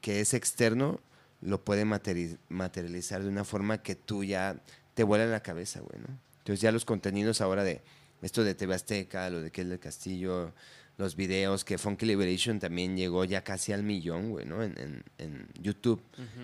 que 0.00 0.20
es 0.20 0.34
externo, 0.34 1.00
lo 1.40 1.62
puede 1.64 1.84
materi- 1.84 2.38
materializar 2.48 3.22
de 3.22 3.28
una 3.28 3.44
forma 3.44 3.82
que 3.82 3.94
tú 3.94 4.24
ya 4.24 4.56
te 4.94 5.02
vuela 5.04 5.26
la 5.26 5.42
cabeza, 5.42 5.80
güey, 5.80 6.00
¿no? 6.00 6.18
Entonces 6.38 6.60
ya 6.60 6.72
los 6.72 6.84
contenidos 6.84 7.40
ahora 7.40 7.64
de 7.64 7.80
esto 8.22 8.44
de 8.44 8.54
TV 8.54 8.74
Azteca, 8.74 9.30
lo 9.30 9.40
de 9.40 9.50
que 9.50 9.64
del 9.64 9.78
Castillo, 9.78 10.52
los 10.98 11.16
videos, 11.16 11.64
que 11.64 11.78
Funky 11.78 12.04
Liberation 12.04 12.58
también 12.58 12.96
llegó 12.96 13.24
ya 13.24 13.42
casi 13.42 13.72
al 13.72 13.82
millón, 13.82 14.30
güey, 14.30 14.44
¿no? 14.44 14.62
En, 14.62 14.76
en- 14.78 15.04
en 15.18 15.48
YouTube. 15.62 16.02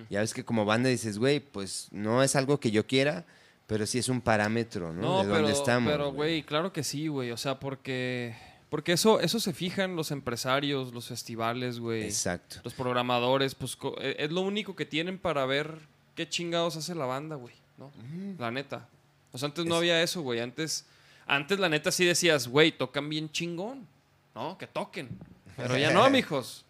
Ya 0.09 0.21
ves 0.21 0.33
que 0.33 0.45
como 0.45 0.65
banda 0.65 0.89
dices, 0.89 1.19
güey, 1.19 1.41
pues 1.41 1.89
no 1.91 2.23
es 2.23 2.37
algo 2.37 2.59
que 2.61 2.71
yo 2.71 2.87
quiera, 2.87 3.27
pero 3.67 3.85
sí 3.85 3.99
es 3.99 4.09
un 4.09 4.21
parámetro, 4.23 4.93
¿no? 4.95 5.03
No, 5.03 5.19
de 5.19 5.25
pero, 5.25 5.37
dónde 5.39 5.53
estamos. 5.53 5.93
pero, 5.93 6.13
güey, 6.13 6.43
claro 6.45 6.73
que 6.73 6.83
sí, 6.85 7.09
güey. 7.09 7.33
O 7.33 7.37
sea, 7.37 7.59
porque. 7.61 8.35
Porque 8.69 8.93
eso, 8.93 9.21
eso 9.21 9.39
se 9.39 9.53
fijan 9.53 9.95
los 9.97 10.11
empresarios, 10.11 10.93
los 10.93 11.07
festivales, 11.07 11.79
güey. 11.79 12.03
Exacto. 12.05 12.57
Los 12.65 12.75
programadores, 12.75 13.55
pues 13.55 13.79
e- 14.01 14.17
es 14.19 14.31
lo 14.33 14.41
único 14.41 14.75
que 14.75 14.85
tienen 14.85 15.19
para 15.19 15.47
ver 15.47 15.79
qué 16.17 16.29
chingados 16.29 16.77
hace 16.77 16.95
la 16.95 17.07
banda, 17.07 17.37
güey, 17.37 17.55
¿no? 17.79 17.93
La 18.39 18.51
neta. 18.51 18.89
O 19.33 19.39
sea, 19.39 19.47
antes 19.49 19.65
no 19.67 19.75
Es- 19.75 19.79
había 19.79 20.03
eso, 20.03 20.21
güey. 20.23 20.41
Antes, 20.41 20.85
antes 21.27 21.59
la 21.61 21.69
neta 21.69 21.93
sí 21.93 22.05
decías, 22.05 22.49
güey, 22.49 22.73
tocan 22.73 23.09
bien 23.09 23.31
chingón, 23.31 23.87
¿no? 24.35 24.59
Que 24.59 24.67
toquen. 24.67 25.11
Pero 25.57 25.77
ya 25.79 25.91
no, 25.93 26.09
mijos. 26.11 26.65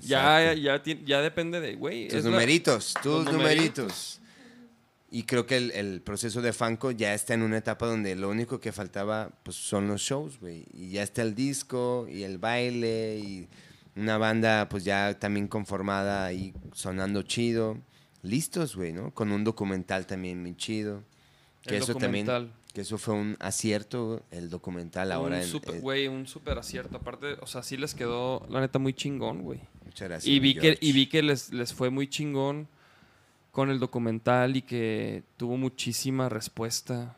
Ya, 0.00 0.52
Exacto. 0.54 0.90
ya, 0.90 1.04
ya 1.04 1.20
depende 1.20 1.60
de, 1.60 1.74
güey. 1.76 2.08
Tus 2.08 2.24
la- 2.24 2.30
numeritos, 2.30 2.94
tus 3.02 3.26
numeritos. 3.30 4.20
Y 5.16 5.22
creo 5.22 5.46
que 5.46 5.56
el, 5.56 5.70
el 5.70 6.00
proceso 6.00 6.42
de 6.42 6.52
Fanco 6.52 6.90
ya 6.90 7.14
está 7.14 7.34
en 7.34 7.42
una 7.42 7.58
etapa 7.58 7.86
donde 7.86 8.16
lo 8.16 8.28
único 8.30 8.58
que 8.58 8.72
faltaba 8.72 9.30
pues, 9.44 9.56
son 9.56 9.86
los 9.86 10.00
shows, 10.00 10.40
güey. 10.40 10.64
Y 10.72 10.90
ya 10.90 11.04
está 11.04 11.22
el 11.22 11.36
disco 11.36 12.08
y 12.10 12.24
el 12.24 12.38
baile 12.38 13.18
y 13.18 13.46
una 13.94 14.18
banda 14.18 14.68
pues 14.68 14.82
ya 14.82 15.16
también 15.16 15.46
conformada 15.46 16.32
y 16.32 16.52
sonando 16.72 17.22
chido. 17.22 17.78
Listos, 18.22 18.74
güey, 18.74 18.92
¿no? 18.92 19.12
Con 19.12 19.30
un 19.30 19.44
documental 19.44 20.04
también 20.04 20.42
muy 20.42 20.56
chido. 20.56 21.04
Que 21.62 21.76
El 21.76 21.82
eso 21.84 21.94
también, 21.94 22.26
documental. 22.26 22.52
que 22.72 22.80
eso 22.80 22.98
fue 22.98 23.14
un 23.14 23.36
acierto, 23.38 24.20
el 24.32 24.50
documental 24.50 25.12
ahora. 25.12 25.36
un 25.36 25.42
en- 25.42 25.48
super, 25.48 25.76
eh, 25.76 25.78
güey, 25.78 26.08
un 26.08 26.26
super 26.26 26.58
acierto. 26.58 26.96
Aparte, 26.96 27.34
o 27.40 27.46
sea, 27.46 27.62
sí 27.62 27.76
les 27.76 27.94
quedó, 27.94 28.44
la 28.50 28.60
neta, 28.60 28.80
muy 28.80 28.94
chingón, 28.94 29.42
güey. 29.42 29.60
muchas 29.84 30.08
gracias. 30.08 30.26
Y 30.34 30.40
vi 30.40 30.56
que, 30.56 30.76
y 30.80 30.90
vi 30.92 31.06
que 31.06 31.22
les, 31.22 31.52
les 31.52 31.72
fue 31.72 31.90
muy 31.90 32.08
chingón 32.08 32.66
con 33.54 33.70
el 33.70 33.78
documental 33.78 34.56
y 34.56 34.62
que 34.62 35.22
tuvo 35.36 35.56
muchísima 35.56 36.28
respuesta. 36.28 37.14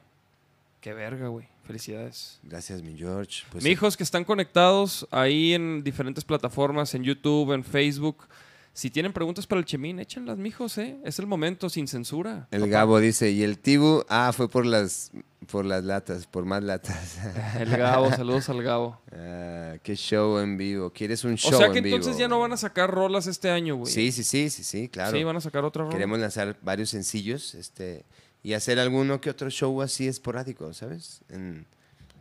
Qué 0.82 0.92
verga, 0.92 1.28
güey. 1.28 1.48
Felicidades. 1.64 2.38
Gracias, 2.42 2.82
mi 2.82 2.94
George. 2.94 3.44
Pues, 3.50 3.64
Mijos 3.64 3.96
que 3.96 4.02
están 4.02 4.22
conectados 4.22 5.08
ahí 5.10 5.54
en 5.54 5.82
diferentes 5.82 6.24
plataformas, 6.24 6.94
en 6.94 7.04
YouTube, 7.04 7.54
en 7.54 7.64
Facebook. 7.64 8.28
Si 8.76 8.90
tienen 8.90 9.14
preguntas 9.14 9.46
para 9.46 9.58
el 9.58 9.64
Chemín, 9.64 10.00
échenlas, 10.00 10.36
mijos, 10.36 10.76
¿eh? 10.76 10.98
Es 11.02 11.18
el 11.18 11.26
momento, 11.26 11.70
sin 11.70 11.88
censura. 11.88 12.46
El 12.50 12.60
papá. 12.60 12.70
Gabo 12.72 13.00
dice, 13.00 13.30
y 13.30 13.42
el 13.42 13.58
Tibu, 13.58 14.04
ah, 14.10 14.34
fue 14.36 14.50
por 14.50 14.66
las, 14.66 15.12
por 15.50 15.64
las 15.64 15.82
latas, 15.82 16.26
por 16.26 16.44
más 16.44 16.62
latas. 16.62 17.16
El 17.58 17.74
Gabo, 17.74 18.10
saludos 18.10 18.50
al 18.50 18.62
Gabo. 18.62 19.00
Ah, 19.12 19.76
qué 19.82 19.96
show 19.96 20.40
en 20.40 20.58
vivo. 20.58 20.90
¿Quieres 20.90 21.24
un 21.24 21.32
O 21.32 21.36
show 21.38 21.58
sea 21.58 21.72
que 21.72 21.80
vivo? 21.80 21.96
entonces 21.96 22.18
ya 22.18 22.28
no 22.28 22.38
van 22.38 22.52
a 22.52 22.58
sacar 22.58 22.90
rolas 22.90 23.26
este 23.26 23.48
año, 23.48 23.76
güey. 23.76 23.90
Sí, 23.90 24.12
sí, 24.12 24.22
sí, 24.22 24.50
sí, 24.50 24.62
sí, 24.62 24.90
claro. 24.90 25.16
Sí, 25.16 25.24
van 25.24 25.36
a 25.36 25.40
sacar 25.40 25.64
otra 25.64 25.84
rola. 25.84 25.94
Queremos 25.94 26.18
lanzar 26.18 26.58
varios 26.60 26.90
sencillos 26.90 27.54
este, 27.54 28.04
y 28.42 28.52
hacer 28.52 28.78
alguno 28.78 29.22
que 29.22 29.30
otro 29.30 29.48
show 29.48 29.80
así 29.80 30.06
esporádico, 30.06 30.74
¿sabes? 30.74 31.22
En, 31.30 31.64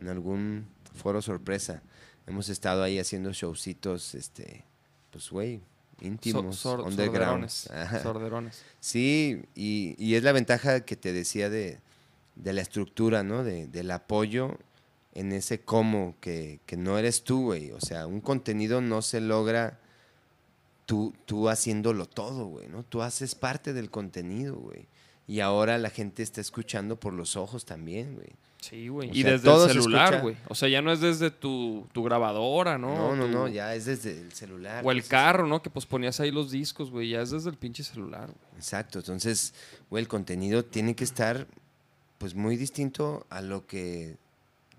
en 0.00 0.08
algún 0.08 0.68
foro 0.94 1.20
sorpresa. 1.20 1.82
Hemos 2.26 2.48
estado 2.48 2.82
ahí 2.82 2.98
haciendo 2.98 3.30
showcitos, 3.34 4.14
este, 4.14 4.64
pues, 5.10 5.28
güey, 5.28 5.60
So- 6.00 6.04
íntimos, 6.06 6.56
sor- 6.56 6.80
underground. 6.80 7.48
sorderones. 7.48 8.02
Sorderones. 8.02 8.62
Sí, 8.80 9.42
y, 9.54 9.94
y 9.98 10.14
es 10.14 10.22
la 10.22 10.32
ventaja 10.32 10.80
que 10.84 10.96
te 10.96 11.12
decía 11.12 11.48
de, 11.50 11.78
de 12.34 12.52
la 12.52 12.60
estructura, 12.62 13.22
¿no? 13.22 13.42
De, 13.44 13.66
del 13.66 13.90
apoyo 13.90 14.58
en 15.14 15.32
ese 15.32 15.60
cómo, 15.60 16.14
que, 16.20 16.60
que 16.66 16.76
no 16.76 16.98
eres 16.98 17.24
tú, 17.24 17.44
güey. 17.44 17.70
O 17.72 17.80
sea, 17.80 18.06
un 18.06 18.20
contenido 18.20 18.80
no 18.82 19.00
se 19.00 19.20
logra 19.22 19.78
tú, 20.84 21.14
tú 21.24 21.48
haciéndolo 21.48 22.06
todo, 22.06 22.46
güey, 22.46 22.68
¿no? 22.68 22.82
Tú 22.82 23.02
haces 23.02 23.34
parte 23.34 23.72
del 23.72 23.90
contenido, 23.90 24.56
güey. 24.56 24.86
Y 25.26 25.40
ahora 25.40 25.78
la 25.78 25.90
gente 25.90 26.22
está 26.22 26.40
escuchando 26.40 27.00
por 27.00 27.12
los 27.12 27.36
ojos 27.36 27.64
también, 27.64 28.14
güey. 28.14 28.28
Sí, 28.68 28.88
güey. 28.88 29.10
Y 29.12 29.22
sea, 29.22 29.32
desde 29.32 29.52
el 29.54 29.68
celular, 29.70 30.20
güey. 30.22 30.36
O 30.48 30.54
sea, 30.54 30.68
ya 30.68 30.82
no 30.82 30.90
es 30.92 31.00
desde 31.00 31.30
tu, 31.30 31.86
tu 31.92 32.02
grabadora, 32.02 32.78
¿no? 32.78 32.94
No, 32.94 33.16
no, 33.16 33.26
Tu- 33.26 33.30
no, 33.32 33.48
ya 33.48 33.74
es 33.74 33.84
desde 33.84 34.20
el 34.20 34.32
celular. 34.32 34.84
O 34.84 34.90
el 34.90 34.98
Entonces, 34.98 35.10
carro, 35.10 35.46
¿no? 35.46 35.62
Que 35.62 35.70
pues 35.70 35.86
ponías 35.86 36.18
ahí 36.20 36.30
los 36.30 36.50
discos, 36.50 36.90
güey. 36.90 37.10
Ya 37.10 37.22
es 37.22 37.30
desde 37.30 37.50
el 37.50 37.56
pinche 37.56 37.84
celular, 37.84 38.26
güey. 38.26 38.56
Exacto, 38.56 38.98
entonces, 38.98 39.54
güey, 39.88 40.02
el 40.02 40.08
contenido 40.08 40.64
tiene 40.64 40.96
que 40.96 41.04
estar, 41.04 41.46
pues, 42.18 42.34
muy 42.34 42.56
distinto 42.56 43.26
a 43.30 43.40
lo 43.40 43.66
que, 43.66 44.16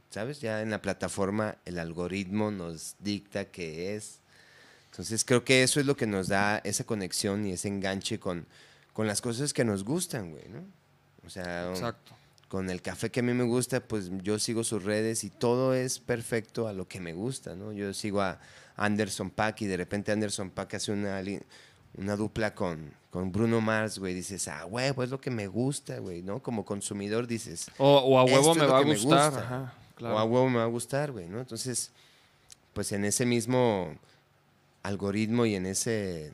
¿sabes? 0.09 0.41
Ya 0.41 0.61
en 0.61 0.69
la 0.69 0.81
plataforma 0.81 1.55
el 1.65 1.79
algoritmo 1.79 2.51
nos 2.51 2.95
dicta 2.99 3.45
que 3.45 3.95
es. 3.95 4.19
Entonces, 4.91 5.23
creo 5.23 5.43
que 5.45 5.63
eso 5.63 5.79
es 5.79 5.85
lo 5.85 5.95
que 5.95 6.07
nos 6.07 6.27
da 6.27 6.57
esa 6.65 6.83
conexión 6.83 7.45
y 7.45 7.51
ese 7.53 7.67
enganche 7.67 8.19
con, 8.19 8.47
con 8.93 9.05
las 9.07 9.21
cosas 9.21 9.53
que 9.53 9.63
nos 9.63 9.83
gustan, 9.83 10.31
güey, 10.31 10.49
¿no? 10.49 10.63
O 11.25 11.29
sea, 11.29 11.69
Exacto. 11.69 12.16
Con 12.47 12.69
el 12.69 12.81
café 12.81 13.11
que 13.11 13.19
a 13.19 13.23
mí 13.23 13.33
me 13.33 13.43
gusta, 13.43 13.81
pues 13.81 14.09
yo 14.23 14.39
sigo 14.39 14.63
sus 14.63 14.83
redes 14.83 15.23
y 15.23 15.29
todo 15.29 15.73
es 15.73 15.99
perfecto 15.99 16.67
a 16.67 16.73
lo 16.73 16.87
que 16.87 16.99
me 16.99 17.13
gusta, 17.13 17.55
¿no? 17.55 17.73
Yo 17.73 17.93
sigo 17.93 18.21
a 18.21 18.39
Anderson 18.77 19.29
Paak 19.29 19.61
y 19.61 19.65
de 19.65 19.77
repente 19.77 20.11
Anderson 20.11 20.49
Paak 20.51 20.75
hace 20.75 20.91
una, 20.91 21.21
una 21.97 22.15
dupla 22.15 22.55
con, 22.55 22.93
con 23.09 23.31
Bruno 23.31 23.59
Mars, 23.59 23.99
güey. 23.99 24.13
Dices, 24.13 24.47
ah, 24.47 24.65
huevo, 24.65 25.03
es 25.03 25.09
lo 25.09 25.19
que 25.19 25.29
me 25.31 25.47
gusta, 25.47 25.99
güey, 25.99 26.21
¿no? 26.21 26.41
Como 26.41 26.63
consumidor 26.63 27.27
dices, 27.27 27.69
O, 27.77 27.97
o 27.99 28.19
a 28.19 28.23
huevo 28.23 28.55
me 28.55 28.65
va 28.65 28.77
a 28.79 28.83
gustar. 28.83 29.73
o 30.01 30.05
a 30.17 30.23
huevo 30.23 30.49
me 30.49 30.57
va 30.57 30.63
a 30.63 30.67
gustar, 30.67 31.11
güey, 31.11 31.27
¿no? 31.27 31.39
Entonces, 31.39 31.91
pues 32.73 32.91
en 32.93 33.03
ese 33.03 33.25
mismo 33.25 33.93
algoritmo 34.83 35.45
y 35.45 35.55
en 35.55 35.65
ese 35.65 36.31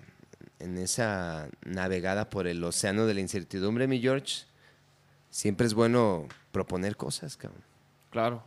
en 0.60 0.78
esa 0.78 1.50
navegada 1.66 2.30
por 2.30 2.48
el 2.48 2.64
océano 2.64 3.06
de 3.06 3.14
la 3.16 3.20
incertidumbre, 3.20 3.88
mi 3.88 4.00
George, 4.00 4.44
siempre 5.34 5.66
es 5.66 5.74
bueno 5.74 6.28
proponer 6.52 6.96
cosas, 6.96 7.36
cabrón. 7.38 7.64
Claro. 8.12 8.44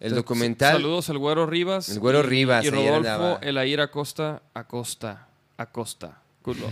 El 0.00 0.12
Entonces, 0.12 0.16
documental. 0.16 0.72
Saludos 0.76 1.10
al 1.10 1.18
Güero 1.18 1.46
Rivas. 1.46 1.88
El 1.88 1.98
Güero 1.98 2.20
y- 2.20 2.22
Rivas, 2.22 2.64
Y 2.64 2.68
ahí 2.68 2.88
Rodolfo. 2.88 3.40
Elair 3.42 3.80
Acosta, 3.80 4.42
Acosta, 4.54 5.26
Acosta. 5.56 6.22
Culo. 6.42 6.66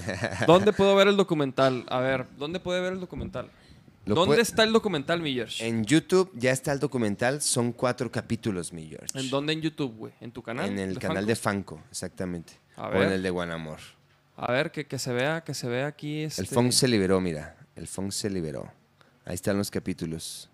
¿Dónde 0.48 0.72
puedo 0.72 0.96
ver 0.96 1.06
el 1.06 1.16
documental? 1.16 1.84
A 1.88 2.00
ver, 2.00 2.26
¿dónde 2.36 2.58
puede 2.58 2.80
ver 2.80 2.94
el 2.94 3.00
documental? 3.00 3.48
Lo 4.04 4.16
¿Dónde 4.16 4.40
está 4.42 4.64
el 4.64 4.72
documental, 4.72 5.22
mi 5.22 5.32
George? 5.32 5.64
En 5.64 5.84
YouTube 5.84 6.28
ya 6.34 6.50
está 6.50 6.72
el 6.72 6.80
documental, 6.80 7.40
son 7.40 7.70
cuatro 7.72 8.10
capítulos, 8.10 8.72
mi 8.72 8.88
George. 8.88 9.16
¿En 9.16 9.30
dónde 9.30 9.52
en 9.52 9.60
YouTube, 9.62 9.94
güey? 9.96 10.12
¿En 10.20 10.32
tu 10.32 10.42
canal? 10.42 10.68
En 10.68 10.80
el 10.80 10.94
de 10.94 11.00
canal 11.00 11.18
Fanco? 11.18 11.26
de 11.28 11.36
Fanco, 11.36 11.80
exactamente. 11.88 12.52
A 12.76 12.88
O 12.88 12.90
ver. 12.90 13.02
en 13.04 13.12
el 13.12 13.22
de 13.22 13.30
Guanamor. 13.30 13.78
A 14.36 14.50
ver, 14.50 14.72
que, 14.72 14.88
que 14.88 14.98
se 14.98 15.12
vea, 15.12 15.44
que 15.44 15.54
se 15.54 15.68
vea 15.68 15.86
aquí. 15.86 16.22
Este... 16.24 16.42
El 16.42 16.48
funk 16.48 16.72
se 16.72 16.88
liberó, 16.88 17.20
mira. 17.20 17.54
El 17.76 17.86
funk 17.86 18.12
se 18.12 18.28
liberó. 18.30 18.70
Ahí 19.24 19.34
están 19.34 19.56
los 19.56 19.70
capítulos. 19.70 20.48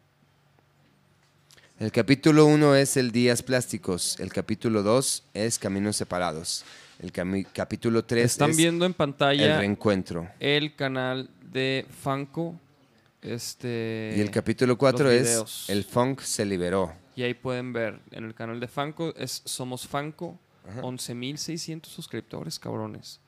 El 1.79 1.93
capítulo 1.93 2.47
1 2.47 2.75
es 2.75 2.97
el 2.97 3.13
Días 3.13 3.43
Plásticos. 3.43 4.19
El 4.19 4.33
capítulo 4.33 4.83
2 4.83 5.25
es 5.35 5.59
Caminos 5.59 5.97
Separados. 5.97 6.65
El 6.99 7.13
capítulo 7.53 8.05
3 8.05 8.25
Están 8.25 8.51
es 8.51 8.57
viendo 8.57 8.85
en 8.85 8.91
El 8.91 8.97
pantalla 8.97 9.59
Reencuentro. 9.59 10.29
el 10.41 10.75
canal 10.75 11.31
de 11.53 11.87
Fanco. 12.03 12.59
Este. 13.23 14.15
Y 14.17 14.21
el 14.21 14.31
capítulo 14.31 14.77
4 14.77 15.05
los 15.05 15.15
es. 15.15 15.71
El 15.71 15.85
funk 15.85 16.21
se 16.21 16.45
liberó. 16.45 16.93
Y 17.15 17.23
ahí 17.23 17.35
pueden 17.35 17.73
ver 17.73 18.01
en 18.13 18.25
el 18.25 18.35
canal 18.35 18.61
de 18.61 18.69
Fanco, 18.69 19.13
es 19.17 19.43
Somos 19.45 19.87
Fanco, 19.87 20.39
11.600 20.83 21.87
suscriptores, 21.87 22.59
cabrones. 22.59 23.21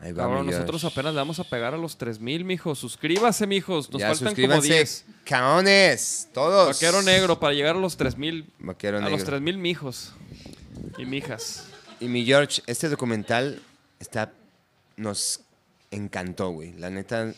Ahí 0.00 0.12
va, 0.12 0.24
Cabrón, 0.24 0.46
mi 0.46 0.52
nosotros 0.52 0.82
Josh. 0.82 0.92
apenas 0.92 1.14
le 1.14 1.18
vamos 1.20 1.38
a 1.40 1.44
pegar 1.44 1.72
a 1.72 1.78
los 1.78 1.98
3.000, 1.98 2.44
mijos. 2.44 2.78
Suscríbase, 2.78 3.46
mijos. 3.46 3.90
Nos 3.90 4.00
ya 4.00 4.08
faltan 4.08 4.34
como 4.34 4.36
suscríbanse, 4.36 4.68
10. 4.74 5.04
caones, 5.24 6.28
todos. 6.34 6.68
Vaquero 6.68 7.02
negro 7.02 7.38
para 7.40 7.54
llegar 7.54 7.76
a 7.76 7.78
los 7.78 7.98
3.000. 7.98 8.44
Vaquero 8.58 8.98
A 8.98 9.00
negro. 9.00 9.16
los 9.16 9.26
3.000 9.26 9.56
mijos. 9.56 10.12
Y 10.98 11.06
mijas. 11.06 11.66
Y 12.00 12.08
mi 12.08 12.24
George, 12.26 12.62
este 12.66 12.88
documental 12.88 13.62
está 14.00 14.32
nos 14.96 15.40
encantó, 15.90 16.50
güey. 16.50 16.72
La 16.74 16.90
neta 16.90 17.32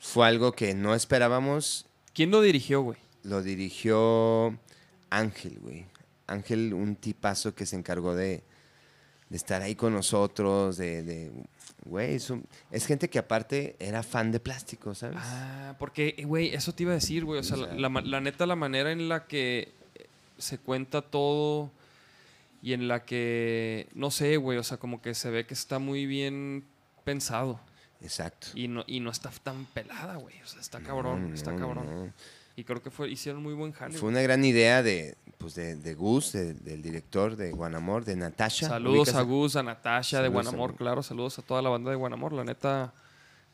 fue 0.00 0.26
algo 0.26 0.52
que 0.52 0.74
no 0.74 0.94
esperábamos. 0.94 1.86
¿Quién 2.14 2.30
lo 2.30 2.40
dirigió, 2.40 2.80
güey? 2.82 2.98
Lo 3.22 3.42
dirigió 3.42 4.58
Ángel, 5.10 5.58
güey. 5.60 5.86
Ángel, 6.26 6.74
un 6.74 6.96
tipazo 6.96 7.54
que 7.54 7.64
se 7.66 7.76
encargó 7.76 8.14
de, 8.14 8.42
de 9.28 9.36
estar 9.36 9.62
ahí 9.62 9.74
con 9.74 9.92
nosotros, 9.94 10.76
de, 10.76 11.02
de- 11.02 11.32
güey, 11.84 12.14
es, 12.14 12.30
un- 12.30 12.44
es 12.70 12.86
gente 12.86 13.08
que 13.10 13.18
aparte 13.18 13.76
era 13.78 14.02
fan 14.02 14.30
de 14.32 14.40
plástico, 14.40 14.94
¿sabes? 14.94 15.18
Ah, 15.20 15.74
porque, 15.78 16.14
eh, 16.18 16.24
güey, 16.24 16.54
eso 16.54 16.72
te 16.74 16.82
iba 16.84 16.92
a 16.92 16.96
decir, 16.96 17.24
güey. 17.24 17.40
O 17.40 17.42
sea, 17.42 17.56
la, 17.56 17.88
la 17.88 18.20
neta, 18.20 18.46
la 18.46 18.56
manera 18.56 18.92
en 18.92 19.08
la 19.08 19.26
que 19.26 19.72
eh, 19.94 20.06
se 20.38 20.58
cuenta 20.58 21.02
todo 21.02 21.70
y 22.62 22.72
en 22.72 22.88
la 22.88 23.04
que, 23.04 23.88
no 23.94 24.10
sé, 24.10 24.36
güey, 24.36 24.58
o 24.58 24.62
sea, 24.64 24.76
como 24.78 25.00
que 25.00 25.14
se 25.14 25.30
ve 25.30 25.46
que 25.46 25.54
está 25.54 25.78
muy 25.78 26.06
bien 26.06 26.64
pensado. 27.04 27.60
Exacto. 28.00 28.48
Y 28.54 28.68
no, 28.68 28.84
y 28.86 29.00
no 29.00 29.10
está 29.10 29.30
tan 29.42 29.64
pelada, 29.66 30.16
güey. 30.16 30.40
O 30.42 30.46
sea, 30.46 30.60
está 30.60 30.80
cabrón, 30.80 31.28
No, 31.30 31.34
está 31.34 31.54
cabrón. 31.56 31.86
no. 32.06 32.12
Y 32.58 32.64
creo 32.64 32.82
que 32.82 32.90
fue, 32.90 33.08
hicieron 33.08 33.40
muy 33.40 33.54
buen 33.54 33.70
jale. 33.70 33.96
Fue 33.96 34.08
una 34.08 34.20
gran 34.20 34.44
idea 34.44 34.82
de, 34.82 35.16
pues 35.38 35.54
de, 35.54 35.76
de 35.76 35.94
Gus, 35.94 36.32
de- 36.32 36.54
del 36.54 36.82
director 36.82 37.36
de 37.36 37.52
Guanamor, 37.52 38.04
de 38.04 38.16
Natasha. 38.16 38.66
Saludos 38.66 38.96
¿Ubicas 39.08 39.14
a 39.14 39.22
Gus, 39.22 39.54
a 39.54 39.62
Natasha 39.62 40.16
de 40.18 40.24
Saludos 40.26 40.44
Guanamor, 40.44 40.74
claro. 40.74 41.02
Saludos 41.04 41.38
a 41.38 41.42
toda 41.42 41.62
la 41.62 41.68
banda 41.68 41.90
de 41.90 41.96
Guanamor. 41.96 42.32
La 42.32 42.42
neta, 42.42 42.92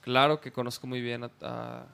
claro 0.00 0.40
que 0.40 0.52
conozco 0.52 0.86
muy 0.86 1.02
bien 1.02 1.24
a... 1.42 1.86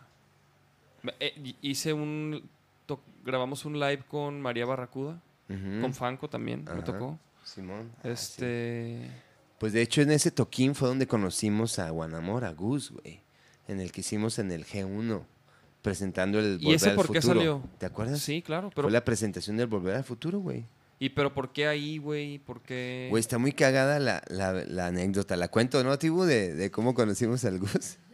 eh, 1.19 1.33
hi- 1.43 1.57
hice 1.63 1.93
un... 1.93 2.49
to- 2.87 3.01
grabamos 3.25 3.65
un 3.65 3.81
live 3.81 4.05
con 4.07 4.41
María 4.41 4.65
Barracuda, 4.67 5.21
con 5.49 5.93
Fanco 5.93 6.29
también, 6.31 6.65
me 6.73 6.83
tocó. 6.83 7.19
Simón. 7.43 7.91
Ah, 7.99 8.03
sí. 8.05 8.09
Este... 8.11 9.11
Pues 9.59 9.73
de 9.73 9.83
hecho 9.83 10.01
en 10.01 10.13
ese 10.13 10.31
toquín 10.31 10.77
fue 10.77 10.87
donde 10.89 11.09
conocimos 11.09 11.81
a 11.81 11.91
Guanamor, 11.91 12.45
a 12.45 12.53
Gus, 12.53 12.93
güey. 12.93 13.21
En 13.67 13.81
el 13.81 13.91
que 13.91 14.01
hicimos 14.03 14.39
en 14.39 14.53
el 14.53 14.65
G1, 14.65 15.23
presentando 15.83 16.39
el 16.39 16.59
¿Y 16.61 16.65
Volver 16.65 16.77
ese 16.77 16.91
al 16.91 16.97
por 16.97 17.11
qué 17.13 17.21
Futuro. 17.21 17.41
salió? 17.41 17.63
¿Te 17.79 17.87
acuerdas? 17.87 18.21
Sí, 18.21 18.43
claro, 18.43 18.71
pero... 18.75 18.83
Fue 18.87 18.93
la 18.93 19.05
presentación 19.05 19.57
del 19.57 19.67
Volver 19.67 19.95
al 19.97 20.05
Futuro, 20.05 20.39
güey. 20.41 20.65
¿Y 20.99 21.09
pero 21.11 21.33
por 21.33 21.53
qué 21.53 21.67
ahí, 21.67 21.97
güey? 21.99 22.39
¿Por 22.39 22.61
qué...? 22.61 23.07
Güey, 23.11 23.21
está 23.21 23.39
muy 23.39 23.53
cagada 23.53 23.99
la, 23.99 24.23
la- 24.29 24.53
la 24.53 24.87
anécdota. 24.89 25.35
La 25.37 25.49
cuento, 25.49 25.83
¿no, 25.83 25.99
Tibu? 25.99 26.25
De, 26.25 26.55
de 26.55 26.71
cómo 26.71 26.95
conocimos 26.95 27.45
al 27.45 27.59
Gus. 27.59 27.97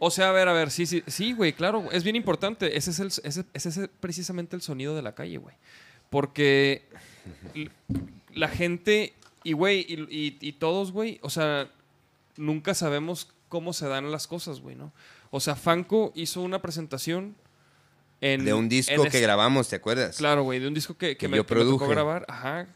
O 0.00 0.12
sea, 0.12 0.28
a 0.28 0.32
ver, 0.32 0.46
a 0.46 0.52
ver, 0.52 0.70
sí, 0.70 0.86
sí, 0.86 1.02
sí, 1.08 1.32
güey, 1.32 1.52
claro, 1.52 1.90
es 1.90 2.04
bien 2.04 2.14
importante. 2.14 2.76
Ese 2.76 2.92
es, 2.92 3.00
el, 3.00 3.08
ese, 3.08 3.44
ese 3.52 3.68
es 3.68 3.80
precisamente 3.98 4.54
el 4.54 4.62
sonido 4.62 4.94
de 4.94 5.02
la 5.02 5.16
calle, 5.16 5.38
güey. 5.38 5.56
Porque 6.08 6.84
la 8.32 8.46
gente, 8.46 9.12
y 9.42 9.54
güey, 9.54 9.80
y, 9.88 9.94
y- 10.08 10.38
y 10.40 10.52
todos, 10.52 10.92
güey, 10.92 11.18
o 11.22 11.30
sea, 11.30 11.68
nunca 12.36 12.74
sabemos 12.74 13.28
cómo 13.48 13.72
se 13.72 13.88
dan 13.88 14.12
las 14.12 14.28
cosas, 14.28 14.60
güey, 14.60 14.76
¿no? 14.76 14.92
O 15.30 15.40
sea, 15.40 15.54
Fanco 15.56 16.12
hizo 16.14 16.40
una 16.42 16.60
presentación 16.62 17.36
en... 18.20 18.44
De 18.44 18.52
un 18.54 18.68
disco 18.68 19.04
que 19.10 19.20
grabamos, 19.20 19.68
¿te 19.68 19.76
acuerdas? 19.76 20.16
Claro, 20.16 20.42
güey, 20.42 20.58
de 20.58 20.68
un 20.68 20.74
disco 20.74 20.96
que, 20.96 21.08
que 21.10 21.16
Que 21.16 21.28
me, 21.28 21.36
yo 21.36 21.46
que 21.46 21.54
me 21.54 21.64
tocó 21.64 21.86
grabar. 21.88 22.24
Ajá. 22.28 22.66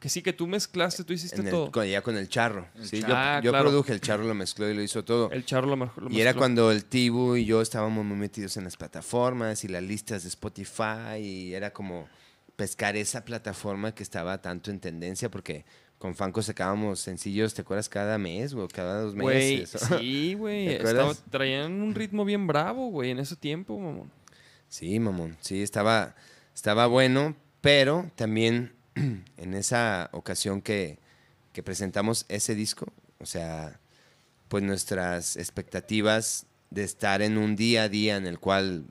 Que 0.00 0.08
sí, 0.08 0.22
que 0.22 0.32
tú 0.32 0.46
mezclaste, 0.46 1.02
tú 1.02 1.12
hiciste 1.12 1.40
el- 1.40 1.50
todo. 1.50 1.72
con- 1.72 1.84
ya 1.86 2.02
con 2.02 2.16
el 2.16 2.28
charro. 2.28 2.68
Sí, 2.84 3.00
yo, 3.00 3.06
Ah, 3.10 3.40
yo 3.42 3.50
claro. 3.50 3.68
produje, 3.68 3.92
el 3.92 4.00
charro 4.00 4.24
lo 4.24 4.34
mezcló 4.34 4.68
y 4.70 4.74
lo 4.74 4.80
hizo 4.82 5.04
todo. 5.04 5.28
El 5.32 5.44
charro 5.44 5.66
lo, 5.66 5.76
mejor- 5.76 6.04
lo 6.04 6.10
Y 6.10 6.20
era 6.20 6.34
cuando 6.34 6.70
el 6.70 6.84
Tibu 6.84 7.34
y 7.36 7.44
yo 7.44 7.60
estábamos 7.60 8.04
muy 8.04 8.16
metidos 8.16 8.56
en 8.56 8.64
las 8.64 8.76
plataformas 8.76 9.64
y 9.64 9.68
las 9.68 9.82
listas 9.82 10.22
de 10.22 10.28
Spotify 10.28 11.18
y 11.20 11.52
era 11.54 11.72
como 11.72 12.08
pescar 12.54 12.96
esa 12.96 13.24
plataforma 13.24 13.92
que 13.94 14.02
estaba 14.04 14.40
tanto 14.40 14.70
en 14.70 14.78
tendencia 14.80 15.30
porque 15.30 15.64
con 15.98 16.14
Fanco 16.14 16.42
sacábamos 16.42 17.00
sencillos, 17.00 17.54
¿te 17.54 17.62
acuerdas? 17.62 17.88
Cada 17.88 18.18
mes 18.18 18.54
o 18.54 18.68
cada 18.68 19.00
dos 19.02 19.14
Güey, 19.14 19.60
meses. 19.60 19.80
sí, 19.98 20.34
güey. 20.38 20.78
Traían 21.30 21.80
un 21.80 21.94
ritmo 21.94 22.24
bien 22.24 22.46
bravo, 22.46 22.88
güey, 22.90 23.10
en 23.10 23.18
ese 23.18 23.36
tiempo, 23.36 23.78
mamón. 23.78 24.10
Sí, 24.68 24.98
mamón. 25.00 25.36
Sí, 25.40 25.62
estaba, 25.62 26.14
estaba 26.54 26.86
bueno, 26.86 27.34
pero 27.60 28.10
también 28.14 28.72
en 28.94 29.54
esa 29.54 30.08
ocasión 30.12 30.62
que, 30.62 30.98
que 31.52 31.62
presentamos 31.62 32.26
ese 32.28 32.54
disco, 32.54 32.86
o 33.18 33.26
sea, 33.26 33.80
pues 34.48 34.62
nuestras 34.62 35.36
expectativas 35.36 36.46
de 36.70 36.84
estar 36.84 37.22
en 37.22 37.38
un 37.38 37.56
día 37.56 37.84
a 37.84 37.88
día 37.88 38.16
en 38.16 38.26
el 38.26 38.38
cual, 38.38 38.84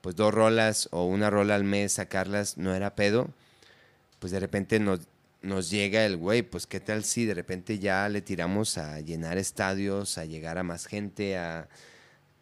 pues 0.00 0.16
dos 0.16 0.32
rolas 0.32 0.88
o 0.92 1.04
una 1.04 1.28
rola 1.28 1.54
al 1.54 1.64
mes 1.64 1.92
sacarlas 1.94 2.56
no 2.56 2.74
era 2.74 2.94
pedo, 2.94 3.28
pues 4.20 4.32
de 4.32 4.40
repente 4.40 4.78
nos, 4.80 5.00
nos 5.46 5.70
llega 5.70 6.04
el 6.04 6.16
güey, 6.16 6.42
pues 6.42 6.66
qué 6.66 6.80
tal 6.80 7.04
si 7.04 7.24
de 7.24 7.34
repente 7.34 7.78
ya 7.78 8.08
le 8.08 8.20
tiramos 8.20 8.78
a 8.78 9.00
llenar 9.00 9.38
estadios, 9.38 10.18
a 10.18 10.24
llegar 10.24 10.58
a 10.58 10.62
más 10.62 10.86
gente, 10.86 11.38
a, 11.38 11.68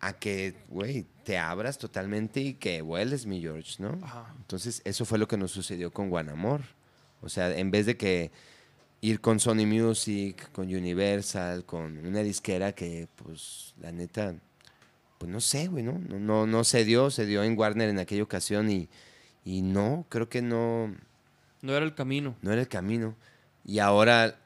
a 0.01 0.15
que, 0.15 0.55
güey, 0.69 1.07
te 1.23 1.39
abras 1.39 1.79
totalmente 1.79 2.41
y 2.41 2.55
que 2.55 2.81
vueles, 2.83 3.27
mi 3.27 3.41
George, 3.41 3.77
¿no? 3.79 3.99
Ajá. 4.03 4.35
Entonces, 4.39 4.81
eso 4.85 5.05
fue 5.05 5.19
lo 5.19 5.29
que 5.29 5.37
nos 5.37 5.51
sucedió 5.51 5.93
con 5.93 6.09
Guanamor. 6.09 6.63
O 7.21 7.29
sea, 7.29 7.57
en 7.57 7.71
vez 7.71 7.87
de 7.87 7.97
que 7.97 8.33
ir 9.01 9.21
con 9.21 9.39
Sony 9.39 9.67
Music, 9.67 10.51
con 10.53 10.67
Universal, 10.67 11.65
con 11.67 12.07
una 12.07 12.21
disquera 12.21 12.73
que, 12.73 13.07
pues, 13.17 13.75
la 13.81 13.93
neta, 13.93 14.35
pues 15.19 15.31
no 15.31 15.41
sé, 15.41 15.69
güey, 15.69 15.85
¿no? 15.85 15.99
No, 15.99 16.19
no, 16.19 16.47
no 16.47 16.65
se 16.65 16.85
dio, 16.85 17.11
se 17.11 17.27
dio 17.27 17.45
en 17.45 17.59
Warner 17.59 17.91
en 17.91 17.99
aquella 17.99 18.23
ocasión 18.23 18.71
y, 18.71 18.89
y 19.45 19.61
no, 19.61 20.07
creo 20.09 20.31
que 20.31 20.41
no, 20.41 20.95
No 21.65 21.75
era 21.75 21.85
el 21.85 21.95
camino. 21.95 22.37
no 22.43 22.53
era 22.53 22.61
el 22.61 22.69
camino. 22.69 23.15
Y 23.65 23.79
ahora, 23.79 24.37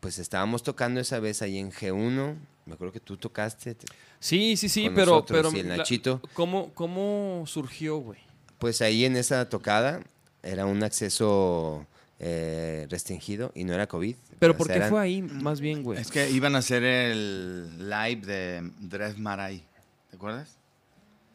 pues 0.00 0.18
estábamos 0.18 0.62
tocando 0.62 1.00
esa 1.00 1.18
vez 1.18 1.40
ahí 1.42 1.58
en 1.58 1.72
G1, 1.72 2.36
me 2.66 2.74
acuerdo 2.74 2.92
que 2.92 3.00
tú 3.00 3.16
tocaste, 3.16 3.74
te- 3.74 3.86
Sí, 4.18 4.56
sí, 4.58 4.68
sí, 4.68 4.84
Con 4.84 4.94
pero, 4.94 5.06
nosotros 5.12 5.38
pero 5.52 5.56
y 5.56 5.60
el 5.60 5.68
la- 5.68 5.76
Nachito. 5.78 6.20
¿cómo, 6.34 6.72
¿Cómo 6.74 7.44
surgió, 7.46 7.96
güey? 7.96 8.18
pues 8.58 8.82
ahí 8.82 9.06
en 9.06 9.16
esa 9.16 9.48
tocada 9.48 10.02
era 10.42 10.66
un 10.66 10.82
acceso 10.82 11.86
eh, 12.18 12.86
restringido 12.90 13.50
y 13.54 13.64
no 13.64 13.72
era 13.72 13.86
COVID. 13.86 14.14
Pero 14.38 14.52
O 14.52 14.56
¿por 14.58 14.66
qué 14.66 14.74
eran- 14.74 14.90
fue 14.90 15.00
ahí 15.00 15.22
más 15.22 15.62
bien, 15.62 15.82
güey? 15.82 15.98
Es 15.98 16.10
que 16.10 16.28
iban 16.30 16.54
a 16.54 16.58
hacer 16.58 16.84
el 16.84 17.88
live 17.88 18.20
de 18.26 18.70
Dres 18.80 19.16
Maray. 19.18 19.64
¿Te 20.10 20.16
acuerdas? 20.16 20.56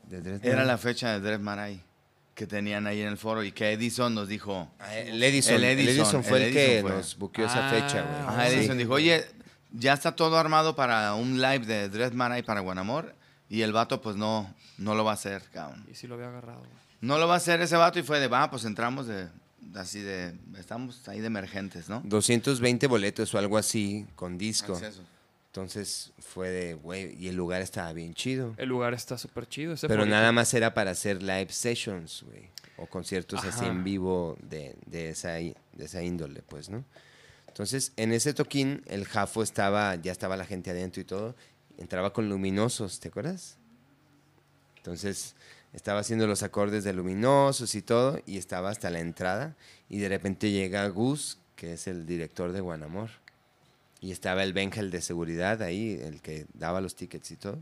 de. 0.07 0.39
Era 0.43 0.63
la 0.65 0.77
fecha 0.77 1.13
de 1.13 1.19
Dres 1.21 1.39
Maray 1.39 1.81
que 2.35 2.45
tenían 2.45 2.85
ahí 2.85 3.01
en 3.01 3.07
el 3.07 3.17
foro 3.17 3.43
y 3.43 3.51
que 3.51 3.71
Edison 3.71 4.13
nos 4.13 4.27
dijo. 4.27 4.69
Ah, 4.79 4.95
El 4.95 5.23
Edison, 5.23 5.55
El 5.55 5.63
el 5.63 5.79
Edison, 5.87 6.23
fue 6.23 6.37
el, 6.37 6.43
el 6.49 6.53
que 6.53 6.81
fue. 6.81 6.91
nos 6.91 7.17
buqueó 7.17 7.45
esa 7.45 7.67
Ah, 7.67 7.71
fecha, 7.71 8.01
güey. 8.03 8.21
Ajá, 8.21 8.49
Sí. 8.49 8.55
Edison 8.57 8.77
dijo, 8.77 8.93
oye, 8.93 9.25
ya 9.71 9.93
está 9.93 10.15
todo 10.15 10.37
armado 10.37 10.75
para 10.75 11.13
un 11.15 11.41
live 11.41 11.65
de 11.65 11.89
Dres 11.89 12.13
Maray 12.13 12.43
para 12.43 12.59
Guanamor 12.59 13.15
y 13.49 13.61
el 13.61 13.71
vato 13.73 14.01
pues 14.01 14.15
no, 14.17 14.53
no 14.77 14.95
lo 14.95 15.03
va 15.05 15.11
a 15.11 15.13
hacer, 15.15 15.43
cabrón. 15.53 15.85
Y 15.89 15.95
sí 15.95 16.07
lo 16.07 16.15
había 16.15 16.27
agarrado, 16.27 16.59
güey. 16.59 16.71
No 17.01 17.17
lo 17.19 17.27
va 17.27 17.35
a 17.35 17.37
hacer 17.37 17.61
ese 17.61 17.75
vato 17.77 17.99
y 17.99 18.03
fue 18.03 18.19
de, 18.19 18.27
va, 18.27 18.49
pues 18.49 18.65
entramos 18.65 19.07
de, 19.07 19.27
así 19.75 19.99
de, 20.01 20.33
estamos 20.57 21.07
ahí 21.07 21.21
de 21.21 21.27
emergentes, 21.27 21.87
¿no? 21.87 22.01
220 22.03 22.87
boletos 22.87 23.33
o 23.33 23.37
algo 23.37 23.57
así 23.57 24.05
con 24.15 24.37
disco. 24.37 24.73
Acceso. 24.73 25.01
Entonces 25.55 26.11
fue 26.19 26.49
de, 26.49 26.73
güey, 26.73 27.15
y 27.17 27.29
el 27.29 27.37
lugar 27.37 27.61
estaba 27.61 27.93
bien 27.93 28.13
chido. 28.13 28.53
El 28.57 28.67
lugar 28.67 28.93
está 28.93 29.17
súper 29.17 29.47
chido. 29.47 29.75
ese 29.75 29.87
Pero 29.87 30.05
nada 30.05 30.33
más 30.33 30.53
era 30.53 30.73
para 30.73 30.91
hacer 30.91 31.23
live 31.23 31.47
sessions, 31.49 32.23
güey. 32.23 32.49
O 32.75 32.87
conciertos 32.87 33.41
así 33.45 33.63
en 33.63 33.85
vivo 33.85 34.37
de, 34.41 34.75
de 34.85 35.11
esa, 35.11 35.35
de 35.35 35.55
esa 35.79 36.03
índole, 36.03 36.41
pues, 36.41 36.69
¿no? 36.69 36.83
Entonces, 37.47 37.93
en 37.95 38.11
ese 38.11 38.33
toquín, 38.33 38.81
el 38.87 39.05
Jafo 39.05 39.43
estaba, 39.43 39.95
ya 39.95 40.11
estaba 40.11 40.35
la 40.35 40.43
gente 40.43 40.71
adentro 40.71 41.01
y 41.01 41.05
todo. 41.05 41.37
Entraba 41.77 42.11
con 42.11 42.27
luminosos, 42.27 42.99
¿te 42.99 43.07
acuerdas? 43.07 43.57
Entonces, 44.75 45.37
estaba 45.71 46.01
haciendo 46.01 46.27
los 46.27 46.43
acordes 46.43 46.83
de 46.83 46.91
luminosos 46.91 47.75
y 47.75 47.81
todo, 47.81 48.19
y 48.25 48.39
estaba 48.39 48.71
hasta 48.71 48.89
la 48.89 48.99
entrada. 48.99 49.55
Y 49.87 49.99
de 49.99 50.09
repente 50.09 50.51
llega 50.51 50.85
Gus, 50.89 51.37
que 51.55 51.71
es 51.71 51.87
el 51.87 52.05
director 52.05 52.51
de 52.51 52.59
Guanamor. 52.59 53.09
Y 54.05 54.11
estaba 54.11 54.43
el 54.43 54.53
Benja, 54.53 54.81
el 54.81 54.91
de 54.91 55.01
seguridad 55.01 55.63
ahí, 55.63 55.99
el 55.99 56.21
que 56.21 56.45
daba 56.53 56.79
los 56.79 56.95
tickets 56.95 57.31
y 57.31 57.37
todo. 57.37 57.57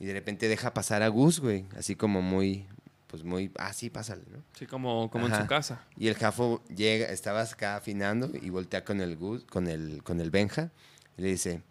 Y 0.00 0.06
de 0.06 0.12
repente 0.12 0.48
deja 0.48 0.74
pasar 0.74 1.04
a 1.04 1.06
Gus, 1.06 1.38
güey. 1.38 1.64
Así 1.78 1.94
como 1.94 2.22
muy, 2.22 2.66
pues 3.06 3.22
muy, 3.22 3.52
ah, 3.60 3.72
sí, 3.72 3.88
pásale, 3.88 4.24
¿no? 4.32 4.42
Sí, 4.58 4.66
como, 4.66 5.08
como 5.12 5.28
en 5.28 5.36
su 5.36 5.46
casa. 5.46 5.80
Y 5.96 6.08
el 6.08 6.16
Jafo 6.16 6.60
llega, 6.74 7.06
estaba 7.06 7.42
acá 7.42 7.76
afinando 7.76 8.32
y 8.42 8.50
voltea 8.50 8.84
con 8.84 9.00
el 9.00 9.16
Gus, 9.16 9.44
con 9.44 9.68
el, 9.68 10.02
con 10.02 10.20
el 10.20 10.32
Benja. 10.32 10.72
Y 11.16 11.22
le 11.22 11.28
dice, 11.28 11.62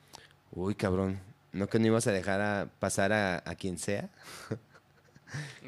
uy, 0.53 0.76
cabrón, 0.76 1.19
¿no 1.51 1.68
que 1.68 1.77
no 1.77 1.88
ibas 1.88 2.07
a 2.07 2.14
dejar 2.14 2.39
a 2.39 2.69
pasar 2.80 3.11
a, 3.11 3.43
a 3.45 3.55
quien 3.55 3.77
sea? 3.77 4.10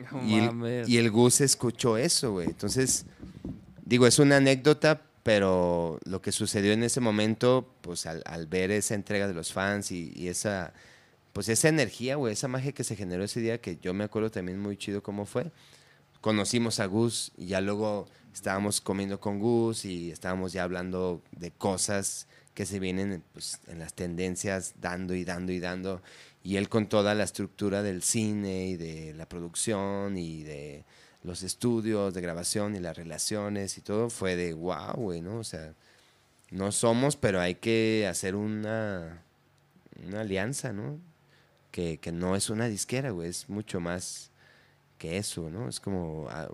No 0.09 0.23
y, 0.25 0.35
el, 0.35 0.89
y 0.89 0.97
el 0.99 1.11
Gus 1.11 1.41
escuchó 1.41 1.97
eso, 1.97 2.31
güey. 2.31 2.47
Entonces, 2.47 3.07
digo, 3.83 4.07
es 4.07 4.19
una 4.19 4.37
anécdota, 4.37 5.01
pero 5.25 5.99
lo 6.05 6.21
que 6.21 6.31
sucedió 6.31 6.71
en 6.71 6.83
ese 6.83 7.01
momento, 7.01 7.67
pues 7.81 8.05
al, 8.05 8.45
ver 8.45 8.69
esa 8.69 8.93
entrega 8.93 9.27
de 9.27 9.33
los 9.33 9.53
fans 9.53 9.91
y, 9.91 10.13
y 10.15 10.27
esa, 10.27 10.71
pues 11.33 11.49
esa 11.49 11.67
energía, 11.67 12.15
güey, 12.15 12.33
esa 12.33 12.47
magia 12.47 12.73
que 12.73 12.83
se 12.83 12.95
generó 12.95 13.23
ese 13.23 13.39
día, 13.39 13.59
que 13.59 13.79
yo 13.81 13.95
me 13.95 14.03
acuerdo 14.03 14.29
también 14.29 14.59
muy 14.59 14.77
chido 14.77 15.01
cómo 15.01 15.25
fue. 15.25 15.51
Conocimos 16.21 16.79
a 16.79 16.85
Gus 16.85 17.31
y 17.37 17.47
ya 17.47 17.59
luego 17.59 18.05
estábamos 18.35 18.81
comiendo 18.81 19.19
con 19.19 19.39
Gus 19.39 19.85
y 19.85 20.11
estábamos 20.11 20.53
ya 20.53 20.61
hablando 20.61 21.23
de 21.31 21.49
cosas 21.49 22.27
que 22.53 22.67
se 22.67 22.79
vienen 22.79 23.23
pues, 23.33 23.59
en 23.65 23.79
las 23.79 23.95
tendencias, 23.95 24.75
dando 24.79 25.15
y 25.15 25.23
dando 25.23 25.51
y 25.51 25.59
dando. 25.59 26.03
Y 26.43 26.57
él 26.57 26.69
con 26.69 26.87
toda 26.87 27.15
la 27.15 27.23
estructura 27.23 27.81
del 27.81 28.03
cine 28.03 28.67
y 28.67 28.77
de 28.77 29.15
la 29.15 29.27
producción 29.27 30.19
y 30.19 30.43
de 30.43 30.85
los 31.25 31.43
estudios 31.43 32.13
de 32.13 32.21
grabación 32.21 32.75
y 32.75 32.79
las 32.79 32.95
relaciones 32.95 33.77
y 33.77 33.81
todo, 33.81 34.09
fue 34.09 34.35
de 34.35 34.53
wow, 34.53 34.93
güey, 34.95 35.21
¿no? 35.21 35.39
O 35.39 35.43
sea, 35.43 35.73
no 36.51 36.71
somos, 36.71 37.15
pero 37.15 37.41
hay 37.41 37.55
que 37.55 38.07
hacer 38.09 38.35
una, 38.35 39.23
una 40.05 40.21
alianza, 40.21 40.71
¿no? 40.71 40.99
Que, 41.71 41.97
que 41.97 42.11
no 42.11 42.35
es 42.35 42.49
una 42.49 42.67
disquera, 42.67 43.09
güey, 43.09 43.29
es 43.29 43.49
mucho 43.49 43.79
más 43.79 44.31
que 44.97 45.17
eso, 45.17 45.49
¿no? 45.49 45.67
Es 45.67 45.79
como 45.79 46.27
ah, 46.29 46.47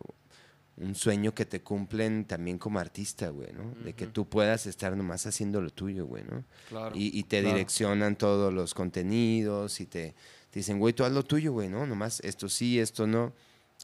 un 0.77 0.95
sueño 0.95 1.35
que 1.35 1.45
te 1.45 1.61
cumplen 1.61 2.26
también 2.26 2.57
como 2.57 2.80
artista, 2.80 3.30
güey, 3.30 3.52
¿no? 3.53 3.76
De 3.84 3.93
que 3.93 4.07
tú 4.07 4.27
puedas 4.27 4.65
estar 4.65 4.95
nomás 4.95 5.27
haciendo 5.27 5.61
lo 5.61 5.69
tuyo, 5.69 6.06
güey, 6.06 6.23
¿no? 6.23 6.43
Claro. 6.69 6.95
Y, 6.95 7.18
y 7.18 7.23
te 7.23 7.41
claro. 7.41 7.56
direccionan 7.56 8.15
todos 8.15 8.53
los 8.53 8.73
contenidos 8.73 9.81
y 9.81 9.85
te, 9.85 10.15
te 10.49 10.60
dicen, 10.60 10.80
güey, 10.80 10.93
tú 10.93 11.03
haz 11.03 11.11
lo 11.11 11.23
tuyo, 11.23 11.52
güey, 11.52 11.69
¿no? 11.69 11.85
Nomás 11.85 12.22
esto 12.22 12.48
sí, 12.49 12.80
esto 12.80 13.06
no. 13.06 13.34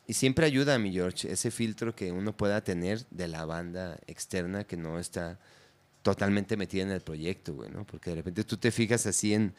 Y 0.06 0.14
siempre 0.14 0.46
ayuda, 0.46 0.78
mi 0.80 0.92
George, 0.92 1.32
ese 1.32 1.52
filtro 1.52 1.96
que 1.96 2.12
uno 2.12 2.36
pueda 2.36 2.64
tener 2.64 3.06
de 3.10 3.28
la 3.28 3.46
banda 3.46 4.00
externa 4.08 4.64
que 4.64 4.78
no 4.78 5.00
está 5.00 5.40
totalmente 6.04 6.56
metida 6.56 6.84
en 6.84 6.92
el 6.92 7.02
proyecto, 7.02 7.54
güey, 7.54 7.70
¿no? 7.70 7.86
Porque 7.86 8.12
de 8.12 8.18
repente 8.18 8.44
tú 8.44 8.58
te 8.58 8.72
fijas 8.72 9.06
así 9.06 9.34
en, 9.34 9.54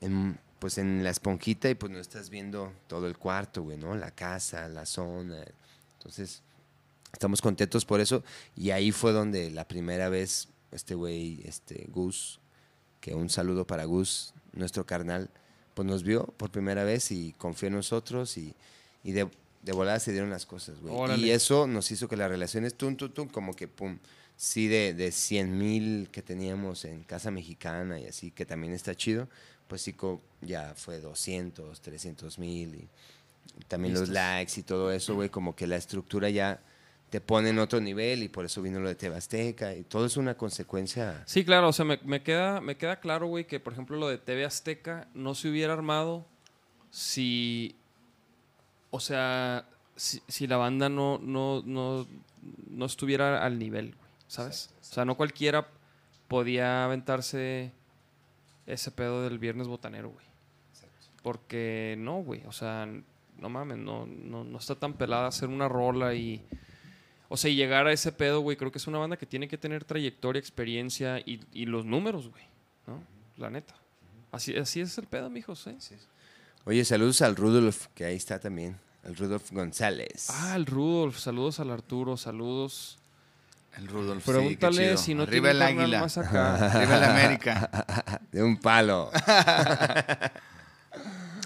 en, 0.00 0.38
pues 0.58 0.78
en 0.78 1.04
la 1.04 1.10
esponjita 1.10 1.68
y 1.68 1.74
pues 1.74 1.92
no 1.92 1.98
estás 1.98 2.30
viendo 2.30 2.72
todo 2.86 3.06
el 3.06 3.18
cuarto, 3.18 3.62
güey, 3.62 3.76
¿no? 3.76 3.94
La 3.94 4.10
casa, 4.10 4.68
la 4.68 4.86
zona. 4.86 5.44
Entonces, 5.98 6.42
estamos 7.12 7.42
contentos 7.42 7.84
por 7.84 8.00
eso. 8.00 8.24
Y 8.56 8.70
ahí 8.70 8.92
fue 8.92 9.12
donde 9.12 9.50
la 9.50 9.68
primera 9.68 10.08
vez 10.08 10.48
este 10.72 10.94
güey, 10.94 11.42
este 11.44 11.86
Gus, 11.90 12.40
que 13.00 13.14
un 13.14 13.28
saludo 13.28 13.66
para 13.66 13.84
Gus, 13.84 14.34
nuestro 14.52 14.86
carnal, 14.86 15.30
pues 15.74 15.86
nos 15.86 16.02
vio 16.02 16.26
por 16.36 16.50
primera 16.50 16.84
vez 16.84 17.10
y 17.10 17.32
confió 17.32 17.68
en 17.68 17.74
nosotros 17.74 18.36
y, 18.38 18.54
y 19.02 19.12
de, 19.12 19.28
de 19.64 19.72
volada 19.72 19.98
se 19.98 20.12
dieron 20.12 20.30
las 20.30 20.46
cosas, 20.46 20.80
güey. 20.80 21.20
Y 21.20 21.30
eso 21.30 21.66
nos 21.66 21.90
hizo 21.90 22.08
que 22.08 22.16
las 22.16 22.28
relaciones, 22.28 22.74
tum, 22.74 22.96
tum, 22.96 23.10
tum, 23.10 23.28
como 23.28 23.54
que, 23.54 23.66
pum, 23.66 23.98
sí 24.36 24.68
de, 24.68 24.92
de 24.94 25.10
100 25.10 25.58
mil 25.58 26.08
que 26.10 26.22
teníamos 26.22 26.84
en 26.84 27.02
Casa 27.04 27.30
Mexicana 27.30 27.98
y 27.98 28.06
así, 28.06 28.30
que 28.30 28.44
también 28.44 28.74
está 28.74 28.94
chido, 28.94 29.28
pues 29.68 29.82
sí, 29.82 29.94
ya 30.42 30.74
fue 30.76 31.00
200, 31.00 31.80
300 31.80 32.38
mil 32.38 32.74
y 32.74 32.88
también 33.68 33.94
los 33.94 34.08
likes 34.08 34.60
y 34.60 34.62
todo 34.62 34.92
eso, 34.92 35.14
güey, 35.14 35.30
como 35.30 35.56
que 35.56 35.66
la 35.66 35.76
estructura 35.76 36.28
ya 36.28 36.60
te 37.08 37.20
pone 37.20 37.50
en 37.50 37.58
otro 37.58 37.80
nivel 37.80 38.22
y 38.22 38.28
por 38.28 38.44
eso 38.44 38.60
vino 38.60 38.80
lo 38.80 38.88
de 38.88 38.96
Tebasteca 38.96 39.74
y 39.74 39.84
todo 39.84 40.04
es 40.04 40.16
una 40.16 40.36
consecuencia. 40.36 41.22
Sí, 41.26 41.44
claro, 41.44 41.68
o 41.68 41.72
sea, 41.72 41.84
me, 41.84 41.98
me 42.04 42.22
queda, 42.22 42.60
me 42.60 42.76
queda 42.76 43.00
claro, 43.00 43.28
güey, 43.28 43.46
que 43.46 43.60
por 43.60 43.72
ejemplo 43.72 43.96
lo 43.96 44.08
de 44.08 44.18
TV 44.18 44.44
Azteca 44.44 45.08
no 45.14 45.34
se 45.34 45.48
hubiera 45.48 45.72
armado 45.72 46.26
si, 46.90 47.76
o 48.94 49.00
sea, 49.00 49.66
si, 49.96 50.22
si 50.28 50.46
la 50.46 50.56
banda 50.56 50.88
no, 50.88 51.18
no, 51.18 51.64
no, 51.66 52.06
no 52.68 52.84
estuviera 52.86 53.44
al 53.44 53.58
nivel, 53.58 53.96
¿sabes? 54.28 54.72
O 54.82 54.84
sea, 54.84 55.04
no 55.04 55.16
cualquiera 55.16 55.66
podía 56.28 56.84
aventarse 56.84 57.72
ese 58.66 58.90
pedo 58.92 59.24
del 59.24 59.40
viernes 59.40 59.66
botanero, 59.66 60.10
güey. 60.10 60.24
Porque 61.24 61.96
no, 61.98 62.22
güey, 62.22 62.44
o 62.46 62.52
sea, 62.52 62.86
no 63.36 63.48
mames, 63.48 63.78
no, 63.78 64.06
no, 64.06 64.44
no 64.44 64.58
está 64.58 64.76
tan 64.76 64.92
pelada 64.94 65.26
hacer 65.26 65.48
una 65.48 65.68
rola 65.68 66.14
y... 66.14 66.40
O 67.28 67.36
sea, 67.36 67.50
y 67.50 67.56
llegar 67.56 67.88
a 67.88 67.92
ese 67.92 68.12
pedo, 68.12 68.42
güey, 68.42 68.56
creo 68.56 68.70
que 68.70 68.78
es 68.78 68.86
una 68.86 68.98
banda 68.98 69.16
que 69.16 69.26
tiene 69.26 69.48
que 69.48 69.58
tener 69.58 69.84
trayectoria, 69.84 70.38
experiencia 70.38 71.18
y, 71.18 71.40
y 71.52 71.66
los 71.66 71.84
números, 71.84 72.28
güey, 72.28 72.44
¿no? 72.86 73.02
La 73.38 73.50
neta. 73.50 73.74
Así, 74.30 74.56
así 74.56 74.80
es 74.80 74.96
el 74.98 75.06
pedo, 75.06 75.30
mijos, 75.30 75.66
¿eh? 75.66 75.76
Oye, 76.66 76.84
saludos 76.84 77.20
al 77.22 77.36
Rudolf, 77.36 77.86
que 77.94 78.04
ahí 78.06 78.16
está 78.16 78.38
también, 78.38 78.78
al 79.04 79.16
Rudolf 79.16 79.50
González. 79.52 80.28
Ah, 80.30 80.54
el 80.56 80.64
Rudolf, 80.66 81.18
saludos 81.18 81.60
al 81.60 81.70
Arturo, 81.70 82.16
saludos. 82.16 82.98
El 83.76 83.88
Rudolf. 83.88 84.24
sí, 84.24 84.26
qué 84.26 84.32
Pregúntale 84.32 84.76
chido. 84.84 84.96
si 84.96 85.14
no 85.14 85.22
Arriba 85.24 85.50
tiene 85.50 85.50
el 85.50 85.56
un 85.56 85.60
carnal 85.66 85.84
águila. 85.84 86.00
más 86.00 86.18
acá. 86.18 86.54
Arriba 86.78 86.96
el 86.96 87.04
América. 87.04 88.20
De 88.32 88.42
un 88.42 88.56
palo. 88.56 89.10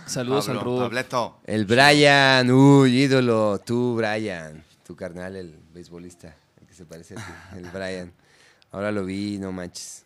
Saludos 0.07 0.49
al 0.49 0.61
Rudolf. 0.61 0.85
Pableto. 0.86 1.40
El 1.45 1.66
Brian, 1.66 2.51
uy, 2.51 2.97
ídolo, 3.03 3.59
tú, 3.65 3.95
Brian, 3.97 4.65
tu 4.86 4.97
carnal, 4.97 5.36
el 5.36 5.55
beisbolista, 5.74 6.35
el 6.61 6.66
que 6.66 6.73
se 6.74 6.86
parece 6.86 7.15
a 7.15 7.16
ti, 7.16 7.59
el 7.59 7.70
Brian. 7.70 8.12
Ahora 8.73 8.90
lo 8.90 9.05
vi, 9.05 9.39
no 9.39 9.53
manches. 9.53 10.05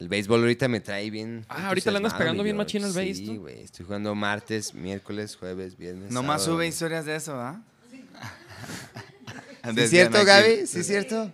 El 0.00 0.08
béisbol 0.08 0.40
ahorita 0.40 0.66
me 0.68 0.80
trae 0.80 1.10
bien. 1.10 1.44
Ah, 1.48 1.68
ahorita 1.68 1.90
le 1.90 1.98
andas 1.98 2.14
pegando 2.14 2.42
bien 2.42 2.56
machín 2.56 2.82
al 2.84 2.92
béis, 2.92 3.18
Sí, 3.18 3.36
güey, 3.36 3.62
estoy 3.64 3.84
jugando 3.84 4.14
martes, 4.14 4.72
miércoles, 4.74 5.36
jueves, 5.36 5.76
viernes. 5.76 6.10
Nomás 6.10 6.40
sábado. 6.42 6.56
sube 6.56 6.66
historias 6.66 7.04
de 7.04 7.16
eso, 7.16 7.34
¿ah? 7.38 7.60
¿Sí 7.90 8.02
es 9.80 9.90
cierto, 9.90 10.24
Gaby? 10.24 10.66
¿Sí 10.66 10.80
es 10.80 10.86
cierto? 10.86 11.30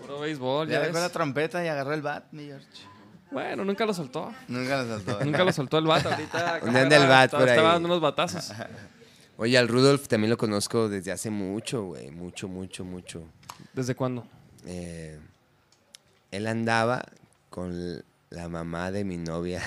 Puro 0.00 0.20
béisbol, 0.20 0.66
ya 0.68 0.74
Ya 0.74 0.80
dejó 0.80 0.94
ves. 0.94 1.02
la 1.02 1.08
trompeta 1.10 1.64
y 1.64 1.68
agarró 1.68 1.92
el 1.92 2.02
bat, 2.02 2.24
mi 2.32 2.46
George. 2.46 2.66
Bueno, 3.30 3.64
nunca 3.64 3.86
lo 3.86 3.94
soltó. 3.94 4.32
Nunca 4.48 4.82
lo 4.82 4.88
saltó. 4.88 5.20
Nunca 5.24 5.44
lo 5.44 5.52
soltó 5.52 5.78
el 5.78 5.86
bat 5.86 6.04
ahorita. 6.04 6.60
¿Dónde 6.64 6.80
anda 6.80 6.96
el 6.96 7.08
bat 7.08 7.30
por 7.30 7.48
Estaba 7.48 7.68
ahí? 7.68 7.74
dando 7.74 7.88
unos 7.88 8.00
batazos. 8.00 8.52
Oye, 9.36 9.56
al 9.56 9.68
Rudolf 9.68 10.06
también 10.08 10.30
lo 10.30 10.36
conozco 10.36 10.88
desde 10.88 11.12
hace 11.12 11.30
mucho, 11.30 11.84
güey. 11.84 12.10
Mucho, 12.10 12.48
mucho, 12.48 12.84
mucho. 12.84 13.24
¿Desde 13.72 13.94
cuándo? 13.94 14.26
Eh, 14.66 15.18
él 16.32 16.46
andaba 16.48 17.04
con 17.50 18.02
la 18.30 18.48
mamá 18.48 18.90
de 18.90 19.04
mi 19.04 19.16
novia 19.18 19.62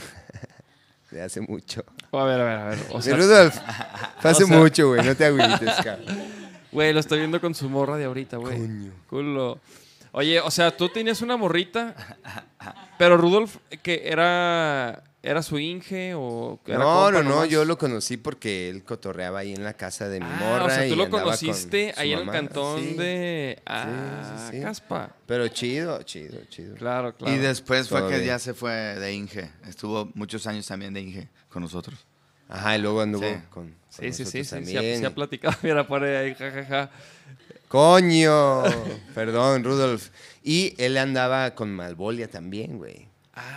de 1.12 1.22
hace 1.22 1.40
mucho. 1.42 1.84
Oh, 2.12 2.20
a 2.20 2.26
ver, 2.26 2.42
a 2.42 2.44
ver, 2.44 2.58
a 2.58 2.66
ver. 2.70 2.80
O 2.92 3.02
sea, 3.02 3.16
Rudolf, 3.16 3.56
fue 4.20 4.32
hace 4.32 4.44
o 4.44 4.48
sea- 4.48 4.58
mucho, 4.58 4.88
güey. 4.90 5.06
No 5.06 5.16
te 5.16 5.26
agüites, 5.26 5.76
cabrón. 5.84 6.18
güey, 6.72 6.92
lo 6.94 7.00
estoy 7.00 7.20
viendo 7.20 7.40
con 7.40 7.56
su 7.56 7.70
morra 7.70 7.96
de 7.98 8.06
ahorita, 8.06 8.38
güey. 8.38 8.58
Coño. 8.58 8.92
Culo. 9.10 9.60
Oye, 10.12 10.40
o 10.40 10.50
sea, 10.50 10.76
tú 10.76 10.88
tenías 10.90 11.22
una 11.22 11.36
morrita, 11.38 11.94
pero 12.98 13.18
Rudolf, 13.18 13.58
que 13.84 14.04
era, 14.06 15.04
era 15.28 15.42
su 15.42 15.58
Inge 15.60 16.14
o 16.16 16.60
era 16.66 16.78
No, 16.78 16.86
compa 16.86 17.12
no, 17.12 17.24
no. 17.24 17.30
nomás? 17.32 17.50
Yo 17.50 17.66
lo 17.66 17.78
conocí 17.78 18.18
porque 18.18 18.70
él 18.70 18.84
cotorreaba 18.84 19.40
ahí 19.40 19.54
en 19.54 19.64
la 19.64 19.74
casa 19.74 20.08
de 20.08 20.20
mi 20.20 20.26
Ah, 20.30 20.38
morra. 20.40 20.66
o 20.66 20.70
sea, 20.70 20.88
tú 20.88 20.94
y 20.94 20.96
lo 20.96 21.10
conociste 21.10 21.94
ahí 21.98 22.14
en 22.14 22.20
el 22.20 22.30
cantón 22.30 22.80
Sí, 22.82 22.94
de... 22.94 23.62
Ah, 23.66 24.48
sí, 24.52 24.58
sí. 24.58 24.64
Caspa. 24.64 25.16
Pero 25.26 25.48
chido, 25.48 26.04
chido, 26.04 26.40
chido. 26.50 26.76
Claro, 26.76 27.16
claro. 27.16 27.34
Y 27.36 27.40
después 27.40 27.90
fue 27.90 28.02
que 28.08 28.16
bien. 28.16 28.26
ya 28.28 28.40
se 28.40 28.54
fue 28.54 28.72
de 28.72 29.14
Inge. 29.14 29.50
Estuvo 29.68 30.12
muchos 30.14 30.46
años 30.48 30.66
también 30.68 30.94
de 30.94 31.02
Inge 31.02 31.28
con 31.50 31.64
nosotros. 31.64 32.06
Ajá, 32.48 32.78
y 32.78 32.82
luego 32.82 33.02
anduvo 33.02 33.24
Sí. 33.28 33.34
con, 33.50 33.66
con 33.72 33.76
Sí, 33.90 34.14
sí, 34.14 34.26
sí, 34.26 34.32
sí, 34.32 34.44
sí, 34.44 34.50
también. 34.52 35.06
ha, 35.06 35.10
platicado. 35.10 35.56
Mira, 35.64 35.88
por 35.88 36.04
ahí, 36.04 36.36
jajaja. 36.36 36.92
Coño, 37.68 38.64
perdón, 39.16 39.64
Rudolf. 39.64 40.10
Y 40.44 40.76
él 40.78 40.98
andaba 40.98 41.56
con 41.56 41.72
Malvolia 41.72 42.30
también, 42.30 42.78
güey. 42.78 43.05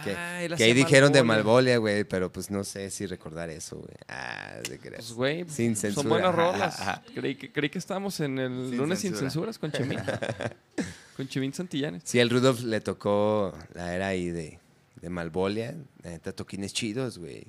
Que, 0.02 0.12
Ah, 0.16 0.40
que 0.56 0.64
ahí 0.64 0.72
dijeron 0.72 1.12
de 1.12 1.22
Malvolia. 1.22 1.78
Güey, 1.78 2.02
pero 2.04 2.32
pues 2.32 2.50
no 2.50 2.64
sé 2.64 2.90
si 2.90 3.06
recordar 3.06 3.48
eso, 3.50 3.76
güey. 3.76 3.94
Ah, 4.08 4.54
de. 4.68 4.78
Pues, 4.78 5.12
güey, 5.12 5.44
Sin 5.48 5.76
son 5.76 5.92
censura. 5.92 6.08
buenas 6.08 6.34
rolas. 6.34 7.00
Creí 7.14 7.36
que, 7.36 7.52
creí 7.52 7.70
que 7.70 7.78
estábamos 7.78 8.18
en 8.20 8.38
el 8.38 8.68
Sin 8.70 8.76
lunes 8.76 8.98
sin 8.98 9.10
censura. 9.10 9.30
censuras 9.30 9.58
con 9.58 9.70
Chimín. 9.70 10.00
con 11.16 11.28
Chimín 11.28 11.52
Santillanes. 11.54 12.02
Sí, 12.04 12.18
al 12.20 12.28
Rudolf 12.30 12.62
le 12.62 12.80
tocó 12.80 13.56
la 13.74 13.94
era 13.94 14.08
ahí 14.08 14.30
de, 14.30 14.58
de 15.00 15.10
Malvolia. 15.10 15.74
La 16.02 16.10
neta, 16.10 16.32
toquines 16.32 16.72
chidos, 16.72 17.18
güey. 17.18 17.44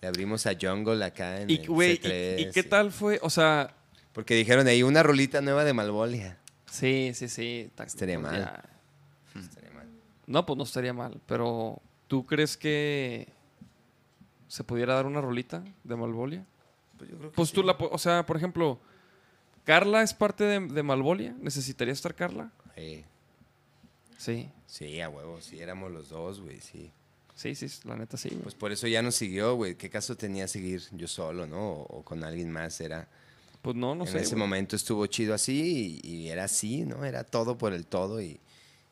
Le 0.00 0.08
abrimos 0.08 0.46
a 0.46 0.52
Jungle 0.58 1.04
acá 1.04 1.42
en 1.42 1.50
Y, 1.50 1.56
el 1.56 1.66
C3, 1.68 2.38
y, 2.38 2.42
y 2.44 2.50
qué 2.52 2.62
tal 2.62 2.90
fue? 2.90 3.18
O 3.22 3.28
sea, 3.28 3.74
Porque 4.14 4.34
dijeron 4.34 4.66
ahí 4.66 4.82
una 4.82 5.02
rolita 5.02 5.42
nueva 5.42 5.64
de 5.64 5.74
Malvolia. 5.74 6.38
sí, 6.70 7.12
sí, 7.14 7.28
sí. 7.28 7.70
ta- 7.74 7.84
Estaría 7.84 8.18
pues, 8.18 8.32
mal. 8.32 8.62
No, 10.30 10.46
pues 10.46 10.56
no 10.56 10.62
estaría 10.62 10.92
mal. 10.92 11.20
Pero, 11.26 11.82
¿tú 12.06 12.24
crees 12.24 12.56
que 12.56 13.28
se 14.46 14.62
pudiera 14.62 14.94
dar 14.94 15.06
una 15.06 15.20
rolita 15.20 15.64
de 15.82 15.96
Malvolia? 15.96 16.46
Pues 16.96 17.10
yo 17.10 17.16
creo 17.18 17.30
que 17.30 17.34
Pues 17.36 17.48
sí. 17.48 17.54
tú 17.56 17.62
la... 17.64 17.72
O 17.72 17.98
sea, 17.98 18.24
por 18.24 18.36
ejemplo, 18.36 18.78
¿Carla 19.64 20.02
es 20.02 20.14
parte 20.14 20.44
de, 20.44 20.60
de 20.60 20.82
Malvolia? 20.84 21.34
¿Necesitaría 21.40 21.92
estar 21.92 22.14
Carla? 22.14 22.52
Sí. 22.76 23.04
Sí. 24.18 24.48
Sí, 24.66 25.00
a 25.00 25.08
huevo, 25.08 25.40
sí, 25.40 25.58
éramos 25.58 25.90
los 25.90 26.10
dos, 26.10 26.40
güey, 26.40 26.60
sí. 26.60 26.92
Sí, 27.34 27.54
sí, 27.56 27.66
la 27.84 27.96
neta 27.96 28.16
sí. 28.16 28.28
güey. 28.28 28.42
Pues 28.42 28.54
por 28.54 28.70
eso 28.70 28.86
ya 28.86 29.02
no 29.02 29.10
siguió, 29.10 29.56
güey. 29.56 29.74
¿Qué 29.74 29.90
caso 29.90 30.16
tenía 30.16 30.46
seguir 30.46 30.82
yo 30.92 31.08
solo, 31.08 31.46
no? 31.46 31.70
O, 31.72 31.98
o 31.98 32.02
con 32.04 32.22
alguien 32.22 32.52
más. 32.52 32.80
Era. 32.80 33.08
Pues 33.62 33.74
no, 33.76 33.94
no 33.96 34.04
en 34.04 34.12
sé. 34.12 34.18
ese 34.20 34.36
güey. 34.36 34.40
momento 34.40 34.76
estuvo 34.76 35.04
chido 35.06 35.34
así 35.34 36.00
y, 36.04 36.08
y 36.08 36.28
era 36.28 36.44
así, 36.44 36.84
¿no? 36.84 37.04
Era 37.04 37.24
todo 37.24 37.58
por 37.58 37.72
el 37.72 37.86
todo 37.86 38.20
y, 38.22 38.38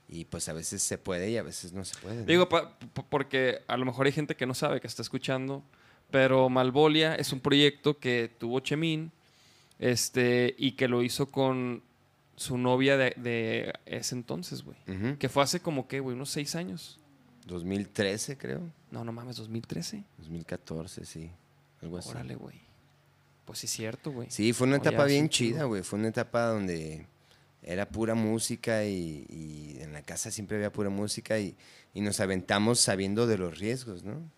y 0.09 0.25
pues 0.25 0.49
a 0.49 0.53
veces 0.53 0.83
se 0.83 0.97
puede 0.99 1.31
y 1.31 1.37
a 1.37 1.43
veces 1.43 1.73
no 1.73 1.85
se 1.85 1.97
puede. 1.99 2.17
¿no? 2.21 2.25
Digo, 2.25 2.49
pa- 2.49 2.79
porque 3.11 3.61
a 3.69 3.77
lo 3.77 3.85
mejor 3.85 4.07
hay 4.07 4.13
gente 4.13 4.37
que 4.37 4.47
no 4.47 4.55
sabe, 4.55 4.81
que 4.81 4.87
está 4.87 5.03
escuchando, 5.03 5.63
pero 6.11 6.49
Malvolia 6.49 7.15
es 7.15 7.33
un 7.33 7.41
proyecto 7.41 7.99
que 7.99 8.31
tuvo 8.39 8.61
Chemín 8.61 9.13
este, 9.79 10.55
y 10.59 10.73
que 10.73 10.89
lo 10.89 11.03
hizo 11.03 11.27
con 11.31 11.83
su 12.37 12.57
novia 12.57 12.97
de, 12.97 13.13
de 13.17 13.73
ese 13.87 14.15
entonces, 14.15 14.63
güey. 14.63 14.77
Que 15.19 15.29
fue 15.29 15.43
hace 15.43 15.61
como 15.61 15.87
que, 15.89 16.01
güey, 16.01 16.15
unos 16.17 16.31
seis 16.31 16.55
años. 16.55 16.99
2013, 17.47 18.37
creo. 18.39 18.61
No, 18.91 19.05
no 19.05 19.13
mames, 19.13 19.37
2013. 19.37 20.05
2014, 20.19 21.05
sí. 21.05 21.31
Algo 21.83 21.99
así. 21.99 22.11
Órale, 22.11 22.35
güey. 22.35 22.57
Pues 23.45 23.61
sí, 23.61 23.67
es 23.67 23.73
cierto, 23.73 24.11
güey. 24.13 24.31
Sí, 24.31 24.53
fue 24.53 24.67
una 24.67 24.77
etapa 24.77 25.05
bien 25.05 25.29
chida, 25.29 25.65
güey. 25.65 25.83
Fue 25.83 25.99
una 25.99 26.09
etapa 26.09 26.47
donde 26.47 27.07
era 27.63 27.89
pura 27.89 28.15
música 28.15 28.85
y, 28.85 29.27
y 29.29 29.83
en 29.83 29.93
la 29.93 30.03
casa 30.03 30.31
siempre 30.31 30.57
había 30.57 30.73
pura 30.73 30.91
música 30.91 31.39
y, 31.39 31.57
y 31.95 32.01
nos 32.01 32.21
aventamos 32.21 32.81
sabiendo 32.81 33.27
de 33.27 33.39
los 33.39 33.59
riesgos, 33.59 34.05
¿no? 34.05 34.31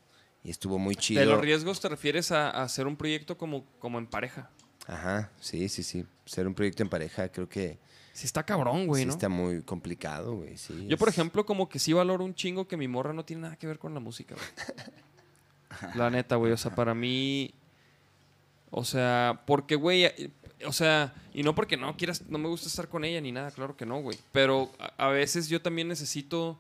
Y 0.43 0.51
estuvo 0.51 0.79
muy 0.79 0.97
chido. 0.97 1.21
De 1.21 1.27
los 1.27 1.41
riesgos 1.41 1.81
te 1.81 1.89
refieres 1.89 2.33
a, 2.33 2.51
a 2.51 2.63
hacer 2.63 2.87
un 2.87 2.97
proyecto 2.97 3.37
como, 3.37 3.67
como 3.79 3.99
en 3.99 4.07
pareja. 4.07 4.51
Ajá, 4.87 5.31
sí, 5.41 5.69
sí, 5.69 5.83
sí. 5.83 6.07
Ser 6.25 6.47
un 6.47 6.55
proyecto 6.55 6.83
en 6.83 6.89
pareja 6.89 7.29
creo 7.31 7.49
que 7.49 7.79
Sí 8.13 8.27
está 8.27 8.45
cabrón, 8.45 8.87
güey, 8.87 9.03
sí 9.03 9.07
¿no? 9.07 9.13
está 9.13 9.29
muy 9.29 9.63
complicado, 9.63 10.35
güey. 10.35 10.57
Sí, 10.57 10.87
Yo, 10.89 10.99
por 10.99 11.09
ejemplo, 11.09 11.47
como 11.47 11.69
que 11.69 11.79
sí 11.79 11.93
valoro 11.93 12.25
un 12.25 12.35
chingo 12.35 12.67
que 12.67 12.77
mi 12.77 12.89
morra 12.89 13.13
no 13.13 13.25
tiene 13.25 13.43
nada 13.43 13.57
que 13.57 13.67
ver 13.67 13.79
con 13.79 13.95
la 13.95 14.01
música, 14.01 14.35
güey. 14.35 14.47
La 15.95 16.11
neta, 16.11 16.37
güey. 16.37 16.53
O 16.53 16.57
sea, 16.57 16.75
para 16.75 16.95
mí. 16.95 17.55
O 18.71 18.85
sea, 18.85 19.43
porque, 19.47 19.77
güey. 19.77 20.33
O 20.67 20.73
sea, 20.73 21.15
y 21.33 21.43
no 21.43 21.55
porque 21.55 21.77
no 21.77 21.97
quieras, 21.97 22.23
no 22.29 22.39
me 22.39 22.49
gusta 22.49 22.69
estar 22.69 22.89
con 22.89 23.05
ella 23.05 23.21
ni 23.21 23.33
nada, 23.33 23.51
claro 23.51 23.77
que 23.77 23.87
no, 23.87 24.01
güey. 24.01 24.19
Pero 24.33 24.71
a, 24.79 25.07
a 25.07 25.09
veces 25.09 25.49
yo 25.49 25.63
también 25.63 25.89
necesito 25.89 26.59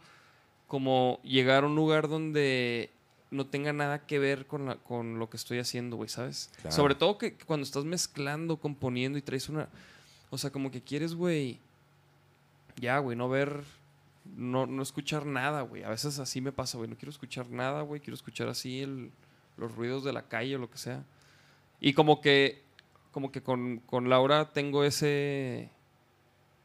como 0.68 1.20
llegar 1.22 1.64
a 1.64 1.66
un 1.66 1.74
lugar 1.76 2.08
donde 2.08 2.90
no 3.30 3.46
tenga 3.46 3.72
nada 3.72 4.06
que 4.06 4.18
ver 4.18 4.46
con, 4.46 4.66
la- 4.66 4.76
con 4.76 5.18
lo 5.18 5.28
que 5.30 5.36
estoy 5.36 5.58
haciendo, 5.58 5.96
güey, 5.96 6.08
¿sabes? 6.08 6.50
Claro. 6.62 6.74
Sobre 6.74 6.94
todo 6.94 7.18
que 7.18 7.34
cuando 7.36 7.64
estás 7.64 7.84
mezclando, 7.84 8.56
componiendo 8.56 9.18
y 9.18 9.22
traes 9.22 9.48
una... 9.48 9.68
O 10.30 10.38
sea, 10.38 10.50
como 10.50 10.70
que 10.70 10.80
quieres, 10.80 11.14
güey, 11.14 11.58
ya, 12.76 12.98
güey, 12.98 13.16
no 13.16 13.28
ver, 13.28 13.62
no, 14.36 14.66
no 14.66 14.82
escuchar 14.82 15.26
nada, 15.26 15.62
güey. 15.62 15.82
A 15.84 15.90
veces 15.90 16.18
así 16.18 16.40
me 16.40 16.52
pasa, 16.52 16.78
güey. 16.78 16.88
No 16.88 16.96
quiero 16.96 17.10
escuchar 17.10 17.50
nada, 17.50 17.82
güey. 17.82 18.00
Quiero 18.00 18.14
escuchar 18.14 18.48
así 18.48 18.80
el- 18.82 19.10
los 19.56 19.74
ruidos 19.74 20.04
de 20.04 20.12
la 20.12 20.22
calle 20.22 20.56
o 20.56 20.58
lo 20.58 20.70
que 20.70 20.78
sea. 20.78 21.04
Y 21.80 21.92
como 21.94 22.20
que, 22.20 22.62
como 23.10 23.30
que 23.32 23.42
con, 23.42 23.78
con 23.80 24.08
Laura 24.08 24.50
tengo 24.52 24.84
ese, 24.84 25.70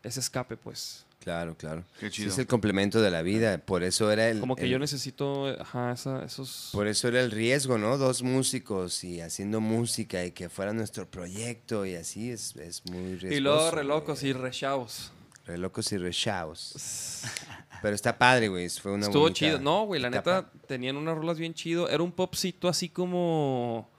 ese 0.03 0.19
escape, 0.19 0.57
pues. 0.57 1.05
Claro, 1.19 1.55
claro. 1.57 1.83
Qué 1.99 2.07
Sí, 2.11 2.17
chido. 2.17 2.29
es 2.29 2.37
el 2.37 2.45
complemento 2.45 3.01
de 3.01 3.09
la 3.09 3.23
vida. 3.23 3.57
Por 3.57 3.81
eso 3.81 4.11
era 4.11 4.29
el. 4.29 4.39
Como 4.39 4.55
que 4.55 4.65
el- 4.65 4.69
yo 4.69 4.77
necesito, 4.77 5.47
ajá, 5.59 5.93
esa- 5.93 6.23
esos... 6.23 6.69
Por 6.71 6.85
eso 6.85 7.07
era 7.07 7.19
el 7.21 7.31
riesgo, 7.31 7.79
¿no? 7.79 7.97
Dos 7.97 8.21
músicos 8.21 9.03
y 9.03 9.21
haciendo 9.21 9.59
música 9.59 10.23
y 10.23 10.31
que 10.31 10.49
fuera 10.49 10.71
nuestro 10.71 11.09
proyecto 11.09 11.83
y 11.87 11.95
así 11.95 12.29
es, 12.29 12.55
es 12.57 12.85
muy 12.85 13.15
riesgoso. 13.15 13.33
y 13.33 13.39
luego 13.39 13.71
re 13.71 13.83
locos 13.83 14.19
güey. 14.21 14.29
y 14.29 14.33
re 14.33 14.51
chavos. 14.51 15.11
Re 15.47 15.57
locos 15.57 15.91
y 15.93 15.97
re 15.97 16.11
chavos. 16.11 17.23
Pero 17.81 17.95
está 17.95 18.15
padre, 18.17 18.47
güey. 18.47 18.69
Fue 18.69 18.91
una 18.91 19.07
Estuvo 19.07 19.23
bonita 19.23 19.39
chido. 19.39 19.59
No, 19.59 19.85
güey, 19.85 19.99
la 20.01 20.09
etapa. 20.09 20.41
neta, 20.53 20.67
tenían 20.67 20.95
unas 20.95 21.15
rolas 21.17 21.39
bien 21.39 21.55
chido. 21.55 21.89
Era 21.89 22.03
un 22.03 22.11
popcito 22.11 22.67
así 22.67 22.89
como... 22.89 23.89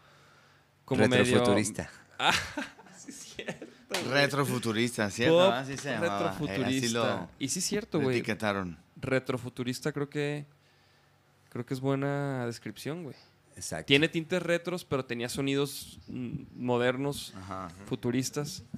Como 0.84 1.08
medio... 1.08 1.42
Retrofuturista. 3.88 4.10
Retrofuturista, 4.10 5.10
¿cierto? 5.10 5.38
Pop 5.38 5.52
Así 5.52 5.76
se 5.76 5.90
llamaba. 5.90 6.06
Eh, 6.06 6.18
retrofuturista. 6.18 6.66
así 6.66 6.88
lo, 6.88 7.28
Y 7.38 7.48
sí 7.48 7.58
es 7.60 7.64
cierto, 7.64 8.00
güey. 8.00 8.16
etiquetaron. 8.18 8.76
Retrofuturista 9.00 9.92
creo 9.92 10.08
que... 10.08 10.44
Creo 11.50 11.64
que 11.64 11.74
es 11.74 11.80
buena 11.80 12.44
descripción, 12.46 13.04
güey. 13.04 13.14
Exacto. 13.56 13.86
Tiene 13.86 14.08
tintes 14.08 14.42
retros, 14.42 14.84
pero 14.84 15.04
tenía 15.04 15.28
sonidos 15.28 15.98
modernos, 16.08 17.32
Ajá. 17.36 17.68
futuristas. 17.86 18.62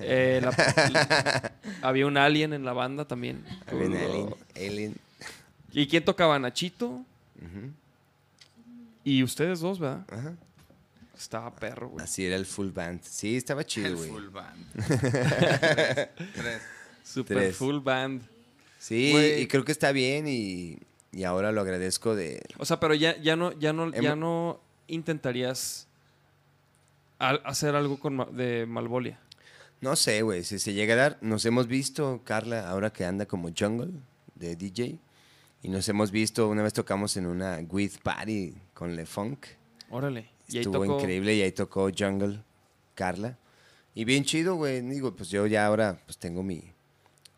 Eh, 0.00 0.40
la- 0.42 0.50
la- 0.92 1.52
había 1.86 2.06
un 2.06 2.16
alien 2.16 2.54
en 2.54 2.64
la 2.64 2.72
banda 2.72 3.04
también. 3.06 3.44
Alien, 3.66 3.94
Alien, 3.94 4.34
Alien. 4.56 4.96
¿Y 5.72 5.86
quién 5.86 6.02
tocaba? 6.02 6.38
Nachito 6.38 7.04
y 9.04 9.22
ustedes 9.22 9.60
dos, 9.60 9.78
¿verdad? 9.78 10.06
Ajá. 10.10 10.32
Estaba 11.16 11.54
perro, 11.54 11.88
güey. 11.90 12.04
Así 12.04 12.24
era 12.24 12.36
el 12.36 12.46
full 12.46 12.70
band. 12.70 13.00
Sí, 13.02 13.36
estaba 13.36 13.64
chido, 13.66 13.86
El 13.88 13.96
güey. 13.96 14.10
full 14.10 14.28
band. 14.28 14.66
Super 17.04 17.36
Tres. 17.38 17.56
full 17.56 17.78
band. 17.80 18.22
Sí, 18.78 19.12
Güey. 19.12 19.42
y 19.42 19.46
creo 19.46 19.64
que 19.64 19.72
está 19.72 19.92
bien 19.92 20.26
y, 20.28 20.78
y 21.12 21.24
ahora 21.24 21.52
lo 21.52 21.60
agradezco 21.62 22.14
de... 22.14 22.42
O 22.58 22.64
sea, 22.66 22.80
pero 22.80 22.94
ya, 22.94 23.16
ya 23.20 23.34
no, 23.36 23.52
ya 23.58 23.72
no, 23.72 23.90
ya 23.92 24.12
Hemo- 24.14 24.18
no 24.18 24.60
intentarías 24.88 25.86
al- 27.18 27.40
hacer 27.44 27.74
algo 27.76 27.98
con 27.98 28.16
ma- 28.16 28.26
de 28.30 28.66
Malvolia. 28.66 29.18
No 29.80 29.96
sé, 29.96 30.22
güey, 30.22 30.44
si 30.44 30.58
se 30.58 30.72
llega 30.74 30.94
a 30.94 30.96
dar, 30.96 31.18
nos 31.22 31.44
hemos 31.46 31.66
visto, 31.66 32.20
Carla, 32.24 32.68
ahora 32.68 32.90
que 32.92 33.04
anda 33.04 33.24
como 33.26 33.50
jungle 33.58 33.92
de 34.34 34.56
DJ, 34.56 34.98
y 35.62 35.68
nos 35.68 35.88
hemos 35.88 36.10
visto, 36.10 36.48
una 36.48 36.62
vez 36.62 36.72
tocamos 36.74 37.16
en 37.16 37.26
una 37.26 37.60
with 37.70 37.92
party 38.02 38.54
con 38.74 38.96
Le 38.96 39.06
Funk, 39.06 39.46
Órale. 39.90 40.28
Y 40.48 40.56
ahí 40.56 40.62
estuvo 40.62 40.84
tocó- 40.84 41.00
increíble 41.00 41.34
y 41.34 41.42
ahí 41.42 41.52
tocó 41.52 41.90
jungle 41.96 42.40
Carla, 42.94 43.38
y 43.94 44.04
bien 44.04 44.24
chido, 44.24 44.56
güey, 44.56 44.80
digo, 44.82 45.14
pues 45.14 45.28
yo 45.30 45.46
ya 45.46 45.66
ahora 45.66 45.98
pues 46.04 46.18
tengo 46.18 46.42
mi, 46.42 46.62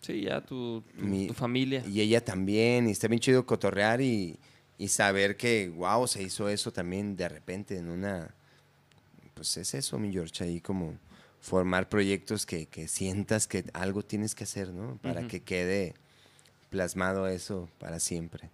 Sí, 0.00 0.22
ya 0.22 0.40
tu, 0.40 0.82
tu, 0.96 1.04
Mi- 1.04 1.26
tu 1.26 1.34
familia. 1.34 1.82
Y 1.86 2.00
ella 2.00 2.24
también, 2.24 2.86
y 2.88 2.92
está 2.92 3.08
bien 3.08 3.18
chido 3.20 3.44
cotorrear 3.44 4.00
y, 4.00 4.38
y 4.78 4.88
saber 4.88 5.36
que, 5.36 5.68
wow, 5.70 6.06
se 6.06 6.22
hizo 6.22 6.48
eso 6.48 6.72
también 6.72 7.16
de 7.16 7.28
repente 7.28 7.76
en 7.76 7.88
una... 7.88 8.32
Pues 9.34 9.56
es 9.56 9.74
eso, 9.74 9.98
mi 9.98 10.12
George, 10.12 10.44
ahí 10.44 10.60
como 10.60 10.96
formar 11.40 11.88
proyectos 11.88 12.46
que, 12.46 12.66
que 12.66 12.86
sientas 12.86 13.46
que 13.48 13.64
algo 13.72 14.02
tienes 14.02 14.34
que 14.36 14.44
hacer, 14.44 14.72
¿no? 14.72 14.96
Para 15.02 15.26
que 15.28 15.40
quede 15.42 15.94
plasmado 16.70 17.26
eso 17.26 17.68
para 17.78 17.98
siempre. 17.98 18.48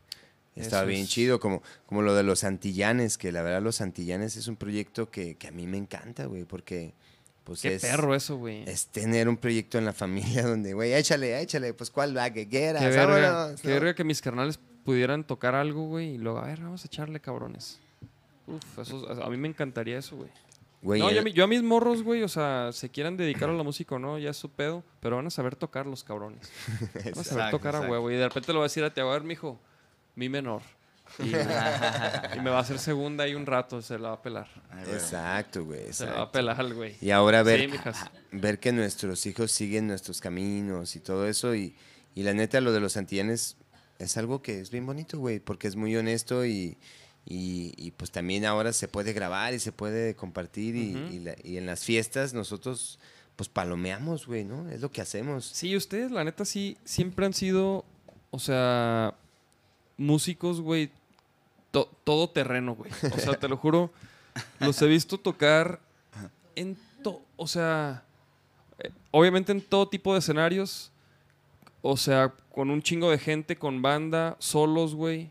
Eso 0.54 0.64
Estaba 0.66 0.84
bien 0.84 1.02
es- 1.02 1.08
chido, 1.08 1.40
como, 1.40 1.62
como 1.86 2.02
lo 2.02 2.14
de 2.14 2.22
los 2.22 2.44
Antillanes, 2.44 3.16
que 3.18 3.32
la 3.32 3.42
verdad 3.42 3.62
los 3.62 3.80
Antillanes 3.80 4.36
es 4.36 4.48
un 4.48 4.56
proyecto 4.56 5.10
que, 5.10 5.36
que 5.36 5.48
a 5.48 5.50
mí 5.50 5.66
me 5.66 5.78
encanta, 5.78 6.26
güey, 6.26 6.44
porque 6.44 6.92
pues 7.44 7.62
Qué 7.62 7.74
es, 7.74 7.82
perro 7.82 8.14
eso, 8.14 8.36
güey. 8.36 8.62
es 8.68 8.86
tener 8.86 9.28
un 9.28 9.36
proyecto 9.36 9.78
en 9.78 9.84
la 9.84 9.92
familia 9.92 10.42
donde, 10.46 10.74
güey, 10.74 10.92
échale, 10.94 11.40
échale, 11.40 11.72
pues 11.74 11.90
cuál 11.90 12.16
va, 12.16 12.30
que 12.30 12.48
quieras, 12.48 12.82
Qué 12.82 12.88
verga, 12.90 13.32
vámonos, 13.32 13.60
qué 13.62 13.68
¿no? 13.68 13.74
verga 13.74 13.94
que 13.94 14.04
mis 14.04 14.20
carnales 14.20 14.58
pudieran 14.84 15.24
tocar 15.24 15.54
algo, 15.54 15.86
güey, 15.86 16.14
y 16.14 16.18
luego, 16.18 16.38
a 16.38 16.46
ver, 16.46 16.60
vamos 16.60 16.84
a 16.84 16.86
echarle 16.86 17.18
cabrones. 17.20 17.78
Uf, 18.46 18.78
eso, 18.78 19.08
a 19.22 19.30
mí 19.30 19.36
me 19.36 19.48
encantaría 19.48 19.98
eso, 19.98 20.16
güey. 20.16 20.28
Güey, 20.82 21.00
No, 21.00 21.08
el- 21.08 21.14
yo, 21.14 21.20
a 21.20 21.24
mi- 21.24 21.32
yo 21.32 21.44
a 21.44 21.46
mis 21.46 21.62
morros, 21.62 22.02
güey, 22.02 22.22
o 22.24 22.28
sea, 22.28 22.70
se 22.72 22.88
quieran 22.90 23.16
dedicar 23.16 23.48
a 23.48 23.52
la 23.52 23.62
música 23.62 23.94
o 23.94 23.98
no, 24.00 24.18
ya 24.18 24.30
es 24.30 24.36
su 24.36 24.50
pedo, 24.50 24.82
pero 25.00 25.16
van 25.16 25.26
a 25.28 25.30
saber 25.30 25.54
tocar 25.56 25.86
los 25.86 26.02
cabrones. 26.04 26.50
Van 26.78 26.88
a 26.88 26.92
saber 26.92 27.16
Exacto, 27.18 27.56
tocar 27.58 27.76
a 27.76 27.80
huevo. 27.82 28.10
Y 28.10 28.16
de 28.16 28.28
repente 28.28 28.52
lo 28.52 28.58
va 28.58 28.64
a 28.64 28.68
decir 28.68 28.82
a 28.84 28.92
ti, 28.92 29.00
a 29.00 29.04
ver, 29.04 29.22
mijo, 29.22 29.60
mi 30.14 30.28
menor. 30.28 30.62
Y, 31.18 31.24
y 32.36 32.40
me 32.40 32.50
va 32.50 32.58
a 32.58 32.60
hacer 32.60 32.78
segunda 32.78 33.24
ahí 33.24 33.34
un 33.34 33.44
rato, 33.46 33.82
se 33.82 33.98
la 33.98 34.08
va 34.10 34.14
a 34.14 34.22
pelar. 34.22 34.48
Güey. 34.84 34.94
Exacto, 34.94 35.64
güey. 35.64 35.92
Se 35.92 36.06
la 36.06 36.12
va 36.12 36.22
a 36.22 36.32
pelar 36.32 36.58
al 36.60 36.74
güey. 36.74 36.96
Y 37.00 37.10
ahora 37.10 37.42
ver, 37.42 37.70
Sí, 37.70 37.78
ver 38.32 38.58
que 38.60 38.72
nuestros 38.72 39.26
hijos 39.26 39.50
siguen 39.52 39.86
nuestros 39.88 40.20
caminos 40.20 40.96
y 40.96 41.00
todo 41.00 41.26
eso. 41.26 41.54
Y, 41.54 41.74
y 42.14 42.22
la 42.22 42.32
neta, 42.34 42.60
lo 42.60 42.72
de 42.72 42.80
los 42.80 42.96
antillanes 42.96 43.56
es 43.98 44.16
algo 44.16 44.42
que 44.42 44.60
es 44.60 44.70
bien 44.70 44.86
bonito, 44.86 45.18
güey, 45.18 45.38
porque 45.40 45.68
es 45.68 45.76
muy 45.76 45.94
honesto 45.96 46.46
y, 46.46 46.76
y, 47.26 47.72
y, 47.76 47.90
pues 47.92 48.10
también 48.10 48.44
ahora 48.46 48.72
se 48.72 48.88
puede 48.88 49.12
grabar 49.12 49.54
y 49.54 49.58
se 49.58 49.70
puede 49.72 50.14
compartir. 50.16 50.74
y, 50.76 50.96
y 51.12 51.18
la- 51.20 51.36
y 51.44 51.56
en 51.58 51.66
las 51.66 51.84
fiestas 51.84 52.32
nosotros 52.34 52.98
pues 53.36 53.48
palomeamos, 53.48 54.26
güey, 54.26 54.44
¿no? 54.44 54.68
Es 54.70 54.80
lo 54.80 54.90
que 54.90 55.00
hacemos. 55.00 55.44
Sí, 55.46 55.74
ustedes, 55.76 56.10
la 56.10 56.22
neta, 56.24 56.44
sí, 56.44 56.76
siempre 56.84 57.24
han 57.26 57.32
sido, 57.32 57.84
o 58.30 58.38
sea, 58.38 59.14
músicos, 59.96 60.60
güey, 60.60 60.90
to- 61.70 61.90
todo 62.04 62.28
terreno, 62.30 62.74
güey. 62.74 62.90
O 63.14 63.18
sea, 63.18 63.34
te 63.34 63.48
lo 63.48 63.56
juro, 63.56 63.90
los 64.60 64.80
he 64.82 64.86
visto 64.86 65.18
tocar 65.18 65.80
en 66.56 66.76
todo, 67.02 67.20
o 67.36 67.46
sea, 67.46 68.04
eh, 68.78 68.90
obviamente 69.10 69.52
en 69.52 69.60
todo 69.60 69.88
tipo 69.88 70.12
de 70.12 70.18
escenarios, 70.20 70.90
o 71.82 71.96
sea, 71.96 72.32
con 72.54 72.70
un 72.70 72.82
chingo 72.82 73.10
de 73.10 73.18
gente, 73.18 73.56
con 73.56 73.82
banda, 73.82 74.36
solos, 74.38 74.94
güey. 74.94 75.30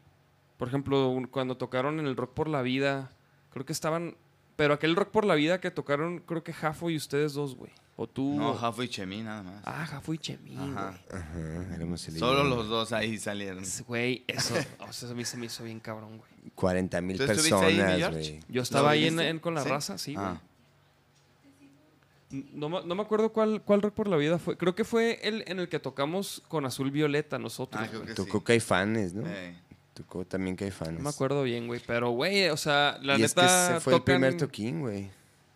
Por 0.58 0.68
ejemplo, 0.68 1.10
un- 1.10 1.28
cuando 1.28 1.58
tocaron 1.58 2.00
en 2.00 2.06
el 2.08 2.16
Rock 2.16 2.34
por 2.34 2.48
la 2.48 2.62
Vida, 2.62 3.12
creo 3.52 3.66
que 3.66 3.74
estaban, 3.74 4.16
pero 4.56 4.74
aquel 4.74 4.96
Rock 4.96 5.10
por 5.10 5.26
la 5.26 5.36
Vida 5.36 5.60
que 5.62 5.72
tocaron, 5.72 6.20
creo 6.20 6.44
que 6.44 6.54
Jafo 6.54 6.90
y 6.90 6.98
ustedes 6.98 7.34
dos, 7.34 7.56
güey. 7.56 7.72
O 7.98 8.08
tú. 8.08 8.36
No, 8.36 8.56
Jafo 8.56 8.82
y 8.84 8.90
Chemí 8.90 9.22
nada 9.22 9.44
más. 9.44 9.62
Ah, 9.66 9.86
Jafo 9.86 10.14
y 10.14 10.18
Chemín, 10.18 10.58
Ajá. 10.58 10.98
güey. 11.10 11.22
Ajá, 11.22 11.76
éramos 11.76 12.08
el 12.08 12.18
Solo 12.18 12.44
los 12.46 12.68
dos 12.68 12.94
ahí 12.94 13.18
salieron. 13.20 13.62
Es- 13.64 13.84
Güey, 13.86 14.24
eso, 14.28 14.56
o 14.80 14.92
sea, 14.94 15.10
a 15.10 15.14
mí 15.14 15.24
se 15.26 15.38
me 15.38 15.46
hizo 15.48 15.64
bien 15.64 15.80
cabrón, 15.80 16.18
güey. 16.18 16.32
40 16.56 17.02
mil 17.02 17.18
¿Tú 17.18 17.24
estuviste 17.24 17.54
ahí, 17.56 17.74
mi 17.76 17.80
personas, 17.82 17.98
George? 18.00 18.30
güey. 18.32 18.40
Yo 18.50 18.62
estaba 18.64 18.90
ahí 18.92 19.06
en, 19.06 19.16
viste? 19.16 19.30
en 19.30 19.40
con 19.40 19.54
la 19.54 19.64
¿Sí? 19.64 19.70
raza, 19.70 19.98
sí, 19.98 20.14
güey. 20.16 20.26
Ah. 20.26 20.42
No, 22.54 22.70
me- 22.70 22.84
no 22.86 22.96
me 22.96 23.02
acuerdo 23.02 23.34
cuál, 23.34 23.62
cuál 23.62 23.82
Rock 23.82 23.94
por 23.94 24.08
la 24.08 24.16
Vida 24.16 24.40
fue. 24.40 24.58
Creo 24.58 24.74
que 24.74 24.86
fue 24.86 25.20
el 25.22 25.44
en 25.48 25.60
el 25.60 25.68
que 25.68 25.80
tocamos 25.80 26.42
con 26.48 26.66
Azul 26.66 26.90
Violeta 26.90 27.38
nosotros, 27.38 27.82
Ah, 27.84 27.88
creo 27.88 28.00
güey. 28.02 28.10
que 28.10 28.16
Tocó 28.16 28.38
sí. 28.40 28.44
Caifanes, 28.46 29.14
¿no? 29.14 29.28
Eh, 29.28 29.54
Tocó 29.94 30.24
también 30.26 30.56
Caifanes. 30.56 30.94
No 30.96 31.04
me 31.04 31.10
acuerdo 31.10 31.44
bien, 31.44 31.68
güey. 31.68 31.82
Pero, 31.86 32.12
güey, 32.12 32.48
o 32.48 32.56
sea, 32.56 32.98
la 33.02 33.18
y 33.20 33.24
es 33.24 33.34
que 33.34 33.42
neta. 33.42 33.72
ese 33.72 33.80
fue 33.82 33.94
el 33.94 34.00
tocan- 34.00 34.04
primer 34.06 34.38
toquín, 34.38 34.80
güey. 34.80 35.10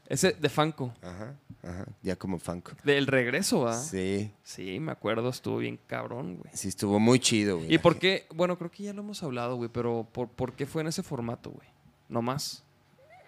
Ese 0.08 0.34
de 0.34 0.50
Fanco. 0.50 0.94
Ajá, 1.02 1.36
ajá. 1.64 1.86
Ya 2.04 2.16
como 2.16 2.38
Funko. 2.38 2.74
Del 2.84 3.08
regreso, 3.08 3.62
¿va? 3.62 3.78
Sí, 3.78 4.32
Sí, 4.44 4.80
me 4.80 4.92
acuerdo. 4.92 5.30
Estuvo 5.30 5.58
bien 5.58 5.80
cabrón, 5.88 6.38
güey. 6.38 6.52
sí 6.54 6.68
estuvo 6.68 7.00
muy 7.00 7.20
chido, 7.20 7.58
güey. 7.58 7.74
¿Y 7.74 7.78
por 7.80 7.98
qué? 7.98 8.28
Bueno, 8.34 8.58
creo 8.58 8.70
que 8.70 8.84
ya 8.84 8.94
lo 8.94 9.02
hemos 9.02 9.24
hablado, 9.24 9.56
güey. 9.56 9.70
Pero 9.74 10.08
¿por, 10.12 10.30
¿por 10.30 10.54
qué 10.54 10.66
fue 10.66 10.82
en 10.84 10.88
ese 10.90 11.02
formato, 11.02 11.50
güey? 11.52 11.68
No 12.08 12.22
más. 12.22 12.64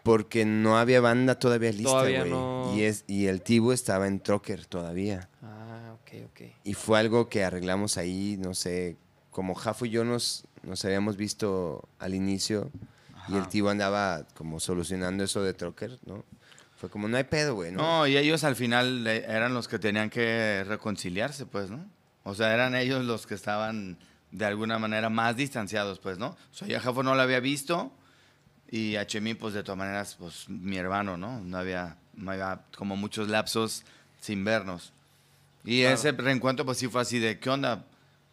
Porque 0.04 0.45
no 0.45 0.78
había 0.78 1.02
banda 1.02 1.38
todavía 1.40 1.72
lista, 1.72 1.90
Todavía 1.90 2.20
güey. 2.22 2.32
no. 2.32 2.72
Y, 2.76 2.84
es, 2.84 3.04
y 3.08 3.26
el 3.26 3.41
Tibo 3.41 3.74
estaba 3.74 4.08
en 4.08 4.20
Trocker 4.20 4.66
todavía. 4.66 5.30
Ah, 5.41 5.95
ok, 6.02 6.12
ok. 6.32 6.41
Y 6.64 6.74
fue 6.76 6.99
algo 6.99 7.28
que 7.28 7.44
arreglamos 7.44 7.98
ahí, 7.98 8.38
no 8.40 8.54
sé, 8.54 8.95
como 9.32 9.54
Jafo 9.56 9.86
y 9.86 9.90
yo 9.90 10.06
nos, 10.06 10.45
nos 10.64 10.86
habíamos 10.86 11.18
visto 11.18 11.90
al 11.99 12.14
inicio 12.14 12.72
y 13.28 13.36
el. 13.36 13.48
Tibo 13.49 13.70
andaba 13.70 14.26
como 14.36 14.60
solucionando 14.62 15.24
eso 15.26 15.41
de 15.44 15.54
Trocker, 15.54 15.99
¿no? 16.06 16.24
Fue 16.78 16.90
como, 16.90 17.08
no 17.08 17.18
hay 17.18 17.24
pedo, 17.24 17.56
güey, 17.56 17.72
¿no? 17.72 17.82
No, 17.82 18.08
y 18.08 18.18
ellos 18.18 18.44
al 18.44 18.56
final 18.56 19.06
eran 19.08 19.54
los 19.54 19.68
que 19.68 19.80
tenían 19.80 20.10
que 20.10 20.64
reconciliarse, 20.68 21.45
pues, 21.45 21.70
¿no? 21.72 21.84
O 22.24 22.36
sea, 22.36 22.54
eran 22.54 22.76
ellos 22.76 23.04
los 23.04 23.26
que 23.26 23.34
estaban 23.34 23.98
de 24.32 24.45
alguna 24.45 24.78
manera 24.78 25.10
más 25.10 25.36
distanciados, 25.36 25.98
pues, 25.99 26.18
¿no? 26.20 26.28
O 26.28 26.54
sea, 26.54 26.68
yo 26.68 26.78
a 26.78 26.80
Jafo 26.80 27.02
no 27.02 27.16
lo 27.16 27.22
había 27.22 27.40
visto 27.40 27.91
y 28.70 28.95
a 28.95 29.08
Chemí, 29.08 29.34
pues, 29.34 29.54
de 29.56 29.64
todas 29.64 29.78
maneras, 29.80 30.16
pues, 30.20 30.48
mi 30.49 30.78
hermano, 30.78 31.18
¿no? 31.18 31.40
No 31.40 31.58
había, 31.58 31.98
no 32.14 32.32
había 32.32 32.62
como 32.76 32.95
muchos 32.95 33.28
lapsos 33.28 33.84
sin 34.22 34.44
vernos. 34.44 34.94
Y 35.64 35.82
Claro. 35.82 35.95
ese 35.95 36.12
reencuentro, 36.12 36.64
pues, 36.66 36.78
sí 36.78 36.88
fue 36.88 37.02
así 37.02 37.18
de, 37.18 37.40
¿qué 37.40 37.49
onda? 37.49 37.86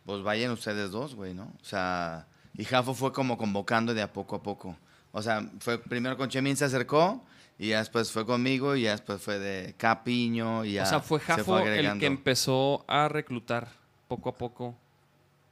Pues 0.04 0.22
vayan 0.22 0.50
ustedes 0.50 0.90
dos, 0.90 1.14
güey, 1.14 1.32
¿no? 1.32 1.44
O 1.62 1.64
sea, 1.64 2.26
y 2.58 2.64
Jafo 2.64 2.92
fue 2.94 3.12
como 3.12 3.38
convocando 3.38 3.94
de 3.94 4.02
a 4.02 4.12
poco 4.12 4.36
a 4.36 4.42
poco. 4.42 4.76
O 5.12 5.22
sea, 5.22 5.48
fue 5.60 5.78
primero 5.78 6.16
con 6.18 6.28
Chemín, 6.28 6.56
se 6.56 6.64
acercó, 6.66 7.24
y 7.58 7.68
ya 7.68 7.78
después 7.78 8.10
fue 8.10 8.24
conmigo, 8.26 8.74
y 8.76 8.82
ya 8.82 8.92
después 8.92 9.20
fue 9.22 9.38
de 9.38 9.74
Capiño, 9.76 10.64
y 10.64 10.72
ya 10.74 10.82
o 10.82 10.86
sea, 10.86 11.00
fue 11.00 11.20
se 11.20 11.26
Jafo 11.26 11.58
el 11.60 11.98
que 11.98 12.06
empezó 12.06 12.84
a 12.88 13.08
reclutar 13.08 13.68
poco 14.08 14.28
a 14.30 14.36
poco 14.36 14.76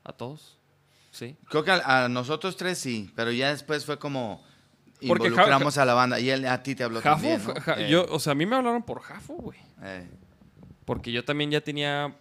a 0.05 0.13
todos. 0.13 0.59
Sí. 1.11 1.37
Creo 1.49 1.63
que 1.65 1.71
a, 1.73 2.05
a 2.05 2.09
nosotros 2.09 2.57
tres 2.57 2.79
sí, 2.79 3.11
pero 3.15 3.31
ya 3.33 3.51
después 3.51 3.85
fue 3.85 3.99
como 3.99 4.43
Porque 5.07 5.25
Ja- 5.25 5.29
involucramos 5.29 5.79
a 5.79 5.85
la 5.85 5.95
banda, 5.95 6.19
y 6.21 6.31
él 6.31 6.47
a 6.47 6.63
ti 6.63 6.75
te 6.75 6.85
habló 6.85 7.01
Jafo, 7.01 7.15
también, 7.21 7.41
fue- 7.41 7.55
¿no? 7.55 7.61
Ja- 7.61 7.75
Eh, 7.81 7.89
yo, 7.91 8.07
o 8.09 8.19
sea, 8.19 8.33
a 8.33 8.35
mí 8.35 8.47
me 8.47 8.57
hablaron 8.57 8.83
por 8.83 9.01
Jafo, 9.03 9.35
güey. 9.35 9.59
eh, 9.83 10.09
Porque 10.85 11.13
yo 11.13 11.25
también 11.25 11.51
ya 11.51 11.61
tenía. 11.61 12.17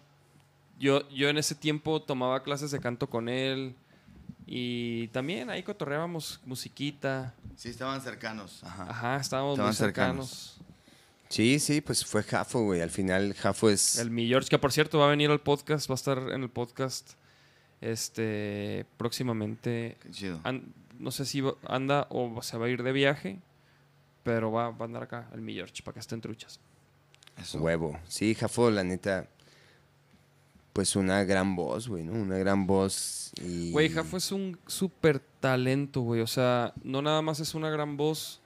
Yo, 0.77 1.07
yo 1.09 1.29
en 1.29 1.37
ese 1.37 1.55
tiempo 1.55 2.01
tomaba 2.01 2.43
clases 2.43 2.69
de 2.71 2.79
canto 2.79 3.09
con 3.09 3.27
él. 3.29 3.75
Y 4.47 5.07
también 5.09 5.49
ahí 5.49 5.63
cotorreábamos 5.63 6.39
musiquita. 6.45 7.33
sí, 7.55 7.69
estaban 7.69 8.01
cercanos. 8.01 8.63
Ajá. 8.63 8.83
Ajá, 8.89 9.17
estábamos 9.17 9.53
Estaban 9.53 9.69
muy 9.69 9.75
cercanos. 9.75 10.29
cercanos. 10.29 10.57
Sí, 11.29 11.59
sí, 11.59 11.79
pues 11.79 12.03
fue 12.05 12.23
Jafo, 12.23 12.61
güey. 12.63 12.81
Al 12.81 12.89
final 12.89 13.33
Jafo 13.35 13.69
es... 13.69 13.97
El 13.97 14.11
Mi 14.11 14.27
George, 14.27 14.49
que 14.49 14.59
por 14.59 14.73
cierto 14.73 14.99
va 14.99 15.05
a 15.05 15.09
venir 15.09 15.29
al 15.31 15.39
podcast, 15.39 15.89
va 15.89 15.93
a 15.93 15.95
estar 15.95 16.17
en 16.17 16.43
el 16.43 16.49
podcast 16.49 17.11
este 17.79 18.85
próximamente. 18.97 19.97
Qué 20.01 20.11
chido. 20.11 20.39
An- 20.43 20.73
no 20.99 21.11
sé 21.11 21.25
si 21.25 21.41
anda 21.67 22.07
o 22.09 22.41
se 22.43 22.57
va 22.57 22.67
a 22.67 22.69
ir 22.69 22.83
de 22.83 22.91
viaje, 22.91 23.39
pero 24.23 24.51
va, 24.51 24.69
va 24.69 24.85
a 24.85 24.87
andar 24.87 25.03
acá, 25.03 25.29
el 25.33 25.41
Mi 25.41 25.53
George, 25.55 25.81
para 25.83 25.93
que 25.95 25.99
estén 26.01 26.21
truchas. 26.21 26.59
Eso. 27.37 27.59
Huevo. 27.59 27.97
Sí, 28.07 28.35
Jafo, 28.35 28.69
la 28.69 28.83
neta, 28.83 29.27
pues 30.73 30.95
una 30.95 31.23
gran 31.23 31.55
voz, 31.55 31.87
güey, 31.87 32.03
¿no? 32.03 32.13
Una 32.13 32.37
gran 32.37 32.65
voz 32.67 33.31
y... 33.43 33.71
Güey, 33.71 33.89
Jafo 33.89 34.17
es 34.17 34.31
un 34.31 34.57
súper 34.67 35.19
talento, 35.39 36.01
güey. 36.01 36.21
O 36.21 36.27
sea, 36.27 36.73
no 36.83 37.01
nada 37.01 37.21
más 37.21 37.39
es 37.39 37.53
una 37.55 37.69
gran 37.69 37.97
voz, 37.97 38.41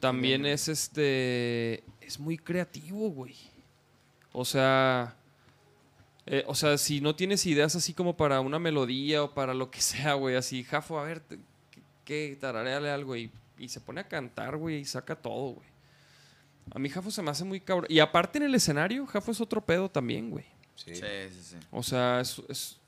también 0.00 0.46
es 0.46 0.68
este. 0.68 1.82
Es 2.00 2.18
muy 2.20 2.38
creativo, 2.38 3.10
güey. 3.10 3.34
O 4.32 4.44
sea. 4.44 5.16
eh, 6.26 6.44
o 6.46 6.54
sea, 6.54 6.78
si 6.78 7.00
no 7.00 7.14
tienes 7.16 7.44
ideas 7.46 7.74
así 7.76 7.92
como 7.92 8.16
para 8.16 8.40
una 8.40 8.58
melodía 8.58 9.22
o 9.24 9.34
para 9.34 9.52
lo 9.54 9.70
que 9.70 9.80
sea, 9.82 10.14
güey, 10.14 10.36
así, 10.36 10.62
Jafo, 10.64 10.98
a 10.98 11.04
ver, 11.04 11.20
te- 11.20 11.38
¿qué, 11.70 11.82
qué? 12.04 12.38
tarareale 12.40 12.90
algo 12.90 13.16
y, 13.16 13.30
y 13.58 13.68
se 13.68 13.80
pone 13.80 14.00
a 14.00 14.08
cantar, 14.08 14.56
güey, 14.56 14.76
y 14.80 14.84
saca 14.84 15.16
todo, 15.16 15.54
güey. 15.54 15.66
A 16.70 16.78
mí 16.78 16.88
Jafo 16.88 17.10
se 17.10 17.20
me 17.22 17.30
hace 17.32 17.42
muy 17.44 17.60
cabrón. 17.60 17.86
Y 17.90 17.98
aparte 17.98 18.38
en 18.38 18.44
el 18.44 18.54
escenario, 18.54 19.04
Jafo 19.06 19.32
es 19.32 19.40
otro 19.40 19.60
pedo 19.66 19.90
también, 19.90 20.30
güey. 20.30 20.44
Sí. 20.84 20.94
Sí, 20.96 21.02
sí, 21.32 21.40
sí. 21.42 21.56
O 21.70 21.82
sea, 21.82 22.20
es, 22.20 22.40
es- 22.48 22.78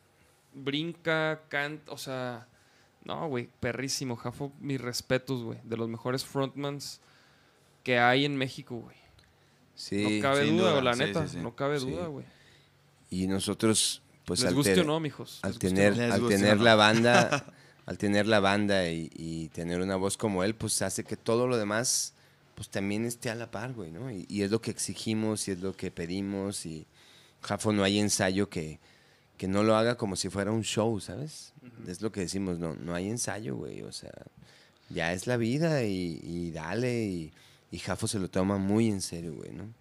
brinca, 0.52 1.42
canta, 1.48 1.92
o 1.92 1.98
sea, 1.98 2.46
no, 3.04 3.28
güey, 3.28 3.48
perrísimo. 3.60 4.16
Jafo, 4.16 4.52
mis 4.60 4.80
respetos, 4.80 5.42
güey, 5.42 5.58
de 5.64 5.76
los 5.76 5.88
mejores 5.88 6.24
frontmans 6.24 7.00
que 7.82 7.98
hay 7.98 8.24
en 8.24 8.36
México, 8.36 8.76
güey. 8.76 8.96
Sí, 9.74 10.16
no 10.18 10.22
cabe 10.22 10.44
sin 10.46 10.56
duda, 10.56 10.70
duda, 10.72 10.82
la 10.82 10.92
sí, 10.94 10.98
neta, 11.00 11.26
sí, 11.26 11.36
sí. 11.36 11.42
no 11.42 11.54
cabe 11.56 11.78
duda, 11.80 12.06
güey. 12.06 12.24
Y 13.10 13.26
nosotros, 13.26 14.02
pues 14.24 14.40
Les 14.40 14.48
al, 14.48 14.54
guste 14.54 14.74
te- 14.74 14.80
o 14.80 14.84
no, 14.84 15.00
mijos. 15.00 15.40
al 15.42 15.58
tener, 15.58 15.96
no. 15.96 16.14
Al 16.14 16.28
tener 16.28 16.60
la 16.60 16.76
banda, 16.76 17.52
al 17.86 17.98
tener 17.98 18.26
la 18.26 18.40
banda 18.40 18.88
y, 18.88 19.10
y 19.14 19.48
tener 19.48 19.80
una 19.80 19.96
voz 19.96 20.16
como 20.16 20.44
él, 20.44 20.54
pues 20.54 20.80
hace 20.82 21.02
que 21.04 21.16
todo 21.16 21.46
lo 21.48 21.56
demás, 21.58 22.14
pues 22.54 22.68
también 22.68 23.04
esté 23.04 23.30
a 23.30 23.34
la 23.34 23.50
par, 23.50 23.72
güey, 23.72 23.90
¿no? 23.90 24.10
Y, 24.12 24.24
y 24.28 24.42
es 24.42 24.50
lo 24.52 24.60
que 24.60 24.70
exigimos 24.70 25.48
y 25.48 25.50
es 25.50 25.60
lo 25.60 25.76
que 25.76 25.90
pedimos 25.90 26.64
y 26.66 26.86
Jafo 27.44 27.72
no 27.72 27.84
hay 27.84 27.98
ensayo 27.98 28.48
que, 28.48 28.80
que 29.36 29.46
no 29.48 29.62
lo 29.62 29.76
haga 29.76 29.96
como 29.96 30.16
si 30.16 30.30
fuera 30.30 30.50
un 30.50 30.62
show, 30.62 30.98
¿sabes? 31.00 31.52
Es 31.86 32.00
lo 32.00 32.10
que 32.10 32.20
decimos, 32.20 32.58
no, 32.58 32.74
no 32.74 32.94
hay 32.94 33.08
ensayo, 33.08 33.56
güey. 33.56 33.82
O 33.82 33.92
sea, 33.92 34.12
ya 34.88 35.12
es 35.12 35.26
la 35.26 35.36
vida 35.36 35.84
y, 35.84 36.20
y 36.22 36.50
dale. 36.50 37.04
Y, 37.04 37.32
y 37.70 37.78
Jafo 37.78 38.08
se 38.08 38.18
lo 38.18 38.30
toma 38.30 38.56
muy 38.56 38.88
en 38.88 39.02
serio, 39.02 39.34
güey, 39.34 39.52
¿no? 39.52 39.72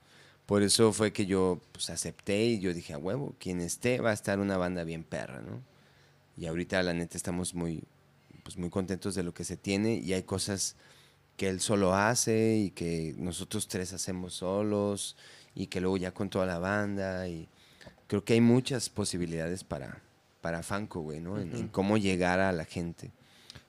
Por 0.45 0.61
eso 0.61 0.91
fue 0.91 1.13
que 1.13 1.25
yo 1.25 1.61
pues, 1.71 1.89
acepté 1.89 2.45
y 2.45 2.59
yo 2.59 2.73
dije, 2.73 2.93
a 2.93 2.97
huevo, 2.97 3.33
quien 3.39 3.61
esté 3.61 4.01
va 4.01 4.11
a 4.11 4.13
estar 4.13 4.39
una 4.39 4.57
banda 4.57 4.83
bien 4.83 5.03
perra, 5.03 5.41
¿no? 5.41 5.61
Y 6.35 6.47
ahorita, 6.47 6.83
la 6.83 6.93
neta, 6.93 7.15
estamos 7.15 7.53
muy, 7.53 7.83
pues, 8.43 8.57
muy 8.57 8.69
contentos 8.69 9.15
de 9.15 9.23
lo 9.23 9.33
que 9.33 9.45
se 9.45 9.55
tiene 9.55 9.95
y 9.95 10.13
hay 10.13 10.23
cosas 10.23 10.75
que 11.37 11.47
él 11.47 11.61
solo 11.61 11.93
hace 11.95 12.57
y 12.57 12.71
que 12.71 13.15
nosotros 13.17 13.67
tres 13.67 13.93
hacemos 13.93 14.35
solos 14.35 15.15
y 15.55 15.67
que 15.67 15.81
luego 15.81 15.97
ya 15.97 16.11
con 16.13 16.29
toda 16.29 16.45
la 16.45 16.59
banda 16.59 17.27
y 17.27 17.47
creo 18.07 18.23
que 18.23 18.33
hay 18.33 18.41
muchas 18.41 18.89
posibilidades 18.89 19.63
para, 19.63 20.01
para 20.41 20.63
Fanco, 20.63 21.01
güey, 21.01 21.19
¿no? 21.21 21.39
En, 21.39 21.55
en 21.55 21.67
cómo 21.67 21.97
llegar 21.97 22.39
a 22.39 22.51
la 22.51 22.65
gente. 22.65 23.11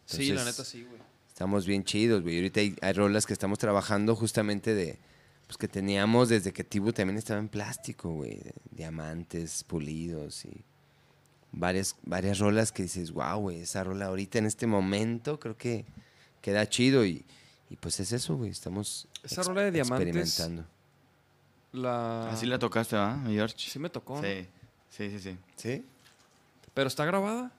sí, 0.06 0.32
la 0.32 0.44
neta 0.44 0.64
sí, 0.64 0.82
güey. 0.82 1.02
Estamos 1.28 1.66
bien 1.66 1.82
chidos, 1.84 2.22
güey. 2.22 2.36
Ahorita 2.36 2.60
hay, 2.60 2.76
hay 2.80 2.92
rolas 2.92 3.26
que 3.26 3.32
estamos 3.32 3.58
trabajando 3.58 4.14
justamente 4.14 4.72
de, 4.74 4.98
pues 5.46 5.56
que 5.58 5.66
teníamos 5.66 6.28
desde 6.28 6.52
que 6.52 6.62
Tibu 6.62 6.92
también 6.92 7.18
estaba 7.18 7.40
en 7.40 7.48
plástico, 7.48 8.10
güey. 8.12 8.40
diamantes 8.70 9.64
pulidos 9.64 10.44
y 10.44 10.62
varias, 11.52 11.96
varias 12.04 12.38
rolas 12.38 12.70
que 12.72 12.84
dices, 12.84 13.10
wow, 13.12 13.38
güey, 13.40 13.60
esa 13.60 13.82
rola 13.82 14.06
ahorita 14.06 14.38
en 14.38 14.46
este 14.46 14.66
momento 14.66 15.40
creo 15.40 15.56
que 15.56 15.84
queda 16.40 16.68
chido 16.68 17.04
y, 17.04 17.24
y 17.70 17.76
pues 17.76 17.98
es 18.00 18.12
eso, 18.12 18.36
güey. 18.36 18.50
Estamos 18.50 19.08
Esa 19.24 19.42
rola 19.42 19.62
de 19.62 19.72
diamantes- 19.72 20.14
experimentando. 20.16 20.66
La... 21.74 22.30
Así 22.30 22.46
la 22.46 22.58
tocaste, 22.58 22.96
¿va, 22.96 23.16
mi 23.16 23.34
George? 23.34 23.56
Sí 23.58 23.78
me 23.78 23.90
tocó, 23.90 24.16
¿no? 24.16 24.22
Sí, 24.22 24.46
sí, 24.90 25.10
sí, 25.10 25.18
sí. 25.18 25.36
¿Sí? 25.56 25.84
Pero 26.72 26.86
está 26.88 27.04
grabada. 27.04 27.50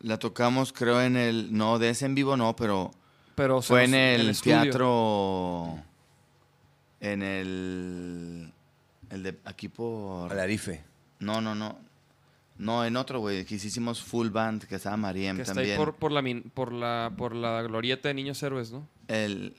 La 0.00 0.18
tocamos, 0.18 0.72
creo, 0.72 1.00
en 1.00 1.16
el. 1.16 1.56
No, 1.56 1.78
de 1.78 1.90
ese 1.90 2.04
en 2.04 2.14
vivo 2.14 2.36
no, 2.36 2.54
pero 2.56 2.90
Pero 3.34 3.62
fue 3.62 3.84
en 3.84 3.94
el, 3.94 4.38
teatro. 4.40 5.78
En 7.00 7.22
el. 7.22 8.52
El 9.10 9.22
de 9.22 9.38
aquí 9.44 9.68
por. 9.68 10.30
Alarife. 10.32 10.82
No, 11.20 11.40
no, 11.40 11.54
no. 11.54 11.78
No, 12.58 12.84
en 12.84 12.96
otro, 12.96 13.20
güey. 13.20 13.44
Que 13.44 13.54
hicimos 13.54 14.02
full 14.02 14.28
band, 14.28 14.64
que 14.64 14.74
estaba 14.76 14.96
Mariem 14.96 15.36
Que 15.36 15.42
está 15.42 15.54
también. 15.54 15.72
ahí 15.72 15.78
por, 15.78 15.94
por, 15.94 16.12
la, 16.12 16.22
min- 16.22 16.50
por, 16.54 16.72
la, 16.72 17.12
por 17.16 17.34
la 17.34 17.62
glorieta 17.62 18.08
de 18.08 18.14
Niños 18.14 18.42
Héroes, 18.42 18.72
¿no? 18.72 18.86
El, 19.08 19.54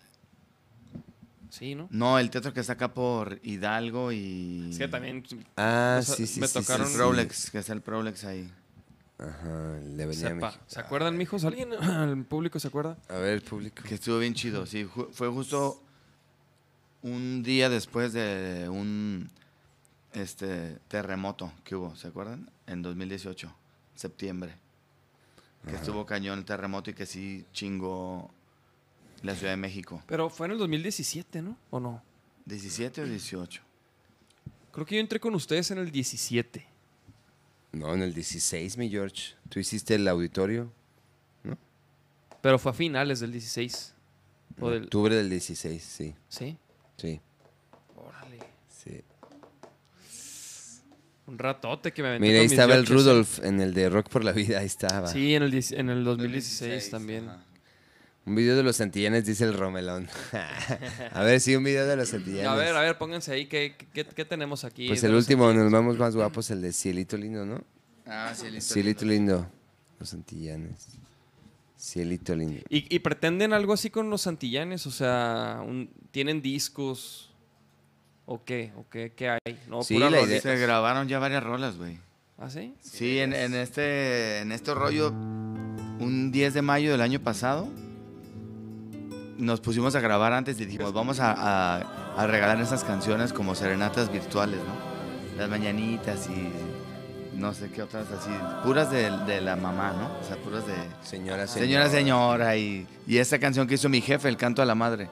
Sí, 1.49 1.75
¿no? 1.75 1.87
no, 1.91 2.19
el 2.19 2.29
teatro 2.29 2.53
que 2.53 2.59
está 2.59 2.73
acá 2.73 2.93
por 2.93 3.39
Hidalgo 3.43 4.11
y. 4.11 4.69
Es 4.71 4.77
que 4.77 4.87
también 4.87 5.23
Ah, 5.55 5.97
O 5.99 6.03
sea, 6.03 6.15
sí, 6.15 6.27
sí, 6.27 6.39
me 6.39 6.47
sí, 6.47 6.53
sí, 6.53 6.59
tocaron- 6.59 6.85
El 6.87 6.91
sí. 6.91 6.97
Prolex, 6.97 7.51
que 7.51 7.57
está 7.59 7.73
el 7.73 7.81
Prolex 7.81 8.23
ahí. 8.25 8.51
Ajá, 9.19 9.77
el 9.79 9.97
de 9.97 10.03
Avenida 10.03 10.27
Sepa. 10.29 10.45
México. 10.47 10.63
¿Se 10.67 10.79
acuerdan, 10.79 11.17
mijos? 11.17 11.43
¿Alguien? 11.45 11.69
¿El 11.81 12.25
público 12.25 12.59
se 12.59 12.67
acuerda? 12.67 12.97
A 13.09 13.15
ver, 13.15 13.33
el 13.33 13.41
público. 13.41 13.81
Que 13.83 13.95
estuvo 13.95 14.19
bien 14.19 14.33
chido, 14.33 14.65
sí. 14.65 14.85
ju- 14.85 15.09
Fue 15.11 15.27
justo 15.29 15.81
un 17.01 17.43
día 17.43 17.69
después 17.69 18.13
de 18.13 18.67
un 18.69 19.29
este 20.13 20.77
terremoto 20.87 21.51
que 21.63 21.75
hubo, 21.75 21.95
¿se 21.95 22.07
acuerdan? 22.07 22.49
En 22.65 22.81
2018, 22.81 23.53
septiembre. 23.95 24.55
Que 25.67 25.75
estuvo 25.75 26.05
cañón 26.05 26.39
el 26.39 26.45
terremoto 26.45 26.89
y 26.91 26.93
que 26.93 27.05
sí 27.05 27.45
chingó 27.51 28.31
la 29.23 29.35
Ciudad 29.35 29.53
de 29.53 29.57
México. 29.57 30.01
Pero 30.07 30.29
fue 30.29 30.47
en 30.47 30.53
el 30.53 30.57
2017, 30.57 31.41
¿no? 31.41 31.57
¿O 31.69 31.79
no? 31.79 32.03
¿17 32.47 32.99
o 32.99 33.05
18? 33.05 33.61
Creo 34.71 34.85
que 34.85 34.95
yo 34.95 35.01
entré 35.01 35.19
con 35.19 35.33
ustedes 35.35 35.71
en 35.71 35.79
el 35.79 35.91
17. 35.91 36.65
No, 37.73 37.93
en 37.93 38.01
el 38.01 38.13
16, 38.13 38.77
mi 38.77 38.89
George. 38.89 39.33
Tú 39.49 39.59
hiciste 39.59 39.95
el 39.95 40.07
auditorio. 40.07 40.71
Pero 42.41 42.59
fue 42.59 42.71
a 42.71 42.73
finales 42.73 43.19
del 43.19 43.31
16. 43.31 43.93
O 44.59 44.69
del... 44.69 44.83
octubre 44.83 45.15
del 45.15 45.29
16, 45.29 45.83
sí. 45.83 46.15
Sí. 46.29 46.57
Sí, 46.97 47.19
Órale. 47.95 48.39
sí. 48.69 49.01
Un 51.27 51.37
ratote 51.37 51.91
que 51.91 52.01
me 52.01 52.07
aventé 52.09 52.27
Mira, 52.27 52.39
ahí 52.39 52.45
estaba 52.45 52.73
el 52.75 52.85
¿eh? 52.85 52.87
Rudolf 52.87 53.39
en 53.43 53.59
el 53.59 53.73
de 53.73 53.89
Rock 53.89 54.09
por 54.09 54.23
la 54.23 54.31
Vida, 54.31 54.59
ahí 54.59 54.65
estaba. 54.65 55.07
Sí, 55.07 55.35
en 55.35 55.43
el, 55.43 55.51
10 55.51 55.73
en 55.73 55.89
el 55.89 56.03
2016 56.03 56.89
también. 56.89 57.29
ajá. 57.29 57.46
Un 58.27 58.35
video 58.35 58.57
de 58.57 58.63
los 58.63 58.75
Santillanes, 58.75 59.25
dice 59.25 59.45
el 59.45 59.53
Romelón. 59.53 60.09
a 61.13 61.23
ver, 61.23 61.39
sí, 61.39 61.55
un 61.55 61.63
video 61.63 61.87
de 61.87 61.95
los 61.95 62.09
Santillanes. 62.09 62.45
A 62.47 62.55
ver, 62.55 62.75
a 62.75 62.81
ver, 62.81 62.97
pónganse 62.97 63.31
ahí. 63.31 63.45
¿Qué, 63.47 63.75
qué, 63.93 64.03
qué 64.03 64.25
tenemos 64.25 64.65
aquí? 64.65 64.89
Pues 64.89 65.01
el 65.05 65.13
último, 65.15 65.53
nos 65.53 65.71
vamos 65.71 65.97
más 65.97 66.13
guapos, 66.13 66.51
el 66.51 66.61
de 66.61 66.73
Cielito 66.73 67.15
Lindo, 67.15 67.45
¿no? 67.45 67.63
Ah, 68.05 68.33
listo. 68.51 68.73
Cielito 68.73 69.05
Lindo. 69.05 69.49
Los 69.97 70.09
Santillanes. 70.09 70.87
Cielito 71.79 72.35
Lindo. 72.35 72.61
¿Y, 72.69 72.93
y 72.93 72.99
pretenden 72.99 73.53
algo 73.53 73.71
así 73.71 73.89
con 73.89 74.09
los 74.09 74.23
Santillanes? 74.23 74.85
O 74.87 74.91
sea, 74.91 75.61
un- 75.65 75.89
¿tienen 76.11 76.41
discos? 76.41 77.31
¿O 78.25 78.43
qué? 78.43 78.73
¿O 78.75 78.85
qué, 78.89 79.13
qué 79.15 79.29
hay? 79.29 79.39
No, 79.69 79.83
Sí, 79.83 79.93
puras 79.93 80.11
la 80.11 80.21
idea- 80.21 80.41
Se 80.41 80.57
grabaron 80.57 81.07
ya 81.07 81.17
varias 81.19 81.43
rolas, 81.45 81.77
güey. 81.77 81.97
¿Ah, 82.37 82.49
sí? 82.49 82.73
Sí, 82.81 83.19
en, 83.19 83.31
en 83.33 83.53
este, 83.55 84.39
en 84.39 84.51
este 84.51 84.73
rollo, 84.73 85.11
un 85.11 86.29
10 86.33 86.53
de 86.53 86.61
mayo 86.61 86.91
del 86.91 86.99
año 87.01 87.21
pasado, 87.21 87.69
nos 89.37 89.61
pusimos 89.61 89.95
a 89.95 89.99
grabar 89.99 90.33
antes 90.33 90.59
y 90.59 90.65
dijimos, 90.65 90.93
vamos 90.93 91.19
a, 91.19 91.31
a- 91.33 92.13
a 92.17 92.27
regalar 92.27 92.59
esas 92.61 92.83
canciones 92.83 93.33
como 93.33 93.53
serenatas 93.55 94.11
virtuales, 94.11 94.57
¿no? 94.59 95.37
Las 95.37 95.49
mañanitas 95.49 96.27
y 96.29 96.51
no 97.37 97.53
sé 97.53 97.69
qué 97.69 97.83
otras 97.83 98.07
así, 98.11 98.31
puras 98.63 98.89
de, 98.89 99.11
de 99.27 99.41
la 99.41 99.55
mamá, 99.55 99.93
¿no? 99.93 100.07
O 100.19 100.23
sea, 100.23 100.37
puras 100.37 100.65
de 100.65 100.73
Señora, 101.03 101.45
señora, 101.45 101.89
señora 101.89 102.55
y, 102.57 102.87
y 103.05 103.17
esta 103.19 103.37
canción 103.39 103.67
que 103.67 103.75
hizo 103.75 103.89
mi 103.89 104.01
jefe, 104.01 104.27
El 104.27 104.37
Canto 104.37 104.61
a 104.61 104.65
la 104.65 104.73
Madre. 104.75 105.07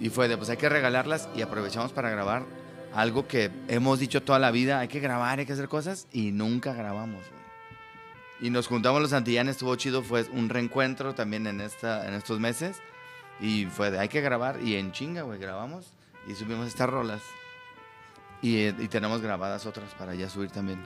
Y 0.00 0.10
fue 0.10 0.28
de, 0.28 0.36
pues 0.36 0.50
hay 0.50 0.58
que 0.58 0.68
regalarlas 0.68 1.28
y 1.34 1.40
aprovechamos 1.40 1.92
para 1.92 2.10
grabar 2.10 2.42
algo 2.94 3.26
que 3.26 3.50
hemos 3.68 3.98
dicho 3.98 4.22
toda 4.22 4.38
la 4.38 4.50
vida, 4.50 4.78
hay 4.80 4.88
que 4.88 5.00
grabar, 5.00 5.38
hay 5.38 5.46
que 5.46 5.54
hacer 5.54 5.68
cosas 5.68 6.06
y 6.12 6.32
nunca 6.32 6.74
grabamos, 6.74 7.22
güey. 7.30 7.36
Y 8.38 8.50
nos 8.50 8.66
juntamos 8.66 9.00
los 9.00 9.10
Santillanes, 9.12 9.52
estuvo 9.52 9.74
chido, 9.76 10.02
fue 10.02 10.26
un 10.34 10.50
reencuentro 10.50 11.14
también 11.14 11.46
en, 11.46 11.62
esta, 11.62 12.06
en 12.06 12.12
estos 12.12 12.38
meses. 12.38 12.76
Y 13.40 13.66
fue 13.66 13.90
de, 13.90 13.98
hay 13.98 14.08
que 14.08 14.20
grabar 14.20 14.60
y 14.62 14.76
en 14.76 14.92
chinga, 14.92 15.22
güey, 15.22 15.38
grabamos 15.38 15.92
y 16.26 16.34
subimos 16.34 16.66
estas 16.66 16.88
rolas. 16.88 17.22
Y, 18.42 18.56
eh, 18.58 18.74
y 18.78 18.88
tenemos 18.88 19.20
grabadas 19.20 19.66
otras 19.66 19.92
para 19.94 20.14
ya 20.14 20.28
subir 20.28 20.50
también. 20.50 20.84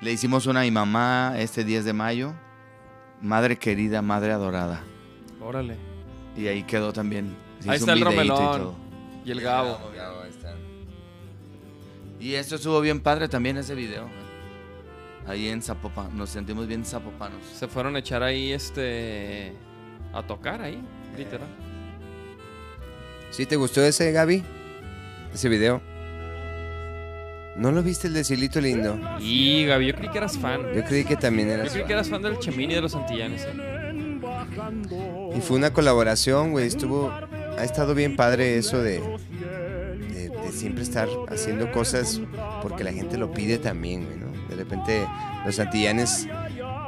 Le 0.00 0.12
hicimos 0.12 0.46
una 0.46 0.60
a 0.60 0.62
mi 0.62 0.70
mamá 0.70 1.34
este 1.36 1.62
10 1.64 1.84
de 1.84 1.92
mayo. 1.92 2.34
Madre 3.20 3.58
querida, 3.58 4.00
madre 4.00 4.32
adorada. 4.32 4.82
Órale. 5.40 5.76
Y 6.36 6.46
ahí 6.46 6.62
quedó 6.62 6.92
también. 6.92 7.36
Se 7.60 7.70
Ahí 7.70 7.76
está 7.76 7.92
el 7.92 7.98
y 7.98 8.04
Romelón. 8.04 8.74
Y 9.24 9.30
el 9.30 9.40
Gabo. 9.40 9.78
ahí 10.22 10.30
está. 10.30 10.54
Y 12.18 12.34
esto 12.34 12.56
estuvo 12.56 12.80
bien 12.80 13.00
padre 13.00 13.28
también 13.28 13.58
ese 13.58 13.74
video. 13.74 14.08
Ahí 15.26 15.48
en 15.48 15.62
Zapopan. 15.62 16.16
Nos 16.16 16.30
sentimos 16.30 16.66
bien 16.66 16.84
zapopanos. 16.84 17.44
Se 17.44 17.68
fueron 17.68 17.96
a 17.96 17.98
echar 17.98 18.22
ahí, 18.22 18.52
este... 18.52 19.54
A 20.12 20.22
tocar 20.22 20.60
ahí, 20.60 20.82
literal. 21.16 21.48
¿Sí 23.30 23.46
te 23.46 23.56
gustó 23.56 23.82
ese, 23.82 24.10
Gaby? 24.12 24.42
Ese 25.32 25.48
video. 25.48 25.80
¿No 27.56 27.72
lo 27.72 27.82
viste 27.82 28.08
el 28.08 28.14
de 28.14 28.24
Cielito 28.24 28.60
Lindo? 28.60 28.98
Y, 29.20 29.66
Gaby, 29.66 29.86
yo 29.88 29.94
creí 29.94 30.08
que 30.10 30.18
eras 30.18 30.38
fan. 30.38 30.62
Yo 30.74 30.82
creí 30.84 31.04
que 31.04 31.16
también 31.16 31.48
Yo 31.48 31.54
eras 31.54 31.68
creí 31.72 31.82
que 31.82 31.88
fan. 31.88 31.92
eras 31.92 32.08
fan 32.08 32.22
del 32.22 32.38
Chemini 32.38 32.72
y 32.72 32.76
de 32.76 32.82
los 32.82 32.92
Santillanes. 32.92 33.42
¿eh? 33.44 34.20
Y 35.36 35.40
fue 35.40 35.56
una 35.58 35.72
colaboración, 35.72 36.52
güey. 36.52 36.66
Estuvo. 36.66 37.10
Ha 37.58 37.64
estado 37.64 37.94
bien 37.94 38.16
padre 38.16 38.56
eso 38.56 38.82
de, 38.82 39.00
de. 40.12 40.30
de 40.30 40.52
siempre 40.52 40.82
estar 40.82 41.08
haciendo 41.28 41.70
cosas 41.72 42.20
porque 42.62 42.82
la 42.84 42.92
gente 42.92 43.18
lo 43.18 43.32
pide 43.32 43.58
también, 43.58 44.04
güey, 44.06 44.16
¿no? 44.18 44.30
De 44.48 44.56
repente, 44.56 45.06
los 45.44 45.56
Santillanes. 45.56 46.26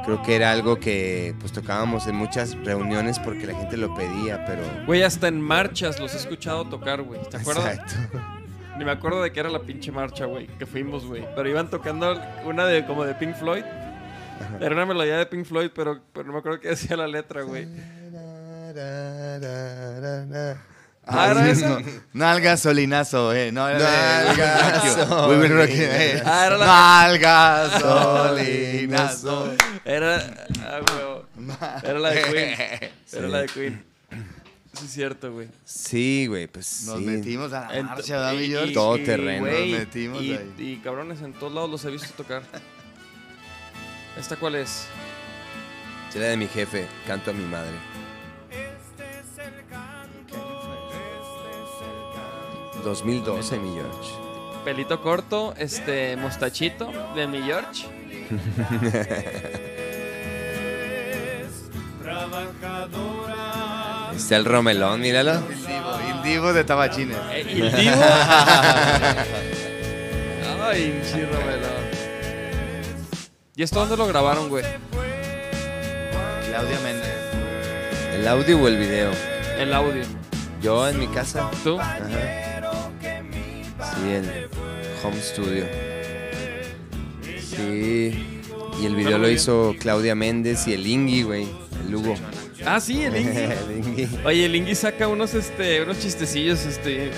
Creo 0.04 0.22
que 0.22 0.34
era 0.34 0.50
algo 0.50 0.78
que 0.78 1.34
pues 1.38 1.52
tocábamos 1.52 2.06
en 2.06 2.16
muchas 2.16 2.56
reuniones 2.64 3.18
porque 3.18 3.46
la 3.46 3.54
gente 3.54 3.76
lo 3.76 3.94
pedía, 3.94 4.44
pero. 4.44 4.62
Güey, 4.86 5.02
hasta 5.02 5.28
en 5.28 5.40
marchas 5.40 6.00
los 6.00 6.14
he 6.14 6.16
escuchado 6.16 6.64
tocar, 6.64 7.02
güey. 7.02 7.20
¿Te 7.30 7.36
acuerdas? 7.36 7.78
Exacto. 7.78 8.18
Ni 8.78 8.84
me 8.84 8.90
acuerdo 8.90 9.22
de 9.22 9.32
qué 9.32 9.40
era 9.40 9.50
la 9.50 9.60
pinche 9.60 9.92
marcha, 9.92 10.24
güey, 10.24 10.46
que 10.46 10.66
fuimos, 10.66 11.06
güey. 11.06 11.24
Pero 11.36 11.48
iban 11.48 11.68
tocando 11.68 12.20
una 12.44 12.66
de 12.66 12.84
como 12.86 13.04
de 13.04 13.14
Pink 13.14 13.36
Floyd. 13.36 13.64
Era 14.60 14.74
una 14.74 14.86
melodía 14.86 15.18
de 15.18 15.26
Pink 15.26 15.44
Floyd, 15.44 15.70
pero, 15.74 16.00
pero 16.12 16.26
no 16.26 16.32
me 16.32 16.38
acuerdo 16.40 16.58
qué 16.58 16.68
decía 16.68 16.96
la 16.96 17.06
letra, 17.06 17.42
güey. 17.42 17.66
Ah, 21.04 21.30
¿era? 21.32 21.82
Nalga 22.12 22.56
solinazo, 22.56 23.32
eh. 23.34 23.50
No, 23.50 23.68
era 23.68 23.78
de- 23.78 24.28
Nalga 24.36 25.26
We 25.28 25.36
will 25.38 25.52
rock 25.56 25.70
eh. 25.70 26.22
Ah, 26.24 26.46
era 26.46 26.56
la- 26.58 26.66
Nalga 26.66 27.80
solinazo. 27.80 29.54
Era. 29.84 30.46
Ah, 30.64 30.80
güey. 31.36 31.56
Era 31.82 31.98
la 31.98 32.10
de 32.10 32.22
Queen. 32.22 32.90
Era 33.12 33.28
la 33.28 33.38
de 33.40 33.46
Queen. 33.48 33.84
Sí, 34.74 34.84
es 34.86 34.92
cierto, 34.92 35.32
güey. 35.32 35.48
Sí, 35.64 36.26
güey, 36.28 36.46
pues 36.46 36.84
Nos 36.86 36.98
sí. 36.98 37.04
metimos 37.04 37.52
a 37.52 37.68
la 37.68 37.76
En- 37.78 37.86
marcha, 37.86 38.14
¿verdad, 38.16 38.32
mi 38.34 38.44
y- 38.44 38.48
George? 38.48 38.72
Todo 38.72 38.96
y, 38.96 39.04
terreno. 39.04 39.40
güey, 39.40 39.70
Nos 39.72 39.80
metimos 39.80 40.22
y, 40.22 40.32
ahí. 40.34 40.54
y 40.58 40.76
cabrones, 40.76 41.20
en 41.20 41.32
todos 41.34 41.52
lados 41.52 41.68
los 41.68 41.84
he 41.84 41.90
visto 41.90 42.08
tocar. 42.16 42.42
¿Esta 44.18 44.36
cuál 44.36 44.54
es? 44.54 44.84
Será 46.10 46.26
de 46.26 46.36
mi 46.36 46.46
jefe, 46.46 46.86
canto 47.06 47.30
a 47.32 47.34
mi 47.34 47.44
madre. 47.44 47.72
2012, 52.82 53.58
mi 53.58 53.74
George. 53.74 54.10
Pelito 54.64 55.00
corto, 55.02 55.54
este, 55.56 56.16
mostachito 56.16 56.90
de 57.14 57.26
mi 57.26 57.42
George. 57.42 57.86
Está 64.16 64.36
el 64.36 64.44
Romelón, 64.44 65.00
míralo. 65.00 65.32
El 65.32 65.66
Divo, 65.66 65.96
el 66.08 66.22
Divo 66.22 66.52
de 66.52 66.64
Tabachines. 66.64 67.16
Eh, 67.32 67.46
¿Y 67.54 67.60
el 67.62 67.72
Divo? 67.74 67.96
Ay, 70.62 71.02
chirro, 71.10 71.38
¿Y 73.54 73.62
esto 73.62 73.80
dónde 73.80 73.96
lo 73.96 74.06
grabaron, 74.06 74.48
güey? 74.48 74.64
Claudia 76.48 76.78
Méndez. 76.82 77.12
¿El 78.14 78.26
audio 78.28 78.58
o 78.58 78.68
el 78.68 78.78
video? 78.78 79.10
El 79.58 79.74
audio. 79.74 80.04
Yo 80.62 80.88
en 80.88 80.98
mi 80.98 81.08
casa. 81.08 81.50
¿Tú? 81.62 81.78
Ajá. 81.78 82.51
Sí, 83.82 84.10
el 84.10 84.48
home 85.02 85.20
studio. 85.20 85.64
Sí. 87.40 88.40
Y 88.80 88.86
el 88.86 88.94
video 88.96 89.18
lo 89.18 89.28
hizo 89.28 89.74
Claudia 89.78 90.14
Méndez 90.14 90.66
y 90.66 90.72
el 90.74 90.86
Ingui, 90.86 91.22
güey. 91.22 91.46
El 91.86 91.94
Hugo. 91.94 92.14
Ah, 92.64 92.80
sí, 92.80 93.02
el 93.02 93.16
Ingi. 93.16 94.02
el. 94.02 94.26
Oye, 94.26 94.46
el 94.46 94.54
Ingi 94.56 94.74
saca 94.74 95.08
unos, 95.08 95.34
este, 95.34 95.82
unos 95.82 95.98
chistecillos, 96.00 96.64
este, 96.64 97.10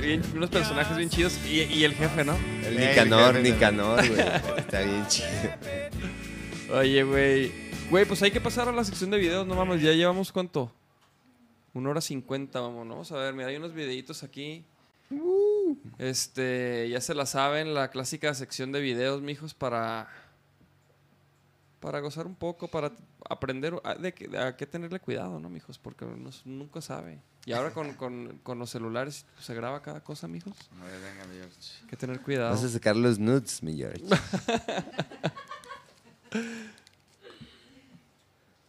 bien- 0.00 0.22
unos 0.34 0.50
personajes 0.50 0.96
bien 0.96 1.08
chidos. 1.08 1.38
Y, 1.48 1.62
y 1.62 1.84
el 1.84 1.94
jefe, 1.94 2.24
¿no? 2.24 2.34
El 2.66 2.78
Eh, 2.78 2.88
Nicanor, 2.90 3.36
el 3.36 3.42
jefe 3.44 3.54
Nicanor, 3.54 4.08
güey. 4.08 4.20
Está 4.58 4.80
bien 4.80 5.06
chido. 5.08 5.28
Oye, 6.78 7.02
güey. 7.04 7.52
Güey, 7.90 8.04
pues 8.06 8.22
hay 8.22 8.30
que 8.30 8.40
pasar 8.40 8.68
a 8.68 8.72
la 8.72 8.84
sección 8.84 9.10
de 9.10 9.18
videos, 9.18 9.46
no 9.46 9.54
mames, 9.54 9.82
ya 9.82 9.92
llevamos 9.92 10.32
cuánto? 10.32 10.72
Una 11.74 11.90
hora 11.90 12.00
cincuenta, 12.00 12.60
vamos, 12.60 12.86
¿no? 12.86 12.94
Vamos 12.94 13.12
a 13.12 13.16
ver, 13.16 13.34
mira, 13.34 13.48
hay 13.48 13.56
unos 13.56 13.72
videitos 13.74 14.22
aquí. 14.22 14.64
Este, 15.98 16.88
ya 16.90 17.00
se 17.00 17.14
la 17.14 17.26
saben, 17.26 17.74
la 17.74 17.88
clásica 17.90 18.34
sección 18.34 18.72
de 18.72 18.80
videos, 18.80 19.22
mijos, 19.22 19.54
para. 19.54 20.08
Para 21.80 21.98
gozar 21.98 22.26
un 22.28 22.36
poco, 22.36 22.68
para 22.68 22.92
aprender 23.28 23.74
a, 23.82 23.96
de, 23.96 24.14
que- 24.14 24.38
a 24.38 24.56
qué 24.56 24.66
tenerle 24.66 25.00
cuidado, 25.00 25.40
¿no, 25.40 25.48
mijos? 25.48 25.78
Porque 25.78 26.04
uno 26.04 26.30
nunca 26.44 26.80
sabe. 26.80 27.18
Y 27.44 27.52
ahora 27.52 27.72
con, 27.72 27.94
con- 27.94 28.38
con 28.44 28.58
los 28.60 28.70
celulares 28.70 29.26
pues, 29.34 29.46
se 29.46 29.54
graba 29.54 29.82
cada 29.82 29.98
cosa, 30.00 30.28
mijos. 30.28 30.54
A 30.80 30.84
ver, 30.84 31.00
venga, 31.00 31.24
mi 31.26 31.34
George. 31.38 31.56
Hay 31.82 31.86
que 31.88 31.96
tener 31.96 32.20
cuidado. 32.20 32.50
Vas 32.52 32.62
a 32.62 32.68
sacar 32.68 32.94
los 32.94 33.18
nudes, 33.18 33.62
mi 33.64 33.76
George. 33.76 34.04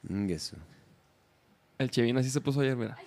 Mm, 0.08 0.30
eso. 0.32 0.58
El 1.78 1.90
Chevin 1.90 2.18
así 2.18 2.30
se 2.30 2.42
puso 2.42 2.60
ayer, 2.62 2.76
mira. 2.76 2.98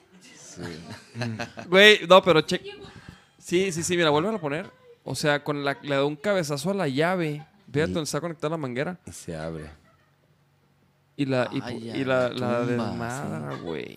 Güey, 1.68 2.06
no, 2.08 2.22
pero 2.22 2.40
che. 2.40 2.60
Sí, 3.46 3.70
sí, 3.70 3.84
sí, 3.84 3.96
mira, 3.96 4.10
vuelve 4.10 4.34
a 4.34 4.38
poner. 4.40 4.68
O 5.04 5.14
sea, 5.14 5.44
con 5.44 5.64
la, 5.64 5.78
le 5.80 5.94
da 5.94 6.04
un 6.04 6.16
cabezazo 6.16 6.70
a 6.70 6.74
la 6.74 6.88
llave. 6.88 7.46
Fíjate 7.72 7.92
donde 7.92 8.02
está 8.02 8.20
conectada 8.20 8.50
la 8.50 8.56
manguera. 8.56 8.98
Y 9.06 9.12
se 9.12 9.36
abre. 9.36 9.70
Y 11.16 11.26
la, 11.26 11.48
y, 11.52 11.60
Ay, 11.62 11.90
y 11.94 12.04
la, 12.04 12.28
la 12.30 12.32
tumba, 12.32 12.66
desmadra, 12.66 13.54
güey. 13.58 13.96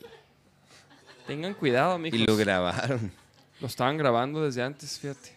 Tengan 1.26 1.56
cuidado, 1.56 1.98
Y 1.98 2.02
mijos. 2.04 2.20
lo 2.28 2.38
grabaron. 2.38 3.12
Lo 3.60 3.66
estaban 3.66 3.98
grabando 3.98 4.44
desde 4.46 4.62
antes, 4.62 5.00
fíjate. 5.00 5.36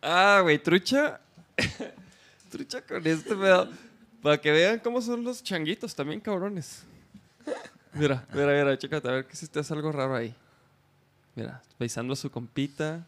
Ah, 0.00 0.38
güey, 0.44 0.62
trucha. 0.62 1.20
trucha 2.48 2.80
con 2.82 3.04
este 3.04 3.34
pedo. 3.34 3.68
Para 4.22 4.40
que 4.40 4.52
vean 4.52 4.78
cómo 4.78 5.02
son 5.02 5.24
los 5.24 5.42
changuitos, 5.42 5.96
también 5.96 6.20
cabrones. 6.20 6.84
Mira, 7.92 8.24
mira, 8.32 8.52
mira, 8.52 8.78
chécate, 8.78 9.08
a 9.08 9.10
ver 9.10 9.26
que 9.26 9.34
si 9.34 9.48
te 9.48 9.58
hace 9.58 9.74
algo 9.74 9.90
raro 9.90 10.14
ahí. 10.14 10.32
Mira, 11.40 11.62
besando 11.78 12.12
a 12.12 12.16
su 12.16 12.30
compita. 12.30 13.06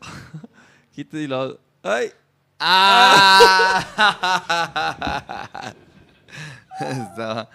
Quita 0.94 1.16
y 1.16 1.26
lo. 1.26 1.58
¡Ay! 1.82 2.12
Estaba- 6.80 7.50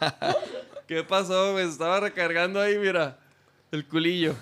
¿Qué 0.88 1.04
pasó, 1.04 1.52
güey? 1.52 1.68
Estaba 1.68 2.00
recargando 2.00 2.58
ahí, 2.62 2.78
mira. 2.78 3.18
El 3.70 3.86
culillo. 3.86 4.34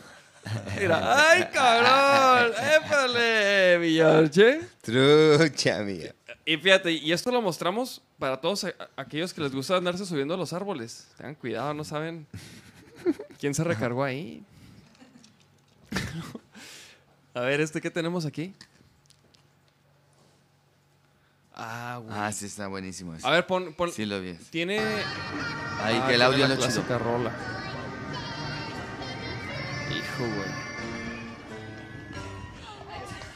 Mira, 0.79 1.29
¡ay, 1.31 1.49
cabrón! 1.53 2.53
¡Épale, 2.85 3.79
mi 3.81 3.95
George! 3.95 4.61
Trucha, 4.81 5.81
mía. 5.81 6.15
Y 6.47 6.57
fíjate, 6.57 6.93
y 6.93 7.11
esto 7.13 7.33
lo 7.33 7.43
mostramos 7.43 8.01
para 8.17 8.41
todos 8.41 8.65
aquellos 8.95 9.35
que 9.35 9.41
les 9.41 9.51
gusta 9.53 9.77
andarse 9.77 10.07
subiendo 10.07 10.35
a 10.35 10.37
los 10.37 10.53
árboles. 10.53 11.09
Tengan 11.17 11.35
cuidado, 11.35 11.75
no 11.75 11.83
saben 11.83 12.29
quién 13.39 13.55
se 13.55 13.65
recargó 13.65 14.05
ahí. 14.05 14.43
A 17.35 17.41
ver, 17.41 17.61
este 17.61 17.81
que 17.81 17.91
tenemos 17.91 18.27
aquí. 18.27 18.55
Ah, 21.55 22.01
güey. 22.03 22.17
Ah, 22.19 22.33
sí, 22.33 22.47
está 22.47 22.67
buenísimo 22.69 23.15
eso. 23.15 23.27
A 23.27 23.31
ver, 23.31 23.47
pon, 23.47 23.75
pon- 23.75 23.93
Sí 23.93 24.07
lo 24.07 24.21
vi. 24.21 24.35
tiene 24.51 24.79
Ahí 25.83 26.01
Ah, 26.03 26.07
que 26.09 26.15
el 26.15 26.23
audio 26.23 26.49
la 26.49 26.55
no 26.55 26.61
chido. 26.67 26.99
rola. 26.99 27.31
Hijo, 29.91 30.25
güey. 30.25 30.51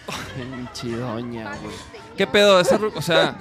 Ay, 0.09 0.45
mi 0.47 0.69
chidoña, 0.73 1.55
güey. 1.57 1.74
¿Qué 2.16 2.27
pedo? 2.27 2.61
Esa 2.61 2.78
ru- 2.78 2.93
o 2.95 3.03
sea, 3.03 3.36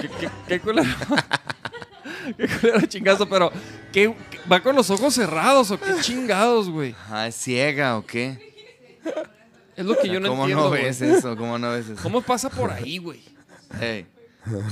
qué, 0.00 0.08
qué, 0.08 0.30
qué 0.48 0.60
culero. 0.60 0.88
qué 2.36 2.48
culero 2.48 2.80
chingazo, 2.86 3.28
pero 3.28 3.50
¿qué, 3.92 4.14
¿va 4.50 4.62
con 4.62 4.74
los 4.76 4.90
ojos 4.90 5.14
cerrados 5.14 5.70
o 5.70 5.78
qué 5.78 5.92
chingados, 6.00 6.68
güey? 6.70 6.94
Ah, 7.10 7.28
¿es 7.28 7.36
ciega 7.36 7.96
o 7.98 8.04
qué? 8.06 8.52
Es 9.76 9.84
lo 9.84 9.96
que 9.98 10.08
yo 10.08 10.20
no 10.20 10.28
¿Cómo 10.28 10.42
entiendo, 10.42 10.64
no 10.64 10.68
güey. 10.70 10.84
ves 10.84 11.00
eso? 11.00 11.36
¿Cómo 11.36 11.58
no 11.58 11.70
ves 11.72 11.88
eso? 11.88 12.02
¿Cómo 12.02 12.20
pasa 12.22 12.50
por 12.50 12.70
ahí, 12.70 12.98
güey? 12.98 13.22
Ey, 13.80 14.06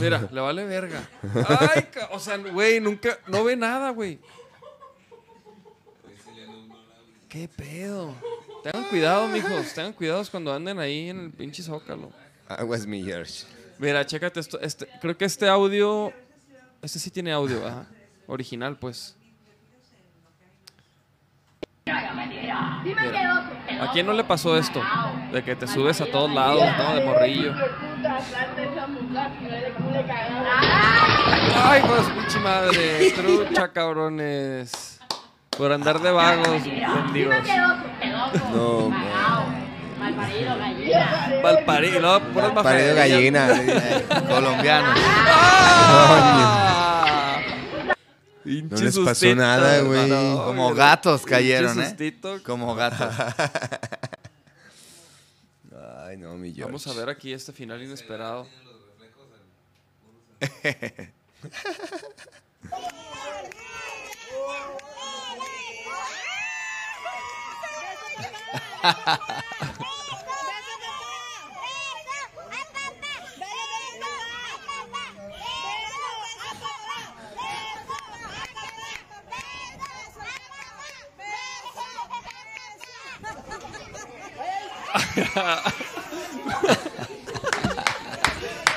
Mira, 0.01 0.28
le 0.32 0.40
vale 0.40 0.64
verga. 0.64 1.09
Ay, 1.48 1.86
o 2.10 2.18
sea, 2.18 2.36
güey, 2.36 2.80
nunca, 2.80 3.18
no 3.28 3.44
ve 3.44 3.56
nada, 3.56 3.90
güey. 3.90 4.18
¿Qué 7.28 7.48
pedo? 7.48 8.14
Tengan 8.64 8.88
cuidado, 8.88 9.28
mijos. 9.28 9.72
Tengan 9.72 9.92
cuidado 9.92 10.22
cuando 10.30 10.52
anden 10.52 10.78
ahí 10.80 11.09
en 11.10 11.20
el 11.20 11.30
pinche 11.30 11.62
zócalo. 11.62 12.10
Aguas, 12.48 12.86
mi 12.86 13.02
George. 13.05 13.44
Mira, 13.78 14.05
chécate 14.05 14.40
esto. 14.40 14.60
Este, 14.60 14.88
creo 15.01 15.16
que 15.16 15.24
este 15.24 15.48
audio. 15.48 16.12
Este 16.82 16.98
sí 16.98 17.10
tiene 17.10 17.32
audio, 17.32 17.64
ajá. 17.66 17.86
Original, 18.31 18.77
pues. 18.77 19.16
Mira. 21.85 23.51
¿A 23.81 23.90
quién 23.93 24.07
no 24.07 24.12
le 24.12 24.23
pasó 24.23 24.57
esto? 24.57 24.81
De 25.32 25.43
que 25.43 25.57
te 25.57 25.66
subes 25.66 26.01
a 26.01 26.07
todos 26.07 26.31
lados, 26.32 26.62
¿no? 26.78 26.94
De 26.94 27.05
morrillo. 27.05 27.52
Ay, 31.57 31.82
pues 31.86 32.02
pinche 32.11 32.39
madre. 32.39 33.11
Trucha, 33.16 33.73
cabrones. 33.73 35.01
Por 35.51 35.73
andar 35.73 36.01
de 36.01 36.12
vagos, 36.12 36.62
bendigos. 36.65 37.36
No, 38.55 38.90
man. 38.90 39.61
Malparido, 39.98 40.57
gallina. 40.57 41.40
Valparido, 41.43 42.01
no, 42.01 42.62
gallina. 42.94 43.48
colombiano. 44.28 44.94
¡Ah! 44.97 46.69
no 48.44 48.76
les 48.76 48.98
pasó 48.98 49.04
sustito, 49.04 49.36
nada, 49.36 49.82
güey. 49.82 50.08
Como 50.08 50.74
gatos 50.74 51.22
cayeron, 51.22 51.80
¿eh? 51.80 52.18
Como 52.44 52.74
gatos. 52.80 53.14
Ay, 56.06 56.16
no, 56.16 56.36
mi 56.36 56.48
George. 56.48 56.64
Vamos 56.64 56.86
a 56.86 56.92
ver 56.94 57.08
aquí 57.08 57.32
este 57.32 57.52
final 57.52 57.82
inesperado. 57.82 58.46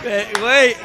Eh, 0.05 0.33
güey, 0.37 0.75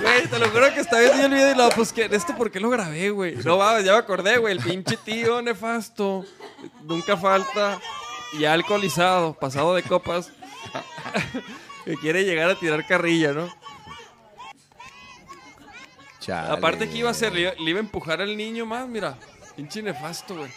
güey, 0.00 0.28
te 0.28 0.38
lo 0.38 0.48
juro 0.48 0.72
que 0.72 0.78
esta 0.78 1.00
vez 1.00 1.12
yo 1.16 1.24
el 1.24 1.32
video 1.32 1.50
y 1.50 1.56
lo 1.56 1.64
pues, 1.70 1.76
busqué. 1.76 2.08
¿Esto 2.08 2.36
por 2.36 2.52
qué 2.52 2.60
lo 2.60 2.70
grabé, 2.70 3.10
güey? 3.10 3.34
No, 3.44 3.58
va, 3.58 3.80
ya 3.80 3.94
me 3.94 3.98
acordé, 3.98 4.38
güey. 4.38 4.56
El 4.56 4.62
pinche 4.62 4.96
tío 4.96 5.42
nefasto. 5.42 6.24
Nunca 6.84 7.16
falta. 7.16 7.80
Y 8.38 8.44
alcoholizado, 8.44 9.34
pasado 9.34 9.74
de 9.74 9.82
copas. 9.82 10.30
que 11.84 11.96
quiere 11.96 12.24
llegar 12.24 12.48
a 12.48 12.54
tirar 12.54 12.86
carrilla, 12.86 13.32
¿no? 13.32 13.52
Aparte 16.32 16.88
que 16.88 16.98
iba 16.98 17.08
a 17.08 17.12
hacer, 17.12 17.32
le 17.32 17.70
iba 17.70 17.78
a 17.78 17.82
empujar 17.82 18.20
al 18.20 18.36
niño 18.36 18.64
más, 18.64 18.88
mira. 18.88 19.18
Pinche 19.56 19.82
nefasto, 19.82 20.36
güey. 20.36 20.50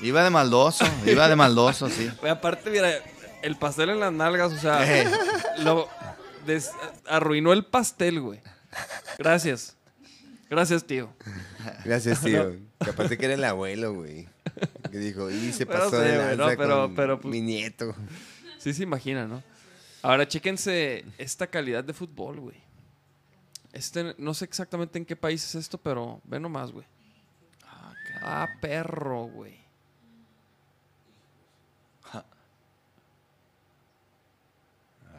Iba 0.00 0.24
de 0.24 0.30
maldoso, 0.30 0.84
iba 1.06 1.28
de 1.28 1.36
maldoso, 1.36 1.88
sí. 1.88 2.10
Güey, 2.20 2.32
aparte, 2.32 2.70
mira, 2.70 3.00
el 3.44 3.56
pastel 3.56 3.90
en 3.90 4.00
las 4.00 4.12
nalgas, 4.12 4.52
o 4.52 4.58
sea, 4.58 5.00
Eh. 5.02 5.06
lo 5.58 5.88
des- 6.46 6.70
arruinó 7.06 7.52
el 7.52 7.64
pastel, 7.64 8.20
güey. 8.20 8.40
Gracias. 9.18 9.76
Gracias, 10.50 10.84
tío. 10.84 11.10
Gracias, 11.84 12.20
tío. 12.20 12.56
Que 12.82 12.90
aparte 12.90 13.16
que 13.16 13.24
era 13.24 13.34
el 13.34 13.44
abuelo, 13.44 13.94
güey. 13.94 14.28
Que 14.90 14.98
dijo, 14.98 15.30
y 15.30 15.52
se 15.52 15.66
pasó 15.66 15.98
de 15.98 16.16
lanza 16.16 16.36
no, 16.36 16.46
pero- 16.56 16.80
con 16.82 16.94
pero, 16.94 17.20
pues- 17.20 17.32
mi 17.32 17.40
nieto. 17.40 17.94
Sí 18.58 18.72
se 18.74 18.82
imagina, 18.82 19.26
¿no? 19.26 19.42
Ahora, 20.02 20.28
chéquense 20.28 21.04
esta 21.18 21.46
calidad 21.46 21.82
de 21.82 21.92
fútbol, 21.94 22.40
güey. 22.40 22.56
Este, 23.72 24.14
no 24.18 24.34
sé 24.34 24.44
exactamente 24.44 24.98
en 24.98 25.04
qué 25.06 25.16
país 25.16 25.42
es 25.44 25.54
esto, 25.56 25.78
pero 25.78 26.20
ve 26.24 26.38
nomás, 26.38 26.70
güey. 26.72 26.86
Ah, 28.22 28.46
perro, 28.60 29.24
güey. 29.24 29.63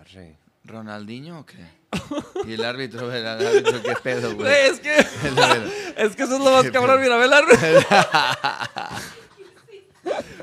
Arre. 0.06 0.38
¿Ronaldinho 0.64 1.40
o 1.40 1.46
qué? 1.46 1.58
Y 2.48 2.54
el 2.54 2.66
árbitro, 2.66 3.12
el 3.12 3.26
árbitro, 3.26 3.82
qué 3.82 3.96
pedo, 4.04 4.36
güey. 4.36 4.52
Es 4.52 4.80
que, 4.80 4.96
es 5.98 6.16
que 6.16 6.24
eso 6.24 6.36
es 6.36 6.40
lo 6.44 6.52
más 6.52 6.70
cabrón, 6.72 7.02
mira, 7.02 7.18
ve 7.18 7.26
el 7.26 7.34
árbitro. 7.34 7.68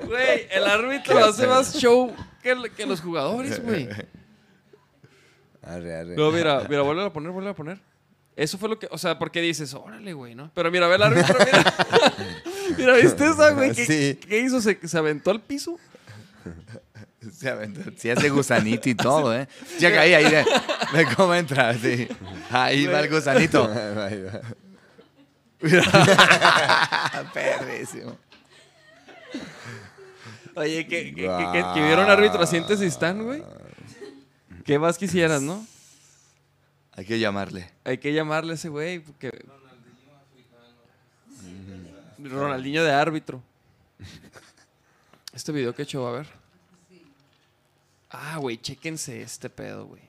Güey, 0.07 0.49
el 0.51 0.65
árbitro 0.65 1.25
hace 1.25 1.47
más 1.47 1.75
show 1.77 2.15
que 2.43 2.87
los 2.87 3.01
jugadores, 3.01 3.63
güey. 3.63 3.89
Arre, 5.63 5.95
arre. 5.95 6.17
No, 6.17 6.33
mira, 6.33 6.67
mira, 6.69 6.83
vuelve 6.83 7.05
a 7.05 7.13
poner, 7.13 7.31
vuelve 7.31 7.51
a 7.51 7.55
poner. 7.55 7.79
Eso 8.35 8.59
fue 8.59 8.69
lo 8.69 8.79
que, 8.79 8.89
o 8.91 8.99
sea, 8.99 9.19
porque 9.19 9.41
dices, 9.41 9.73
órale, 9.75 10.13
güey, 10.13 10.35
¿no? 10.35 10.51
Pero 10.55 10.71
mira, 10.71 10.89
ve 10.89 10.97
el 10.97 11.03
árbitro, 11.03 11.37
mira. 11.39 11.75
mira, 12.79 12.95
¿viste 12.95 13.27
esa, 13.27 13.51
güey? 13.51 13.73
¿Qué, 13.73 13.85
Sí. 13.85 14.19
qué 14.27 14.41
hizo? 14.41 14.61
¿Se, 14.61 14.77
se 14.89 14.99
aventó 14.99 15.31
al 15.31 15.41
piso? 15.41 15.79
Se 17.31 17.49
aventó. 17.51 17.81
Sí 17.97 18.11
hace 18.11 18.31
gusanito 18.31 18.89
y 18.89 18.95
todo, 18.95 19.37
¿eh? 19.37 19.47
Llega 19.79 20.01
ahí, 20.01 20.15
ahí 20.15 20.25
de, 20.31 20.45
de 20.93 21.15
cómo 21.15 21.35
entra, 21.35 21.73
sí. 21.75 22.09
Ahí 22.51 22.87
va 22.87 23.01
el 23.01 23.11
gusanito. 23.11 23.65
Ahí 23.73 24.23
va. 24.23 24.41
Perrísimo. 27.33 28.17
Oye, 30.57 30.87
que, 30.87 31.15
que, 31.15 31.15
que, 31.15 31.23
que- 31.53 31.65
que 31.75 31.81
vieron 31.87 32.11
árbitro 32.11 32.43
asientes 32.43 32.81
y 32.83 32.87
están, 32.87 33.23
güey. 33.23 33.43
¿Qué 34.65 34.79
más 34.79 34.99
quisieras, 34.99 35.41
no? 35.43 35.65
Hay 36.93 37.05
que 37.07 37.19
llamarle. 37.19 37.71
Hay 37.85 37.99
que 37.99 38.13
llamarle 38.13 38.53
a 38.53 38.55
ese 38.57 38.69
güey. 38.69 38.99
Porque... 39.01 39.31
Ronaldinho 42.19 42.85
de 42.85 42.93
árbitro. 42.93 43.43
Este 45.33 45.51
video 45.53 45.75
que 45.75 45.83
he 45.83 45.85
hecho, 45.85 46.07
a 46.07 46.13
ver. 46.13 46.27
Ah, 48.13 48.37
güey, 48.39 48.59
chéquense 48.59 49.23
este 49.23 49.49
pedo, 49.49 49.87
güey. 49.87 50.03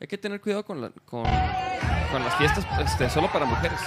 Hay 0.00 0.06
que 0.06 0.18
tener 0.18 0.40
cuidado 0.40 0.64
con, 0.64 0.80
la- 0.80 0.90
con, 1.06 1.24
con 1.24 2.24
las 2.24 2.34
fiestas 2.36 2.64
este, 2.80 3.08
solo 3.10 3.30
para 3.32 3.44
mujeres. 3.46 3.80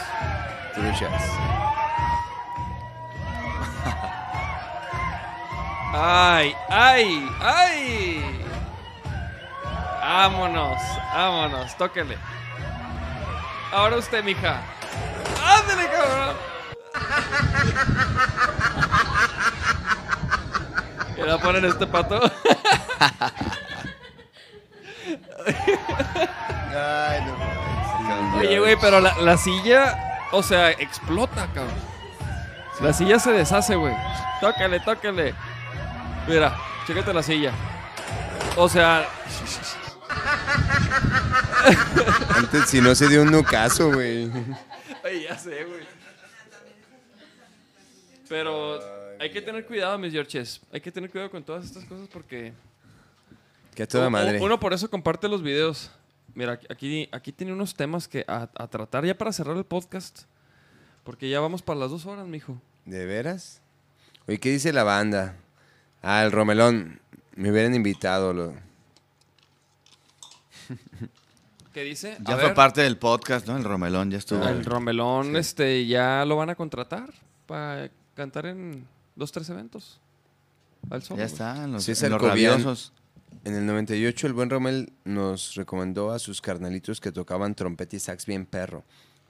¡Ay, 5.93 6.55
ay, 6.69 7.29
ay! 7.41 8.45
Vámonos, 10.01 10.77
vámonos, 11.13 11.77
tóquele. 11.77 12.17
Ahora 13.71 13.97
usted, 13.97 14.23
mija. 14.23 14.61
¡Ándale, 15.43 15.89
cabrón! 15.89 16.35
¿Qué 21.15 21.21
le 21.23 21.27
va 21.27 21.35
a 21.35 21.39
poner 21.39 21.65
este 21.65 21.87
pato? 21.87 22.19
Ay, 26.73 27.21
no 27.25 27.37
mames. 27.37 28.47
Oye, 28.47 28.59
güey, 28.59 28.77
pero 28.79 28.99
la, 28.99 29.17
la 29.17 29.37
silla, 29.37 30.19
o 30.31 30.43
sea, 30.43 30.71
explota, 30.71 31.47
cabrón. 31.53 31.91
La 32.81 32.93
silla 32.93 33.19
se 33.19 33.31
deshace, 33.31 33.75
güey. 33.75 33.93
Tócale, 34.39 34.79
tócale. 34.79 35.33
Mira, 36.27 36.55
chécate 36.87 37.13
la 37.13 37.23
silla. 37.23 37.51
O 38.57 38.67
sea, 38.67 39.07
Antes, 42.35 42.69
si 42.69 42.81
no 42.81 42.95
se 42.95 43.07
dio 43.07 43.21
un 43.21 43.31
nucaso, 43.31 43.91
güey. 43.91 44.29
Ay, 45.03 45.23
ya 45.23 45.37
sé, 45.37 45.63
güey. 45.63 45.81
Pero 48.27 48.79
hay 49.19 49.31
que 49.31 49.41
tener 49.41 49.65
cuidado, 49.65 49.97
mis 49.97 50.11
Georges. 50.13 50.61
Hay 50.71 50.81
que 50.81 50.91
tener 50.91 51.09
cuidado 51.09 51.29
con 51.29 51.43
todas 51.43 51.65
estas 51.65 51.85
cosas 51.85 52.07
porque. 52.11 52.53
Que 53.75 53.83
a 53.83 53.87
toda 53.87 54.09
madre. 54.09 54.39
Uno 54.41 54.59
por 54.59 54.73
eso 54.73 54.89
comparte 54.89 55.27
los 55.27 55.41
videos. 55.41 55.91
Mira, 56.33 56.59
aquí, 56.69 57.09
aquí 57.11 57.31
tiene 57.31 57.53
unos 57.53 57.75
temas 57.75 58.07
que 58.07 58.23
a, 58.27 58.49
a 58.55 58.67
tratar 58.67 59.05
ya 59.05 59.17
para 59.17 59.33
cerrar 59.33 59.57
el 59.57 59.65
podcast. 59.65 60.21
Porque 61.03 61.29
ya 61.29 61.39
vamos 61.39 61.61
para 61.61 61.79
las 61.79 61.91
dos 61.91 62.05
horas, 62.05 62.27
mijo. 62.27 62.57
¿De 62.85 63.05
veras? 63.05 63.61
Oye, 64.27 64.39
¿qué 64.39 64.51
dice 64.51 64.71
la 64.71 64.83
banda? 64.83 65.35
Ah, 66.01 66.23
el 66.23 66.31
Romelón. 66.31 66.99
Me 67.35 67.51
hubieran 67.51 67.73
invitado. 67.75 68.33
Lo... 68.33 68.53
¿Qué 71.73 71.83
dice? 71.83 72.17
Ya 72.27 72.33
A 72.35 72.37
fue 72.37 72.47
ver, 72.47 72.53
parte 72.53 72.81
del 72.81 72.97
podcast, 72.97 73.47
¿no? 73.47 73.55
El 73.57 73.63
Romelón 73.63 74.11
ya 74.11 74.17
estuvo. 74.17 74.45
El 74.45 74.65
Romelón, 74.65 75.35
este, 75.37 75.85
ya 75.85 76.25
lo 76.25 76.35
van 76.35 76.49
a 76.49 76.55
contratar 76.55 77.09
para 77.45 77.89
cantar 78.13 78.45
en 78.47 78.85
dos, 79.15 79.31
tres 79.31 79.49
eventos. 79.49 79.99
Al 80.89 81.01
solo, 81.01 81.19
Ya 81.19 81.25
está, 81.25 81.63
en 81.63 81.71
los, 81.71 81.87
en 81.87 82.09
los 82.09 82.19
Cobian. 82.19 82.51
rabiosos. 82.59 82.91
En 83.43 83.55
el 83.55 83.65
98, 83.65 84.27
el 84.27 84.33
buen 84.33 84.49
Romel 84.49 84.93
nos 85.03 85.55
recomendó 85.55 86.11
a 86.11 86.19
sus 86.19 86.41
carnalitos 86.41 87.01
que 87.01 87.11
tocaban 87.11 87.55
trompeta 87.55 87.95
y 87.95 87.99
sax 87.99 88.25
bien 88.25 88.45
perro. 88.45 88.83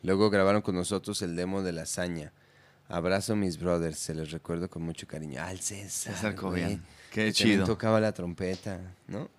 Luego 0.04 0.30
grabaron 0.30 0.62
con 0.62 0.76
nosotros 0.76 1.22
el 1.22 1.36
demo 1.36 1.62
de 1.62 1.72
Lasaña. 1.72 2.34
Abrazo 2.90 3.36
mis 3.38 3.58
brothers, 3.58 3.98
se 4.00 4.14
les 4.14 4.32
recuerdo 4.32 4.70
con 4.70 4.82
mucho 4.84 5.08
cariño. 5.08 5.42
Al 5.42 5.60
César. 5.62 6.14
César 6.16 6.36
Cobian. 6.36 6.68
güey, 6.72 6.80
Qué 7.12 7.26
que 7.26 7.34
chido. 7.34 7.66
tocaba 7.66 8.02
la 8.02 8.12
trompeta, 8.12 8.80
¿no? 9.08 9.30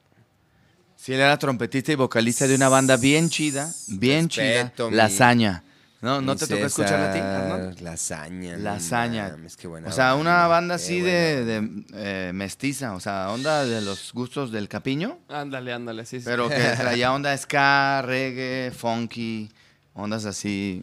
Sí, 0.97 1.13
él 1.13 1.21
era 1.21 1.37
trompetista 1.39 1.93
y 1.93 1.97
vocalista 1.97 2.47
de 2.47 2.55
una 2.55 2.69
banda 2.69 2.97
bien 2.97 3.29
chida, 3.29 3.71
bien 3.89 4.29
Respeto, 4.31 4.85
chida. 4.85 4.91
mi- 4.91 4.97
Lasaña. 4.97 5.65
¿No, 6.03 6.21
¿no 6.21 6.37
te 6.37 6.47
tocó 6.49 6.67
escucharla 6.67 7.11
a 7.11 7.13
ti, 7.15 7.19
Arnold? 7.21 7.81
Lasaña. 7.81 8.57
no 8.57 8.63
Lasaña. 8.65 9.29
mames, 9.31 9.57
qué 9.57 9.69
buena 9.69 9.89
o 9.89 9.93
sea, 9.93 10.17
una 10.17 10.47
banda 10.49 10.75
así 10.75 11.01
de, 11.01 11.45
de, 11.45 11.85
eh, 11.95 12.33
mestiza, 12.35 12.95
o 12.95 13.01
sea, 13.01 13.31
onda 13.31 13.65
de 13.65 13.81
los 13.81 14.13
gustos 14.13 14.51
del 14.53 14.69
capiño, 14.69 15.19
Ándale, 15.29 15.73
ándale, 15.73 16.05
sí, 16.05 16.19
sí. 16.19 16.25
pero 16.27 16.49
que 16.49 16.57
traía 16.77 17.13
onda 17.13 17.37
ska, 17.39 18.03
reggae, 18.03 18.73
funky, 18.73 19.51
ondas 19.95 20.25
así 20.25 20.83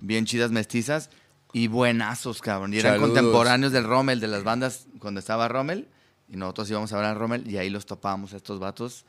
bien 0.00 0.24
chidas 0.24 0.50
mestizas 0.50 1.10
y 1.52 1.68
buenazos, 1.68 2.40
cabrón. 2.40 2.72
Y 2.74 2.78
eran 2.78 2.94
Saludos. 2.94 3.10
contemporáneos 3.10 3.72
del 3.72 3.84
Rommel, 3.84 4.20
de 4.20 4.28
las 4.28 4.42
bandas 4.42 4.86
cuando 5.00 5.20
estaba 5.20 5.48
Rommel, 5.48 5.86
y 6.28 6.36
nosotros 6.36 6.68
íbamos 6.70 6.92
a 6.92 6.96
ver 6.96 7.04
al 7.06 7.16
Rommel 7.16 7.46
y 7.50 7.58
ahí 7.58 7.68
los 7.70 7.84
topábamos 7.86 8.32
a 8.32 8.36
estos 8.38 8.58
vatos. 8.58 9.04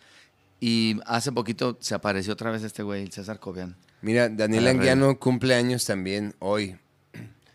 Y 0.60 1.00
hace 1.06 1.32
poquito 1.32 1.78
se 1.80 1.94
apareció 1.96 2.34
otra 2.34 2.52
vez 2.52 2.64
este 2.64 2.84
güey, 2.84 3.04
el 3.04 3.12
César 3.12 3.40
Cobian, 3.40 3.76
Mira, 4.02 4.30
Daniel 4.30 4.68
Anguiano 4.68 5.18
cumple 5.20 5.56
años 5.56 5.86
también 5.86 6.36
hoy. 6.40 6.78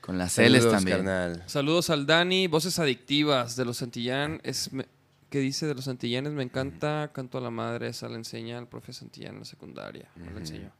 con 0.00 0.18
las 0.18 0.32
Celes 0.34 0.62
Saludos, 0.62 0.72
también. 0.78 0.96
carnal. 0.98 1.42
Saludos 1.46 1.88
al 1.90 2.06
Dani, 2.06 2.48
voces 2.48 2.78
adictivas 2.80 3.54
de 3.54 3.64
los 3.64 3.76
Santillán. 3.76 4.40
Es, 4.42 4.72
me- 4.72 4.86
¿Qué 5.30 5.38
dice 5.38 5.64
de 5.66 5.74
los 5.74 5.84
Santillanes? 5.86 6.32
Me 6.32 6.42
encanta, 6.42 7.10
canto 7.14 7.38
a 7.38 7.40
la 7.40 7.50
madre, 7.50 7.88
esa 7.88 8.08
la 8.08 8.16
enseña 8.16 8.58
el 8.58 8.66
profe 8.66 8.92
Santillán 8.92 9.34
en 9.34 9.38
la 9.38 9.44
secundaria. 9.46 10.08
Me 10.16 10.30
la 10.30 10.40
enseñó. 10.40 10.70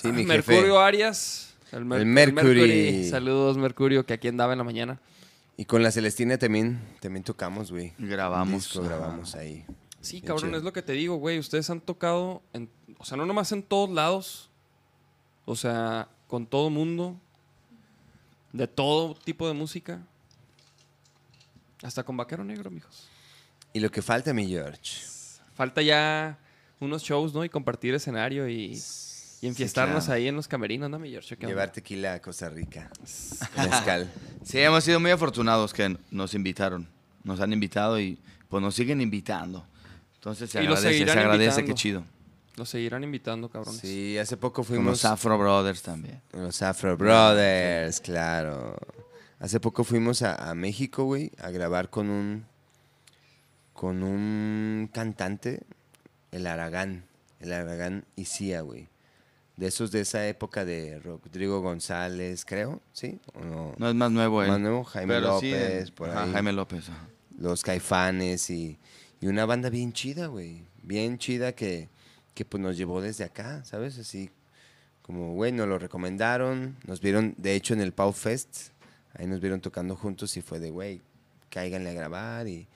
Sí, 0.00 0.10
mi 0.12 0.24
Mercurio 0.24 0.62
jefe. 0.62 0.78
Arias. 0.78 1.54
El, 1.72 1.84
Mer- 1.84 2.00
El 2.00 2.06
Mercury. 2.06 3.08
Saludos, 3.10 3.58
Mercurio, 3.58 4.06
que 4.06 4.14
aquí 4.14 4.28
andaba 4.28 4.52
en 4.52 4.58
la 4.58 4.64
mañana. 4.64 5.00
Y 5.56 5.64
con 5.66 5.82
la 5.82 5.90
Celestina 5.90 6.38
también, 6.38 6.80
también 7.00 7.24
tocamos, 7.24 7.70
güey. 7.72 7.92
Grabamos. 7.98 8.64
Disco, 8.64 8.82
grabamos 8.82 9.34
ahí. 9.34 9.66
Sí, 10.00 10.16
Bien 10.16 10.26
cabrón, 10.28 10.48
chido. 10.50 10.58
es 10.58 10.64
lo 10.64 10.72
que 10.72 10.80
te 10.82 10.92
digo, 10.92 11.16
güey. 11.16 11.38
Ustedes 11.38 11.68
han 11.68 11.80
tocado, 11.80 12.42
en, 12.54 12.70
o 12.98 13.04
sea, 13.04 13.16
no 13.18 13.26
nomás 13.26 13.52
en 13.52 13.62
todos 13.62 13.90
lados, 13.90 14.48
o 15.44 15.56
sea, 15.56 16.08
con 16.26 16.46
todo 16.46 16.70
mundo, 16.70 17.18
de 18.52 18.66
todo 18.66 19.14
tipo 19.14 19.46
de 19.48 19.54
música, 19.54 20.00
hasta 21.82 22.02
con 22.04 22.16
Vaquero 22.16 22.44
Negro, 22.44 22.70
mijos. 22.70 23.08
Y 23.72 23.80
lo 23.80 23.90
que 23.90 24.02
falta, 24.02 24.32
mi 24.32 24.46
George. 24.46 25.06
Falta 25.54 25.82
ya 25.82 26.38
unos 26.80 27.02
shows, 27.02 27.32
¿no? 27.34 27.44
Y 27.44 27.48
compartir 27.48 27.94
escenario 27.94 28.48
y, 28.48 28.80
y 29.40 29.46
enfiestarnos 29.46 30.04
claro. 30.04 30.16
ahí 30.16 30.28
en 30.28 30.36
los 30.36 30.46
camerinos, 30.48 30.90
¿no, 30.90 30.98
mi 30.98 31.10
George? 31.10 31.36
¿Qué 31.36 31.46
onda? 31.46 31.48
Llevar 31.48 31.72
tequila 31.72 32.14
a 32.14 32.20
Costa 32.20 32.48
Rica. 32.48 32.90
Mezcal. 33.56 34.10
Sí, 34.44 34.58
hemos 34.58 34.84
sido 34.84 35.00
muy 35.00 35.10
afortunados 35.10 35.72
que 35.72 35.96
nos 36.10 36.34
invitaron. 36.34 36.88
Nos 37.24 37.40
han 37.40 37.52
invitado 37.52 38.00
y 38.00 38.18
pues 38.48 38.62
nos 38.62 38.74
siguen 38.74 39.00
invitando. 39.00 39.66
Entonces 40.16 40.50
se 40.50 40.62
Y 40.62 40.66
agradece, 40.66 41.04
se 41.04 41.10
agradece, 41.10 41.44
invitando. 41.60 41.66
qué 41.66 41.74
chido. 41.74 42.04
Los 42.56 42.68
seguirán 42.68 43.02
invitando, 43.02 43.48
cabrones. 43.48 43.80
Sí, 43.80 44.18
hace 44.18 44.36
poco 44.36 44.56
Con 44.56 44.64
fuimos... 44.66 44.86
los 44.86 45.04
Afro 45.04 45.38
Brothers 45.38 45.82
también. 45.82 46.20
Los 46.32 46.60
Afro 46.62 46.96
Brothers, 46.96 48.00
claro. 48.00 48.76
Hace 49.38 49.58
poco 49.58 49.84
fuimos 49.84 50.22
a, 50.22 50.50
a 50.50 50.54
México, 50.54 51.04
güey, 51.04 51.32
a 51.38 51.50
grabar 51.50 51.88
con 51.90 52.10
un 52.10 52.44
con 53.72 54.02
un 54.02 54.88
cantante, 54.92 55.62
el 56.30 56.46
Aragán, 56.46 57.04
el 57.40 57.52
Aragán 57.52 58.04
Isia, 58.16 58.60
güey. 58.60 58.88
De 59.56 59.66
esos 59.68 59.90
de 59.90 60.00
esa 60.02 60.26
época 60.28 60.64
de 60.64 61.00
Rodrigo 61.00 61.60
González, 61.60 62.44
creo, 62.44 62.80
¿sí? 62.92 63.18
¿O 63.34 63.44
no? 63.44 63.74
No 63.78 63.88
es 63.88 63.94
más 63.94 64.10
nuevo 64.10 64.42
él. 64.42 64.50
Más 64.50 64.60
nuevo, 64.60 64.84
Jaime 64.84 65.14
Pero 65.14 65.26
López, 65.34 65.88
eh, 65.88 65.92
por 65.94 66.10
ajá, 66.10 66.24
ahí. 66.24 66.32
Jaime 66.32 66.52
López. 66.52 66.88
ajá. 66.88 67.06
Los 67.38 67.62
Caifanes 67.62 68.48
y, 68.50 68.78
y 69.20 69.26
una 69.26 69.44
banda 69.46 69.68
bien 69.68 69.92
chida, 69.92 70.26
güey. 70.28 70.62
Bien 70.82 71.18
chida 71.18 71.52
que, 71.52 71.88
que 72.34 72.44
pues 72.44 72.62
nos 72.62 72.76
llevó 72.76 73.00
desde 73.00 73.24
acá, 73.24 73.64
¿sabes? 73.64 73.98
Así 73.98 74.30
como, 75.02 75.34
güey, 75.34 75.52
nos 75.52 75.68
lo 75.68 75.78
recomendaron. 75.78 76.76
Nos 76.86 77.00
vieron, 77.00 77.34
de 77.36 77.54
hecho, 77.54 77.74
en 77.74 77.80
el 77.80 77.92
Pau 77.92 78.12
Fest. 78.12 78.68
Ahí 79.14 79.26
nos 79.26 79.40
vieron 79.40 79.60
tocando 79.60 79.96
juntos 79.96 80.36
y 80.36 80.42
fue 80.42 80.58
de, 80.60 80.70
güey, 80.70 81.02
cáiganle 81.50 81.90
a 81.90 81.94
grabar. 81.94 82.48
Y, 82.48 82.66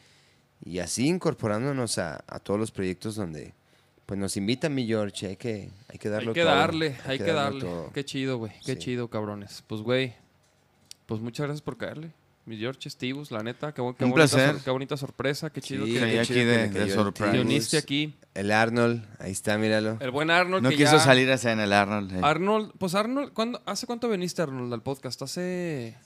y 0.65 0.81
así 0.81 1.07
incorporándonos 1.09 1.99
a, 1.99 2.23
a 2.27 2.39
todos 2.41 2.61
los 2.61 2.71
proyectos 2.71 3.15
donde 3.17 3.55
pues 4.05 4.21
nos 4.21 4.37
invitan, 4.37 4.75
mi 4.75 4.87
George. 4.87 5.27
Hay 5.29 5.37
que, 5.37 5.71
hay 5.89 5.99
que 5.99 6.09
darlo 6.09 6.31
Hay 6.31 6.35
que 6.35 6.43
todo, 6.43 6.51
darle, 6.55 6.97
hay 7.07 7.19
que 7.19 7.33
darle. 7.33 7.61
todo. 7.61 7.91
Qué 7.93 8.05
chido, 8.05 8.39
güey. 8.39 8.53
Qué 8.65 8.75
Sí. 8.75 8.79
chido, 8.79 9.09
cabrones. 9.09 9.65
Pues, 9.67 9.81
güey, 9.83 10.15
pues 11.07 11.21
muchas 11.21 11.47
gracias 11.47 11.63
por 11.63 11.77
caerle. 11.77 12.13
Mi 12.47 12.57
George 12.57 12.89
Stevus, 12.89 13.33
la 13.33 13.43
neta, 13.43 13.73
qué, 13.75 13.81
Un 13.83 13.93
bonita, 13.95 14.15
placer. 14.15 14.57
qué 14.65 14.71
bonita 14.71 14.97
sorpresa, 14.97 15.51
qué 15.51 15.61
chido 15.61 15.85
Sí, 15.85 15.95
que 15.95 15.99
qué 15.99 16.21
aquí 16.21 16.29
chido 16.29 16.39
que 16.39 16.45
de- 16.45 16.57
le 16.59 16.69
de 16.69 16.79
cayó 16.95 17.09
el 17.09 17.13
te 17.13 17.41
uniste 17.41 17.77
aquí. 17.77 18.15
El 18.35 18.53
Arnold, 18.53 19.05
ahí 19.19 19.33
está, 19.33 19.59
míralo. 19.59 19.97
El 20.01 20.13
buen 20.13 20.31
Arnold. 20.31 20.63
No 20.63 20.69
que 20.71 20.77
quiso 20.77 20.93
ya- 20.93 21.01
salir 21.01 21.29
a 21.31 21.35
en 21.53 21.59
el 21.59 21.73
Arnold. 21.73 22.13
eh. 22.15 22.21
Arnold, 22.23 22.71
pues 22.79 22.95
Arnold, 22.95 23.33
¿cuándo, 23.33 23.61
¿hace 23.67 23.87
cuánto 23.87 24.09
viniste, 24.09 24.43
Arnold, 24.43 24.73
al 24.73 24.83
podcast? 24.83 25.21
Hace... 25.23 25.97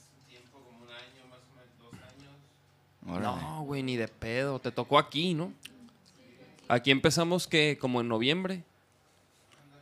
Órale. 3.07 3.41
No, 3.41 3.63
güey, 3.63 3.83
ni 3.83 3.95
de 3.97 4.07
pedo. 4.07 4.59
Te 4.59 4.71
tocó 4.71 4.97
aquí, 4.97 5.33
¿no? 5.33 5.53
Aquí 6.67 6.89
empezamos 6.91 7.47
que 7.47 7.77
como 7.79 7.99
en 8.01 8.07
noviembre 8.07 8.63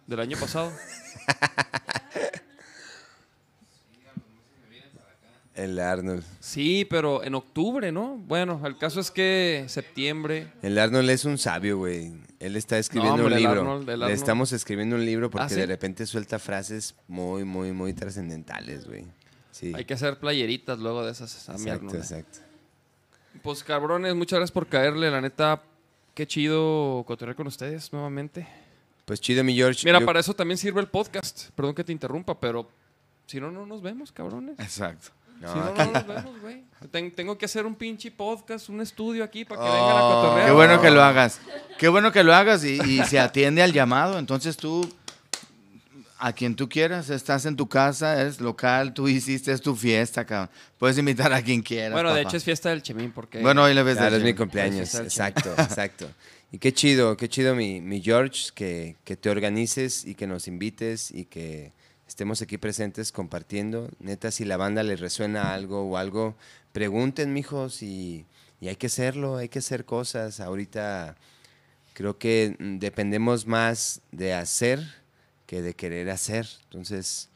del 0.08 0.20
año 0.20 0.38
pasado. 0.38 0.72
El 5.64 5.78
Arnold. 5.80 6.24
Sí, 6.40 6.86
pero 6.90 7.24
en 7.24 7.36
octubre, 7.36 7.92
¿no? 7.92 8.16
Bueno, 8.18 8.62
el 8.66 8.78
caso 8.78 9.00
es 9.00 9.12
que 9.12 9.66
septiembre. 9.68 10.48
El 10.62 10.78
Arnold 10.80 11.10
es 11.10 11.26
un 11.26 11.38
sabio, 11.38 11.78
güey. 11.78 12.14
Él 12.40 12.56
está 12.56 12.78
escribiendo 12.78 13.16
hombre, 13.24 13.28
un 13.28 13.34
el 13.34 13.40
libro. 13.40 13.62
Arnold, 13.62 13.90
el 13.90 14.00
Le 14.00 14.14
estamos 14.14 14.52
escribiendo 14.54 14.96
un 14.96 15.06
libro 15.06 15.30
porque 15.30 15.46
¿Ah, 15.46 15.50
sí? 15.50 15.56
de 15.56 15.66
repente 15.66 16.06
suelta 16.06 16.40
frases 16.40 16.96
muy, 17.08 17.44
muy, 17.44 17.74
muy 17.74 17.94
trascendentales, 17.94 18.88
güey. 18.88 19.06
Sí. 19.52 19.74
Hay 19.76 19.84
que 19.86 19.94
hacer 19.96 20.18
playeritas 20.20 20.80
luego 20.80 21.04
de 21.06 21.12
esas. 21.12 21.50
a 21.50 21.54
Exacto, 21.54 21.72
Arnold. 21.88 21.96
exacto. 21.96 22.40
Pues 23.42 23.64
cabrones, 23.64 24.16
muchas 24.16 24.40
gracias 24.40 24.52
por 24.54 24.68
caerle. 24.68 25.12
La 25.12 25.20
neta, 25.22 25.62
qué 26.14 26.26
chido 26.26 27.04
cotorrear 27.06 27.36
con 27.36 27.48
ustedes 27.48 27.92
nuevamente. 27.92 28.48
Pues 29.06 29.20
chido, 29.20 29.44
mi 29.44 29.54
George. 29.56 29.82
Mira, 29.86 30.00
Yo- 30.00 30.06
para 30.06 30.20
eso 30.20 30.34
también 30.34 30.58
sirve 30.58 30.80
el 30.82 30.88
podcast. 30.88 31.50
Perdón 31.56 31.76
que 31.76 31.84
te 31.84 31.92
interrumpa, 31.92 32.40
pero 32.40 32.70
si 33.26 33.40
no, 33.42 33.52
no 33.52 33.66
nos 33.66 33.82
vemos, 33.82 34.12
cabrones. 34.12 34.58
Exacto. 34.60 35.10
No, 35.40 35.52
si 35.54 35.60
no, 35.60 35.92
nos 35.94 36.08
vemos, 36.08 36.42
güey. 36.42 36.64
Ten- 36.92 37.12
tengo 37.12 37.38
que 37.38 37.46
hacer 37.46 37.66
un 37.66 37.76
pinche 37.76 38.10
podcast, 38.12 38.70
un 38.70 38.82
estudio 38.82 39.24
aquí 39.24 39.46
para 39.46 39.62
que 39.62 39.68
Oh, 39.68 39.74
vengan 39.74 39.98
a 39.98 40.00
cotorrear. 40.02 40.48
Qué 40.48 40.54
bueno 40.54 40.82
que 40.82 40.90
lo 40.92 41.04
hagas. 41.04 41.40
Qué 41.78 41.88
bueno 41.88 42.12
que 42.12 42.24
lo 42.24 42.34
hagas 42.34 42.64
y, 42.64 42.80
y 42.82 43.04
se 43.06 43.20
atiende 43.20 43.62
al 43.62 43.74
llamado. 43.74 44.18
Entonces 44.18 44.56
tú, 44.58 44.88
a 46.18 46.34
quien 46.34 46.56
tú 46.56 46.68
quieras, 46.68 47.10
estás 47.10 47.46
en 47.46 47.56
tu 47.56 47.68
casa, 47.68 48.22
es 48.24 48.42
local, 48.42 48.94
tú 48.94 49.08
hiciste, 49.08 49.52
es 49.52 49.62
tu 49.62 49.76
fiesta, 49.76 50.26
cabrón. 50.26 50.50
Puedes 50.78 50.98
invitar 50.98 51.32
a 51.34 51.42
quien 51.42 51.62
quieras. 51.62 51.94
Bueno, 51.94 52.14
de 52.14 52.22
hecho 52.22 52.38
es 52.38 52.44
fiesta 52.44 52.70
del 52.70 52.82
Chemín 52.82 53.12
porque... 53.12 53.40
Bueno, 53.42 53.64
hoy 53.64 53.74
le 53.74 53.84
ves 53.84 53.98
Claro, 53.98 54.12
de 54.14 54.18
es 54.20 54.24
mi 54.24 54.34
cumpleaños. 54.34 54.94
Es 54.94 55.00
Exacto, 55.00 55.54
exacto. 55.58 56.10
Y 56.52 56.58
qué 56.58 56.74
chido, 56.74 57.16
qué 57.16 57.30
chido, 57.30 57.56
mi, 57.56 57.80
mi 57.80 58.02
George, 58.02 58.50
que, 58.56 58.96
que 59.04 59.16
te 59.16 59.30
organices 59.30 60.04
y 60.06 60.16
que 60.16 60.28
nos 60.28 60.48
invites 60.48 61.12
y 61.12 61.26
que 61.26 61.72
estemos 62.10 62.42
aquí 62.42 62.58
presentes 62.58 63.12
compartiendo. 63.14 63.90
Neta, 64.00 64.32
si 64.32 64.44
la 64.44 64.58
banda 64.58 64.84
le 64.84 64.96
resuena 64.96 65.54
algo 65.54 65.84
o 65.90 65.96
algo, 65.96 66.36
pregunten, 66.74 67.32
mijos, 67.32 67.84
y, 67.84 68.26
y 68.60 68.68
hay 68.68 68.76
que 68.76 68.88
hacerlo, 68.88 69.38
hay 69.38 69.48
que 69.48 69.60
hacer 69.60 69.86
cosas. 69.86 70.40
Ahorita 70.40 71.16
creo 71.94 72.18
que 72.18 72.56
mm, 72.60 72.80
dependemos 72.80 73.46
más 73.46 74.02
de 74.12 74.34
hacer 74.34 74.80
que 75.46 75.62
de 75.62 75.76
querer 75.76 76.10
hacer. 76.10 76.48
Entonces, 76.66 77.30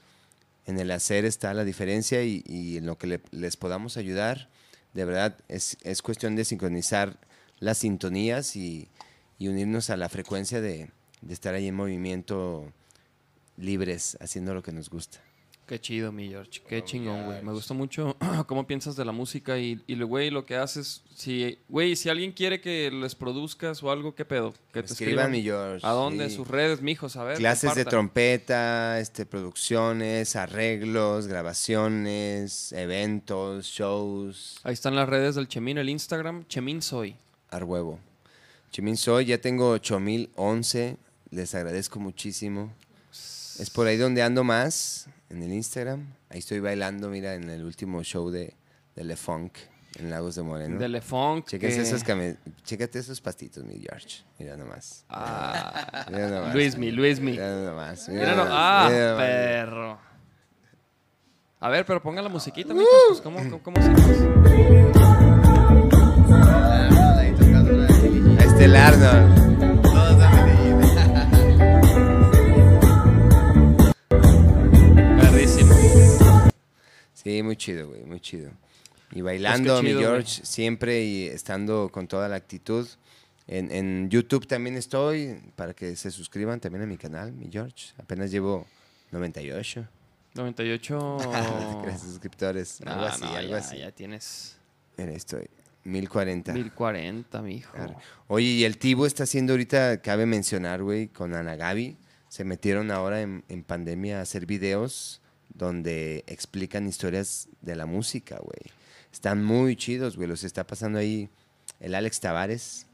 en 0.66 0.80
el 0.80 0.92
hacer 0.92 1.24
está 1.26 1.54
la 1.54 1.64
diferencia 1.66 2.24
y, 2.24 2.44
y 2.48 2.78
en 2.78 2.88
lo 2.88 2.98
que 2.98 3.08
le- 3.08 3.22
les 3.32 3.56
podamos 3.58 3.96
ayudar, 3.96 4.50
de 4.94 5.06
verdad, 5.06 5.36
es, 5.50 5.78
es 5.84 6.02
cuestión 6.02 6.36
de 6.36 6.46
sincronizar 6.46 7.18
las 7.60 7.78
sintonías 7.80 8.56
y, 8.56 8.88
y 9.40 9.48
unirnos 9.50 9.90
a 9.92 9.98
la 9.98 10.10
frecuencia 10.10 10.62
de, 10.62 10.90
de 11.22 11.34
estar 11.34 11.54
ahí 11.54 11.68
en 11.68 11.76
movimiento 11.76 12.72
libres, 13.58 14.18
haciendo 14.20 14.54
lo 14.54 14.62
que 14.64 14.72
nos 14.72 14.90
gusta. 14.90 15.20
Qué 15.66 15.80
chido, 15.80 16.12
mi 16.12 16.28
George. 16.28 16.62
Qué 16.68 16.84
chingón, 16.84 17.24
güey. 17.24 17.42
Me 17.42 17.54
gusta 17.54 17.74
mucho 17.74 18.18
cómo 18.48 18.68
piensas 18.68 18.98
de 18.98 19.06
la 19.06 19.14
música 19.14 19.58
y, 19.58 19.82
y 19.88 19.96
lo- 19.96 20.08
güey, 20.08 20.30
lo 20.30 20.46
que 20.46 20.58
haces. 20.58 21.04
Si, 21.16 21.58
güey, 21.70 21.96
si 21.96 22.10
alguien 22.10 22.34
quiere 22.34 22.60
que 22.60 22.92
les 22.92 23.16
produzcas 23.16 23.82
o 23.82 23.90
algo, 23.90 24.14
¿qué 24.14 24.26
pedo? 24.26 24.54
Que 24.74 24.84
te 24.84 24.92
Escriban, 24.92 25.32
mi 25.32 25.42
George. 25.42 25.88
¿A 25.88 25.92
dónde? 25.92 26.30
sí. 26.30 26.36
Sus 26.36 26.50
redes, 26.50 26.82
mijos, 26.82 27.16
a 27.16 27.24
ver. 27.24 27.38
Clases 27.38 27.76
de 27.76 27.86
trompeta, 27.86 29.00
este, 29.00 29.26
producciones, 29.26 30.36
arreglos, 30.36 31.28
grabaciones, 31.28 32.74
eventos, 32.74 33.66
shows. 33.66 34.60
Ahí 34.64 34.74
están 34.74 34.96
las 34.96 35.08
redes 35.08 35.36
del 35.36 35.48
Chemín, 35.48 35.78
el 35.78 35.90
Instagram, 35.90 36.46
Chemín 36.48 36.82
Soy. 36.82 37.16
Arhuevo. 37.50 38.00
Chimín 38.72 38.98
soy, 38.98 39.26
ya 39.26 39.38
tengo 39.38 39.70
8011. 39.70 40.98
Les 41.32 41.56
agradezco 41.56 42.00
muchísimo. 42.00 42.74
Es 43.60 43.70
por 43.70 43.88
ahí 43.88 43.98
donde 43.98 44.22
ando 44.24 44.44
más, 44.44 45.08
en 45.30 45.44
el 45.44 45.54
Instagram. 45.54 46.08
Ahí 46.30 46.40
estoy 46.40 46.60
bailando, 46.60 47.10
mira, 47.10 47.36
en 47.36 47.50
el 47.50 47.64
último 47.64 48.04
show 48.04 48.30
de, 48.30 48.56
de 48.96 49.04
Le 49.04 49.16
Funk 49.16 49.54
en 50.00 50.10
Lagos 50.10 50.34
de 50.36 50.42
Moreno. 50.42 50.80
De 50.80 50.88
Le 50.90 51.02
Funk. 51.02 51.46
Chéquense 51.48 51.78
que- 51.78 51.84
esos 51.84 52.04
came- 52.04 52.38
Chécate 52.64 52.98
esos 53.00 53.22
pastitos, 53.22 53.64
mi 53.64 53.80
George. 53.80 54.24
Mira 54.40 54.58
nomás. 54.58 55.06
Ah, 55.08 56.06
Mira 56.12 56.30
nomás. 56.30 56.54
Luismi, 56.54 56.92
Luismi. 56.92 57.32
Mira 57.34 57.56
nomás. 57.64 58.10
Mira 58.10 58.22
Mira, 58.22 58.32
no- 58.36 58.44
nomás, 58.46 58.58
ah, 58.60 58.88
mira 58.90 59.10
nomás. 59.12 59.26
perro. 59.28 60.00
A 61.60 61.70
ver, 61.70 61.86
pero 61.86 62.02
ponga 62.02 62.22
la 62.24 62.30
musiquita, 62.30 62.74
mijos. 62.74 62.90
Pues, 63.10 63.22
¿cómo, 63.22 63.38
cómo, 63.62 63.62
cómo 63.64 63.78
se 63.82 63.94
Ahí 68.40 68.48
está 68.48 68.66
el 68.66 68.76
Arnold. 68.76 69.43
Sí, 77.24 77.42
muy 77.44 77.56
chido, 77.56 77.90
güey, 77.90 78.04
muy 78.04 78.20
chido. 78.20 78.52
Y 79.12 79.22
bailando, 79.22 79.80
chido, 79.80 79.84
mi 79.84 79.94
güey. 79.94 80.06
George, 80.06 80.46
siempre 80.46 81.04
y 81.04 81.28
estando 81.28 81.90
con 81.92 82.08
toda 82.08 82.28
la 82.28 82.36
actitud. 82.36 82.88
En, 83.48 83.72
en 83.72 84.10
YouTube 84.10 84.48
también 84.48 84.78
estoy, 84.78 85.40
para 85.56 85.74
que 85.74 85.96
se 85.96 86.12
suscriban 86.12 86.60
también 86.60 86.84
a 86.84 86.88
mi 86.88 86.98
canal, 86.98 87.32
mi 87.32 87.50
George. 87.52 87.94
Apenas 87.98 88.32
llevo 88.32 88.66
98. 89.12 89.88
98. 90.34 91.18
Gracias, 91.84 92.02
suscriptores. 92.02 92.82
No, 92.82 92.92
algo 92.92 93.06
así, 93.06 93.22
no, 93.22 93.34
algo 93.34 93.52
ya, 93.52 93.58
así. 93.58 93.78
ya 93.78 93.92
tienes 93.92 94.58
Mira, 94.98 95.12
estoy. 95.14 95.48
1040. 95.84 96.54
1040, 96.54 97.42
mijo. 97.42 97.78
Oye, 98.28 98.46
y 98.48 98.64
el 98.64 98.78
Tibo 98.78 99.06
está 99.06 99.24
haciendo 99.24 99.54
ahorita, 99.54 100.02
cabe 100.02 100.26
mencionar, 100.26 100.82
güey, 100.82 101.10
con 101.10 101.34
Ana 101.34 101.56
Gaby. 101.56 101.98
Se 102.30 102.46
metieron 102.46 102.90
ahora 102.90 103.22
en, 103.22 103.44
en 103.50 103.64
pandemia 103.64 104.20
a 104.20 104.22
hacer 104.22 104.46
videos 104.46 105.22
donde 105.54 106.24
explican 106.28 106.88
historias 106.88 107.48
de 107.62 107.76
la 107.76 107.86
música, 107.86 108.38
güey. 108.42 108.72
Están 109.12 109.44
muy 109.44 109.76
chidos, 109.76 110.16
güey. 110.16 110.28
Los 110.28 110.44
está 110.44 110.66
pasando 110.66 111.00
ahí 111.00 111.30
el 111.80 111.96
Alex 111.96 112.20
Tavares. 112.20 112.88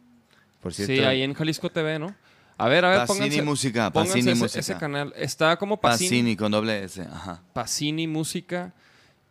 Por 0.62 0.74
cierto. 0.74 0.94
Sí, 0.94 1.00
ahí 1.00 1.22
en 1.22 1.34
Jalisco 1.34 1.70
TV, 1.70 2.00
¿no? 2.00 2.14
A 2.58 2.68
ver, 2.68 2.84
a 2.84 2.90
ver, 2.90 3.00
Pacini 3.08 3.20
pónganse, 3.20 3.42
Música, 3.44 3.90
pónganse 3.90 4.14
Pacini 4.16 4.32
ese, 4.34 4.42
Música. 4.42 4.60
ese 4.60 4.76
canal. 4.76 5.14
Está 5.16 5.56
como 5.56 5.80
Pacini, 5.80 6.10
Pacini 6.10 6.36
con 6.36 6.52
doble 6.52 6.84
S. 6.84 7.02
Ajá. 7.02 7.42
Pacini 7.54 8.06
Música. 8.06 8.74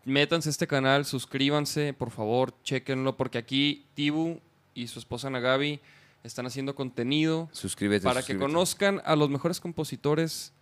Métanse 0.07 0.49
a 0.49 0.53
este 0.53 0.67
canal, 0.67 1.05
suscríbanse, 1.05 1.93
por 1.93 2.11
favor, 2.11 2.55
chequenlo, 2.63 3.19
porque 3.19 3.37
aquí 3.37 3.85
Tibu 3.93 4.41
y 4.73 4.87
su 4.87 4.99
esposa 4.99 5.29
Nagabi 5.29 5.81
están 6.25 6.47
haciendo 6.47 6.75
contenido 6.75 7.51
Suscríbete. 7.53 8.05
para 8.05 8.23
que 8.23 8.39
conozcan 8.39 9.03
a 9.05 9.15
los 9.17 9.29
mejores 9.29 9.61
compositores 9.61 10.55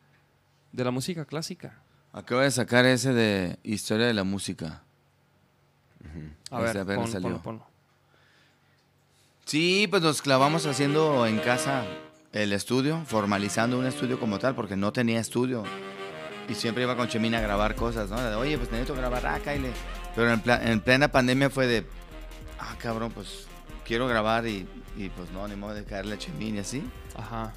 de 0.73 0.83
la 0.83 0.91
música 0.91 1.25
clásica. 1.25 1.81
Acabo 2.17 2.41
de 2.41 2.51
sacar 2.51 2.85
ese 2.87 3.13
de 3.13 3.59
Historia 3.63 4.07
de 4.07 4.15
la 4.15 4.25
Música. 4.25 4.83
A 6.51 6.61
ver, 6.61 6.79
apenas 6.79 7.03
pon- 7.05 7.13
salió. 7.13 7.29
ponlo, 7.29 7.43
ponlo. 7.43 7.67
Sí, 9.45 9.87
pues 9.91 10.03
nos 10.03 10.23
clavamos 10.23 10.65
haciendo 10.67 11.27
en 11.27 11.39
casa 11.39 11.85
el 12.33 12.53
estudio, 12.53 13.03
formalizando 13.07 13.79
un 13.79 13.87
estudio 13.87 14.19
como 14.19 14.39
tal, 14.39 14.55
porque 14.55 14.77
no 14.77 14.93
tenía 14.93 15.21
estudio. 15.21 15.63
Y 16.49 16.55
siempre 16.55 16.85
iba 16.85 16.97
con 16.97 17.09
Chemina 17.09 17.39
a 17.39 17.43
grabar 17.43 17.75
cosas, 17.75 18.09
¿no? 18.11 18.21
De, 18.21 18.35
Oye, 18.35 18.57
pues 18.57 18.71
necesito 18.71 18.95
grabar, 18.95 19.27
ah, 19.27 19.39
Kyle. 19.45 19.71
Pero 20.15 20.33
en, 20.33 20.41
pla- 20.41 20.63
en 20.63 20.81
plena 20.81 21.09
pandemia 21.09 21.51
fue 21.51 21.67
de, 21.67 21.87
ah, 22.59 22.75
cabrón, 22.79 23.13
pues 23.13 23.47
quiero 23.85 24.07
grabar 24.09 24.47
y, 24.47 24.67
y, 24.97 25.09
pues 25.11 25.31
no, 25.31 25.47
ni 25.47 25.57
modo 25.57 25.75
de 25.75 25.85
caerle 25.85 26.15
a 26.15 26.19
Chemina 26.19 26.59
y 26.59 26.61
así. 26.61 26.83
Ajá. 27.15 27.53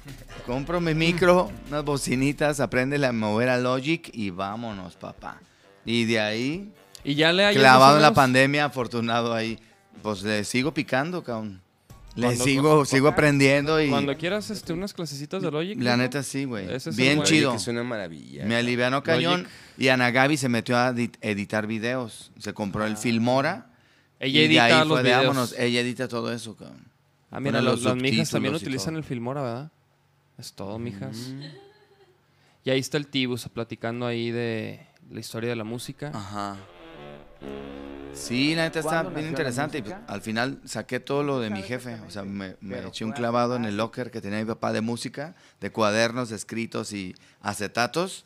Compro 0.46 0.80
mi 0.80 0.94
micro, 0.94 1.50
unas 1.68 1.84
bocinitas, 1.84 2.60
aprende 2.60 3.04
a 3.04 3.12
mover 3.12 3.48
a 3.48 3.58
Logic 3.58 4.10
y 4.12 4.30
vámonos, 4.30 4.96
papá. 4.96 5.40
Y 5.84 6.04
de 6.04 6.20
ahí, 6.20 6.72
Y 7.04 7.14
ya 7.14 7.32
le 7.32 7.52
clavado 7.54 7.96
en 7.96 8.02
la 8.02 8.12
pandemia, 8.14 8.66
afortunado 8.66 9.32
ahí, 9.34 9.58
pues 10.02 10.22
le 10.22 10.44
sigo 10.44 10.72
picando, 10.74 11.22
cabrón. 11.24 11.62
Le 12.16 12.26
Cuando- 12.26 12.44
sigo, 12.44 12.84
sigo 12.84 13.08
aprendiendo 13.08 13.80
y 13.80 13.88
Cuando 13.88 14.16
quieras 14.16 14.50
este, 14.50 14.72
unas 14.72 14.92
clasecitas 14.92 15.40
de 15.42 15.50
Logic. 15.50 15.80
la 15.80 15.92
¿no? 15.96 16.02
neta 16.02 16.22
sí, 16.24 16.44
güey. 16.44 16.66
Bien 16.96 17.22
chido. 17.22 17.54
Es 17.54 17.68
una 17.68 17.84
maravilla. 17.84 18.44
Me 18.46 18.56
alivianó 18.56 19.02
cañón 19.04 19.44
Logic. 19.44 19.54
y 19.78 19.88
Ana 19.88 20.10
Gaby 20.10 20.36
se 20.36 20.48
metió 20.48 20.76
a 20.76 20.90
edit- 20.92 21.16
editar 21.20 21.68
videos. 21.68 22.32
Se 22.38 22.52
compró 22.52 22.84
el 22.84 22.96
Filmora. 22.96 23.68
Ah. 23.68 23.76
Ella 24.18 24.40
y 24.40 24.42
de 24.42 24.46
edita 24.48 24.64
ahí 24.64 24.72
los 24.80 24.88
fue 24.88 24.96
de, 24.98 25.02
videos. 25.04 25.22
vámonos, 25.28 25.54
ella 25.56 25.80
edita 25.80 26.08
todo 26.08 26.32
eso, 26.32 26.56
cabrón. 26.56 26.84
Ah, 27.30 27.40
mira, 27.40 27.60
los, 27.62 27.82
los 27.82 27.94
las 27.94 27.96
mijas 27.96 28.30
también 28.30 28.54
utilizan 28.54 28.94
todo. 28.94 28.98
el 28.98 29.04
Filmora, 29.04 29.42
¿verdad? 29.42 29.70
Es 30.38 30.52
todo, 30.52 30.78
Mm. 30.78 30.82
mijas. 30.82 31.32
Y 32.64 32.70
ahí 32.70 32.78
está 32.80 32.96
el 32.98 33.06
Tibus 33.06 33.48
platicando 33.48 34.06
ahí 34.06 34.30
de 34.30 34.86
la 35.10 35.20
historia 35.20 35.48
de 35.50 35.56
la 35.56 35.64
música. 35.64 36.10
Ajá. 36.14 36.56
Sí, 38.12 38.54
la 38.54 38.64
neta 38.64 38.80
está 38.80 39.02
bien 39.04 39.28
interesante. 39.28 39.78
Y 39.78 39.82
pues, 39.82 39.96
al 40.06 40.20
final 40.20 40.60
saqué 40.64 41.00
todo 41.00 41.22
lo 41.22 41.40
de 41.40 41.48
mi 41.50 41.62
jefe. 41.62 41.94
O 42.06 42.10
sea, 42.10 42.24
me, 42.24 42.56
me 42.60 42.78
eché 42.86 43.04
un 43.04 43.12
clavado 43.12 43.56
en 43.56 43.64
el 43.64 43.76
locker 43.76 44.10
que 44.10 44.20
tenía 44.20 44.38
mi 44.40 44.44
papá 44.44 44.72
de 44.72 44.80
música, 44.80 45.34
de 45.60 45.70
cuadernos 45.70 46.32
escritos 46.32 46.92
y 46.92 47.14
acetatos. 47.40 48.24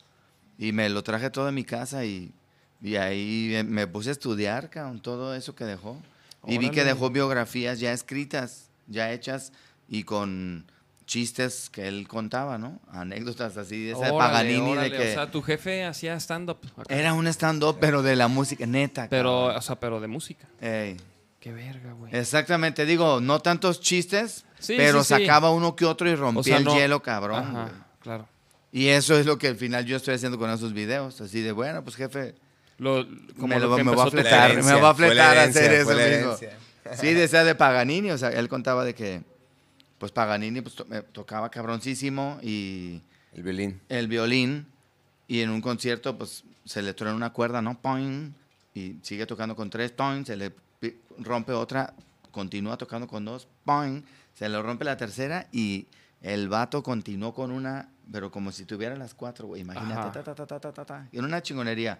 Y 0.59 0.73
me 0.73 0.89
lo 0.89 1.03
traje 1.03 1.31
todo 1.31 1.47
de 1.47 1.53
mi 1.53 1.65
casa 1.65 2.05
y, 2.05 2.33
y 2.81 2.97
ahí 2.97 3.63
me 3.67 3.87
puse 3.87 4.09
a 4.09 4.13
estudiar, 4.13 4.71
cabrón, 4.71 5.01
todo 5.01 5.35
eso 5.35 5.55
que 5.55 5.65
dejó. 5.65 6.01
Y 6.47 6.59
vi 6.59 6.71
que 6.71 6.81
Órale. 6.81 6.95
dejó 6.95 7.11
biografías 7.11 7.79
ya 7.81 7.93
escritas, 7.93 8.69
ya 8.87 9.13
hechas 9.13 9.53
y 9.89 10.05
con 10.05 10.71
chistes 11.07 11.69
que 11.71 11.87
él 11.87 12.09
contaba, 12.09 12.57
¿no? 12.59 12.81
Anécdotas 12.91 13.57
así 13.59 13.85
de 13.85 13.93
esa 13.93 14.07
de 14.07 14.11
Órale, 14.13 14.19
Paganini 14.33 14.73
órale, 14.73 14.91
de 14.91 14.97
que 14.97 15.11
O 15.11 15.15
sea, 15.15 15.31
tu 15.31 15.43
jefe 15.43 15.85
hacía 15.85 16.17
stand-up. 16.19 16.59
acá. 16.77 16.95
era 16.95 17.13
un 17.13 17.27
stand-up, 17.27 17.77
pero 17.81 18.03
de 18.03 18.17
la 18.17 18.29
música, 18.29 18.65
neta. 18.67 19.09
Pero, 19.11 19.31
cabrón. 19.43 19.57
o 19.57 19.63
sea, 19.63 19.79
pero 19.81 20.01
de 20.01 20.09
música. 20.09 20.47
Ey. 20.61 20.97
Qué 21.41 21.53
verga, 21.53 21.93
güey. 21.93 22.15
Exactamente, 22.17 22.87
digo, 22.87 23.21
no 23.21 23.41
tantos 23.41 23.81
chistes, 23.81 24.47
Sí, 24.59 24.75
pero 24.79 25.05
sí, 25.05 25.15
sí. 25.15 25.21
sacaba 25.27 25.51
uno 25.51 25.77
que 25.77 25.85
otro 25.85 26.09
y 26.09 26.15
rompía 26.15 26.41
O 26.41 26.43
sea, 26.43 26.57
el 26.57 26.65
no- 26.65 26.75
hielo, 26.75 27.03
cabrón. 27.03 27.45
Ajá, 27.45 27.63
güey. 27.65 27.75
claro. 28.01 28.29
Y 28.73 28.89
eso 28.89 29.17
es 29.19 29.27
lo 29.27 29.37
que 29.39 29.49
al 29.49 29.57
final 29.57 29.85
yo 29.85 29.97
estoy 29.99 30.15
haciendo 30.15 30.39
con 30.39 30.51
esos 30.51 30.73
videos, 30.73 31.21
así 31.21 31.43
de, 31.43 31.53
bueno, 31.53 31.85
pues 31.85 31.97
jefe, 31.97 32.35
Lo, 32.79 33.07
como 33.37 33.49
me, 33.49 33.61
lo 33.61 33.69
lo, 33.69 33.77
que 33.77 33.85
me 33.85 33.95
voy 33.95 34.07
a 34.07 34.11
fletar, 34.11 34.51
herencia, 34.51 34.75
me 34.75 34.81
voy 34.81 34.91
a 34.91 34.95
fletar 34.95 35.37
a 35.39 35.43
hacer 35.45 35.73
eso 35.75 36.39
Sí, 37.01 37.13
decía 37.15 37.45
de 37.45 37.55
Paganini, 37.55 38.11
o 38.11 38.19
sea, 38.19 38.31
él 38.31 38.49
contaba 38.49 38.85
de 38.85 38.95
que, 38.95 39.23
pues 39.99 40.13
Paganini 40.13 40.61
pues, 40.61 40.75
to- 40.75 40.85
me 40.87 41.03
tocaba 41.03 41.51
cabroncísimo 41.51 42.39
y 42.43 43.01
El 43.33 43.43
violín. 43.43 43.81
el 43.89 44.09
violín 44.09 44.67
y 45.29 45.41
en 45.41 45.51
un 45.51 45.61
concierto 45.61 46.17
pues 46.19 46.45
se 46.65 46.83
le 46.83 46.95
truena 46.95 47.17
una 47.17 47.33
cuerda, 47.33 47.63
¿no? 47.63 47.79
Poing, 47.81 48.33
y 48.75 48.97
sigue 49.03 49.27
tocando 49.27 49.55
con 49.57 49.71
tres, 49.71 49.93
poing, 49.93 50.25
se 50.25 50.37
le 50.37 50.53
rompe 51.19 51.53
otra, 51.53 51.95
continúa 52.31 52.77
tocando 52.77 53.07
con 53.07 53.25
dos, 53.25 53.47
poing, 53.65 54.03
se 54.35 54.49
le 54.49 54.61
rompe 54.61 54.85
la 54.85 54.97
tercera 54.97 55.47
y 55.53 55.87
el 56.23 56.49
vato 56.49 56.83
continuó 56.83 57.33
con 57.35 57.51
una, 57.53 57.89
pero 58.11 58.31
como 58.31 58.51
si 58.51 58.65
tuviera 58.65 58.97
las 58.97 59.15
cuatro, 59.15 59.47
güey, 59.47 59.63
imagínate, 59.63 60.01
Ajá. 60.01 60.13
ta, 60.13 60.23
ta, 60.25 60.35
ta, 60.35 60.47
ta, 60.47 60.61
ta, 60.61 60.73
ta, 60.73 60.85
ta, 60.85 61.09
y 61.13 61.19
en 61.19 61.25
una 61.25 61.43
chingonería. 61.43 61.99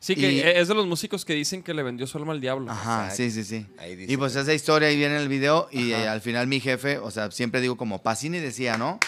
Sí, 0.00 0.16
que 0.16 0.32
Y- 0.32 0.40
es 0.40 0.66
de 0.68 0.74
los 0.74 0.86
músicos 0.86 1.24
que 1.24 1.34
dicen 1.34 1.62
que 1.62 1.74
le 1.74 1.82
vendió 1.82 2.06
su 2.06 2.18
alma 2.18 2.32
al 2.32 2.40
diablo. 2.40 2.70
Ajá, 2.70 3.04
Exacto. 3.08 3.16
sí, 3.16 3.30
sí, 3.30 3.44
sí. 3.44 3.66
Ahí 3.78 3.94
dice 3.94 4.12
Y 4.12 4.16
pues 4.16 4.32
que- 4.32 4.40
esa 4.40 4.52
historia 4.52 4.88
ahí 4.88 4.96
viene 4.96 5.14
en 5.16 5.22
el 5.22 5.28
video 5.28 5.68
y 5.70 5.92
eh, 5.92 6.08
al 6.08 6.20
final 6.20 6.46
mi 6.48 6.58
jefe, 6.60 6.98
o 6.98 7.10
sea, 7.10 7.30
siempre 7.30 7.60
digo 7.60 7.76
como 7.76 8.02
Pacini 8.02 8.38
decía, 8.40 8.76
¿no? 8.78 8.98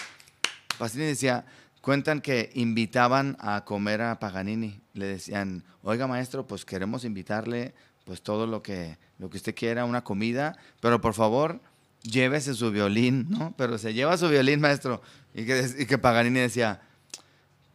Pacini 0.77 1.03
decía, 1.05 1.45
cuentan 1.81 2.21
que 2.21 2.49
invitaban 2.53 3.35
a 3.39 3.63
comer 3.65 4.01
a 4.01 4.19
Paganini. 4.19 4.79
Le 4.93 5.05
decían, 5.05 5.63
oiga 5.83 6.07
maestro, 6.07 6.47
pues 6.47 6.63
queremos 6.65 7.03
invitarle 7.03 7.73
pues 8.05 8.21
todo 8.21 8.45
lo 8.47 8.61
que, 8.61 8.97
lo 9.17 9.29
que 9.29 9.37
usted 9.37 9.55
quiera, 9.55 9.83
una 9.85 10.03
comida, 10.03 10.57
pero 10.79 11.01
por 11.01 11.13
favor 11.13 11.59
llévese 12.03 12.53
su 12.53 12.71
violín, 12.71 13.25
¿no? 13.29 13.53
Pero 13.57 13.77
se 13.79 13.93
lleva 13.93 14.15
su 14.17 14.29
violín, 14.29 14.61
maestro. 14.61 15.01
Y 15.33 15.45
que, 15.45 15.65
y 15.79 15.85
que 15.87 15.97
Paganini 15.97 16.39
decía, 16.39 16.81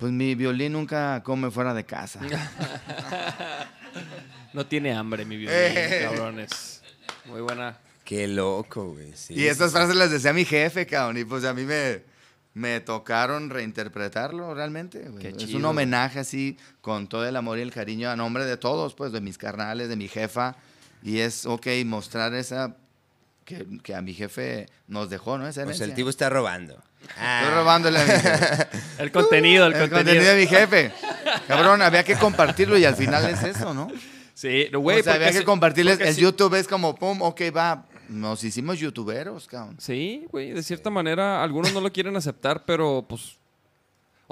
pues 0.01 0.11
mi 0.13 0.35
violín 0.35 0.73
nunca 0.73 1.23
come 1.23 1.51
fuera 1.53 1.73
de 1.75 1.85
casa. 1.85 2.21
No 4.53 4.67
tiene 4.67 4.93
hambre, 4.93 5.25
mi 5.25 5.37
violín, 5.37 5.57
Eh. 5.61 6.09
cabrones. 6.11 6.83
Muy 7.27 7.41
buena. 7.41 7.79
Qué 8.05 8.27
loco, 8.27 8.93
güey. 8.95 9.13
sí. 9.15 9.35
Y 9.35 9.47
estas 9.47 9.71
frases 9.71 9.95
las 9.95 10.11
decía 10.11 10.33
mi 10.33 10.45
jefe, 10.45 10.87
cabrón. 10.87 11.19
Y 11.19 11.25
pues 11.25 11.45
a 11.45 11.55
mí 11.55 11.63
me, 11.63 12.03
me 12.55 12.81
tocaron 12.81 13.49
reinterpretarlo 13.51 14.53
realmente. 14.55 15.09
güey. 15.09 15.23
Qué 15.33 15.45
es 15.45 15.55
un 15.55 15.65
homenaje 15.65 16.19
así, 16.19 16.59
con 16.81 17.09
todo 17.09 17.27
el 17.29 17.37
amor 17.37 17.59
y 17.59 17.63
el 17.63 17.71
cariño 17.73 18.11
a 18.11 18.17
nombre 18.17 18.45
de 18.45 18.57
todos, 18.57 18.95
pues 18.95 19.13
de 19.13 19.21
mis 19.21 19.39
carnales, 19.39 19.89
de 19.89 19.95
mi 19.97 20.09
jefa. 20.09 20.57
Y 21.05 21.19
es, 21.21 21.47
ok, 21.47 21.67
mostrar 21.87 22.35
esa 22.35 22.77
que, 23.59 23.79
que 23.83 23.95
a 23.95 24.01
mi 24.03 24.15
jefe 24.15 24.67
nos 24.89 25.11
dejó, 25.11 25.37
¿no? 25.39 25.45
Esa 25.45 25.51
O 25.51 25.53
sea, 25.53 25.63
herencia. 25.65 25.85
el 25.87 25.95
tipo 25.95 26.09
está 26.11 26.29
robando. 26.31 26.83
Ah, 27.17 27.41
Estoy 27.43 27.55
robándole 27.59 27.99
a 28.01 28.05
mi 28.05 28.11
jefe. 28.13 28.69
El 28.99 29.11
contenido, 29.13 29.67
el, 29.67 29.73
el 29.73 29.79
contenido. 29.81 30.05
contenido 30.05 30.35
de 30.35 30.41
mi 30.41 30.47
jefe. 30.47 30.93
Cabrón, 31.49 31.81
había 31.83 32.05
que 32.05 32.17
compartirlo 32.17 32.77
y 32.77 32.85
al 32.85 32.95
final 32.97 33.25
es 33.31 33.43
eso, 33.43 33.73
¿no? 33.73 33.89
Sí, 34.35 34.69
güey, 34.73 35.01
o 35.01 35.03
sea, 35.03 35.15
había 35.15 35.33
que 35.33 35.43
compartirles. 35.45 35.99
El 36.01 36.15
sí- 36.15 36.21
YouTube 36.21 36.55
es 36.55 36.69
como, 36.69 36.95
pum, 36.95 37.23
ok, 37.23 37.41
va. 37.57 37.87
Nos 38.09 38.43
hicimos 38.45 38.79
youtuberos, 38.79 39.47
cabrón. 39.47 39.77
Sí, 39.79 40.27
güey, 40.31 40.51
de 40.53 40.63
cierta 40.63 40.91
manera 40.91 41.43
algunos 41.43 41.73
no 41.73 41.81
lo 41.81 41.93
quieren 41.93 42.17
aceptar, 42.17 42.65
pero 42.65 43.05
pues... 43.09 43.37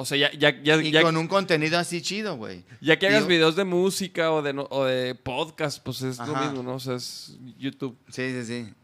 O 0.01 0.05
sea, 0.05 0.17
ya, 0.17 0.31
ya, 0.33 0.63
ya, 0.63 0.77
Y 0.77 0.91
ya, 0.93 1.03
con 1.03 1.17
un 1.17 1.27
contenido 1.27 1.77
así 1.79 2.01
chido, 2.03 2.37
güey. 2.37 2.65
ya 2.81 2.99
que 2.99 3.09
hagas 3.09 3.27
videos 3.27 3.57
de 3.57 3.65
música 3.65 4.31
o 4.31 4.43
de, 4.43 4.55
o 4.71 4.85
de 4.85 5.15
podcast, 5.17 5.83
pues 5.83 6.03
es 6.03 6.19
lo 6.19 6.25
Ajá. 6.37 6.45
mismo, 6.45 6.63
¿no? 6.63 6.75
O 6.75 6.81
sea, 6.81 6.95
es 6.95 7.37
YouTube. 7.59 7.97
Sí, 8.09 8.31
sí, 8.31 8.45
sí. 8.45 8.75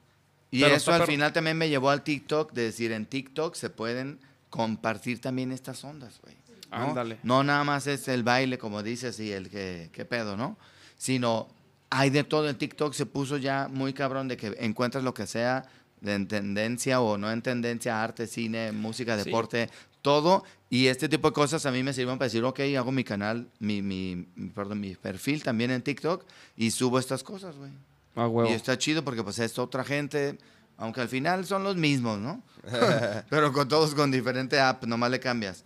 Y 0.57 0.61
Pero 0.61 0.77
eso 0.77 0.93
al 0.93 1.07
final 1.07 1.33
también 1.33 1.57
me 1.59 1.69
llevó 1.69 1.91
al 1.91 2.03
TikTok, 2.05 2.53
de 2.53 2.63
decir, 2.63 2.93
en 2.93 3.07
TikTok 3.07 3.55
se 3.57 3.71
pueden 3.71 4.21
compartir 4.51 5.21
también 5.21 5.51
estas 5.53 5.83
ondas, 5.85 6.21
güey. 6.23 6.37
¿no? 6.71 6.77
Ándale. 6.91 7.19
No 7.23 7.43
nada 7.43 7.65
más 7.65 7.87
es 7.87 8.07
el 8.09 8.23
baile, 8.23 8.57
como 8.59 8.83
dices, 8.83 9.19
y 9.21 9.33
el 9.33 9.49
que, 9.51 9.91
qué 9.93 10.05
pedo, 10.05 10.37
¿no? 10.37 10.57
Sino 10.97 11.49
hay 11.91 12.11
de 12.11 12.23
todo. 12.25 12.49
En 12.49 12.57
TikTok 12.57 12.93
se 12.95 13.07
puso 13.07 13.37
ya 13.37 13.69
muy 13.71 13.93
cabrón 13.93 14.29
de 14.29 14.37
que 14.37 14.57
encuentras 14.61 15.03
lo 15.03 15.13
que 15.15 15.27
sea 15.27 15.67
de 16.01 16.15
en 16.15 16.29
tendencia 16.29 17.01
o 17.01 17.17
no 17.19 17.31
en 17.33 17.43
tendencia, 17.43 18.03
arte, 18.03 18.27
cine, 18.27 18.71
música, 18.73 19.17
Sí. 19.19 19.25
deporte, 19.25 19.71
todo. 20.03 20.45
Y 20.71 20.87
este 20.89 21.09
tipo 21.09 21.29
de 21.31 21.35
cosas 21.35 21.65
a 21.67 21.71
mí 21.71 21.83
me 21.83 21.93
sirven 21.93 22.19
para 22.19 22.27
decir, 22.27 22.45
ok, 22.45 22.61
hago 22.77 22.93
mi 22.93 23.05
canal, 23.05 23.49
mi, 23.59 23.81
mi, 23.83 24.27
mi- 24.37 24.51
perdón, 24.51 24.81
mi 24.81 24.95
perfil 24.95 25.43
también 25.43 25.71
en 25.71 25.83
TikTok 25.83 26.25
y 26.57 26.71
subo 26.73 26.99
estas 26.99 27.23
cosas, 27.25 27.57
güey. 27.57 27.71
Ah, 28.17 28.29
huevo. 28.29 28.49
Y 28.49 28.53
está 28.53 28.79
chido 28.79 29.05
porque 29.05 29.23
pues 29.23 29.39
es 29.39 29.59
otra 29.59 29.85
gente, 29.85 30.39
aunque 30.77 31.01
al 31.01 31.09
final 31.09 31.45
son 31.47 31.65
los 31.65 31.77
mismos, 31.77 32.19
¿no? 32.19 32.43
Pero 33.31 33.53
con 33.53 33.69
todos 33.69 33.95
con 33.95 34.11
diferente 34.11 34.61
app, 34.61 34.85
nomás 34.85 35.11
le 35.11 35.21
cambias. 35.21 35.65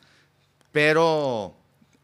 Pero 0.73 1.55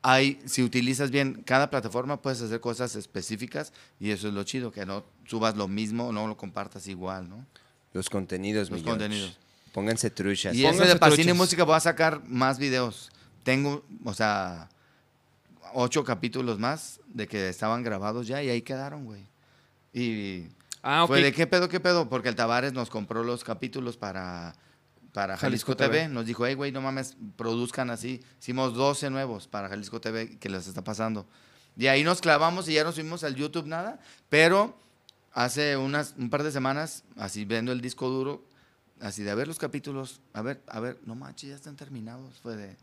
hay, 0.03 0.41
si 0.47 0.63
utilizas 0.63 1.11
bien 1.11 1.43
cada 1.47 1.71
plataforma, 1.71 2.21
puedes 2.21 2.41
hacer 2.43 2.61
cosas 2.61 2.95
específicas 2.97 3.73
y 3.99 4.11
eso 4.11 4.29
es 4.29 4.35
lo 4.35 4.45
chido, 4.45 4.71
que 4.71 4.85
no 4.85 5.05
subas 5.27 5.57
lo 5.57 5.69
mismo, 5.69 6.13
no 6.13 6.29
lo 6.29 6.37
compartas 6.37 6.87
igual, 6.89 7.29
¿no? 7.29 7.47
Los 7.93 8.11
contenidos, 8.11 8.71
Los 8.71 8.81
mi 8.81 8.85
George. 8.85 8.91
contenidos. 9.05 9.39
Pónganse 9.73 10.11
truchas. 10.11 10.55
Y 10.55 10.63
Pónganse 10.63 10.87
de 10.87 10.97
Pacini 10.97 11.23
truchas. 11.25 11.37
Música 11.37 11.65
voy 11.65 11.77
a 11.77 11.81
sacar 11.81 12.23
más 12.29 12.59
videos. 12.59 13.11
Tengo, 13.45 13.85
o 14.05 14.15
sea, 14.15 14.69
ocho 15.75 16.05
capítulos 16.05 16.59
más 16.59 17.01
de 17.07 17.27
que 17.27 17.49
estaban 17.49 17.83
grabados 17.83 18.27
ya 18.27 18.43
y 18.43 18.49
ahí 18.51 18.63
quedaron, 18.63 19.05
güey. 19.05 19.27
Y 19.95 20.49
Ah, 20.87 21.07
fue 21.07 21.23
de 21.23 21.33
qué 21.33 21.47
pedo, 21.47 21.71
qué 21.71 21.81
pedo, 21.81 22.11
porque 22.11 22.29
el 22.29 22.37
Tavares 22.37 22.75
nos 22.75 22.91
compró 22.91 23.25
los 23.25 23.43
capítulos 23.43 23.97
para, 23.97 24.55
para 25.15 25.39
Jalisco, 25.39 25.73
Jalisco 25.73 25.77
TV. 25.79 26.01
TV. 26.01 26.09
Nos 26.11 26.27
dijo, 26.27 26.45
hey, 26.45 26.53
güey, 26.53 26.73
no 26.73 26.83
mames, 26.83 27.17
produzcan 27.37 27.89
así. 27.89 28.23
Hicimos 28.39 28.75
12 28.75 29.09
nuevos 29.09 29.49
para 29.49 29.71
Jalisco 29.71 29.99
TV 30.03 30.39
que 30.39 30.51
les 30.51 30.67
está 30.67 30.85
pasando. 30.85 31.27
Y 31.75 31.87
ahí 31.87 32.05
nos 32.05 32.21
clavamos 32.21 32.69
y 32.69 32.75
ya 32.75 32.85
nos 32.85 32.97
subimos 32.97 33.25
al 33.25 33.35
YouTube, 33.35 33.67
nada. 33.67 33.99
Pero 34.29 34.77
hace 35.33 35.79
unas, 35.79 36.17
un 36.19 36.29
par 36.29 36.43
de 36.43 36.53
semanas, 36.53 37.03
así 37.17 37.47
viendo 37.47 37.73
el 37.73 37.81
disco 37.81 38.11
duro, 38.11 38.45
así 39.01 39.23
de 39.23 39.31
a 39.31 39.35
ver 39.35 39.49
los 39.49 39.59
capítulos, 39.59 40.21
a 40.35 40.43
ver, 40.43 40.63
a 40.67 40.81
ver, 40.81 41.01
no 41.07 41.15
manches, 41.15 41.49
ya 41.49 41.57
están 41.57 41.77
terminados. 41.77 42.41
Fue 42.43 42.57
de, 42.57 42.77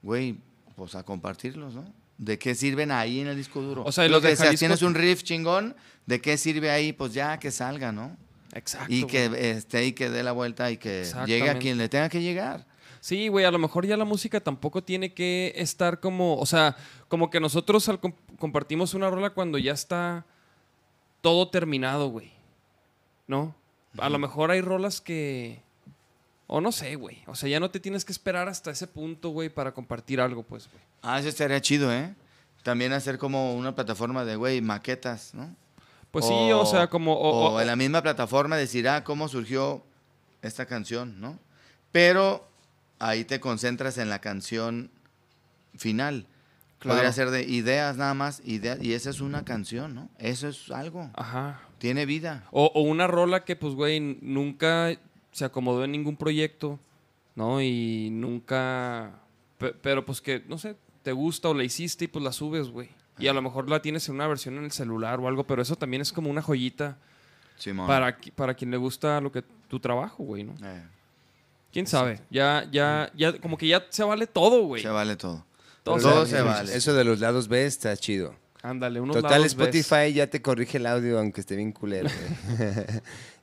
güey, 0.00 0.38
pues 0.76 0.94
a 0.94 1.02
compartirlos, 1.02 1.74
¿no? 1.74 1.92
¿De 2.18 2.38
qué 2.38 2.54
sirven 2.54 2.90
ahí 2.90 3.20
en 3.20 3.26
el 3.28 3.36
disco 3.36 3.60
duro? 3.62 3.82
O 3.84 3.92
sea, 3.92 4.06
los 4.08 4.22
de 4.22 4.30
decías, 4.30 4.48
Jalisco- 4.48 4.58
tienes 4.60 4.82
un 4.82 4.94
riff 4.94 5.22
chingón, 5.22 5.74
¿de 6.06 6.20
qué 6.20 6.36
sirve 6.36 6.70
ahí? 6.70 6.92
Pues 6.92 7.12
ya 7.14 7.38
que 7.38 7.50
salga, 7.50 7.90
¿no? 7.92 8.16
Exacto. 8.54 8.92
y 8.92 9.04
que 9.06 9.28
güey. 9.28 9.46
esté 9.46 9.86
y 9.86 9.92
que 9.92 10.10
dé 10.10 10.22
la 10.22 10.32
vuelta 10.32 10.70
y 10.70 10.76
que 10.76 11.06
llegue 11.26 11.48
a 11.48 11.58
quien 11.58 11.78
le 11.78 11.88
tenga 11.88 12.08
que 12.10 12.20
llegar. 12.20 12.66
Sí, 13.00 13.26
güey, 13.28 13.44
a 13.46 13.50
lo 13.50 13.58
mejor 13.58 13.86
ya 13.86 13.96
la 13.96 14.04
música 14.04 14.40
tampoco 14.40 14.84
tiene 14.84 15.12
que 15.14 15.52
estar 15.56 15.98
como, 16.00 16.36
o 16.36 16.46
sea, 16.46 16.76
como 17.08 17.30
que 17.30 17.40
nosotros 17.40 17.88
al 17.88 18.00
comp- 18.00 18.14
compartimos 18.38 18.94
una 18.94 19.10
rola 19.10 19.30
cuando 19.30 19.58
ya 19.58 19.72
está 19.72 20.24
todo 21.22 21.48
terminado, 21.48 22.08
güey. 22.10 22.30
¿No? 23.26 23.56
A 23.98 24.08
lo 24.08 24.18
mejor 24.18 24.50
hay 24.50 24.60
rolas 24.60 25.00
que 25.00 25.62
o 26.54 26.60
no 26.60 26.70
sé, 26.70 26.96
güey. 26.96 27.22
O 27.26 27.34
sea, 27.34 27.48
ya 27.48 27.58
no 27.60 27.70
te 27.70 27.80
tienes 27.80 28.04
que 28.04 28.12
esperar 28.12 28.46
hasta 28.48 28.70
ese 28.70 28.86
punto, 28.86 29.30
güey, 29.30 29.48
para 29.48 29.72
compartir 29.72 30.20
algo, 30.20 30.42
pues, 30.42 30.68
güey. 30.70 30.82
Ah, 31.02 31.18
eso 31.18 31.28
estaría 31.28 31.60
chido, 31.60 31.92
¿eh? 31.92 32.14
También 32.62 32.92
hacer 32.92 33.16
como 33.18 33.54
una 33.54 33.74
plataforma 33.74 34.24
de, 34.24 34.36
güey, 34.36 34.60
maquetas, 34.60 35.32
¿no? 35.34 35.54
Pues 36.10 36.26
sí, 36.26 36.34
o 36.52 36.66
sea, 36.66 36.88
como 36.88 37.14
o- 37.14 37.30
o 37.30 37.54
o- 37.54 37.60
en 37.60 37.66
la 37.66 37.74
misma 37.76 38.02
plataforma 38.02 38.56
decir, 38.56 38.86
ah, 38.86 39.02
cómo 39.02 39.28
surgió 39.28 39.82
esta 40.42 40.66
canción, 40.66 41.20
¿no? 41.22 41.38
Pero 41.90 42.46
ahí 42.98 43.24
te 43.24 43.40
concentras 43.40 43.96
en 43.96 44.10
la 44.10 44.20
canción 44.20 44.90
final. 45.76 46.26
Claro. 46.80 46.96
Podría 46.98 47.12
ser 47.12 47.30
de 47.30 47.44
ideas 47.44 47.96
nada 47.96 48.12
más, 48.12 48.42
ideas, 48.44 48.78
y 48.82 48.92
esa 48.92 49.08
es 49.10 49.20
una 49.20 49.44
canción, 49.44 49.94
¿no? 49.94 50.08
Eso 50.18 50.48
es 50.48 50.70
algo. 50.70 51.10
ajá. 51.14 51.60
Tiene 51.78 52.06
vida. 52.06 52.44
O, 52.52 52.70
o 52.74 52.82
una 52.82 53.06
rola 53.08 53.44
que, 53.44 53.56
pues, 53.56 53.74
güey, 53.74 53.98
nunca 54.20 54.92
se 55.32 55.44
acomodó 55.44 55.84
en 55.84 55.92
ningún 55.92 56.16
proyecto, 56.16 56.78
¿no? 57.34 57.60
Y 57.60 58.08
nunca. 58.12 59.20
pe- 59.58 59.72
Pero, 59.72 60.04
pues, 60.04 60.20
que, 60.20 60.42
no 60.48 60.58
sé, 60.58 60.76
te 61.02 61.12
gusta 61.12 61.48
o 61.48 61.54
la 61.54 61.64
hiciste 61.64 62.04
y 62.04 62.08
pues 62.08 62.24
la 62.24 62.32
subes, 62.32 62.68
güey. 62.68 62.88
Y 63.18 63.28
a 63.28 63.32
lo 63.32 63.42
mejor 63.42 63.68
la 63.68 63.82
tienes 63.82 64.08
en 64.08 64.14
una 64.16 64.26
versión 64.26 64.56
en 64.58 64.64
el 64.64 64.72
celular 64.72 65.20
o 65.20 65.28
algo, 65.28 65.44
pero 65.44 65.60
eso 65.62 65.76
también 65.76 66.00
es 66.00 66.12
como 66.12 66.30
una 66.30 66.42
joyita 66.42 66.98
Simón. 67.56 67.86
para, 67.86 68.16
para 68.34 68.54
quien 68.54 68.70
le 68.70 68.76
gusta 68.78 69.20
lo 69.20 69.30
que 69.30 69.42
tu 69.68 69.78
trabajo, 69.80 70.24
güey, 70.24 70.44
¿no? 70.44 70.54
Eh, 70.64 70.82
¿Quién 71.72 71.86
sabe? 71.86 72.20
Ya, 72.30 72.66
ya, 72.72 73.10
ya, 73.14 73.38
como 73.38 73.56
que 73.56 73.68
ya 73.68 73.86
se 73.90 74.02
vale 74.02 74.26
todo, 74.26 74.62
güey. 74.64 74.82
se 74.82 74.88
vale 74.88 75.16
todo. 75.16 75.44
Todo, 75.82 75.98
Todo 75.98 76.26
se 76.26 76.40
vale. 76.42 76.74
Eso 76.74 76.94
de 76.94 77.04
los 77.04 77.20
lados 77.20 77.48
B 77.48 77.64
está 77.66 77.96
chido. 77.96 78.34
Ándale, 78.62 79.00
unos 79.00 79.16
Total, 79.16 79.32
lados 79.40 79.56
ves. 79.56 79.74
Spotify 79.74 80.12
ya 80.12 80.28
te 80.28 80.40
corrige 80.40 80.78
el 80.78 80.86
audio, 80.86 81.18
aunque 81.18 81.40
esté 81.40 81.56
bien 81.56 81.72
culero, 81.72 82.08
güey. 82.08 82.76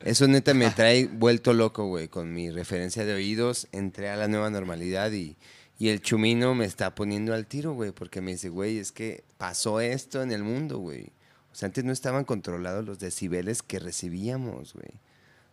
Eso 0.00 0.26
neta 0.26 0.54
me 0.54 0.70
trae 0.70 1.06
vuelto 1.06 1.52
loco, 1.52 1.86
güey. 1.86 2.08
Con 2.08 2.32
mi 2.32 2.50
referencia 2.50 3.04
de 3.04 3.12
oídos, 3.12 3.68
entré 3.70 4.08
a 4.08 4.16
la 4.16 4.28
nueva 4.28 4.48
normalidad 4.48 5.12
y, 5.12 5.36
y 5.78 5.88
el 5.88 6.00
chumino 6.00 6.54
me 6.54 6.64
está 6.64 6.94
poniendo 6.94 7.34
al 7.34 7.46
tiro, 7.46 7.74
güey. 7.74 7.92
Porque 7.92 8.22
me 8.22 8.32
dice, 8.32 8.48
güey, 8.48 8.78
es 8.78 8.92
que 8.92 9.22
pasó 9.36 9.80
esto 9.80 10.22
en 10.22 10.32
el 10.32 10.42
mundo, 10.42 10.78
güey. 10.78 11.12
O 11.52 11.54
sea, 11.54 11.66
antes 11.66 11.84
no 11.84 11.92
estaban 11.92 12.24
controlados 12.24 12.86
los 12.86 12.98
decibeles 12.98 13.62
que 13.62 13.78
recibíamos, 13.78 14.72
güey. 14.72 14.88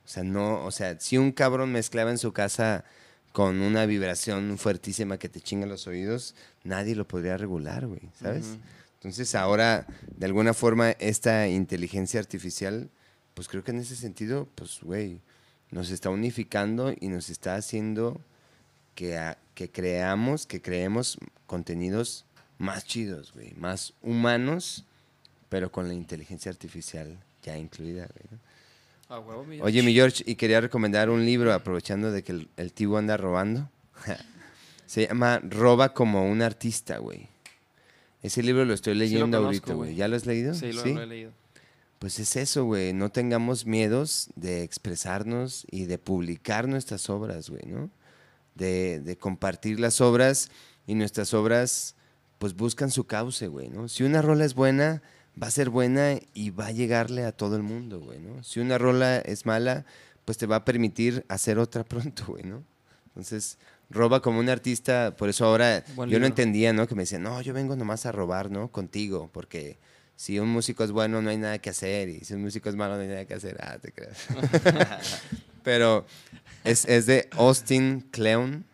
O 0.05 0.07
sea, 0.09 0.23
no, 0.23 0.63
o 0.63 0.71
sea, 0.71 0.97
si 1.01 1.17
un 1.17 1.33
cabrón 1.33 1.73
mezclaba 1.73 2.11
en 2.11 2.17
su 2.17 2.31
casa 2.31 2.85
con 3.33 3.59
una 3.61 3.85
vibración 3.85 4.57
fuertísima 4.57 5.19
que 5.19 5.27
te 5.27 5.41
chinga 5.41 5.65
los 5.65 5.87
oídos, 5.87 6.35
nadie 6.63 6.95
lo 6.95 7.05
podría 7.05 7.35
regular, 7.35 7.85
güey, 7.85 8.01
¿sabes? 8.17 8.57
Entonces 8.97 9.35
ahora, 9.35 9.85
de 10.17 10.25
alguna 10.25 10.53
forma, 10.53 10.91
esta 10.91 11.47
inteligencia 11.47 12.19
artificial, 12.19 12.89
pues 13.33 13.47
creo 13.47 13.63
que 13.63 13.71
en 13.71 13.79
ese 13.79 13.95
sentido, 13.95 14.47
pues, 14.55 14.79
güey, 14.81 15.19
nos 15.71 15.89
está 15.91 16.09
unificando 16.09 16.93
y 16.99 17.07
nos 17.09 17.29
está 17.29 17.55
haciendo 17.55 18.19
que, 18.95 19.17
a- 19.17 19.37
que 19.53 19.69
creamos, 19.69 20.45
que 20.47 20.61
creemos 20.61 21.17
contenidos 21.45 22.25
más 22.57 22.85
chidos, 22.85 23.31
güey, 23.33 23.53
más 23.55 23.93
humanos, 24.01 24.85
pero 25.49 25.71
con 25.71 25.87
la 25.87 25.93
inteligencia 25.93 26.51
artificial 26.51 27.17
ya 27.43 27.55
incluida, 27.57 28.07
güey. 28.07 28.25
¿no? 28.31 29.15
A 29.15 29.19
huevo, 29.19 29.45
mi 29.45 29.61
Oye, 29.61 29.83
mi 29.83 29.93
George, 29.93 30.23
y 30.25 30.35
quería 30.35 30.59
recomendar 30.59 31.09
un 31.09 31.23
libro, 31.25 31.53
aprovechando 31.53 32.11
de 32.11 32.23
que 32.23 32.31
el, 32.33 32.49
el 32.57 32.73
tío 32.73 32.97
anda 32.97 33.15
robando. 33.15 33.69
Se 34.85 35.07
llama 35.07 35.39
Roba 35.43 35.93
como 35.93 36.29
un 36.29 36.41
artista, 36.41 36.97
güey. 36.97 37.27
Ese 38.27 38.43
libro 38.43 38.65
lo 38.65 38.73
estoy 38.73 38.93
leyendo 38.93 39.37
conozco, 39.37 39.45
ahorita, 39.45 39.73
güey. 39.73 39.95
¿Ya 39.95 40.09
lo 40.09 40.17
has 40.17 40.25
leído? 40.25 40.53
Sí, 40.53 40.73
lo, 40.73 40.85
lo 40.85 41.01
he 41.01 41.07
leído. 41.07 41.31
Pues 41.97 42.19
es 42.19 42.35
eso, 42.35 42.65
güey. 42.65 42.91
No 42.91 43.09
tengamos 43.09 43.65
miedos 43.65 44.29
de 44.35 44.63
expresarnos 44.63 45.65
y 45.71 45.85
de 45.85 45.97
publicar 45.97 46.67
nuestras 46.67 47.09
obras, 47.09 47.49
güey, 47.49 47.65
¿no? 47.65 47.89
De, 48.53 48.99
de 48.99 49.17
compartir 49.17 49.79
las 49.79 50.01
obras 50.01 50.51
y 50.85 50.95
nuestras 50.95 51.33
obras, 51.33 51.95
pues 52.37 52.53
buscan 52.53 52.91
su 52.91 53.05
cauce, 53.05 53.47
güey, 53.47 53.69
¿no? 53.69 53.87
Si 53.87 54.03
una 54.03 54.21
rola 54.21 54.43
es 54.43 54.55
buena, 54.55 55.01
va 55.41 55.47
a 55.47 55.51
ser 55.51 55.69
buena 55.69 56.19
y 56.33 56.49
va 56.49 56.67
a 56.67 56.71
llegarle 56.73 57.23
a 57.23 57.31
todo 57.31 57.55
el 57.55 57.63
mundo, 57.63 58.01
güey, 58.01 58.19
¿no? 58.19 58.43
Si 58.43 58.59
una 58.59 58.77
rola 58.77 59.19
es 59.19 59.45
mala, 59.45 59.85
pues 60.25 60.37
te 60.37 60.47
va 60.47 60.57
a 60.57 60.65
permitir 60.65 61.25
hacer 61.29 61.59
otra 61.59 61.83
pronto, 61.85 62.25
güey, 62.27 62.43
¿no? 62.43 62.65
Entonces, 63.07 63.57
roba 63.89 64.21
como 64.21 64.39
un 64.39 64.49
artista, 64.49 65.15
por 65.17 65.29
eso 65.29 65.45
ahora 65.45 65.83
Buen 65.95 66.09
yo 66.09 66.19
no 66.19 66.25
libro. 66.25 66.27
entendía, 66.27 66.73
¿no? 66.73 66.87
Que 66.87 66.95
me 66.95 67.03
decían, 67.03 67.23
no, 67.23 67.41
yo 67.41 67.53
vengo 67.53 67.75
nomás 67.75 68.05
a 68.05 68.11
robar, 68.11 68.51
¿no? 68.51 68.69
Contigo, 68.69 69.29
porque 69.33 69.77
si 70.15 70.39
un 70.39 70.49
músico 70.49 70.83
es 70.83 70.91
bueno 70.91 71.21
no 71.21 71.29
hay 71.29 71.37
nada 71.37 71.59
que 71.59 71.69
hacer 71.69 72.09
y 72.09 72.21
si 72.21 72.33
un 72.33 72.41
músico 72.41 72.69
es 72.69 72.75
malo 72.75 72.95
no 72.95 73.01
hay 73.01 73.07
nada 73.07 73.25
que 73.25 73.33
hacer. 73.35 73.57
Ah, 73.61 73.77
te 73.79 73.91
creas. 73.91 74.27
Pero 75.63 76.05
es, 76.63 76.85
es 76.85 77.05
de 77.05 77.27
Austin 77.31 78.01
Kleon. 78.11 78.65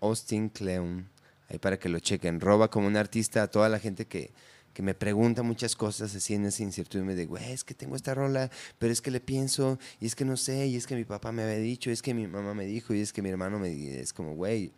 Austin 0.00 0.48
Kleon. 0.48 1.08
Ahí 1.48 1.58
para 1.58 1.78
que 1.78 1.88
lo 1.88 1.98
chequen. 1.98 2.40
Roba 2.40 2.68
como 2.68 2.86
un 2.86 2.96
artista 2.96 3.42
a 3.42 3.46
toda 3.48 3.68
la 3.68 3.78
gente 3.78 4.06
que, 4.06 4.30
que 4.78 4.82
me 4.82 4.94
pregunta 4.94 5.42
muchas 5.42 5.74
cosas 5.74 6.14
así 6.14 6.34
en 6.34 6.44
esa 6.44 6.62
incertidumbre 6.62 7.16
de, 7.16 7.26
güey, 7.26 7.50
es 7.50 7.64
que 7.64 7.74
tengo 7.74 7.96
esta 7.96 8.14
rola, 8.14 8.48
pero 8.78 8.92
es 8.92 9.00
que 9.00 9.10
le 9.10 9.18
pienso, 9.18 9.76
y 10.00 10.06
es 10.06 10.14
que 10.14 10.24
no 10.24 10.36
sé, 10.36 10.68
y 10.68 10.76
es 10.76 10.86
que 10.86 10.94
mi 10.94 11.02
papá 11.02 11.32
me 11.32 11.42
había 11.42 11.56
dicho, 11.56 11.90
y 11.90 11.94
es 11.94 12.00
que 12.00 12.14
mi 12.14 12.28
mamá 12.28 12.54
me 12.54 12.64
dijo, 12.64 12.94
y 12.94 13.00
es 13.00 13.12
que 13.12 13.20
mi 13.20 13.28
hermano 13.28 13.58
me 13.58 13.70
dijo, 13.70 13.98
es 13.98 14.12
como, 14.12 14.36
güey, 14.36 14.70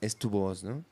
es 0.00 0.14
tu 0.14 0.30
voz, 0.30 0.62
¿no? 0.62 0.84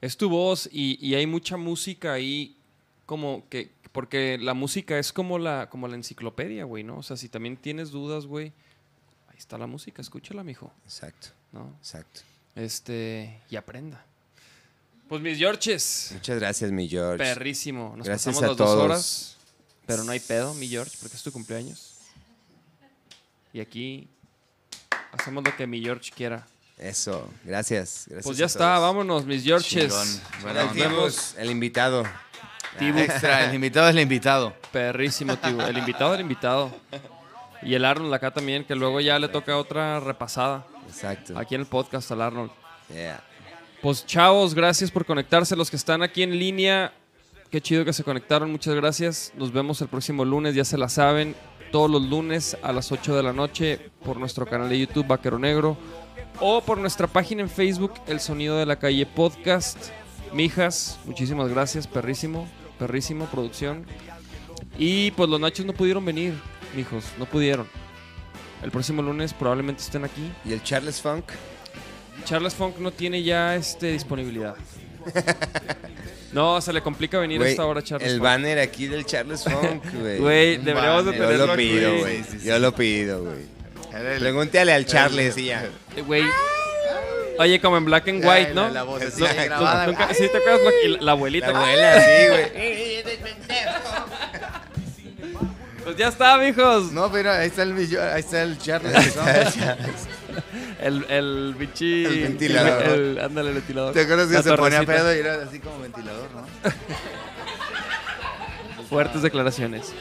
Es 0.00 0.16
tu 0.16 0.28
voz 0.28 0.68
y, 0.70 1.04
y 1.04 1.16
hay 1.16 1.26
mucha 1.26 1.56
música 1.56 2.12
ahí 2.12 2.56
como 3.04 3.42
que... 3.48 3.72
Porque 3.90 4.38
la 4.38 4.54
música 4.54 4.96
es 4.96 5.12
como 5.12 5.40
la, 5.40 5.68
como 5.68 5.88
la 5.88 5.96
enciclopedia, 5.96 6.62
güey, 6.66 6.84
¿no? 6.84 6.98
O 6.98 7.02
sea, 7.02 7.16
si 7.16 7.28
también 7.28 7.56
tienes 7.56 7.90
dudas, 7.90 8.26
güey, 8.26 8.52
ahí 9.26 9.38
está 9.38 9.58
la 9.58 9.66
música, 9.66 10.02
escúchala, 10.02 10.44
mijo, 10.44 10.72
Exacto, 10.84 11.30
¿no? 11.50 11.74
exacto. 11.80 12.20
Este, 12.54 13.40
y 13.50 13.56
aprenda. 13.56 14.06
Pues 15.08 15.22
mis 15.22 15.38
Georges, 15.38 16.10
Muchas 16.14 16.38
gracias, 16.38 16.70
mi 16.70 16.88
George. 16.88 17.16
perrísimo. 17.18 17.94
Nos 17.96 18.06
Gracias 18.06 18.34
pasamos 18.36 18.42
a 18.42 18.46
las 18.48 18.56
dos 18.56 18.66
todos. 18.68 18.84
horas, 18.84 19.36
pero 19.86 20.04
no 20.04 20.12
hay 20.12 20.20
pedo, 20.20 20.52
mi 20.54 20.68
George, 20.68 20.96
porque 21.00 21.16
es 21.16 21.22
tu 21.22 21.32
cumpleaños. 21.32 21.94
Y 23.52 23.60
aquí 23.60 24.08
hacemos 25.12 25.42
lo 25.44 25.56
que 25.56 25.66
mi 25.66 25.80
George 25.80 26.10
quiera. 26.14 26.46
Eso, 26.76 27.28
gracias. 27.42 28.04
gracias 28.06 28.24
Pues 28.24 28.36
ya 28.36 28.44
a 28.44 28.46
está, 28.46 28.58
todos. 28.76 28.80
vámonos, 28.82 29.24
mis 29.24 29.42
Georges. 29.42 30.20
Bueno, 30.42 30.60
el 30.60 30.70
Tibus, 30.72 31.34
el 31.38 31.50
invitado. 31.50 32.04
Tibu. 32.78 32.98
Extra, 32.98 33.46
el 33.48 33.54
invitado 33.54 33.88
es 33.88 33.94
el 33.96 34.02
invitado. 34.02 34.54
Perrísimo, 34.70 35.36
tío. 35.38 35.66
El 35.66 35.78
invitado 35.78 36.12
del 36.12 36.20
invitado. 36.20 36.70
Y 37.62 37.74
el 37.74 37.84
Arnold 37.84 38.12
acá 38.14 38.30
también, 38.30 38.64
que 38.64 38.76
luego 38.76 39.00
ya 39.00 39.18
le 39.18 39.28
toca 39.28 39.56
otra 39.56 39.98
repasada. 39.98 40.64
Exacto. 40.86 41.36
Aquí 41.36 41.54
en 41.56 41.62
el 41.62 41.66
podcast 41.66 42.12
al 42.12 42.22
Arnold. 42.22 42.52
Yeah. 42.92 43.24
Pues 43.80 44.04
chavos, 44.04 44.54
gracias 44.54 44.90
por 44.90 45.04
conectarse. 45.04 45.54
Los 45.54 45.70
que 45.70 45.76
están 45.76 46.02
aquí 46.02 46.24
en 46.24 46.36
línea, 46.36 46.92
qué 47.50 47.60
chido 47.60 47.84
que 47.84 47.92
se 47.92 48.02
conectaron. 48.02 48.50
Muchas 48.50 48.74
gracias. 48.74 49.32
Nos 49.36 49.52
vemos 49.52 49.80
el 49.80 49.88
próximo 49.88 50.24
lunes, 50.24 50.56
ya 50.56 50.64
se 50.64 50.76
la 50.76 50.88
saben. 50.88 51.36
Todos 51.70 51.88
los 51.88 52.02
lunes 52.02 52.56
a 52.62 52.72
las 52.72 52.90
8 52.90 53.14
de 53.14 53.22
la 53.22 53.32
noche 53.32 53.90
por 54.04 54.16
nuestro 54.16 54.46
canal 54.46 54.68
de 54.68 54.80
YouTube 54.80 55.06
Vaquero 55.06 55.38
Negro. 55.38 55.76
O 56.40 56.60
por 56.60 56.78
nuestra 56.78 57.06
página 57.06 57.42
en 57.42 57.48
Facebook, 57.48 57.92
El 58.08 58.18
Sonido 58.18 58.58
de 58.58 58.66
la 58.66 58.80
Calle 58.80 59.06
Podcast. 59.06 59.90
Mijas, 60.32 60.98
muchísimas 61.04 61.48
gracias. 61.48 61.86
Perrísimo, 61.86 62.48
perrísimo, 62.80 63.26
producción. 63.26 63.86
Y 64.76 65.12
pues 65.12 65.30
los 65.30 65.38
Nachos 65.38 65.66
no 65.66 65.72
pudieron 65.72 66.04
venir, 66.04 66.34
mijos, 66.74 67.04
no 67.16 67.26
pudieron. 67.26 67.68
El 68.62 68.72
próximo 68.72 69.02
lunes 69.02 69.32
probablemente 69.34 69.82
estén 69.82 70.04
aquí. 70.04 70.32
¿Y 70.44 70.52
el 70.52 70.64
Charles 70.64 71.00
Funk? 71.00 71.24
Charles 72.24 72.54
Funk 72.54 72.78
no 72.78 72.90
tiene 72.90 73.22
ya 73.22 73.54
este 73.56 73.92
disponibilidad. 73.92 74.54
No, 76.30 76.60
se 76.60 76.74
le 76.74 76.82
complica 76.82 77.18
venir 77.18 77.42
a 77.42 77.48
esta 77.48 77.64
hora, 77.64 77.82
Charles 77.82 78.06
el 78.06 78.16
Funk. 78.18 78.22
banner 78.24 78.58
aquí 78.58 78.86
del 78.86 79.06
Charles 79.06 79.42
Funk, 79.44 79.82
güey. 79.98 80.18
Güey, 80.18 80.56
deberíamos 80.58 81.06
de 81.06 81.12
banner. 81.12 81.22
Yo 81.22 81.26
tenerlo 81.26 81.46
lo 81.46 81.56
pido, 81.56 81.88
güey. 81.90 82.00
güey. 82.02 82.22
Sí, 82.24 82.38
sí, 82.40 82.46
Yo 82.46 82.58
lo 82.58 82.74
pido, 82.74 83.22
güey. 83.24 84.18
Pregúntale 84.18 84.74
al 84.74 84.84
Charles 84.84 85.38
y 85.38 85.46
ya. 85.46 85.64
Eh, 85.96 86.02
Güey. 86.02 86.24
Oye, 87.38 87.58
como 87.62 87.78
en 87.78 87.86
black 87.86 88.08
and 88.08 88.18
white, 88.22 88.48
Ay, 88.48 88.52
¿no? 88.54 88.64
la- 88.66 88.70
la 88.70 88.82
voz 88.82 89.00
así 89.02 89.22
No, 89.22 89.28
grabada, 89.34 89.86
nunca- 89.86 90.12
sí, 90.12 90.28
te 90.30 90.36
acuerdas 90.36 90.60
la, 90.64 90.70
la- 90.90 91.00
la 91.02 91.12
abuelita. 91.12 91.46
La 91.50 91.60
güey? 91.60 91.72
abuela, 91.72 92.04
sí, 92.04 92.28
güey. 92.28 93.02
Pues 95.84 95.96
ya 95.96 96.08
está, 96.08 96.36
mijos. 96.36 96.92
No, 96.92 97.10
pero 97.10 97.32
ahí 97.32 97.46
está 97.46 97.62
el, 97.62 97.72
ahí 98.12 98.20
está 98.20 98.42
el 98.42 98.58
Charles. 98.58 99.14
El, 100.80 101.04
el 101.08 101.54
bichi. 101.58 102.04
El 102.04 102.22
ventilador. 102.22 102.82
el- 102.82 103.00
el- 103.00 103.20
ándale, 103.20 103.48
el 103.50 103.54
ventilador. 103.56 103.92
¿Te 103.94 104.00
acuerdas 104.02 104.28
que 104.28 104.34
La 104.34 104.42
se 104.42 104.54
ponía 104.56 104.82
pedo 104.84 105.14
y 105.14 105.18
era 105.18 105.42
así 105.42 105.58
como 105.60 105.78
ventilador, 105.80 106.28
no? 106.34 106.46
Fuertes 108.88 109.22
declaraciones. 109.22 109.92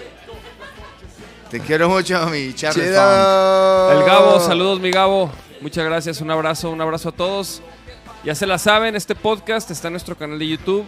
Te 1.50 1.60
quiero 1.60 1.90
mucho, 1.90 2.26
mi. 2.28 2.54
¡Chido! 2.54 2.72
El 3.92 4.04
Gabo, 4.06 4.40
saludos, 4.40 4.80
mi 4.80 4.92
Gabo. 4.92 5.32
Muchas 5.62 5.86
gracias, 5.86 6.22
un 6.22 6.30
abrazo, 6.32 6.70
un 6.72 6.82
abrazo 6.82 7.10
a 7.10 7.12
todos. 7.12 7.62
Ya 8.24 8.36
se 8.36 8.46
la 8.46 8.58
saben, 8.58 8.96
este 8.96 9.16
podcast 9.16 9.72
está 9.72 9.88
en 9.88 9.94
nuestro 9.94 10.16
canal 10.18 10.38
de 10.40 10.48
YouTube 10.48 10.86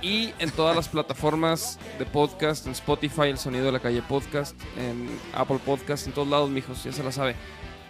y 0.00 0.32
en 0.38 0.50
todas 0.50 0.74
las 0.76 0.88
plataformas 0.88 1.78
de 1.98 2.06
podcast, 2.06 2.66
en 2.66 2.72
Spotify, 2.72 3.22
El 3.28 3.38
Sonido 3.38 3.66
de 3.66 3.72
la 3.72 3.80
Calle 3.80 4.00
Podcast, 4.02 4.54
en 4.78 5.08
Apple 5.34 5.58
Podcast, 5.64 6.06
en 6.06 6.12
todos 6.12 6.28
lados, 6.28 6.48
mijos, 6.50 6.82
ya 6.84 6.92
se 6.92 7.02
la 7.02 7.12
sabe. 7.12 7.34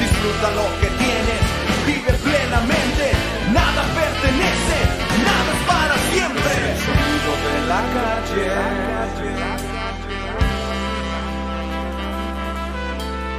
disfruta 0.00 0.50
lo 0.58 0.66
que 0.80 0.88
tienes, 0.98 1.42
vive 1.86 2.12
plenamente. 2.18 3.12
Nada 3.52 3.82
pertenece, 3.94 4.78
nada 5.22 5.50
es 5.54 5.62
para 5.66 5.96
siempre. 6.10 6.52
El 6.70 6.78
sonido 6.86 7.32
de 7.46 7.56
la 7.68 7.80
calle. 7.96 8.46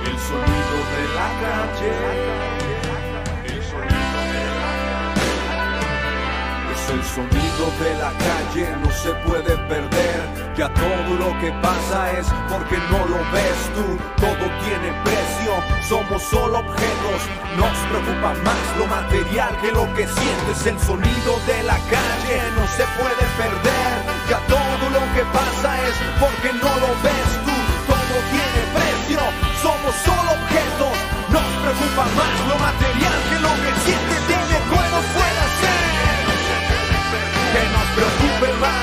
El 0.09 0.17
sonido 0.29 0.77
de 0.93 1.03
la 1.17 1.29
calle. 1.43 1.93
El 3.45 3.59
sonido 3.63 4.19
de 4.31 4.43
la 4.59 4.71
es 6.73 6.83
el 6.89 7.03
sonido 7.03 7.65
de 7.81 7.91
la 7.99 8.11
calle, 8.27 8.65
no 8.81 8.89
se 8.91 9.11
puede 9.25 9.53
perder. 9.67 10.42
Ya 10.55 10.69
todo 10.69 11.17
lo 11.17 11.33
que 11.39 11.51
pasa 11.63 12.11
es 12.13 12.27
porque 12.47 12.77
no 12.91 12.99
lo 13.09 13.17
ves 13.33 13.57
tú. 13.73 13.97
Todo 14.21 14.45
tiene 14.61 14.93
precio, 15.03 15.51
somos 15.89 16.21
solo 16.21 16.59
objetos. 16.59 17.21
Nos 17.57 17.73
preocupa 17.89 18.35
más 18.45 18.61
lo 18.77 18.85
material 18.85 19.57
que 19.61 19.71
lo 19.71 19.91
que 19.95 20.05
sientes. 20.05 20.65
El 20.67 20.79
sonido 20.79 21.31
de 21.47 21.63
la 21.63 21.73
calle 21.89 22.37
no 22.53 22.67
se 22.69 22.85
puede 23.01 23.25
perder. 23.33 23.93
Ya 24.29 24.37
todo 24.45 24.85
lo 24.93 25.01
que 25.17 25.25
pasa 25.33 25.69
es 25.89 25.95
porque 26.21 26.53
no 26.53 26.69
lo 26.85 26.89
ves 27.01 27.29
tú. 27.45 27.55
Todo 27.89 28.15
tiene 28.29 28.61
precio, 28.77 29.21
somos 29.57 29.93
solo 30.05 30.37
objetos. 30.37 30.93
Nos 31.33 31.49
preocupa 31.65 32.05
más 32.13 32.33
lo 32.45 32.55
material 32.61 33.17
que 33.25 33.37
lo 33.41 33.53
que 33.57 33.71
sientes. 33.89 34.21
Dime 34.29 34.59
cómo 34.69 34.97
puede 35.17 35.43
ser 35.65 35.93
que 37.53 37.63
nos 37.73 37.87
preocupe 37.97 38.53
más 38.61 38.82